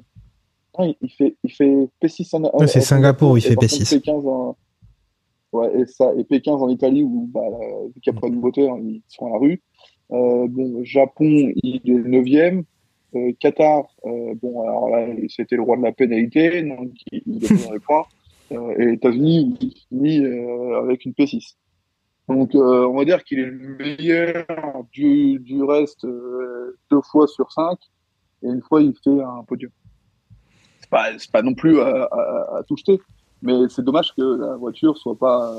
non, 0.78 0.94
il, 1.00 1.10
fait, 1.10 1.36
il 1.42 1.52
fait 1.52 1.88
P6 2.02 2.36
en, 2.36 2.58
Ouais, 2.58 2.66
c'est 2.68 2.80
Singapour 2.80 3.32
où 3.32 3.36
il 3.36 3.42
fait 3.42 3.56
par 3.56 3.68
contre, 3.68 3.74
P6. 3.74 3.98
P15 4.00 4.28
en, 4.28 4.56
ouais, 5.52 5.80
et 5.80 5.86
ça, 5.86 6.12
et 6.16 6.22
P15 6.22 6.62
en 6.62 6.68
Italie 6.68 7.02
où, 7.02 7.28
bah, 7.32 7.40
vu 7.94 8.00
qu'il 8.00 8.12
n'y 8.12 8.18
a 8.18 8.20
pas 8.20 8.30
de 8.30 8.36
moteur, 8.36 8.78
ils 8.78 9.02
sont 9.08 9.26
à 9.26 9.30
la 9.30 9.38
rue. 9.38 9.62
Euh, 10.12 10.46
bon, 10.48 10.82
Japon, 10.84 11.52
il 11.62 11.80
est 11.84 12.08
9e. 12.08 12.64
Euh, 13.16 13.32
Qatar, 13.40 13.84
euh, 14.04 14.34
bon, 14.40 14.62
alors 14.62 14.88
là, 14.88 15.06
c'était 15.28 15.56
le 15.56 15.62
roi 15.62 15.76
de 15.76 15.82
la 15.82 15.92
pénalité, 15.92 16.62
donc 16.62 16.92
il, 17.10 17.22
il 17.26 17.44
est 17.44 17.66
dans 17.66 17.72
les 17.72 17.80
points. 17.80 18.04
Euh, 18.52 18.74
et 18.80 18.94
États-Unis, 18.94 19.56
il 19.60 19.72
finit 19.88 20.24
euh, 20.24 20.80
avec 20.80 21.04
une 21.04 21.12
P6. 21.12 21.54
Donc, 22.28 22.52
euh, 22.56 22.84
on 22.84 22.96
va 22.96 23.04
dire 23.04 23.22
qu'il 23.22 23.38
est 23.38 23.44
le 23.46 23.76
meilleur 23.76 24.44
du, 24.92 25.38
du 25.38 25.62
reste 25.62 26.04
euh, 26.04 26.76
deux 26.90 27.00
fois 27.00 27.28
sur 27.28 27.52
cinq, 27.52 27.78
et 28.42 28.48
une 28.48 28.60
fois, 28.60 28.82
il 28.82 28.92
fait 29.04 29.22
un 29.22 29.44
podium. 29.44 29.70
C'est 30.80 30.90
pas, 30.90 31.16
c'est 31.16 31.30
pas 31.30 31.42
non 31.42 31.54
plus 31.54 31.80
à, 31.80 32.08
à, 32.10 32.58
à 32.58 32.62
tout 32.66 32.76
jeter, 32.76 33.00
mais 33.42 33.68
c'est 33.68 33.84
dommage 33.84 34.14
que 34.14 34.22
la 34.22 34.56
voiture 34.56 34.96
soit 34.96 35.16
pas, 35.16 35.54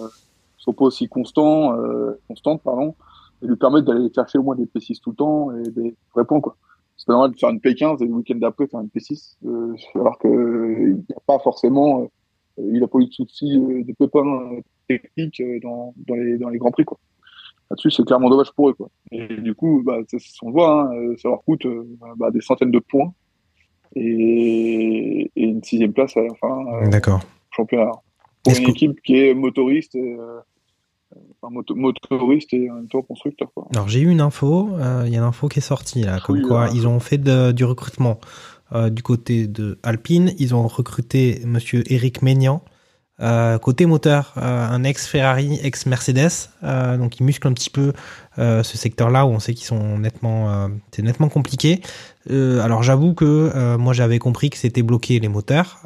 soit 0.58 0.74
pas 0.74 0.86
aussi 0.86 1.08
constant, 1.08 1.76
euh, 1.78 2.20
constante, 2.28 2.62
pardon, 2.64 2.96
et 3.42 3.48
lui 3.48 3.56
permettre 3.56 3.86
d'aller 3.88 4.12
chercher 4.14 4.38
au 4.38 4.44
moins 4.44 4.56
des 4.56 4.66
P6 4.66 5.00
tout 5.02 5.12
le 5.12 5.16
temps 5.16 5.52
et 5.56 5.70
des 5.70 5.96
vrais 6.14 6.26
points, 6.26 6.42
quoi. 6.42 6.56
C'est 7.02 7.08
pas 7.08 7.14
normal 7.14 7.32
de 7.32 7.38
faire 7.40 7.50
une 7.50 7.58
P15 7.58 8.04
et 8.04 8.06
le 8.06 8.14
week-end 8.14 8.36
d'après 8.36 8.68
faire 8.68 8.80
une 8.80 8.90
P6, 8.90 9.38
euh, 9.48 9.76
alors 9.96 10.20
que 10.20 10.28
euh, 10.28 10.90
il 10.90 10.96
n'y 10.98 11.16
a 11.16 11.22
pas 11.26 11.40
forcément, 11.40 12.04
euh, 12.04 12.64
il 12.72 12.84
a 12.84 12.88
pas 12.88 13.00
eu 13.00 13.08
de 13.08 13.12
soucis 13.12 13.58
euh, 13.58 13.84
de 13.84 13.94
pépins 13.94 14.62
techniques 14.88 15.42
dans, 15.64 15.96
dans 16.08 16.14
les 16.14 16.38
dans 16.38 16.50
les 16.50 16.60
grands 16.60 16.70
prix, 16.70 16.86
quoi. 16.86 17.00
Là-dessus, 17.72 17.90
c'est 17.90 18.06
clairement 18.06 18.30
dommage 18.30 18.52
pour 18.52 18.70
eux, 18.70 18.74
quoi. 18.74 18.90
Et 19.12 19.28
du 19.38 19.56
coup, 19.56 19.82
bah, 19.84 19.98
on 20.44 20.48
le 20.48 20.54
voit, 20.54 20.94
hein, 20.94 21.16
ça 21.18 21.30
leur 21.30 21.44
coûte 21.44 21.66
bah, 22.18 22.30
des 22.30 22.42
centaines 22.42 22.70
de 22.70 22.80
points 22.80 23.12
et, 23.96 25.32
et 25.36 25.44
une 25.44 25.64
sixième 25.64 25.94
place 25.94 26.16
à 26.18 26.22
la 26.22 26.36
fin 26.36 26.88
D'accord. 26.90 27.22
Championnat. 27.62 27.92
Pour 28.44 28.58
une 28.58 28.66
que- 28.66 28.72
équipe 28.72 29.02
qui 29.04 29.16
est 29.20 29.34
motoriste, 29.34 29.96
et, 29.96 30.16
euh, 30.20 30.40
enfin, 31.42 31.54
moto- 31.54 31.76
motoriste 31.76 32.54
et 32.54 32.70
en 32.72 32.76
même 32.76 32.88
temps 32.88 33.02
constructeur, 33.02 33.50
quoi. 33.54 33.68
Alors 33.74 33.88
j'ai 33.88 34.00
eu 34.02 34.10
une 34.10 34.22
info, 34.22 34.70
euh, 34.74 35.04
il 35.06 35.14
y 35.14 35.16
a 35.16 35.20
une 35.20 35.26
info 35.26 35.48
qui 35.48 35.60
est 35.60 35.62
sortie 35.62 36.02
là, 36.04 36.20
comme 36.20 36.38
Oui, 36.38 36.42
quoi 36.48 36.70
ils 36.74 36.88
ont 36.88 37.00
fait 37.00 37.18
de- 37.18 37.52
du 37.52 37.64
recrutement 37.66 38.20
euh, 38.74 38.90
du 38.90 39.04
côté 39.04 39.48
de 39.48 39.78
Alpine, 39.84 40.32
ils 40.40 40.56
ont 40.56 40.66
recruté 40.66 41.42
monsieur 41.46 41.84
Eric 41.92 42.22
Maignan. 42.22 42.64
Euh, 43.22 43.60
côté 43.60 43.86
moteur, 43.86 44.34
euh, 44.38 44.68
un 44.68 44.84
ex 44.84 45.06
Ferrari, 45.06 45.60
ex 45.62 45.86
Mercedes, 45.86 46.50
euh, 46.64 46.98
donc 46.98 47.20
il 47.20 47.24
muscle 47.24 47.48
un 47.48 47.54
petit 47.54 47.70
peu 47.70 47.94
ce 48.38 48.78
secteur-là 48.78 49.26
où 49.26 49.30
on 49.30 49.40
sait 49.40 49.54
qu'ils 49.54 49.68
sont 49.68 50.00
nettement, 50.00 50.70
c'est 50.92 51.02
nettement 51.02 51.28
compliqué. 51.28 51.82
Alors 52.30 52.82
j'avoue 52.82 53.14
que 53.14 53.76
moi 53.76 53.92
j'avais 53.94 54.20
compris 54.20 54.50
que 54.50 54.58
c'était 54.58 54.84
bloqué 54.84 55.20
les 55.20 55.28
moteurs, 55.28 55.80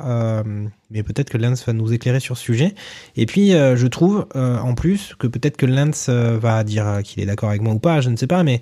mais 0.91 1.01
peut-être 1.01 1.31
que 1.31 1.39
Lance 1.39 1.65
va 1.65 1.73
nous 1.73 1.91
éclairer 1.91 2.19
sur 2.19 2.37
ce 2.37 2.43
sujet. 2.43 2.75
Et 3.17 3.25
puis 3.25 3.49
je 3.51 3.87
trouve 3.87 4.27
en 4.35 4.75
plus 4.75 5.15
que 5.17 5.25
peut-être 5.25 5.57
que 5.57 5.65
Lance 5.65 6.07
va 6.07 6.63
dire 6.63 6.99
qu'il 7.03 7.21
est 7.23 7.25
d'accord 7.25 7.49
avec 7.49 7.63
moi 7.63 7.73
ou 7.73 7.79
pas, 7.79 7.99
je 7.99 8.11
ne 8.11 8.15
sais 8.15 8.27
pas, 8.27 8.43
mais 8.43 8.61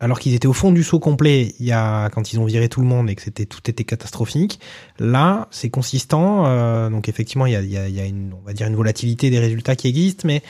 alors 0.00 0.18
qu'ils 0.18 0.34
étaient 0.34 0.48
au 0.48 0.54
fond 0.54 0.72
du 0.72 0.82
saut 0.82 0.98
complet, 0.98 1.54
il 1.60 1.66
y 1.66 1.72
a 1.72 2.08
quand 2.08 2.32
ils 2.32 2.40
ont 2.40 2.46
viré 2.46 2.68
tout 2.70 2.80
le 2.80 2.86
monde 2.86 3.10
et 3.10 3.14
que 3.14 3.22
c'était 3.22 3.44
tout 3.44 3.60
était 3.68 3.84
catastrophique. 3.84 4.58
Là, 4.98 5.46
c'est 5.50 5.68
consistant. 5.68 6.46
euh, 6.46 6.88
donc 6.88 7.08
effectivement, 7.08 7.44
il 7.44 7.52
y 7.52 7.56
a, 7.56 7.62
y 7.62 7.76
a, 7.76 7.88
y 7.88 8.00
a 8.00 8.06
une, 8.06 8.32
on 8.32 8.44
va 8.44 8.54
dire 8.54 8.66
une 8.66 8.76
volatilité 8.76 9.28
des 9.28 9.38
résultats 9.38 9.76
qui 9.76 9.88
existent, 9.88 10.26
mais 10.26 10.42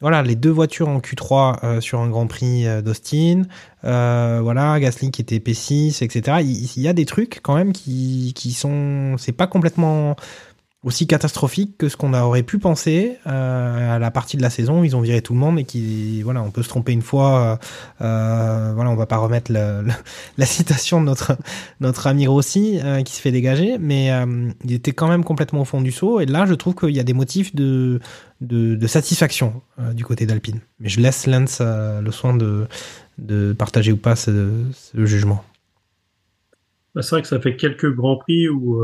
voilà, 0.00 0.22
les 0.22 0.36
deux 0.36 0.50
voitures 0.50 0.88
en 0.88 1.00
Q3 1.00 1.58
euh, 1.64 1.80
sur 1.80 2.00
un 2.00 2.08
Grand 2.08 2.26
Prix 2.26 2.66
euh, 2.66 2.80
d'Austin, 2.80 3.42
voilà, 3.82 4.80
Gasly 4.80 5.10
qui 5.10 5.20
était 5.20 5.38
P6, 5.38 6.02
etc. 6.02 6.38
Il, 6.40 6.70
il 6.76 6.82
y 6.82 6.88
a 6.88 6.94
des 6.94 7.04
trucs 7.04 7.40
quand 7.42 7.54
même 7.54 7.72
qui, 7.72 8.32
qui 8.34 8.52
sont, 8.52 9.16
c'est 9.18 9.32
pas 9.32 9.46
complètement 9.46 10.16
aussi 10.84 11.06
catastrophique 11.06 11.78
que 11.78 11.88
ce 11.88 11.96
qu'on 11.96 12.12
aurait 12.12 12.42
pu 12.42 12.58
penser 12.58 13.16
euh, 13.26 13.96
à 13.96 13.98
la 13.98 14.10
partie 14.10 14.36
de 14.36 14.42
la 14.42 14.50
saison. 14.50 14.84
Ils 14.84 14.94
ont 14.94 15.00
viré 15.00 15.22
tout 15.22 15.32
le 15.32 15.38
monde 15.38 15.58
et 15.58 15.64
qui 15.64 16.22
voilà 16.22 16.42
on 16.42 16.50
peut 16.50 16.62
se 16.62 16.68
tromper 16.68 16.92
une 16.92 17.02
fois 17.02 17.40
euh, 17.40 17.56
euh, 18.02 18.72
voilà 18.74 18.90
on 18.90 18.94
va 18.94 19.06
pas 19.06 19.16
remettre 19.16 19.50
la 20.38 20.46
citation 20.46 21.00
de 21.00 21.06
notre 21.06 21.36
notre 21.80 22.06
ami 22.06 22.26
Rossi 22.26 22.78
euh, 22.84 23.02
qui 23.02 23.14
se 23.14 23.20
fait 23.20 23.32
dégager. 23.32 23.78
Mais 23.78 24.10
il 24.64 24.72
était 24.72 24.92
quand 24.92 25.08
même 25.08 25.24
complètement 25.24 25.62
au 25.62 25.64
fond 25.64 25.80
du 25.80 25.90
saut 25.90 26.20
et 26.20 26.26
là 26.26 26.44
je 26.46 26.54
trouve 26.54 26.74
qu'il 26.74 26.90
y 26.90 27.00
a 27.00 27.04
des 27.04 27.14
motifs 27.14 27.54
de 27.54 28.00
de, 28.40 28.86
satisfaction 28.86 29.62
du 29.94 30.04
côté 30.04 30.26
d'Alpine. 30.26 30.60
Mais 30.78 30.90
je 30.90 31.00
laisse 31.00 31.26
Lance 31.26 31.60
le 31.62 32.10
soin 32.10 32.36
de 32.36 32.66
de 33.16 33.52
partager 33.52 33.92
ou 33.92 33.96
pas 33.96 34.16
ce, 34.16 34.50
jugement. 34.94 35.42
Bah, 36.94 37.02
c'est 37.02 37.14
vrai 37.14 37.22
que 37.22 37.28
ça 37.28 37.40
fait 37.40 37.56
quelques 37.56 37.92
grands 37.92 38.16
prix 38.16 38.48
où 38.48 38.82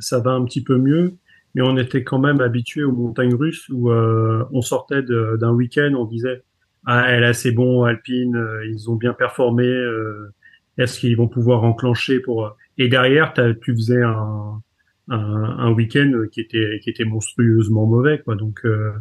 ça 0.00 0.20
va 0.20 0.30
un 0.30 0.44
petit 0.44 0.62
peu 0.62 0.76
mieux, 0.76 1.14
mais 1.54 1.62
on 1.62 1.76
était 1.76 2.02
quand 2.04 2.18
même 2.18 2.40
habitué 2.40 2.82
aux 2.82 2.92
montagnes 2.92 3.34
russes 3.34 3.68
où 3.68 3.90
euh, 3.90 4.44
on 4.52 4.62
sortait 4.62 5.02
d'un 5.02 5.52
week-end, 5.52 5.92
on 5.94 6.04
disait 6.04 6.42
ah 6.86 7.18
là 7.20 7.32
c'est 7.32 7.52
bon 7.52 7.84
Alpine, 7.84 8.36
euh, 8.36 8.66
ils 8.66 8.90
ont 8.90 8.96
bien 8.96 9.12
performé, 9.12 9.66
euh, 9.66 10.32
est-ce 10.78 11.00
qu'ils 11.00 11.16
vont 11.16 11.28
pouvoir 11.28 11.64
enclencher 11.64 12.20
pour 12.20 12.56
et 12.78 12.88
derrière 12.88 13.34
tu 13.34 13.74
faisais 13.74 14.02
un 14.02 14.62
un, 15.08 15.18
un 15.18 15.72
week-end 15.72 16.24
qui 16.30 16.40
était 16.40 16.80
qui 16.82 16.90
était 16.90 17.04
monstrueusement 17.04 17.86
mauvais 17.86 18.20
quoi. 18.20 18.34
Donc 18.36 18.60
euh, 18.64 18.92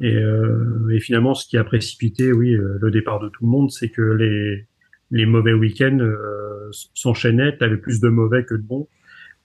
et, 0.00 0.16
euh, 0.16 0.88
et 0.90 1.00
finalement 1.00 1.34
ce 1.34 1.46
qui 1.46 1.56
a 1.56 1.64
précipité 1.64 2.32
oui 2.32 2.54
euh, 2.54 2.78
le 2.80 2.90
départ 2.90 3.20
de 3.20 3.28
tout 3.28 3.44
le 3.44 3.50
monde 3.50 3.70
c'est 3.70 3.90
que 3.90 4.02
les 4.02 4.66
les 5.10 5.26
mauvais 5.26 5.52
week-ends 5.52 5.98
euh, 6.00 6.70
s'enchaînaient, 6.94 7.56
tu 7.56 7.64
avais 7.64 7.76
plus 7.78 8.00
de 8.00 8.08
mauvais 8.08 8.44
que 8.44 8.54
de 8.54 8.62
bons. 8.62 8.88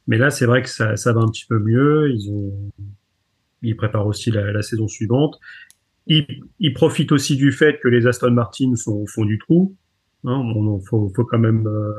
Mais 0.08 0.18
là, 0.18 0.30
c'est 0.30 0.46
vrai 0.46 0.62
que 0.62 0.70
ça, 0.70 0.96
ça 0.98 1.14
va 1.14 1.22
un 1.22 1.28
petit 1.30 1.46
peu 1.48 1.60
mieux. 1.60 2.12
Ils 2.14 2.30
ont, 2.32 2.54
ils 3.62 3.76
préparent 3.76 4.08
aussi 4.08 4.32
la, 4.32 4.52
la 4.52 4.62
saison 4.62 4.88
suivante. 4.88 5.40
Ils, 6.08 6.26
ils 6.60 6.74
profitent 6.74 7.12
aussi 7.14 7.38
du 7.38 7.52
fait 7.52 7.80
que 7.82 7.88
les 7.88 8.06
Aston 8.08 8.32
Martin 8.32 8.76
sont 8.76 8.92
au 8.94 9.08
fond 9.08 9.24
du 9.26 9.40
trou. 9.40 9.76
Hein, 10.26 10.36
on, 10.56 10.80
faut, 10.82 11.12
faut 11.16 11.24
quand 11.26 11.40
même, 11.40 11.66
euh, 11.68 11.94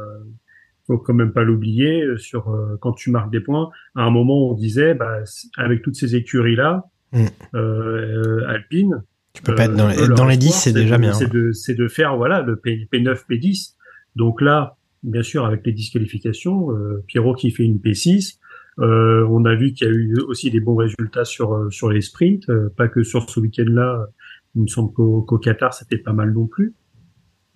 faut 0.86 0.98
quand 0.98 1.14
même 1.14 1.32
pas 1.32 1.42
l'oublier. 1.44 2.02
euh, 2.02 2.18
Sur 2.18 2.50
euh, 2.50 2.76
quand 2.80 2.92
tu 2.92 3.10
marques 3.10 3.30
des 3.32 3.40
points, 3.40 3.70
à 3.94 4.02
un 4.02 4.10
moment, 4.10 4.50
on 4.50 4.54
disait, 4.54 4.92
bah, 4.94 5.20
avec 5.56 5.80
toutes 5.82 5.96
ces 5.96 6.14
écuries 6.16 6.56
là, 6.56 6.84
Mm. 7.12 7.26
euh, 7.54 8.44
Alpine, 8.48 9.02
tu 9.34 9.42
peux 9.44 9.54
pas 9.54 9.66
être 9.66 9.76
dans, 9.76 9.86
euh, 9.88 9.92
les- 9.92 10.08
dans 10.08 10.14
leur 10.24 10.28
les 10.30 10.36
10 10.36 10.46
espoir, 10.48 10.62
c'est 10.62 10.72
déjà 10.72 10.98
bien 10.98 11.12
C'est 11.12 11.30
de, 11.30 11.52
c'est 11.52 11.74
de 11.76 11.86
faire 11.86 12.16
voilà 12.16 12.40
le 12.42 12.56
P, 12.56 12.88
P9, 12.92 13.24
P10. 13.30 13.74
Donc 14.16 14.40
là, 14.40 14.76
bien 15.04 15.22
sûr, 15.22 15.44
avec 15.44 15.64
les 15.64 15.72
disqualifications, 15.72 16.72
euh, 16.72 17.04
Pierrot 17.06 17.34
qui 17.34 17.50
fait 17.50 17.64
une 17.64 17.78
P6. 17.78 18.38
Euh, 18.80 19.24
on 19.30 19.44
a 19.44 19.54
vu 19.54 19.72
qu'il 19.72 19.86
y 19.86 19.90
a 19.90 19.92
eu 19.92 20.16
aussi 20.26 20.50
des 20.50 20.58
bons 20.58 20.74
résultats 20.74 21.24
sur 21.24 21.54
euh, 21.54 21.70
sur 21.70 21.88
les 21.90 22.00
sprints, 22.00 22.50
pas 22.76 22.88
que 22.88 23.04
sur 23.04 23.30
ce 23.30 23.38
week-end-là. 23.38 24.08
Il 24.56 24.62
me 24.62 24.66
semble 24.66 24.92
qu'au 24.92 25.22
qu'au 25.22 25.38
Qatar 25.38 25.72
c'était 25.74 25.98
pas 25.98 26.12
mal 26.12 26.32
non 26.32 26.46
plus, 26.46 26.74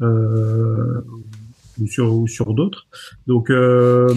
euh, 0.00 1.00
ou 1.80 1.86
sur 1.88 2.14
ou 2.14 2.28
sur 2.28 2.54
d'autres. 2.54 2.86
Donc 3.26 3.50
euh, 3.50 4.12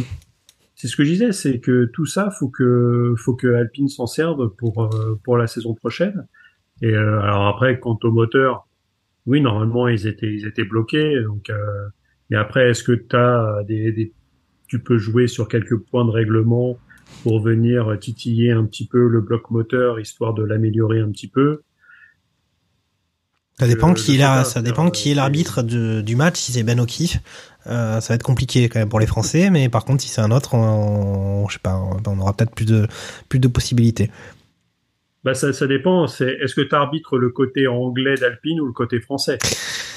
c'est 0.75 0.87
ce 0.87 0.95
que 0.95 1.03
je 1.03 1.11
disais, 1.11 1.31
c'est 1.31 1.59
que 1.59 1.85
tout 1.85 2.05
ça, 2.05 2.29
faut 2.29 2.49
que 2.49 3.15
faut 3.17 3.33
que 3.33 3.47
Alpine 3.47 3.87
s'en 3.87 4.05
serve 4.05 4.49
pour 4.57 4.89
pour 5.23 5.37
la 5.37 5.47
saison 5.47 5.73
prochaine. 5.73 6.27
Et 6.81 6.93
euh, 6.93 7.21
alors 7.21 7.47
après, 7.47 7.79
quant 7.79 7.97
au 8.03 8.11
moteur, 8.11 8.67
oui, 9.25 9.41
normalement 9.41 9.87
ils 9.87 10.07
étaient 10.07 10.33
ils 10.33 10.45
étaient 10.47 10.63
bloqués. 10.65 11.21
Donc, 11.23 11.49
euh, 11.49 11.87
mais 12.31 12.37
après, 12.37 12.71
est-ce 12.71 12.83
que 12.83 12.93
t'as 12.93 13.63
des, 13.63 13.91
des 13.91 14.11
tu 14.67 14.79
peux 14.79 14.97
jouer 14.97 15.27
sur 15.27 15.47
quelques 15.47 15.77
points 15.77 16.05
de 16.05 16.11
règlement 16.11 16.77
pour 17.23 17.41
venir 17.41 17.95
titiller 17.99 18.51
un 18.51 18.65
petit 18.65 18.87
peu 18.87 19.07
le 19.07 19.21
bloc 19.21 19.51
moteur 19.51 19.99
histoire 19.99 20.33
de 20.33 20.43
l'améliorer 20.43 21.01
un 21.01 21.11
petit 21.11 21.27
peu? 21.27 21.61
Ça 23.59 23.67
dépend 23.67 23.89
Le- 23.89 23.93
qui 23.95 24.11
est 24.11 24.13
le 24.13 24.19
là, 24.19 24.27
Qatar, 24.29 24.45
ça 24.45 24.51
c'est-à-dire, 24.53 24.71
dépend 24.71 24.89
qui 24.89 25.11
est 25.11 25.13
l'arbitre 25.13 25.61
du 25.61 26.15
match. 26.15 26.39
Si 26.39 26.51
c'est 26.53 26.63
Ben 26.63 26.79
O'Keefe, 26.79 27.19
euh, 27.67 27.99
ça 27.99 28.13
va 28.13 28.15
être 28.15 28.23
compliqué 28.23 28.69
quand 28.69 28.79
même 28.79 28.89
pour 28.89 28.99
les 28.99 29.05
Français. 29.05 29.49
Mais 29.51 29.69
par 29.69 29.85
contre, 29.85 30.01
si 30.01 30.09
c'est 30.09 30.21
un 30.21 30.31
autre, 30.31 30.55
on, 30.55 31.47
je 31.47 31.53
sais 31.53 31.59
pas, 31.59 31.75
on 31.75 32.19
aura 32.19 32.33
peut-être 32.35 32.55
plus 32.55 32.65
de 32.65 32.87
plus 33.29 33.39
de 33.39 33.47
possibilités. 33.47 34.09
Bah 35.23 35.35
ça, 35.35 35.53
ça 35.53 35.67
dépend. 35.67 36.07
C'est 36.07 36.31
est-ce 36.41 36.55
que 36.55 36.61
tu 36.61 36.73
arbitres 36.73 37.17
le 37.17 37.29
côté 37.29 37.67
anglais 37.67 38.15
d'Alpine 38.15 38.59
ou 38.61 38.65
le 38.65 38.73
côté 38.73 38.99
français? 38.99 39.37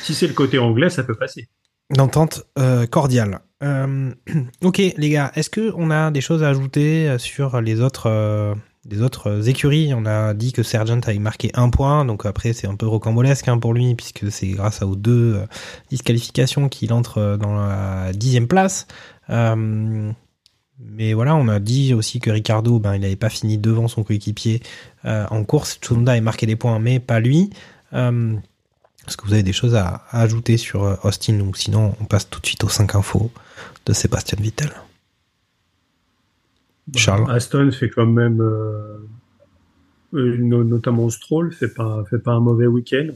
Si 0.02 0.14
c'est 0.14 0.26
le 0.26 0.34
côté 0.34 0.58
anglais, 0.58 0.90
ça 0.90 1.02
peut 1.04 1.14
passer. 1.14 1.48
D'entente 1.90 2.44
euh, 2.58 2.86
cordiale. 2.86 3.40
Euh, 3.62 4.10
ok, 4.62 4.78
les 4.78 5.10
gars, 5.10 5.30
est-ce 5.34 5.50
que 5.50 5.72
on 5.76 5.90
a 5.90 6.10
des 6.10 6.22
choses 6.22 6.42
à 6.42 6.48
ajouter 6.48 7.08
euh, 7.08 7.18
sur 7.18 7.60
les 7.60 7.82
autres, 7.82 8.56
les 8.88 9.02
autres 9.02 9.50
écuries? 9.50 9.92
On 9.94 10.06
a 10.06 10.32
dit 10.32 10.54
que 10.54 10.62
Sergent 10.62 11.00
avait 11.06 11.18
marqué 11.18 11.50
un 11.52 11.68
point, 11.68 12.06
donc 12.06 12.24
après 12.24 12.54
c'est 12.54 12.66
un 12.66 12.74
peu 12.74 12.86
rocambolesque 12.86 13.48
hein, 13.48 13.58
pour 13.58 13.74
lui 13.74 13.94
puisque 13.96 14.32
c'est 14.32 14.48
grâce 14.48 14.80
aux 14.80 14.96
deux 14.96 15.42
disqualifications 15.90 16.70
qu'il 16.70 16.92
entre 16.94 17.36
dans 17.38 17.54
la 17.54 18.12
dixième 18.14 18.48
place. 18.48 18.86
Mais 19.28 21.12
voilà, 21.12 21.36
on 21.36 21.48
a 21.48 21.60
dit 21.60 21.92
aussi 21.92 22.18
que 22.18 22.30
Ricardo, 22.30 22.78
ben, 22.78 22.94
il 22.94 23.02
n'avait 23.02 23.14
pas 23.14 23.28
fini 23.28 23.58
devant 23.58 23.88
son 23.88 24.04
coéquipier 24.04 24.62
en 25.04 25.44
course. 25.44 25.78
Tsunoda 25.80 26.12
avait 26.12 26.20
marqué 26.22 26.46
des 26.46 26.56
points, 26.56 26.78
mais 26.78 26.98
pas 26.98 27.20
lui. 27.20 27.50
Est-ce 29.06 29.16
que 29.16 29.26
vous 29.26 29.32
avez 29.34 29.42
des 29.42 29.52
choses 29.52 29.74
à, 29.74 30.02
à 30.10 30.22
ajouter 30.22 30.56
sur 30.56 30.84
euh, 30.84 30.94
Austin 31.04 31.40
ou 31.40 31.54
sinon 31.54 31.94
on 32.00 32.04
passe 32.04 32.28
tout 32.30 32.40
de 32.40 32.46
suite 32.46 32.64
aux 32.64 32.68
5 32.68 32.94
infos 32.94 33.30
de 33.86 33.92
Sébastien 33.92 34.38
Vittel? 34.40 34.70
Charles? 36.96 37.30
Aston 37.30 37.70
fait 37.72 37.88
quand 37.88 38.06
même, 38.06 38.40
euh, 38.40 38.98
euh, 40.14 40.36
no- 40.38 40.64
notamment 40.64 41.08
Stroll, 41.08 41.52
fait 41.52 41.72
pas, 41.72 42.04
fait 42.10 42.18
pas 42.18 42.32
un 42.32 42.40
mauvais 42.40 42.66
week-end. 42.66 43.08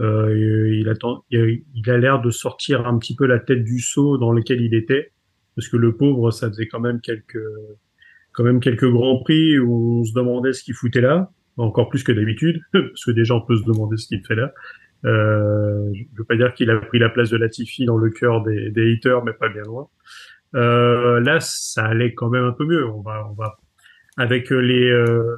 Euh, 0.00 0.90
attend, 0.90 1.24
il 1.30 1.62
a 1.86 1.98
l'air 1.98 2.22
de 2.22 2.30
sortir 2.30 2.86
un 2.86 2.98
petit 2.98 3.14
peu 3.14 3.26
la 3.26 3.38
tête 3.38 3.62
du 3.64 3.80
seau 3.80 4.16
dans 4.16 4.32
lequel 4.32 4.62
il 4.62 4.72
était, 4.74 5.12
parce 5.56 5.68
que 5.68 5.76
le 5.76 5.94
pauvre, 5.94 6.30
ça 6.30 6.48
faisait 6.48 6.68
quand 6.68 6.80
même 6.80 7.02
quelques, 7.02 7.38
quand 8.32 8.44
même 8.44 8.60
quelques 8.60 8.90
grands 8.90 9.18
prix 9.18 9.58
où 9.58 10.00
on 10.00 10.04
se 10.04 10.14
demandait 10.14 10.54
ce 10.54 10.62
qu'il 10.64 10.72
foutait 10.74 11.02
là, 11.02 11.30
encore 11.58 11.90
plus 11.90 12.02
que 12.02 12.12
d'habitude, 12.12 12.62
parce 12.72 13.04
que 13.04 13.10
déjà 13.10 13.34
on 13.34 13.42
peut 13.42 13.58
se 13.58 13.64
demander 13.64 13.98
ce 13.98 14.06
qu'il 14.06 14.24
fait 14.24 14.36
là. 14.36 14.54
Euh, 15.04 15.90
je 15.94 16.18
veux 16.18 16.24
pas 16.24 16.36
dire 16.36 16.52
qu'il 16.54 16.70
a 16.70 16.76
pris 16.76 16.98
la 16.98 17.08
place 17.08 17.30
de 17.30 17.36
Latifi 17.36 17.86
dans 17.86 17.96
le 17.96 18.10
cœur 18.10 18.42
des, 18.42 18.70
des 18.70 18.92
haters, 18.92 19.24
mais 19.24 19.32
pas 19.32 19.48
bien 19.48 19.62
loin. 19.62 19.88
Euh, 20.54 21.20
là, 21.20 21.38
ça 21.40 21.84
allait 21.84 22.14
quand 22.14 22.28
même 22.28 22.44
un 22.44 22.52
peu 22.52 22.66
mieux. 22.66 22.86
On 22.86 23.00
va, 23.00 23.26
on 23.30 23.34
va 23.34 23.58
avec 24.16 24.50
les, 24.50 24.90
euh, 24.90 25.36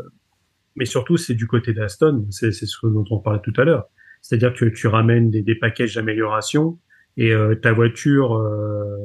mais 0.77 0.85
surtout 0.85 1.17
c'est 1.17 1.35
du 1.35 1.47
côté 1.47 1.73
d'Aston. 1.73 2.27
C'est, 2.31 2.53
ce 2.53 2.87
dont 2.87 3.05
on 3.11 3.19
parlait 3.19 3.41
tout 3.43 3.53
à 3.57 3.65
l'heure. 3.65 3.89
C'est-à-dire 4.21 4.55
que 4.55 4.65
tu 4.65 4.87
ramènes 4.87 5.31
des, 5.31 5.43
des 5.43 5.55
packages 5.55 5.95
d'amélioration 5.95 6.79
et 7.17 7.33
euh, 7.33 7.55
ta 7.55 7.73
voiture 7.73 8.37
euh, 8.37 8.97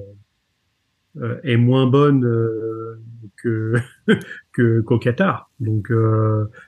euh, 1.17 1.39
est 1.43 1.57
moins 1.57 1.87
bonne 1.87 2.21
que, 3.43 4.81
qu'au 4.81 4.99
Qatar. 4.99 5.51
Donc 5.59 5.91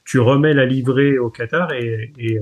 tu 0.06 0.20
remets 0.20 0.54
la 0.54 0.66
livrée 0.66 1.18
au 1.18 1.30
Qatar 1.30 1.74
et, 1.74 2.14
et 2.18 2.40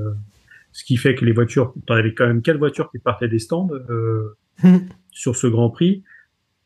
ce 0.78 0.84
qui 0.84 0.96
fait 0.96 1.16
que 1.16 1.26
les 1.26 1.32
voitures, 1.32 1.74
t'en 1.88 1.96
avais 1.96 2.14
quand 2.14 2.28
même 2.28 2.44
quatre 2.44 2.60
voitures 2.60 2.92
qui 2.92 3.00
partaient 3.00 3.28
des 3.28 3.40
stands 3.40 3.68
euh, 3.90 4.38
sur 5.12 5.36
ce 5.36 5.48
Grand 5.48 5.72
Prix. 5.72 6.04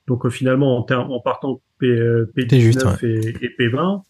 Donc 0.05 0.25
euh, 0.25 0.29
finalement, 0.29 0.77
en, 0.77 1.21
partant 1.21 1.61
P, 1.79 1.87
euh, 1.87 2.29
P19 2.35 2.59
juste, 2.59 2.83
ouais. 2.83 3.09
et, 3.09 3.45
et 3.45 3.49
P20, 3.57 4.01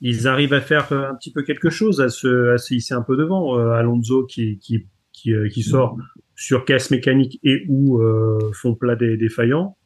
ils 0.00 0.26
arrivent 0.26 0.54
à 0.54 0.62
faire 0.62 0.90
euh, 0.92 1.10
un 1.10 1.14
petit 1.16 1.30
peu 1.34 1.42
quelque 1.42 1.68
chose, 1.68 2.00
à 2.00 2.08
se, 2.08 2.54
à 2.54 2.56
se 2.56 2.72
hisser 2.72 2.94
un 2.94 3.02
peu 3.02 3.14
devant. 3.14 3.58
Euh, 3.58 3.72
Alonso 3.72 4.24
qui, 4.24 4.56
qui, 4.56 4.86
qui, 5.12 5.34
euh, 5.34 5.50
qui 5.50 5.64
sort 5.64 5.98
sur 6.34 6.64
casse 6.64 6.90
mécanique 6.90 7.38
et 7.44 7.66
ou 7.68 8.00
euh, 8.00 8.38
fond 8.54 8.74
plat 8.74 8.96
des 8.96 9.18
défaillants. 9.18 9.76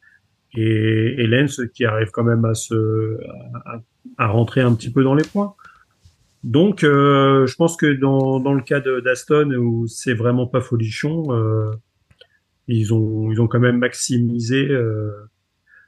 Et, 0.55 1.15
et 1.17 1.27
Lens 1.27 1.59
qui 1.73 1.83
arrive 1.83 2.11
quand 2.11 2.23
même 2.23 2.45
à 2.45 2.53
se 2.53 3.17
à, 3.65 3.81
à 4.17 4.27
rentrer 4.27 4.61
un 4.61 4.73
petit 4.73 4.93
peu 4.93 5.03
dans 5.03 5.13
les 5.13 5.25
points. 5.25 5.55
Donc, 6.45 6.83
euh, 6.83 7.47
je 7.47 7.55
pense 7.55 7.75
que 7.75 7.87
dans, 7.87 8.39
dans 8.39 8.53
le 8.53 8.61
cas 8.61 8.79
d'Aston, 8.79 9.51
où 9.53 9.87
c'est 9.87 10.13
vraiment 10.13 10.45
pas 10.45 10.61
folichon, 10.61 11.33
euh, 11.33 11.71
ils 12.67 12.93
ont 12.93 13.31
ils 13.31 13.41
ont 13.41 13.47
quand 13.47 13.59
même 13.59 13.79
maximisé 13.79 14.67
euh, 14.69 15.11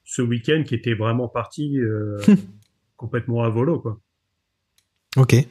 ce 0.04 0.24
week-end 0.24 0.64
qui 0.66 0.74
était 0.74 0.96
vraiment 0.96 1.28
parti 1.28 1.80
euh, 1.80 2.18
complètement 2.98 3.44
à 3.44 3.50
volo, 3.50 3.80
quoi. 3.80 4.00
Ok. 5.16 5.34
Et 5.34 5.46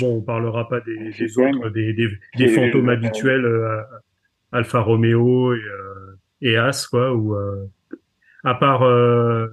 bon, 0.00 0.18
on 0.18 0.20
parlera 0.20 0.68
pas 0.68 0.80
des, 0.80 1.38
autres, 1.38 1.70
des, 1.70 1.94
des, 1.94 2.10
des 2.36 2.48
fantômes 2.48 2.90
euh, 2.90 2.92
habituels, 2.92 3.46
euh, 3.46 3.80
Alfa 4.52 4.80
Romeo 4.80 5.54
et, 5.54 5.56
euh, 5.56 6.18
et 6.42 6.56
As, 6.58 6.86
quoi, 6.86 7.14
ou 7.14 7.34
euh, 7.34 7.64
à 8.44 8.54
part 8.54 8.82
euh, 8.82 9.46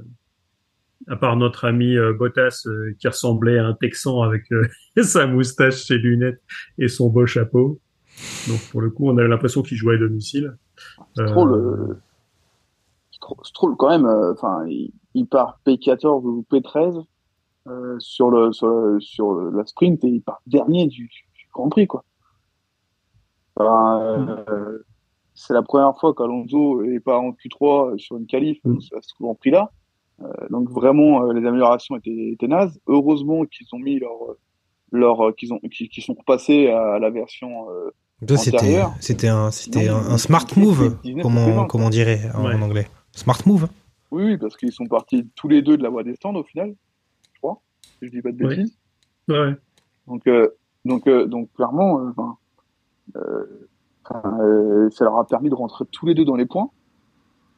à 1.09 1.15
part 1.15 1.35
notre 1.37 1.65
ami 1.65 1.95
euh, 1.95 2.13
Bottas 2.13 2.63
euh, 2.67 2.93
qui 2.99 3.07
ressemblait 3.07 3.57
à 3.59 3.65
un 3.67 3.73
Texan 3.73 4.21
avec 4.21 4.51
euh, 4.51 4.67
sa 5.03 5.25
moustache, 5.27 5.85
ses 5.85 5.97
lunettes 5.97 6.41
et 6.77 6.87
son 6.87 7.09
beau 7.09 7.25
chapeau. 7.25 7.79
Donc 8.47 8.59
pour 8.71 8.81
le 8.81 8.89
coup, 8.89 9.07
on 9.09 9.17
avait 9.17 9.27
l'impression 9.27 9.61
qu'il 9.61 9.77
jouait 9.77 9.95
à 9.95 9.97
domicile. 9.97 10.57
Stroll, 11.13 11.51
Euh, 11.53 11.87
euh, 11.91 13.35
Stroll, 13.43 13.75
quand 13.77 13.89
même, 13.89 14.05
euh, 14.05 14.33
enfin, 14.33 14.65
il, 14.67 14.91
il 15.13 15.27
part 15.27 15.59
P14 15.65 16.23
ou 16.25 16.45
P13 16.51 17.03
euh, 17.67 17.95
sur 17.99 18.29
le 18.31 18.51
sur, 18.53 18.67
le- 18.67 18.99
sur 18.99 19.33
le- 19.33 19.57
la 19.57 19.65
sprint 19.65 20.03
et 20.03 20.07
il 20.07 20.21
part 20.21 20.41
dernier 20.47 20.87
du, 20.87 21.05
du 21.05 21.47
Grand 21.53 21.69
Prix, 21.69 21.87
quoi. 21.87 22.03
Enfin, 23.55 24.43
euh, 24.49 24.79
C'est 25.33 25.53
la 25.53 25.61
première 25.61 25.95
fois 25.99 26.13
qu'Alonso 26.15 26.83
est 26.83 26.99
pas 26.99 27.17
en 27.17 27.31
Q3 27.31 27.97
sur 27.97 28.17
une 28.17 28.25
qualif 28.27 28.59
Mm. 28.63 28.77
à 28.95 29.01
ce 29.01 29.13
Grand 29.19 29.35
Prix 29.35 29.51
là. 29.51 29.71
Donc 30.49 30.69
vraiment, 30.69 31.23
euh, 31.23 31.33
les 31.33 31.45
améliorations 31.45 31.95
étaient, 31.95 32.31
étaient 32.31 32.47
nazes. 32.47 32.79
Heureusement 32.87 33.45
qu'ils 33.45 33.67
ont 33.73 33.79
mis 33.79 33.99
leur 33.99 34.11
leur 34.91 35.35
qu'ils 35.35 35.53
ont 35.53 35.59
qu'ils 35.59 35.89
qu'ils 35.89 36.03
sont 36.03 36.13
repassés 36.13 36.69
à 36.69 36.97
la 36.99 37.09
version 37.09 37.69
euh, 37.69 37.91
c'était, 38.35 38.81
c'était 38.99 39.27
un, 39.27 39.51
c'était 39.51 39.89
un, 39.89 40.17
smart 40.17 40.47
move, 40.55 40.97
19 41.03 41.21
comme 41.21 41.37
on, 41.37 41.63
ou 41.63 41.67
comme 41.67 41.83
on 41.83 41.89
dirait 41.89 42.21
en, 42.33 42.45
Ouais. 42.45 42.55
en 42.55 42.61
anglais. 42.63 42.87
Smart 43.11 43.37
move. 43.45 43.67
Oui, 44.09 44.23
oui, 44.23 44.37
parce 44.37 44.57
qu'ils 44.57 44.71
sont 44.71 44.85
partis 44.87 45.27
tous 45.35 45.47
les 45.47 45.61
deux 45.61 45.77
de 45.77 45.83
la 45.83 45.89
voie 45.89 46.03
des 46.03 46.15
stands 46.15 46.33
au 46.33 46.43
final, 46.43 46.73
je 47.33 47.39
crois. 47.39 47.61
Si 47.99 48.07
je 48.07 48.11
dis 48.11 48.21
pas 48.21 48.31
de 48.31 48.37
bêtises. 48.37 48.77
ouais. 49.27 49.53
Donc, 50.07 50.25
euh, 50.27 50.49
donc, 50.85 51.05
euh, 51.07 51.25
donc 51.27 51.51
clairement, 51.53 51.99
euh, 51.99 52.11
euh, 53.17 53.67
euh, 54.41 54.89
ça 54.91 55.03
leur 55.03 55.17
a 55.19 55.27
permis 55.27 55.49
de 55.49 55.55
rentrer 55.55 55.85
tous 55.91 56.05
les 56.05 56.15
deux 56.15 56.25
dans 56.25 56.35
les 56.37 56.45
points. 56.45 56.71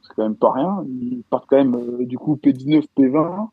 C'est 0.10 0.16
quand 0.16 0.24
même 0.24 0.36
pas 0.36 0.52
rien. 0.54 0.84
Ils 0.88 1.24
partent 1.30 1.46
quand 1.48 1.58
même 1.58 1.76
euh, 1.76 2.06
du 2.06 2.18
coup 2.18 2.36
P19, 2.36 2.86
P20. 2.98 3.48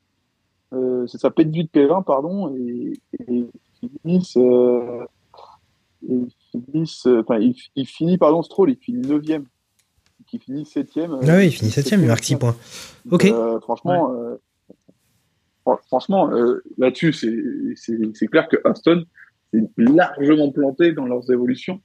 Euh, 0.73 1.07
c'est 1.07 1.19
ça, 1.19 1.29
P18, 1.31 1.71
P20, 1.71 2.05
pardon, 2.05 2.55
et, 2.57 2.93
et 3.29 3.45
ils 3.83 3.91
finissent. 4.03 4.37
Euh, 4.37 5.05
et 6.09 6.15
ils 6.15 6.61
finissent. 6.73 7.07
euh, 7.07 7.21
Enfin, 7.21 7.39
il, 7.39 7.55
il 7.77 7.87
finit, 7.87 8.19
pardon, 8.19 8.43
Stroll, 8.43 8.71
il 8.71 8.77
finit 8.77 9.07
9 9.07 9.23
Qui 10.27 10.39
finit 10.39 10.65
7 10.67 10.91
Ah 10.97 11.37
oui, 11.37 11.47
il 11.47 11.53
finit 11.53 11.71
7ème, 11.71 12.01
il 12.01 12.07
marque 12.07 12.25
6 12.25 12.37
points. 12.37 12.57
Ok. 13.11 13.25
euh, 13.27 13.61
franchement, 13.61 14.13
euh, 14.13 14.37
fran- 15.63 15.79
franchement, 15.87 16.31
euh, 16.33 16.63
là-dessus, 16.79 17.13
c'est 17.13 18.27
clair 18.29 18.49
que 18.49 18.57
Aston 18.65 19.05
est 19.53 19.65
largement 19.79 20.51
planté 20.51 20.93
dans 20.93 21.07
leurs 21.07 21.31
évolutions. 21.31 21.81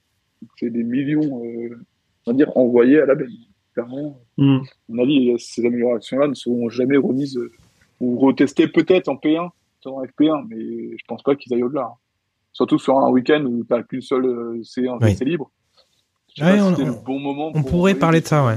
C'est 0.58 0.70
des 0.70 0.82
millions, 0.82 1.42
euh, 1.44 1.78
on 2.26 2.32
va 2.32 2.36
dire, 2.36 2.50
envoyés 2.56 3.00
à 3.00 3.06
la 3.06 3.14
benne. 3.14 3.28
Clairement, 3.74 4.18
Hmm. 4.36 4.58
à 4.58 4.60
mon 4.90 5.02
avis, 5.02 5.34
ces 5.38 5.64
améliorations-là 5.64 6.28
ne 6.28 6.34
seront 6.34 6.68
jamais 6.68 6.96
remises 6.98 7.36
euh, 7.38 7.50
ou 8.00 8.18
retestées 8.18 8.68
peut-être 8.68 9.08
en 9.08 9.14
P1, 9.16 9.48
en 9.86 10.02
FP1, 10.04 10.46
mais 10.48 10.56
je 10.96 11.04
pense 11.08 11.22
pas 11.22 11.34
qu'ils 11.36 11.52
aillent 11.54 11.62
au-delà. 11.62 11.84
hein. 11.92 11.94
Surtout 12.52 12.78
sur 12.78 12.98
un 12.98 13.10
week-end 13.10 13.44
où 13.46 13.64
t'as 13.64 13.82
qu'une 13.82 14.02
seule 14.02 14.26
euh, 14.26 14.62
séance 14.62 14.98
Oui. 15.02 15.08
d'essai 15.12 15.24
libre. 15.24 15.50
Ouais, 16.40 16.60
on- 16.60 16.70
le 16.70 17.04
bon 17.04 17.18
moment. 17.18 17.48
on 17.54 17.62
pour 17.62 17.70
pourrait 17.70 17.94
parler 17.94 18.20
de 18.20 18.26
ça, 18.26 18.44
ouais. 18.46 18.54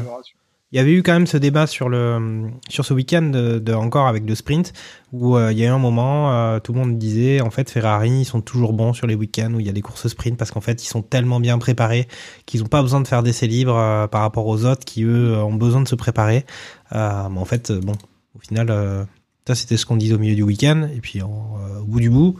Il 0.72 0.78
y 0.78 0.82
avait 0.82 0.94
eu 0.94 1.04
quand 1.04 1.14
même 1.14 1.28
ce 1.28 1.38
débat 1.38 1.68
sur 1.68 1.90
le 1.90 2.50
sur 2.70 2.86
ce 2.86 2.94
week-end 2.94 3.22
de, 3.22 3.74
encore 3.74 4.08
avec 4.08 4.28
le 4.28 4.34
sprint 4.34 4.74
où 5.14 5.38
euh, 5.38 5.52
il 5.52 5.60
y 5.60 5.64
a 5.64 5.68
eu 5.68 5.70
un 5.70 5.78
moment 5.78 6.34
euh, 6.34 6.60
tout 6.60 6.74
le 6.74 6.80
monde 6.80 6.98
disait 6.98 7.40
en 7.40 7.52
fait 7.52 7.70
Ferrari 7.70 8.10
ils 8.10 8.26
sont 8.26 8.42
toujours 8.42 8.74
bons 8.74 8.92
sur 8.92 9.06
les 9.06 9.14
week-ends 9.14 9.54
où 9.54 9.60
il 9.60 9.66
y 9.68 9.70
a 9.70 9.74
des 9.74 9.82
courses 9.82 10.08
sprint 10.08 10.38
parce 10.38 10.50
qu'en 10.50 10.62
fait 10.62 10.84
ils 10.84 10.88
sont 10.88 11.04
tellement 11.04 11.40
bien 11.40 11.60
préparés 11.60 12.08
qu'ils 12.48 12.62
n'ont 12.62 12.68
pas 12.68 12.82
besoin 12.82 13.00
de 13.00 13.08
faire 13.08 13.22
d'essais 13.22 13.46
libres 13.46 13.78
euh, 13.78 14.08
par 14.08 14.22
rapport 14.22 14.48
aux 14.48 14.66
autres 14.66 14.84
qui 14.86 15.04
eux 15.04 15.38
ont 15.38 15.54
besoin 15.54 15.82
de 15.82 15.88
se 15.88 15.96
préparer. 15.96 16.46
Mais 16.92 17.00
en 17.00 17.46
fait 17.46 17.72
bon 17.72 17.94
au 18.36 18.40
final 18.40 19.08
ça 19.48 19.54
c'était 19.54 19.78
ce 19.78 19.86
qu'on 19.86 19.98
disait 19.98 20.16
au 20.16 20.20
milieu 20.20 20.36
du 20.36 20.44
week-end 20.44 20.90
et 20.96 21.00
puis 21.00 21.22
au 21.22 21.86
bout 21.86 22.00
du 22.00 22.10
bout 22.10 22.38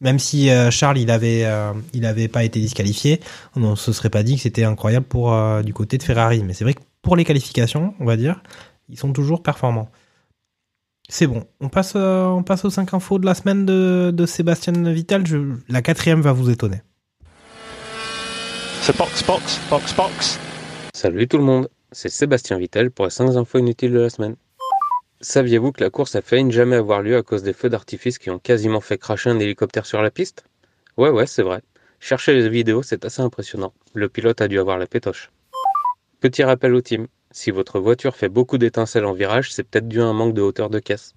même 0.00 0.18
si 0.18 0.50
Charles 0.70 0.98
il 0.98 1.10
avait 1.10 1.46
il 1.92 2.30
pas 2.30 2.44
été 2.44 2.58
disqualifié, 2.58 3.20
on 3.54 3.60
ne 3.60 3.76
se 3.76 3.92
serait 3.92 4.10
pas 4.10 4.22
dit 4.22 4.36
que 4.36 4.42
c'était 4.42 4.64
incroyable 4.64 5.06
pour 5.06 5.34
du 5.62 5.72
côté 5.72 5.98
de 5.98 6.02
Ferrari. 6.02 6.42
Mais 6.42 6.52
c'est 6.52 6.64
vrai 6.64 6.74
que 6.74 6.80
pour 7.04 7.14
les 7.14 7.24
qualifications, 7.24 7.94
on 8.00 8.04
va 8.04 8.16
dire, 8.16 8.42
ils 8.88 8.98
sont 8.98 9.12
toujours 9.12 9.42
performants. 9.42 9.88
C'est 11.08 11.26
bon. 11.26 11.44
On 11.60 11.68
passe 11.68 11.92
euh, 11.96 12.24
on 12.24 12.42
passe 12.42 12.64
aux 12.64 12.70
5 12.70 12.94
infos 12.94 13.18
de 13.18 13.26
la 13.26 13.34
semaine 13.34 13.66
de, 13.66 14.10
de 14.12 14.26
Sébastien 14.26 14.72
Vittel. 14.72 15.26
Je, 15.26 15.36
la 15.68 15.82
quatrième 15.82 16.22
va 16.22 16.32
vous 16.32 16.50
étonner. 16.50 16.80
So 18.80 18.92
box, 18.98 19.22
box, 19.24 19.60
box, 19.70 19.94
box. 19.94 20.40
Salut 20.94 21.28
tout 21.28 21.38
le 21.38 21.44
monde, 21.44 21.68
c'est 21.92 22.08
Sébastien 22.08 22.58
Vittel 22.58 22.90
pour 22.90 23.04
les 23.04 23.10
5 23.10 23.36
infos 23.36 23.58
inutiles 23.58 23.92
de 23.92 24.00
la 24.00 24.10
semaine. 24.10 24.36
Saviez-vous 25.20 25.72
que 25.72 25.82
la 25.82 25.90
course 25.90 26.16
a 26.16 26.22
failli 26.22 26.44
ne 26.44 26.50
jamais 26.50 26.76
avoir 26.76 27.02
lieu 27.02 27.16
à 27.16 27.22
cause 27.22 27.42
des 27.42 27.52
feux 27.52 27.68
d'artifice 27.68 28.18
qui 28.18 28.30
ont 28.30 28.38
quasiment 28.38 28.80
fait 28.80 28.98
cracher 28.98 29.30
un 29.30 29.38
hélicoptère 29.38 29.86
sur 29.86 30.02
la 30.02 30.10
piste? 30.10 30.44
Ouais 30.96 31.10
ouais 31.10 31.26
c'est 31.26 31.42
vrai. 31.42 31.60
Cherchez 32.00 32.34
les 32.34 32.48
vidéos, 32.48 32.82
c'est 32.82 33.04
assez 33.04 33.22
impressionnant. 33.22 33.72
Le 33.94 34.08
pilote 34.08 34.40
a 34.40 34.48
dû 34.48 34.58
avoir 34.58 34.78
la 34.78 34.86
pétoche. 34.86 35.30
Petit 36.24 36.42
rappel 36.42 36.74
au 36.74 36.80
team, 36.80 37.06
si 37.32 37.50
votre 37.50 37.78
voiture 37.78 38.16
fait 38.16 38.30
beaucoup 38.30 38.56
d'étincelles 38.56 39.04
en 39.04 39.12
virage, 39.12 39.52
c'est 39.52 39.62
peut-être 39.62 39.88
dû 39.88 40.00
à 40.00 40.06
un 40.06 40.14
manque 40.14 40.32
de 40.32 40.40
hauteur 40.40 40.70
de 40.70 40.78
caisse. 40.78 41.12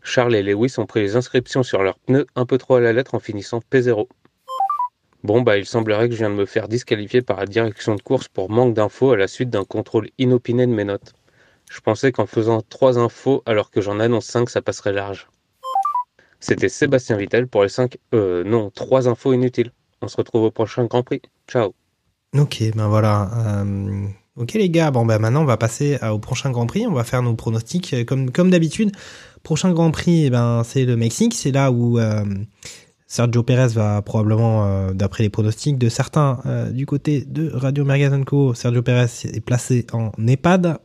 Charles 0.00 0.36
et 0.36 0.44
Lewis 0.44 0.76
ont 0.78 0.86
pris 0.86 1.00
les 1.00 1.16
inscriptions 1.16 1.64
sur 1.64 1.82
leurs 1.82 1.98
pneus 1.98 2.24
un 2.36 2.46
peu 2.46 2.56
trop 2.56 2.76
à 2.76 2.80
la 2.80 2.92
lettre 2.92 3.16
en 3.16 3.18
finissant 3.18 3.60
P0. 3.68 4.06
Bon 5.24 5.42
bah 5.42 5.58
il 5.58 5.66
semblerait 5.66 6.08
que 6.08 6.14
je 6.14 6.18
viens 6.20 6.30
de 6.30 6.36
me 6.36 6.46
faire 6.46 6.68
disqualifier 6.68 7.20
par 7.20 7.38
la 7.38 7.46
direction 7.46 7.96
de 7.96 8.00
course 8.00 8.28
pour 8.28 8.48
manque 8.48 8.74
d'infos 8.74 9.10
à 9.10 9.16
la 9.16 9.26
suite 9.26 9.50
d'un 9.50 9.64
contrôle 9.64 10.08
inopiné 10.18 10.68
de 10.68 10.72
mes 10.72 10.84
notes. 10.84 11.12
Je 11.68 11.80
pensais 11.80 12.12
qu'en 12.12 12.26
faisant 12.26 12.62
3 12.62 13.00
infos 13.00 13.42
alors 13.44 13.72
que 13.72 13.80
j'en 13.80 13.98
annonce 13.98 14.26
5 14.26 14.48
ça 14.48 14.62
passerait 14.62 14.92
large. 14.92 15.26
C'était 16.38 16.68
Sébastien 16.68 17.16
Vittel 17.16 17.48
pour 17.48 17.64
les 17.64 17.68
5 17.68 17.98
euh 18.14 18.44
non, 18.44 18.70
3 18.70 19.08
infos 19.08 19.32
inutiles. 19.32 19.72
On 20.00 20.06
se 20.06 20.16
retrouve 20.16 20.44
au 20.44 20.52
prochain 20.52 20.84
Grand 20.84 21.02
Prix. 21.02 21.22
Ciao. 21.48 21.74
Ok, 22.38 22.62
ben 22.74 22.88
voilà. 22.88 23.30
Euh, 23.34 24.06
ok 24.36 24.54
les 24.54 24.68
gars, 24.68 24.90
bon 24.90 25.06
ben 25.06 25.18
maintenant 25.18 25.42
on 25.42 25.46
va 25.46 25.56
passer 25.56 25.98
au 26.02 26.18
prochain 26.18 26.50
Grand 26.50 26.66
Prix. 26.66 26.86
On 26.86 26.92
va 26.92 27.04
faire 27.04 27.22
nos 27.22 27.34
pronostics 27.34 27.94
euh, 27.94 28.04
comme 28.04 28.30
comme 28.30 28.50
d'habitude. 28.50 28.92
Prochain 29.42 29.72
Grand 29.72 29.90
Prix, 29.90 30.26
eh 30.26 30.30
ben 30.30 30.62
c'est 30.64 30.84
le 30.84 30.96
Mexique. 30.96 31.34
C'est 31.34 31.52
là 31.52 31.70
où 31.70 31.98
euh, 31.98 32.24
Sergio 33.06 33.42
Pérez 33.42 33.68
va 33.68 34.02
probablement, 34.02 34.90
d'après 34.92 35.22
les 35.22 35.30
pronostics 35.30 35.78
de 35.78 35.88
certains 35.88 36.40
du 36.72 36.86
côté 36.86 37.24
de 37.24 37.52
Radio 37.54 37.84
Magazine 37.84 38.24
Co, 38.24 38.52
Sergio 38.52 38.82
Pérez 38.82 39.06
est 39.22 39.40
placé 39.40 39.86
en 39.92 40.10
EHPAD 40.18 40.78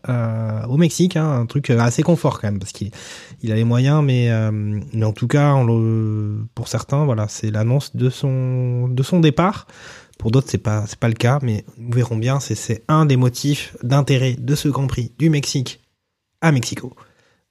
au 0.70 0.78
Mexique, 0.78 1.18
hein, 1.18 1.40
un 1.42 1.48
truc 1.48 1.72
assez 1.72 2.04
confort 2.04 2.40
quand 2.40 2.48
même 2.50 2.60
parce 2.60 2.74
qu'il 2.74 2.92
il 3.42 3.52
a 3.52 3.56
les 3.56 3.64
moyens, 3.64 4.04
mais, 4.04 4.32
en 4.32 5.14
tout 5.14 5.28
cas, 5.28 5.56
pour 6.54 6.68
certains, 6.68 7.06
voilà, 7.06 7.28
c'est 7.28 7.50
l'annonce 7.50 7.96
de 7.96 8.12
son 8.12 9.20
départ. 9.20 9.66
Pour 10.22 10.30
d'autres, 10.30 10.50
c'est 10.52 10.60
pas 10.60 10.86
c'est 10.86 11.00
pas 11.00 11.08
le 11.08 11.16
cas, 11.16 11.40
mais 11.42 11.66
nous 11.80 11.92
verrons 11.92 12.16
bien. 12.16 12.40
C'est 12.40 12.54
c'est 12.54 12.84
un 12.88 13.08
des 13.08 13.18
motifs 13.18 13.76
d'intérêt 13.82 14.36
de 14.38 14.54
ce 14.54 14.68
Grand 14.70 14.86
Prix 14.86 15.12
du 15.18 15.32
Mexique 15.32 15.82
à 16.42 16.52
Mexico. 16.52 16.96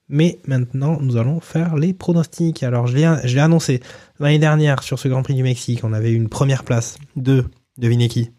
Mais 0.07 0.39
maintenant, 0.47 0.97
nous 1.01 1.17
allons 1.17 1.41
faire 1.41 1.75
les 1.75 1.93
pronostics. 1.93 2.63
Alors, 2.63 2.87
je 2.87 2.95
l'ai 2.95 3.13
je 3.25 3.35
l'ai 3.35 3.41
annoncé 3.41 3.81
l'année 4.19 4.39
dernière 4.39 4.83
sur 4.83 4.99
ce 4.99 5.09
Grand 5.09 5.21
Prix 5.21 5.33
du 5.33 5.43
Mexique, 5.43 5.83
on 5.83 5.91
avait 5.91 6.13
une 6.13 6.29
première 6.29 6.63
place 6.63 6.97
de 7.17 7.43
devinez 7.77 8.07
qui? 8.07 8.31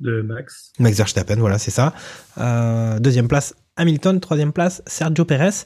De 0.00 0.20
Max. 0.20 0.74
Max 0.78 0.98
Verstappen, 0.98 1.36
voilà, 1.36 1.58
c'est 1.58 1.70
ça. 1.70 1.94
Euh, 2.36 2.98
deuxième 2.98 3.28
place, 3.28 3.54
Hamilton. 3.76 4.20
Troisième 4.20 4.52
place, 4.52 4.82
Sergio 4.86 5.24
Perez. 5.24 5.64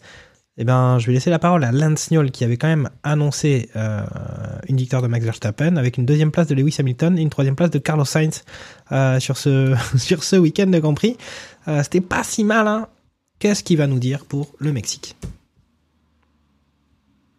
Eh 0.63 0.65
ben, 0.65 0.99
je 0.99 1.07
vais 1.07 1.15
laisser 1.15 1.31
la 1.31 1.39
parole 1.39 1.65
à 1.65 1.73
Lance 1.73 2.11
Knoll 2.11 2.31
qui 2.31 2.45
avait 2.45 2.59
quand 2.59 2.69
même 2.69 2.91
annoncé 3.03 3.71
euh, 3.77 4.03
une 4.69 4.77
victoire 4.77 5.01
de 5.01 5.07
Max 5.07 5.25
Verstappen 5.25 5.77
avec 5.77 5.97
une 5.97 6.05
deuxième 6.05 6.31
place 6.31 6.49
de 6.49 6.55
Lewis 6.55 6.77
Hamilton 6.79 7.19
et 7.19 7.23
une 7.23 7.31
troisième 7.31 7.57
place 7.57 7.71
de 7.71 7.79
Carlos 7.79 8.05
Sainz 8.05 8.45
euh, 8.93 9.19
sur 9.21 9.39
ce 9.39 10.37
week-end 10.39 10.67
de 10.67 10.79
Grand 10.79 10.93
Prix. 10.93 11.17
Euh, 11.67 11.83
C'était 11.83 12.03
pas 12.03 12.23
si 12.25 12.45
mal. 12.45 12.69
Hein. 12.69 12.89
Qu'est-ce 13.39 13.65
qu'il 13.65 13.79
va 13.79 13.87
nous 13.87 13.99
dire 13.99 14.27
pour 14.27 14.53
le 14.59 14.71
Mexique? 14.71 15.17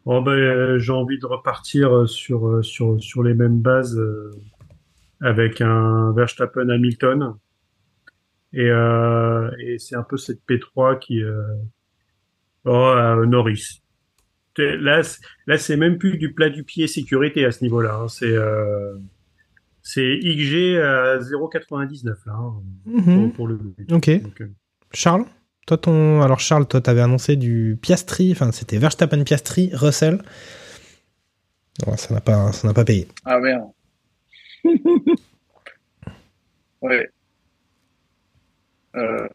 Bon, 0.03 0.23
ben, 0.23 0.31
euh, 0.31 0.79
j'ai 0.79 0.91
envie 0.91 1.19
de 1.19 1.27
repartir 1.27 2.09
sur, 2.09 2.63
les 3.23 3.35
mêmes 3.35 3.59
bases 3.59 4.01
avec 5.21 5.61
un 5.61 6.11
Verstappen 6.13 6.69
Hamilton. 6.69 7.35
Et, 8.53 8.65
et 8.65 9.77
c'est 9.77 9.95
un 9.95 10.01
peu 10.01 10.17
cette 10.17 10.39
P3 10.49 10.97
qui... 10.97 11.21
Oh, 12.65 12.69
euh, 12.73 13.25
Norris. 13.25 13.81
Là, 14.57 15.01
c'est- 15.03 15.21
là, 15.47 15.57
c'est 15.57 15.77
même 15.77 15.97
plus 15.97 16.17
du 16.17 16.33
plat 16.33 16.49
du 16.49 16.63
pied 16.63 16.85
sécurité 16.87 17.45
à 17.45 17.51
ce 17.51 17.63
niveau-là. 17.63 17.95
hein. 17.95 18.07
C'est 18.07 18.25
euh, 18.31 18.97
c'est 19.81 20.19
XG 20.21 20.77
à 20.79 21.19
0,99 21.19 22.17
là 22.25 22.33
hein, 22.33 22.53
Mhm. 22.85 23.03
pour, 23.31 23.33
pour 23.33 23.47
le. 23.47 23.59
Ok. 23.91 24.09
Donc, 24.21 24.41
euh, 24.41 24.51
Charles 24.93 25.25
toi 25.67 25.77
ton 25.77 26.21
alors 26.21 26.39
Charles 26.39 26.67
toi 26.67 26.81
t'avais 26.81 27.01
annoncé 27.01 27.35
du 27.37 27.77
Piastri 27.81 28.31
enfin 28.33 28.51
c'était 28.51 28.77
Verstappen 28.77 29.23
Piastri 29.23 29.69
Russell 29.73 30.21
ça 31.95 32.13
n'a 32.13 32.19
pas 32.21 32.51
ça 32.51 32.67
n'a 32.67 32.73
pas 32.73 32.83
payé 32.83 33.07
Ah 33.25 33.39
merde. 33.39 33.69
ouais. 36.81 37.09
Euh, 38.95 39.27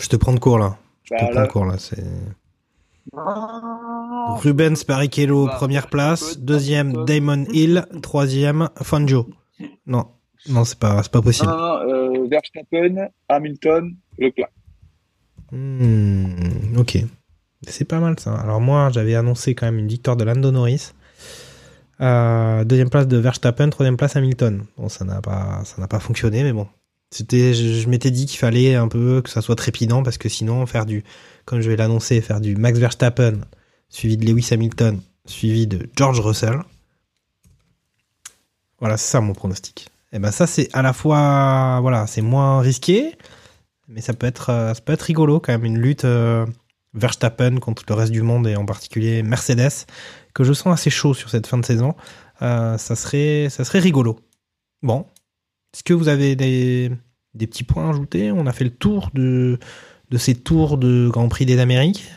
je 0.00 0.08
te 0.08 0.16
prends 0.16 0.32
de 0.32 0.38
court 0.40 0.58
là 0.58 0.78
je 1.04 1.10
Bah, 1.14 1.18
te 1.20 1.24
prends 1.24 1.40
là- 1.40 1.46
de 1.46 1.52
court 1.52 1.64
là 1.66 1.78
c'est 1.78 2.02
Rubens 3.12 4.84
Barrichello 4.86 5.46
Bah, 5.46 5.54
première 5.56 5.88
place. 5.88 6.22
Verstappen, 6.22 6.44
deuxième 6.44 7.04
Damon 7.04 7.44
Hill. 7.52 7.86
Troisième 8.02 8.68
Fangio. 8.82 9.28
Non 9.86 10.06
non 10.48 10.64
c'est 10.64 10.78
pas 10.78 11.02
c'est 11.02 11.12
pas 11.12 11.18
non, 11.18 11.24
possible 11.24 11.52
euh, 11.52 12.26
Verstappen, 12.28 13.08
Hamilton, 13.28 13.94
Leclerc. 14.18 14.48
Hmm, 15.52 16.78
ok. 16.78 16.98
C'est 17.66 17.84
pas 17.84 18.00
mal 18.00 18.18
ça. 18.18 18.34
Alors 18.34 18.60
moi 18.60 18.88
j'avais 18.90 19.14
annoncé 19.14 19.54
quand 19.54 19.66
même 19.66 19.78
une 19.78 19.88
victoire 19.88 20.16
de 20.16 20.24
Lando 20.24 20.50
Norris. 20.50 20.92
Euh, 22.00 22.64
deuxième 22.64 22.88
place 22.88 23.06
de 23.06 23.18
Verstappen, 23.18 23.68
troisième 23.68 23.98
place 23.98 24.16
Hamilton. 24.16 24.64
Bon, 24.78 24.88
ça 24.88 25.04
n'a 25.04 25.20
pas, 25.20 25.60
ça 25.64 25.80
n'a 25.80 25.88
pas 25.88 26.00
fonctionné, 26.00 26.42
mais 26.42 26.52
bon. 26.52 26.66
C'était, 27.10 27.54
je, 27.54 27.88
m'étais 27.88 28.10
dit 28.10 28.26
qu'il 28.26 28.38
fallait 28.38 28.76
un 28.76 28.86
peu 28.86 29.20
que 29.22 29.30
ça 29.30 29.42
soit 29.42 29.56
trépidant 29.56 30.02
parce 30.02 30.16
que 30.16 30.28
sinon 30.28 30.64
faire 30.66 30.86
du, 30.86 31.02
comme 31.44 31.60
je 31.60 31.68
vais 31.68 31.76
l'annoncer, 31.76 32.20
faire 32.20 32.40
du 32.40 32.56
Max 32.56 32.78
Verstappen 32.78 33.40
suivi 33.88 34.16
de 34.16 34.24
Lewis 34.24 34.48
Hamilton 34.52 35.00
suivi 35.26 35.66
de 35.66 35.88
George 35.96 36.20
Russell. 36.20 36.60
Voilà, 38.78 38.96
c'est 38.96 39.10
ça 39.10 39.20
mon 39.20 39.32
pronostic. 39.32 39.88
Et 40.12 40.18
ben 40.18 40.30
ça 40.30 40.46
c'est 40.46 40.68
à 40.72 40.82
la 40.82 40.92
fois, 40.92 41.78
voilà, 41.80 42.06
c'est 42.06 42.22
moins 42.22 42.60
risqué, 42.60 43.16
mais 43.88 44.00
ça 44.00 44.12
peut 44.12 44.26
être, 44.26 44.50
euh, 44.50 44.74
ça 44.74 44.80
peut 44.80 44.92
être 44.92 45.02
rigolo 45.02 45.40
quand 45.40 45.52
même 45.52 45.64
une 45.64 45.78
lutte 45.78 46.04
euh, 46.04 46.46
Verstappen 46.94 47.58
contre 47.58 47.84
le 47.88 47.94
reste 47.94 48.12
du 48.12 48.22
monde 48.22 48.46
et 48.48 48.56
en 48.56 48.66
particulier 48.66 49.22
Mercedes 49.22 49.86
que 50.34 50.44
je 50.44 50.52
sens 50.52 50.72
assez 50.72 50.90
chaud 50.90 51.14
sur 51.14 51.30
cette 51.30 51.46
fin 51.46 51.58
de 51.58 51.64
saison. 51.64 51.94
Euh, 52.42 52.78
ça 52.78 52.96
serait, 52.96 53.48
ça 53.50 53.64
serait 53.64 53.80
rigolo. 53.80 54.18
Bon, 54.82 55.06
est-ce 55.72 55.84
que 55.84 55.94
vous 55.94 56.08
avez 56.08 56.36
des, 56.36 56.90
des 57.34 57.46
petits 57.46 57.64
points 57.64 57.86
à 57.86 57.90
ajouter? 57.90 58.32
On 58.32 58.46
a 58.46 58.52
fait 58.52 58.64
le 58.64 58.70
tour 58.70 59.10
de, 59.14 59.58
de 60.10 60.18
ces 60.18 60.34
tours 60.34 60.78
de 60.78 61.08
Grand 61.08 61.28
Prix 61.28 61.46
des 61.46 61.58
Amériques. 61.58 62.10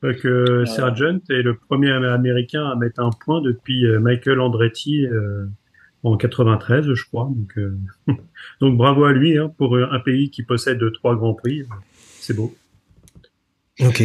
Fait 0.00 0.16
que 0.16 0.64
Sargent 0.64 1.20
est 1.28 1.42
le 1.42 1.56
premier 1.56 1.90
Américain 1.90 2.66
à 2.66 2.74
mettre 2.74 3.00
un 3.00 3.10
point 3.10 3.42
depuis 3.42 3.84
euh, 3.84 4.00
Michael 4.00 4.40
Andretti 4.40 5.06
euh, 5.06 5.46
en 6.04 6.16
93, 6.16 6.94
je 6.94 7.04
crois. 7.04 7.30
Donc, 7.30 7.58
euh, 7.58 7.76
donc 8.60 8.78
bravo 8.78 9.04
à 9.04 9.12
lui 9.12 9.36
hein, 9.36 9.52
pour 9.58 9.76
un 9.76 10.00
pays 10.00 10.30
qui 10.30 10.42
possède 10.42 10.80
trois 10.94 11.16
grands 11.16 11.34
prix. 11.34 11.64
C'est 12.20 12.34
beau. 12.34 12.54
Ok. 13.80 14.02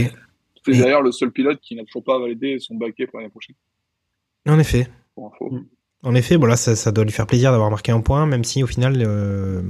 C'est 0.65 0.79
d'ailleurs 0.79 1.03
le 1.03 1.11
seul 1.11 1.31
pilote 1.31 1.59
qui 1.61 1.75
n'a 1.75 1.85
toujours 1.85 2.03
pas 2.03 2.19
validé 2.19 2.59
son 2.59 2.75
baquet 2.75 3.07
pour 3.07 3.19
l'année 3.19 3.29
prochaine. 3.29 3.55
En 4.47 4.59
effet. 4.59 4.87
Pour 5.13 5.27
info. 5.33 5.59
En 6.05 6.15
effet, 6.15 6.37
bon 6.37 6.45
là, 6.45 6.55
ça, 6.55 6.75
ça 6.75 6.91
doit 6.91 7.03
lui 7.03 7.11
faire 7.11 7.27
plaisir 7.27 7.51
d'avoir 7.51 7.71
marqué 7.71 7.91
un 7.91 7.99
point, 7.99 8.25
même 8.27 8.43
si 8.43 8.63
au 8.63 8.67
final, 8.67 9.03
euh, 9.05 9.63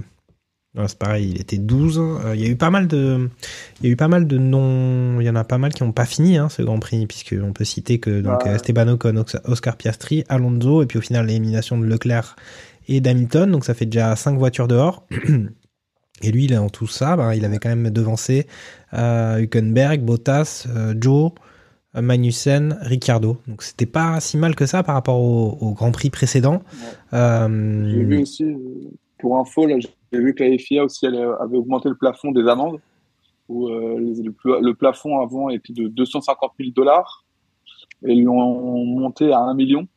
c'est 0.86 1.00
pareil, 1.00 1.32
il 1.34 1.42
était 1.42 1.58
12. 1.58 1.98
Euh, 1.98 2.36
Il 2.36 2.42
y 2.42 2.46
a 2.46 2.50
eu 2.50 2.58
pas 2.58 2.70
mal 2.70 2.88
de, 2.88 3.30
il 3.80 3.86
y 3.86 3.90
a 3.90 3.94
eu 3.94 3.96
pas 3.96 4.10
mal 4.10 4.28
de 4.28 4.38
non, 4.38 5.22
il 5.22 5.26
y 5.26 5.30
en 5.30 5.36
a 5.36 5.46
pas 5.46 5.58
mal 5.58 5.74
qui 5.74 5.84
n'ont 5.84 5.94
pas 5.94 6.06
fini 6.06 6.38
hein, 6.38 6.50
ce 6.50 6.62
Grand 6.62 6.80
Prix, 6.80 7.08
puisque 7.08 7.36
on 7.42 7.54
peut 7.54 7.64
citer 7.64 8.00
que 8.00 8.22
donc. 8.22 8.46
Esteban 8.46 8.90
Ocon, 8.90 9.24
Oscar 9.46 9.78
Piastri, 9.78 10.26
Alonso, 10.28 10.84
et 10.84 10.86
puis 10.86 10.98
au 10.98 11.02
final 11.02 11.26
l'élimination 11.26 11.78
de 11.78 11.86
Leclerc 11.86 12.36
et 12.90 13.00
d'Hamilton, 13.00 13.50
donc 13.50 13.66
ça 13.66 13.74
fait 13.74 13.86
déjà 13.86 14.16
5 14.16 14.38
voitures 14.38 14.68
dehors. 14.68 15.08
Et 16.22 16.32
lui, 16.32 16.56
en 16.56 16.70
tout 16.70 16.88
ça, 16.88 17.18
ben, 17.18 17.34
il 17.34 17.44
avait 17.44 17.58
quand 17.58 17.70
même 17.70 17.90
devancé 17.90 18.48
euh, 18.94 19.40
Hülkenberg, 19.40 20.02
Bottas, 20.02 20.66
euh, 20.74 20.96
Joe, 20.98 21.32
Magnussen, 22.02 22.78
Ricciardo. 22.82 23.38
Donc 23.48 23.62
c'était 23.64 23.86
pas 23.86 24.20
si 24.20 24.38
mal 24.38 24.56
que 24.56 24.66
ça 24.66 24.84
par 24.84 24.96
rapport 24.96 25.20
au, 25.20 25.58
au 25.62 25.72
Grand 25.74 25.92
Prix 25.92 26.10
précédent. 26.10 26.62
Euh, 27.14 27.90
J'ai 27.90 28.04
vu 28.04 28.22
aussi, 28.22 28.46
pour 29.20 29.38
info, 29.38 29.68
j'ai 29.68 30.20
vu 30.20 30.34
que 30.34 30.44
la 30.44 30.58
FIA 30.58 30.84
aussi 30.84 31.06
elle 31.06 31.16
avait 31.40 31.58
augmenté 31.58 31.90
le 31.90 31.96
plafond 31.96 32.32
des 32.32 32.48
amendes, 32.48 32.80
où 33.50 33.68
euh, 33.68 34.00
le, 34.00 34.32
pla- 34.32 34.60
le 34.62 34.74
plafond 34.74 35.20
avant 35.20 35.50
était 35.50 35.74
de 35.74 35.88
250 35.88 36.52
000 36.60 36.72
dollars, 36.76 37.24
et 38.06 38.14
ils 38.14 38.24
l'ont 38.24 38.86
monté 38.86 39.32
à 39.32 39.40
1 39.40 39.54
million. 39.56 39.88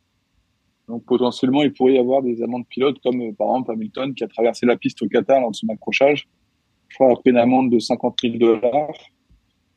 Donc 0.89 1.05
potentiellement, 1.05 1.63
il 1.63 1.73
pourrait 1.75 1.95
y 1.95 1.99
avoir 1.99 2.23
des 2.23 2.43
amendes 2.43 2.67
pilotes, 2.67 2.97
comme 3.03 3.21
euh, 3.21 3.33
par 3.37 3.49
exemple 3.49 3.73
Hamilton 3.73 4.15
qui 4.15 4.25
a 4.25 4.29
traversé 4.29 4.65
la 4.67 4.77
piste 4.77 5.03
au 5.03 5.09
Qatar 5.09 5.41
lors 5.41 5.51
de 5.51 5.57
son 5.57 5.69
accrochage. 5.69 6.27
Je 6.89 6.95
crois 6.95 7.13
après 7.13 7.31
une 7.31 7.37
amende 7.37 7.71
de 7.71 7.79
50 7.79 8.17
000 8.23 8.39
dollars. 8.39 8.95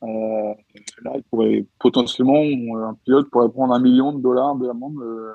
Euh, 0.04 0.54
là, 1.04 1.12
il 1.16 1.24
pourrait 1.30 1.66
potentiellement, 1.80 2.42
euh, 2.42 2.86
un 2.90 2.98
pilote 3.06 3.30
pourrait 3.30 3.50
prendre 3.50 3.74
un 3.74 3.80
million 3.80 4.12
de 4.14 4.22
dollars 4.22 4.56
d'amende 4.56 4.96
euh, 5.02 5.32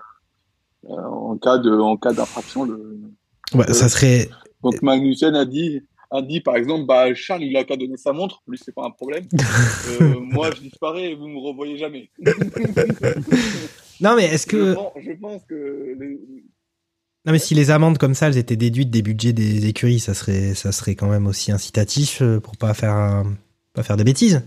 euh, 0.90 1.02
en 1.02 1.36
cas 1.38 1.58
de, 1.58 1.70
en 1.70 1.96
cas 1.96 2.12
d'infraction. 2.12 2.66
Ouais, 3.54 3.72
ça 3.72 3.88
serait. 3.88 4.28
Donc 4.62 4.82
Magnussen 4.82 5.36
a 5.36 5.44
dit, 5.44 5.82
a 6.10 6.20
dit 6.20 6.40
par 6.40 6.56
exemple, 6.56 6.84
bah 6.86 7.14
Charles 7.14 7.44
il 7.44 7.56
a 7.56 7.62
qu'à 7.62 7.76
donner 7.76 7.96
sa 7.96 8.12
montre, 8.12 8.42
lui 8.48 8.58
c'est 8.60 8.74
pas 8.74 8.84
un 8.84 8.90
problème. 8.90 9.24
Euh, 10.00 10.18
moi 10.18 10.50
je 10.50 10.60
disparais 10.62 11.12
et 11.12 11.14
vous 11.14 11.28
me 11.28 11.38
revoyez 11.38 11.76
jamais. 11.78 12.10
Non, 14.00 14.14
mais 14.16 14.24
est-ce 14.26 14.46
que. 14.46 14.70
Je 14.70 14.74
pense, 14.74 14.92
je 15.00 15.12
pense 15.12 15.42
que 15.48 15.96
les- 15.98 16.20
Non, 17.24 17.32
mais 17.32 17.38
si 17.38 17.54
les 17.54 17.70
amendes 17.70 17.96
comme 17.98 18.14
ça, 18.14 18.26
elles 18.28 18.36
étaient 18.36 18.56
déduites 18.56 18.90
des 18.90 19.00
budgets 19.02 19.32
des 19.32 19.66
écuries, 19.66 20.00
ça 20.00 20.12
serait, 20.12 20.54
ça 20.54 20.72
serait 20.72 20.94
quand 20.94 21.08
même 21.08 21.26
aussi 21.26 21.50
incitatif 21.52 22.22
pour 22.42 22.56
pas 22.56 22.74
faire, 22.74 23.24
pas 23.72 23.82
faire 23.82 23.96
des 23.96 24.04
bêtises. 24.04 24.42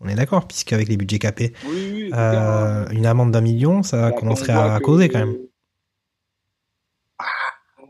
On 0.00 0.08
est 0.08 0.14
d'accord, 0.14 0.46
puisqu'avec 0.46 0.88
les 0.88 0.96
budgets 0.96 1.18
capés, 1.18 1.52
oui, 1.66 1.90
oui, 1.94 2.08
c'est 2.12 2.18
euh, 2.18 2.86
une 2.90 3.06
amende 3.06 3.30
d'un 3.32 3.40
million, 3.40 3.82
ça 3.82 4.10
Bah, 4.10 4.16
commencerait 4.16 4.52
à 4.52 4.78
que- 4.78 4.84
causer 4.84 5.08
quand 5.08 5.20
même. 5.20 5.36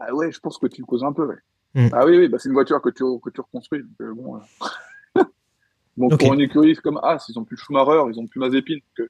Ah 0.00 0.14
ouais, 0.14 0.30
je 0.30 0.38
pense 0.40 0.58
que 0.58 0.66
tu 0.66 0.82
le 0.82 0.86
causes 0.86 1.02
un 1.04 1.12
peu, 1.12 1.26
ouais. 1.26 1.36
Mm. 1.74 1.88
Ah 1.92 2.06
oui, 2.06 2.16
oui, 2.18 2.28
bah 2.28 2.38
c'est 2.38 2.48
une 2.48 2.54
voiture 2.54 2.80
que 2.80 2.90
tu, 2.90 3.02
que 3.22 3.30
tu 3.30 3.40
reconstruis. 3.40 3.82
donc, 3.82 3.90
euh, 4.00 4.14
bon, 4.14 4.36
euh. 4.36 5.22
bon 5.96 6.08
pour 6.08 6.34
une 6.34 6.40
écurie 6.40 6.74
comme 6.76 6.98
As, 7.02 7.26
ils 7.28 7.38
ont 7.38 7.44
plus 7.44 7.56
Schumacher, 7.56 8.02
ils 8.12 8.18
ont 8.20 8.26
plus 8.26 8.38
Mazepin. 8.38 8.78
euh, 9.00 9.06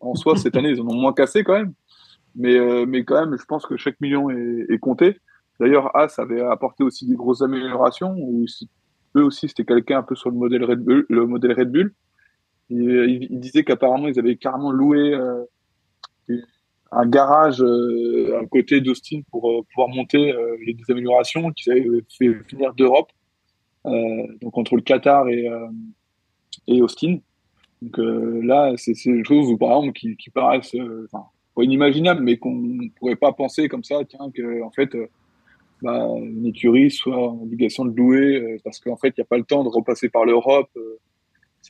en 0.00 0.14
soi, 0.14 0.36
cette 0.36 0.56
année, 0.56 0.70
ils 0.70 0.80
en 0.80 0.88
ont 0.88 0.94
moins 1.00 1.12
cassé 1.12 1.44
quand 1.44 1.54
même. 1.54 1.72
Mais, 2.36 2.86
mais 2.86 3.04
quand 3.04 3.18
même, 3.26 3.36
je 3.38 3.44
pense 3.44 3.66
que 3.66 3.76
chaque 3.76 4.00
million 4.00 4.30
est, 4.30 4.66
est 4.68 4.78
compté. 4.78 5.18
D'ailleurs, 5.58 5.94
As 5.96 6.18
avait 6.18 6.40
apporté 6.42 6.84
aussi 6.84 7.06
des 7.06 7.16
grosses 7.16 7.42
améliorations. 7.42 8.14
Où 8.16 8.46
eux 9.16 9.24
aussi, 9.24 9.48
c'était 9.48 9.64
quelqu'un 9.64 9.98
un 9.98 10.02
peu 10.04 10.14
sur 10.14 10.30
le 10.30 10.36
modèle 10.36 10.64
Red 10.64 10.78
Bull. 10.80 11.06
Le 11.08 11.26
modèle 11.26 11.52
Red 11.58 11.72
Bull. 11.72 11.92
Ils 12.70 13.40
disaient 13.40 13.64
qu'apparemment, 13.64 14.06
ils 14.06 14.18
avaient 14.18 14.36
carrément 14.36 14.70
loué 14.70 15.12
euh, 15.12 15.44
un 16.92 17.06
garage 17.06 17.60
euh, 17.60 18.40
à 18.40 18.46
côté 18.46 18.80
d'Austin 18.80 19.22
pour 19.30 19.50
euh, 19.50 19.62
pouvoir 19.72 19.88
monter 19.88 20.32
les 20.64 20.76
améliorations 20.88 21.50
qu'ils 21.50 21.72
avaient 21.72 21.86
fait 22.16 22.32
finir 22.48 22.72
d'Europe, 22.74 23.10
donc 23.84 24.56
entre 24.56 24.76
le 24.76 24.82
Qatar 24.82 25.28
et, 25.28 25.48
et 26.68 26.80
Austin. 26.80 27.18
Donc 27.82 27.98
là, 28.44 28.72
c'est 28.76 28.92
des 28.92 29.24
choses, 29.24 29.58
par 29.58 29.70
exemple, 29.70 29.98
qui, 29.98 30.16
qui 30.16 30.30
paraissent 30.30 30.76
inimaginables, 31.58 32.22
mais 32.22 32.36
qu'on 32.38 32.54
ne 32.54 32.88
pourrait 32.98 33.16
pas 33.16 33.32
penser 33.32 33.68
comme 33.68 33.84
ça, 33.84 33.96
tiens, 34.08 34.30
que 34.32 34.62
en 34.62 34.70
fait, 34.70 34.96
bah, 35.82 36.06
une 36.18 36.46
écurie 36.46 36.90
soit 36.90 37.16
en 37.16 37.42
obligation 37.42 37.84
de 37.84 37.96
louer 37.96 38.60
parce 38.62 38.78
qu'en 38.78 38.96
fait, 38.96 39.08
il 39.08 39.14
n'y 39.20 39.22
a 39.22 39.26
pas 39.26 39.38
le 39.38 39.44
temps 39.44 39.64
de 39.64 39.68
repasser 39.68 40.08
par 40.08 40.24
l'Europe. 40.24 40.70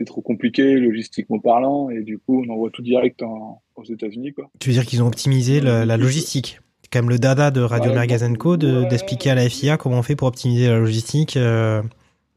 C'est 0.01 0.06
trop 0.06 0.22
compliqué, 0.22 0.77
logistiquement 0.77 1.39
parlant, 1.39 1.90
et 1.90 2.01
du 2.02 2.18
coup, 2.18 2.43
on 2.43 2.51
envoie 2.51 2.70
tout 2.70 2.81
direct 2.81 3.22
en- 3.22 3.60
aux 3.77 3.85
États-Unis, 3.85 4.32
quoi. 4.32 4.48
Tu 4.59 4.70
veux 4.70 4.74
dire 4.74 4.86
qu'ils 4.86 5.02
ont 5.02 5.06
optimisé 5.06 5.60
la 5.60 5.97
logistique 5.98 6.59
C'est 6.82 6.89
quand 6.90 7.01
même 7.01 7.10
le 7.10 7.18
dada 7.18 7.51
de 7.51 7.60
Radio 7.60 7.90
Ouais, 7.90 7.97
Merguez 7.97 8.36
Co 8.39 8.56
de- 8.56 8.81
ouais. 8.85 8.89
d'expliquer 8.89 9.28
à 9.31 9.35
la 9.35 9.47
FIA 9.51 9.77
comment 9.77 9.98
on 9.98 10.02
fait 10.02 10.16
pour 10.16 10.27
optimiser 10.28 10.68
la 10.68 10.78
logistique 10.78 11.36
euh, 11.36 11.82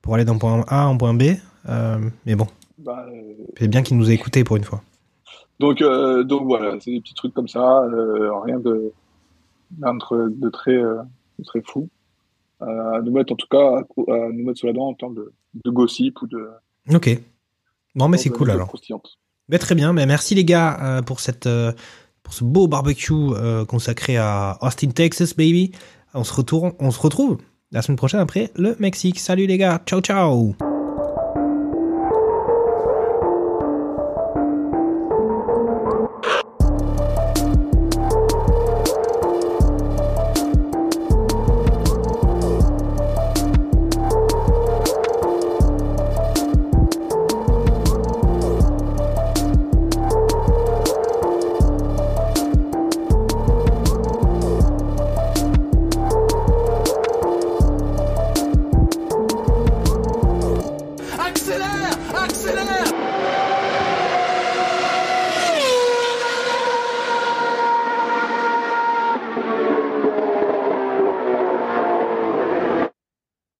pour 0.02 0.14
aller 0.15 0.26
d'un 0.26 0.38
point 0.38 0.65
A 0.68 0.88
en 0.88 0.98
point 0.98 1.14
B. 1.14 1.23
Euh, 1.69 1.98
mais 2.26 2.35
bon, 2.35 2.48
Bah, 2.80 3.06
euh, 3.10 3.34
c'est 3.57 3.69
bien 3.69 3.81
qu'ils 3.81 3.98
nous 3.98 4.11
aient 4.11 4.15
écoutés 4.15 4.44
pour 4.44 4.57
une 4.57 4.65
fois. 4.65 4.84
Donc, 5.61 5.80
donc 5.80 6.44
voilà, 6.44 6.76
c'est 6.81 6.91
des 6.91 6.99
petits 6.99 7.14
trucs 7.14 7.34
comme 7.34 7.48
ça, 7.48 7.81
rien 8.44 8.60
de, 8.60 8.91
rien 9.80 9.94
de, 9.95 10.30
de 10.30 10.49
très, 10.49 10.76
de 10.77 11.44
très 11.45 11.61
fou. 11.61 11.88
À 12.60 12.99
nous 13.02 13.11
mettre 13.14 13.31
en 13.31 13.35
tout 13.38 13.48
cas, 13.49 13.77
à, 14.10 14.30
nous 14.34 14.44
mettre 14.45 14.57
sur 14.60 14.68
la 14.68 14.73
dent 14.73 14.88
en 14.90 14.94
termes 14.94 15.15
de, 15.15 15.31
de 15.64 15.69
gossip 15.72 16.22
ou 16.22 16.27
de. 16.27 16.49
Ok. 16.94 17.18
Bon, 17.95 18.07
mais 18.07 18.18
c'est 18.18 18.30
cool 18.30 18.52
alors. 18.52 18.74
Ben, 19.49 19.60
très 19.60 19.76
bien, 19.76 19.94
ben, 19.94 20.07
merci 20.07 20.36
les 20.36 20.45
gars 20.45 20.80
euh, 20.82 21.02
pour 21.02 21.20
cette 21.20 21.48
euh, 21.48 21.74
pour 22.24 22.34
ce 22.34 22.44
beau 22.44 22.68
barbecue 22.68 23.14
euh, 23.14 23.65
consacré 23.65 24.18
à 24.18 24.57
Austin, 24.61 24.90
Texas, 24.90 25.36
baby. 25.36 25.72
On 26.14 26.24
se 26.24 26.34
retrouve, 26.34 26.74
on 26.80 26.91
se 26.91 26.99
retrouve 26.99 27.38
la 27.72 27.82
semaine 27.82 27.98
prochaine 27.98 28.22
après 28.22 28.52
le 28.56 28.76
Mexique. 28.80 29.20
Salut 29.20 29.45
les 29.45 29.57
gars, 29.57 29.82
ciao 29.86 29.99
ciao. 29.99 30.56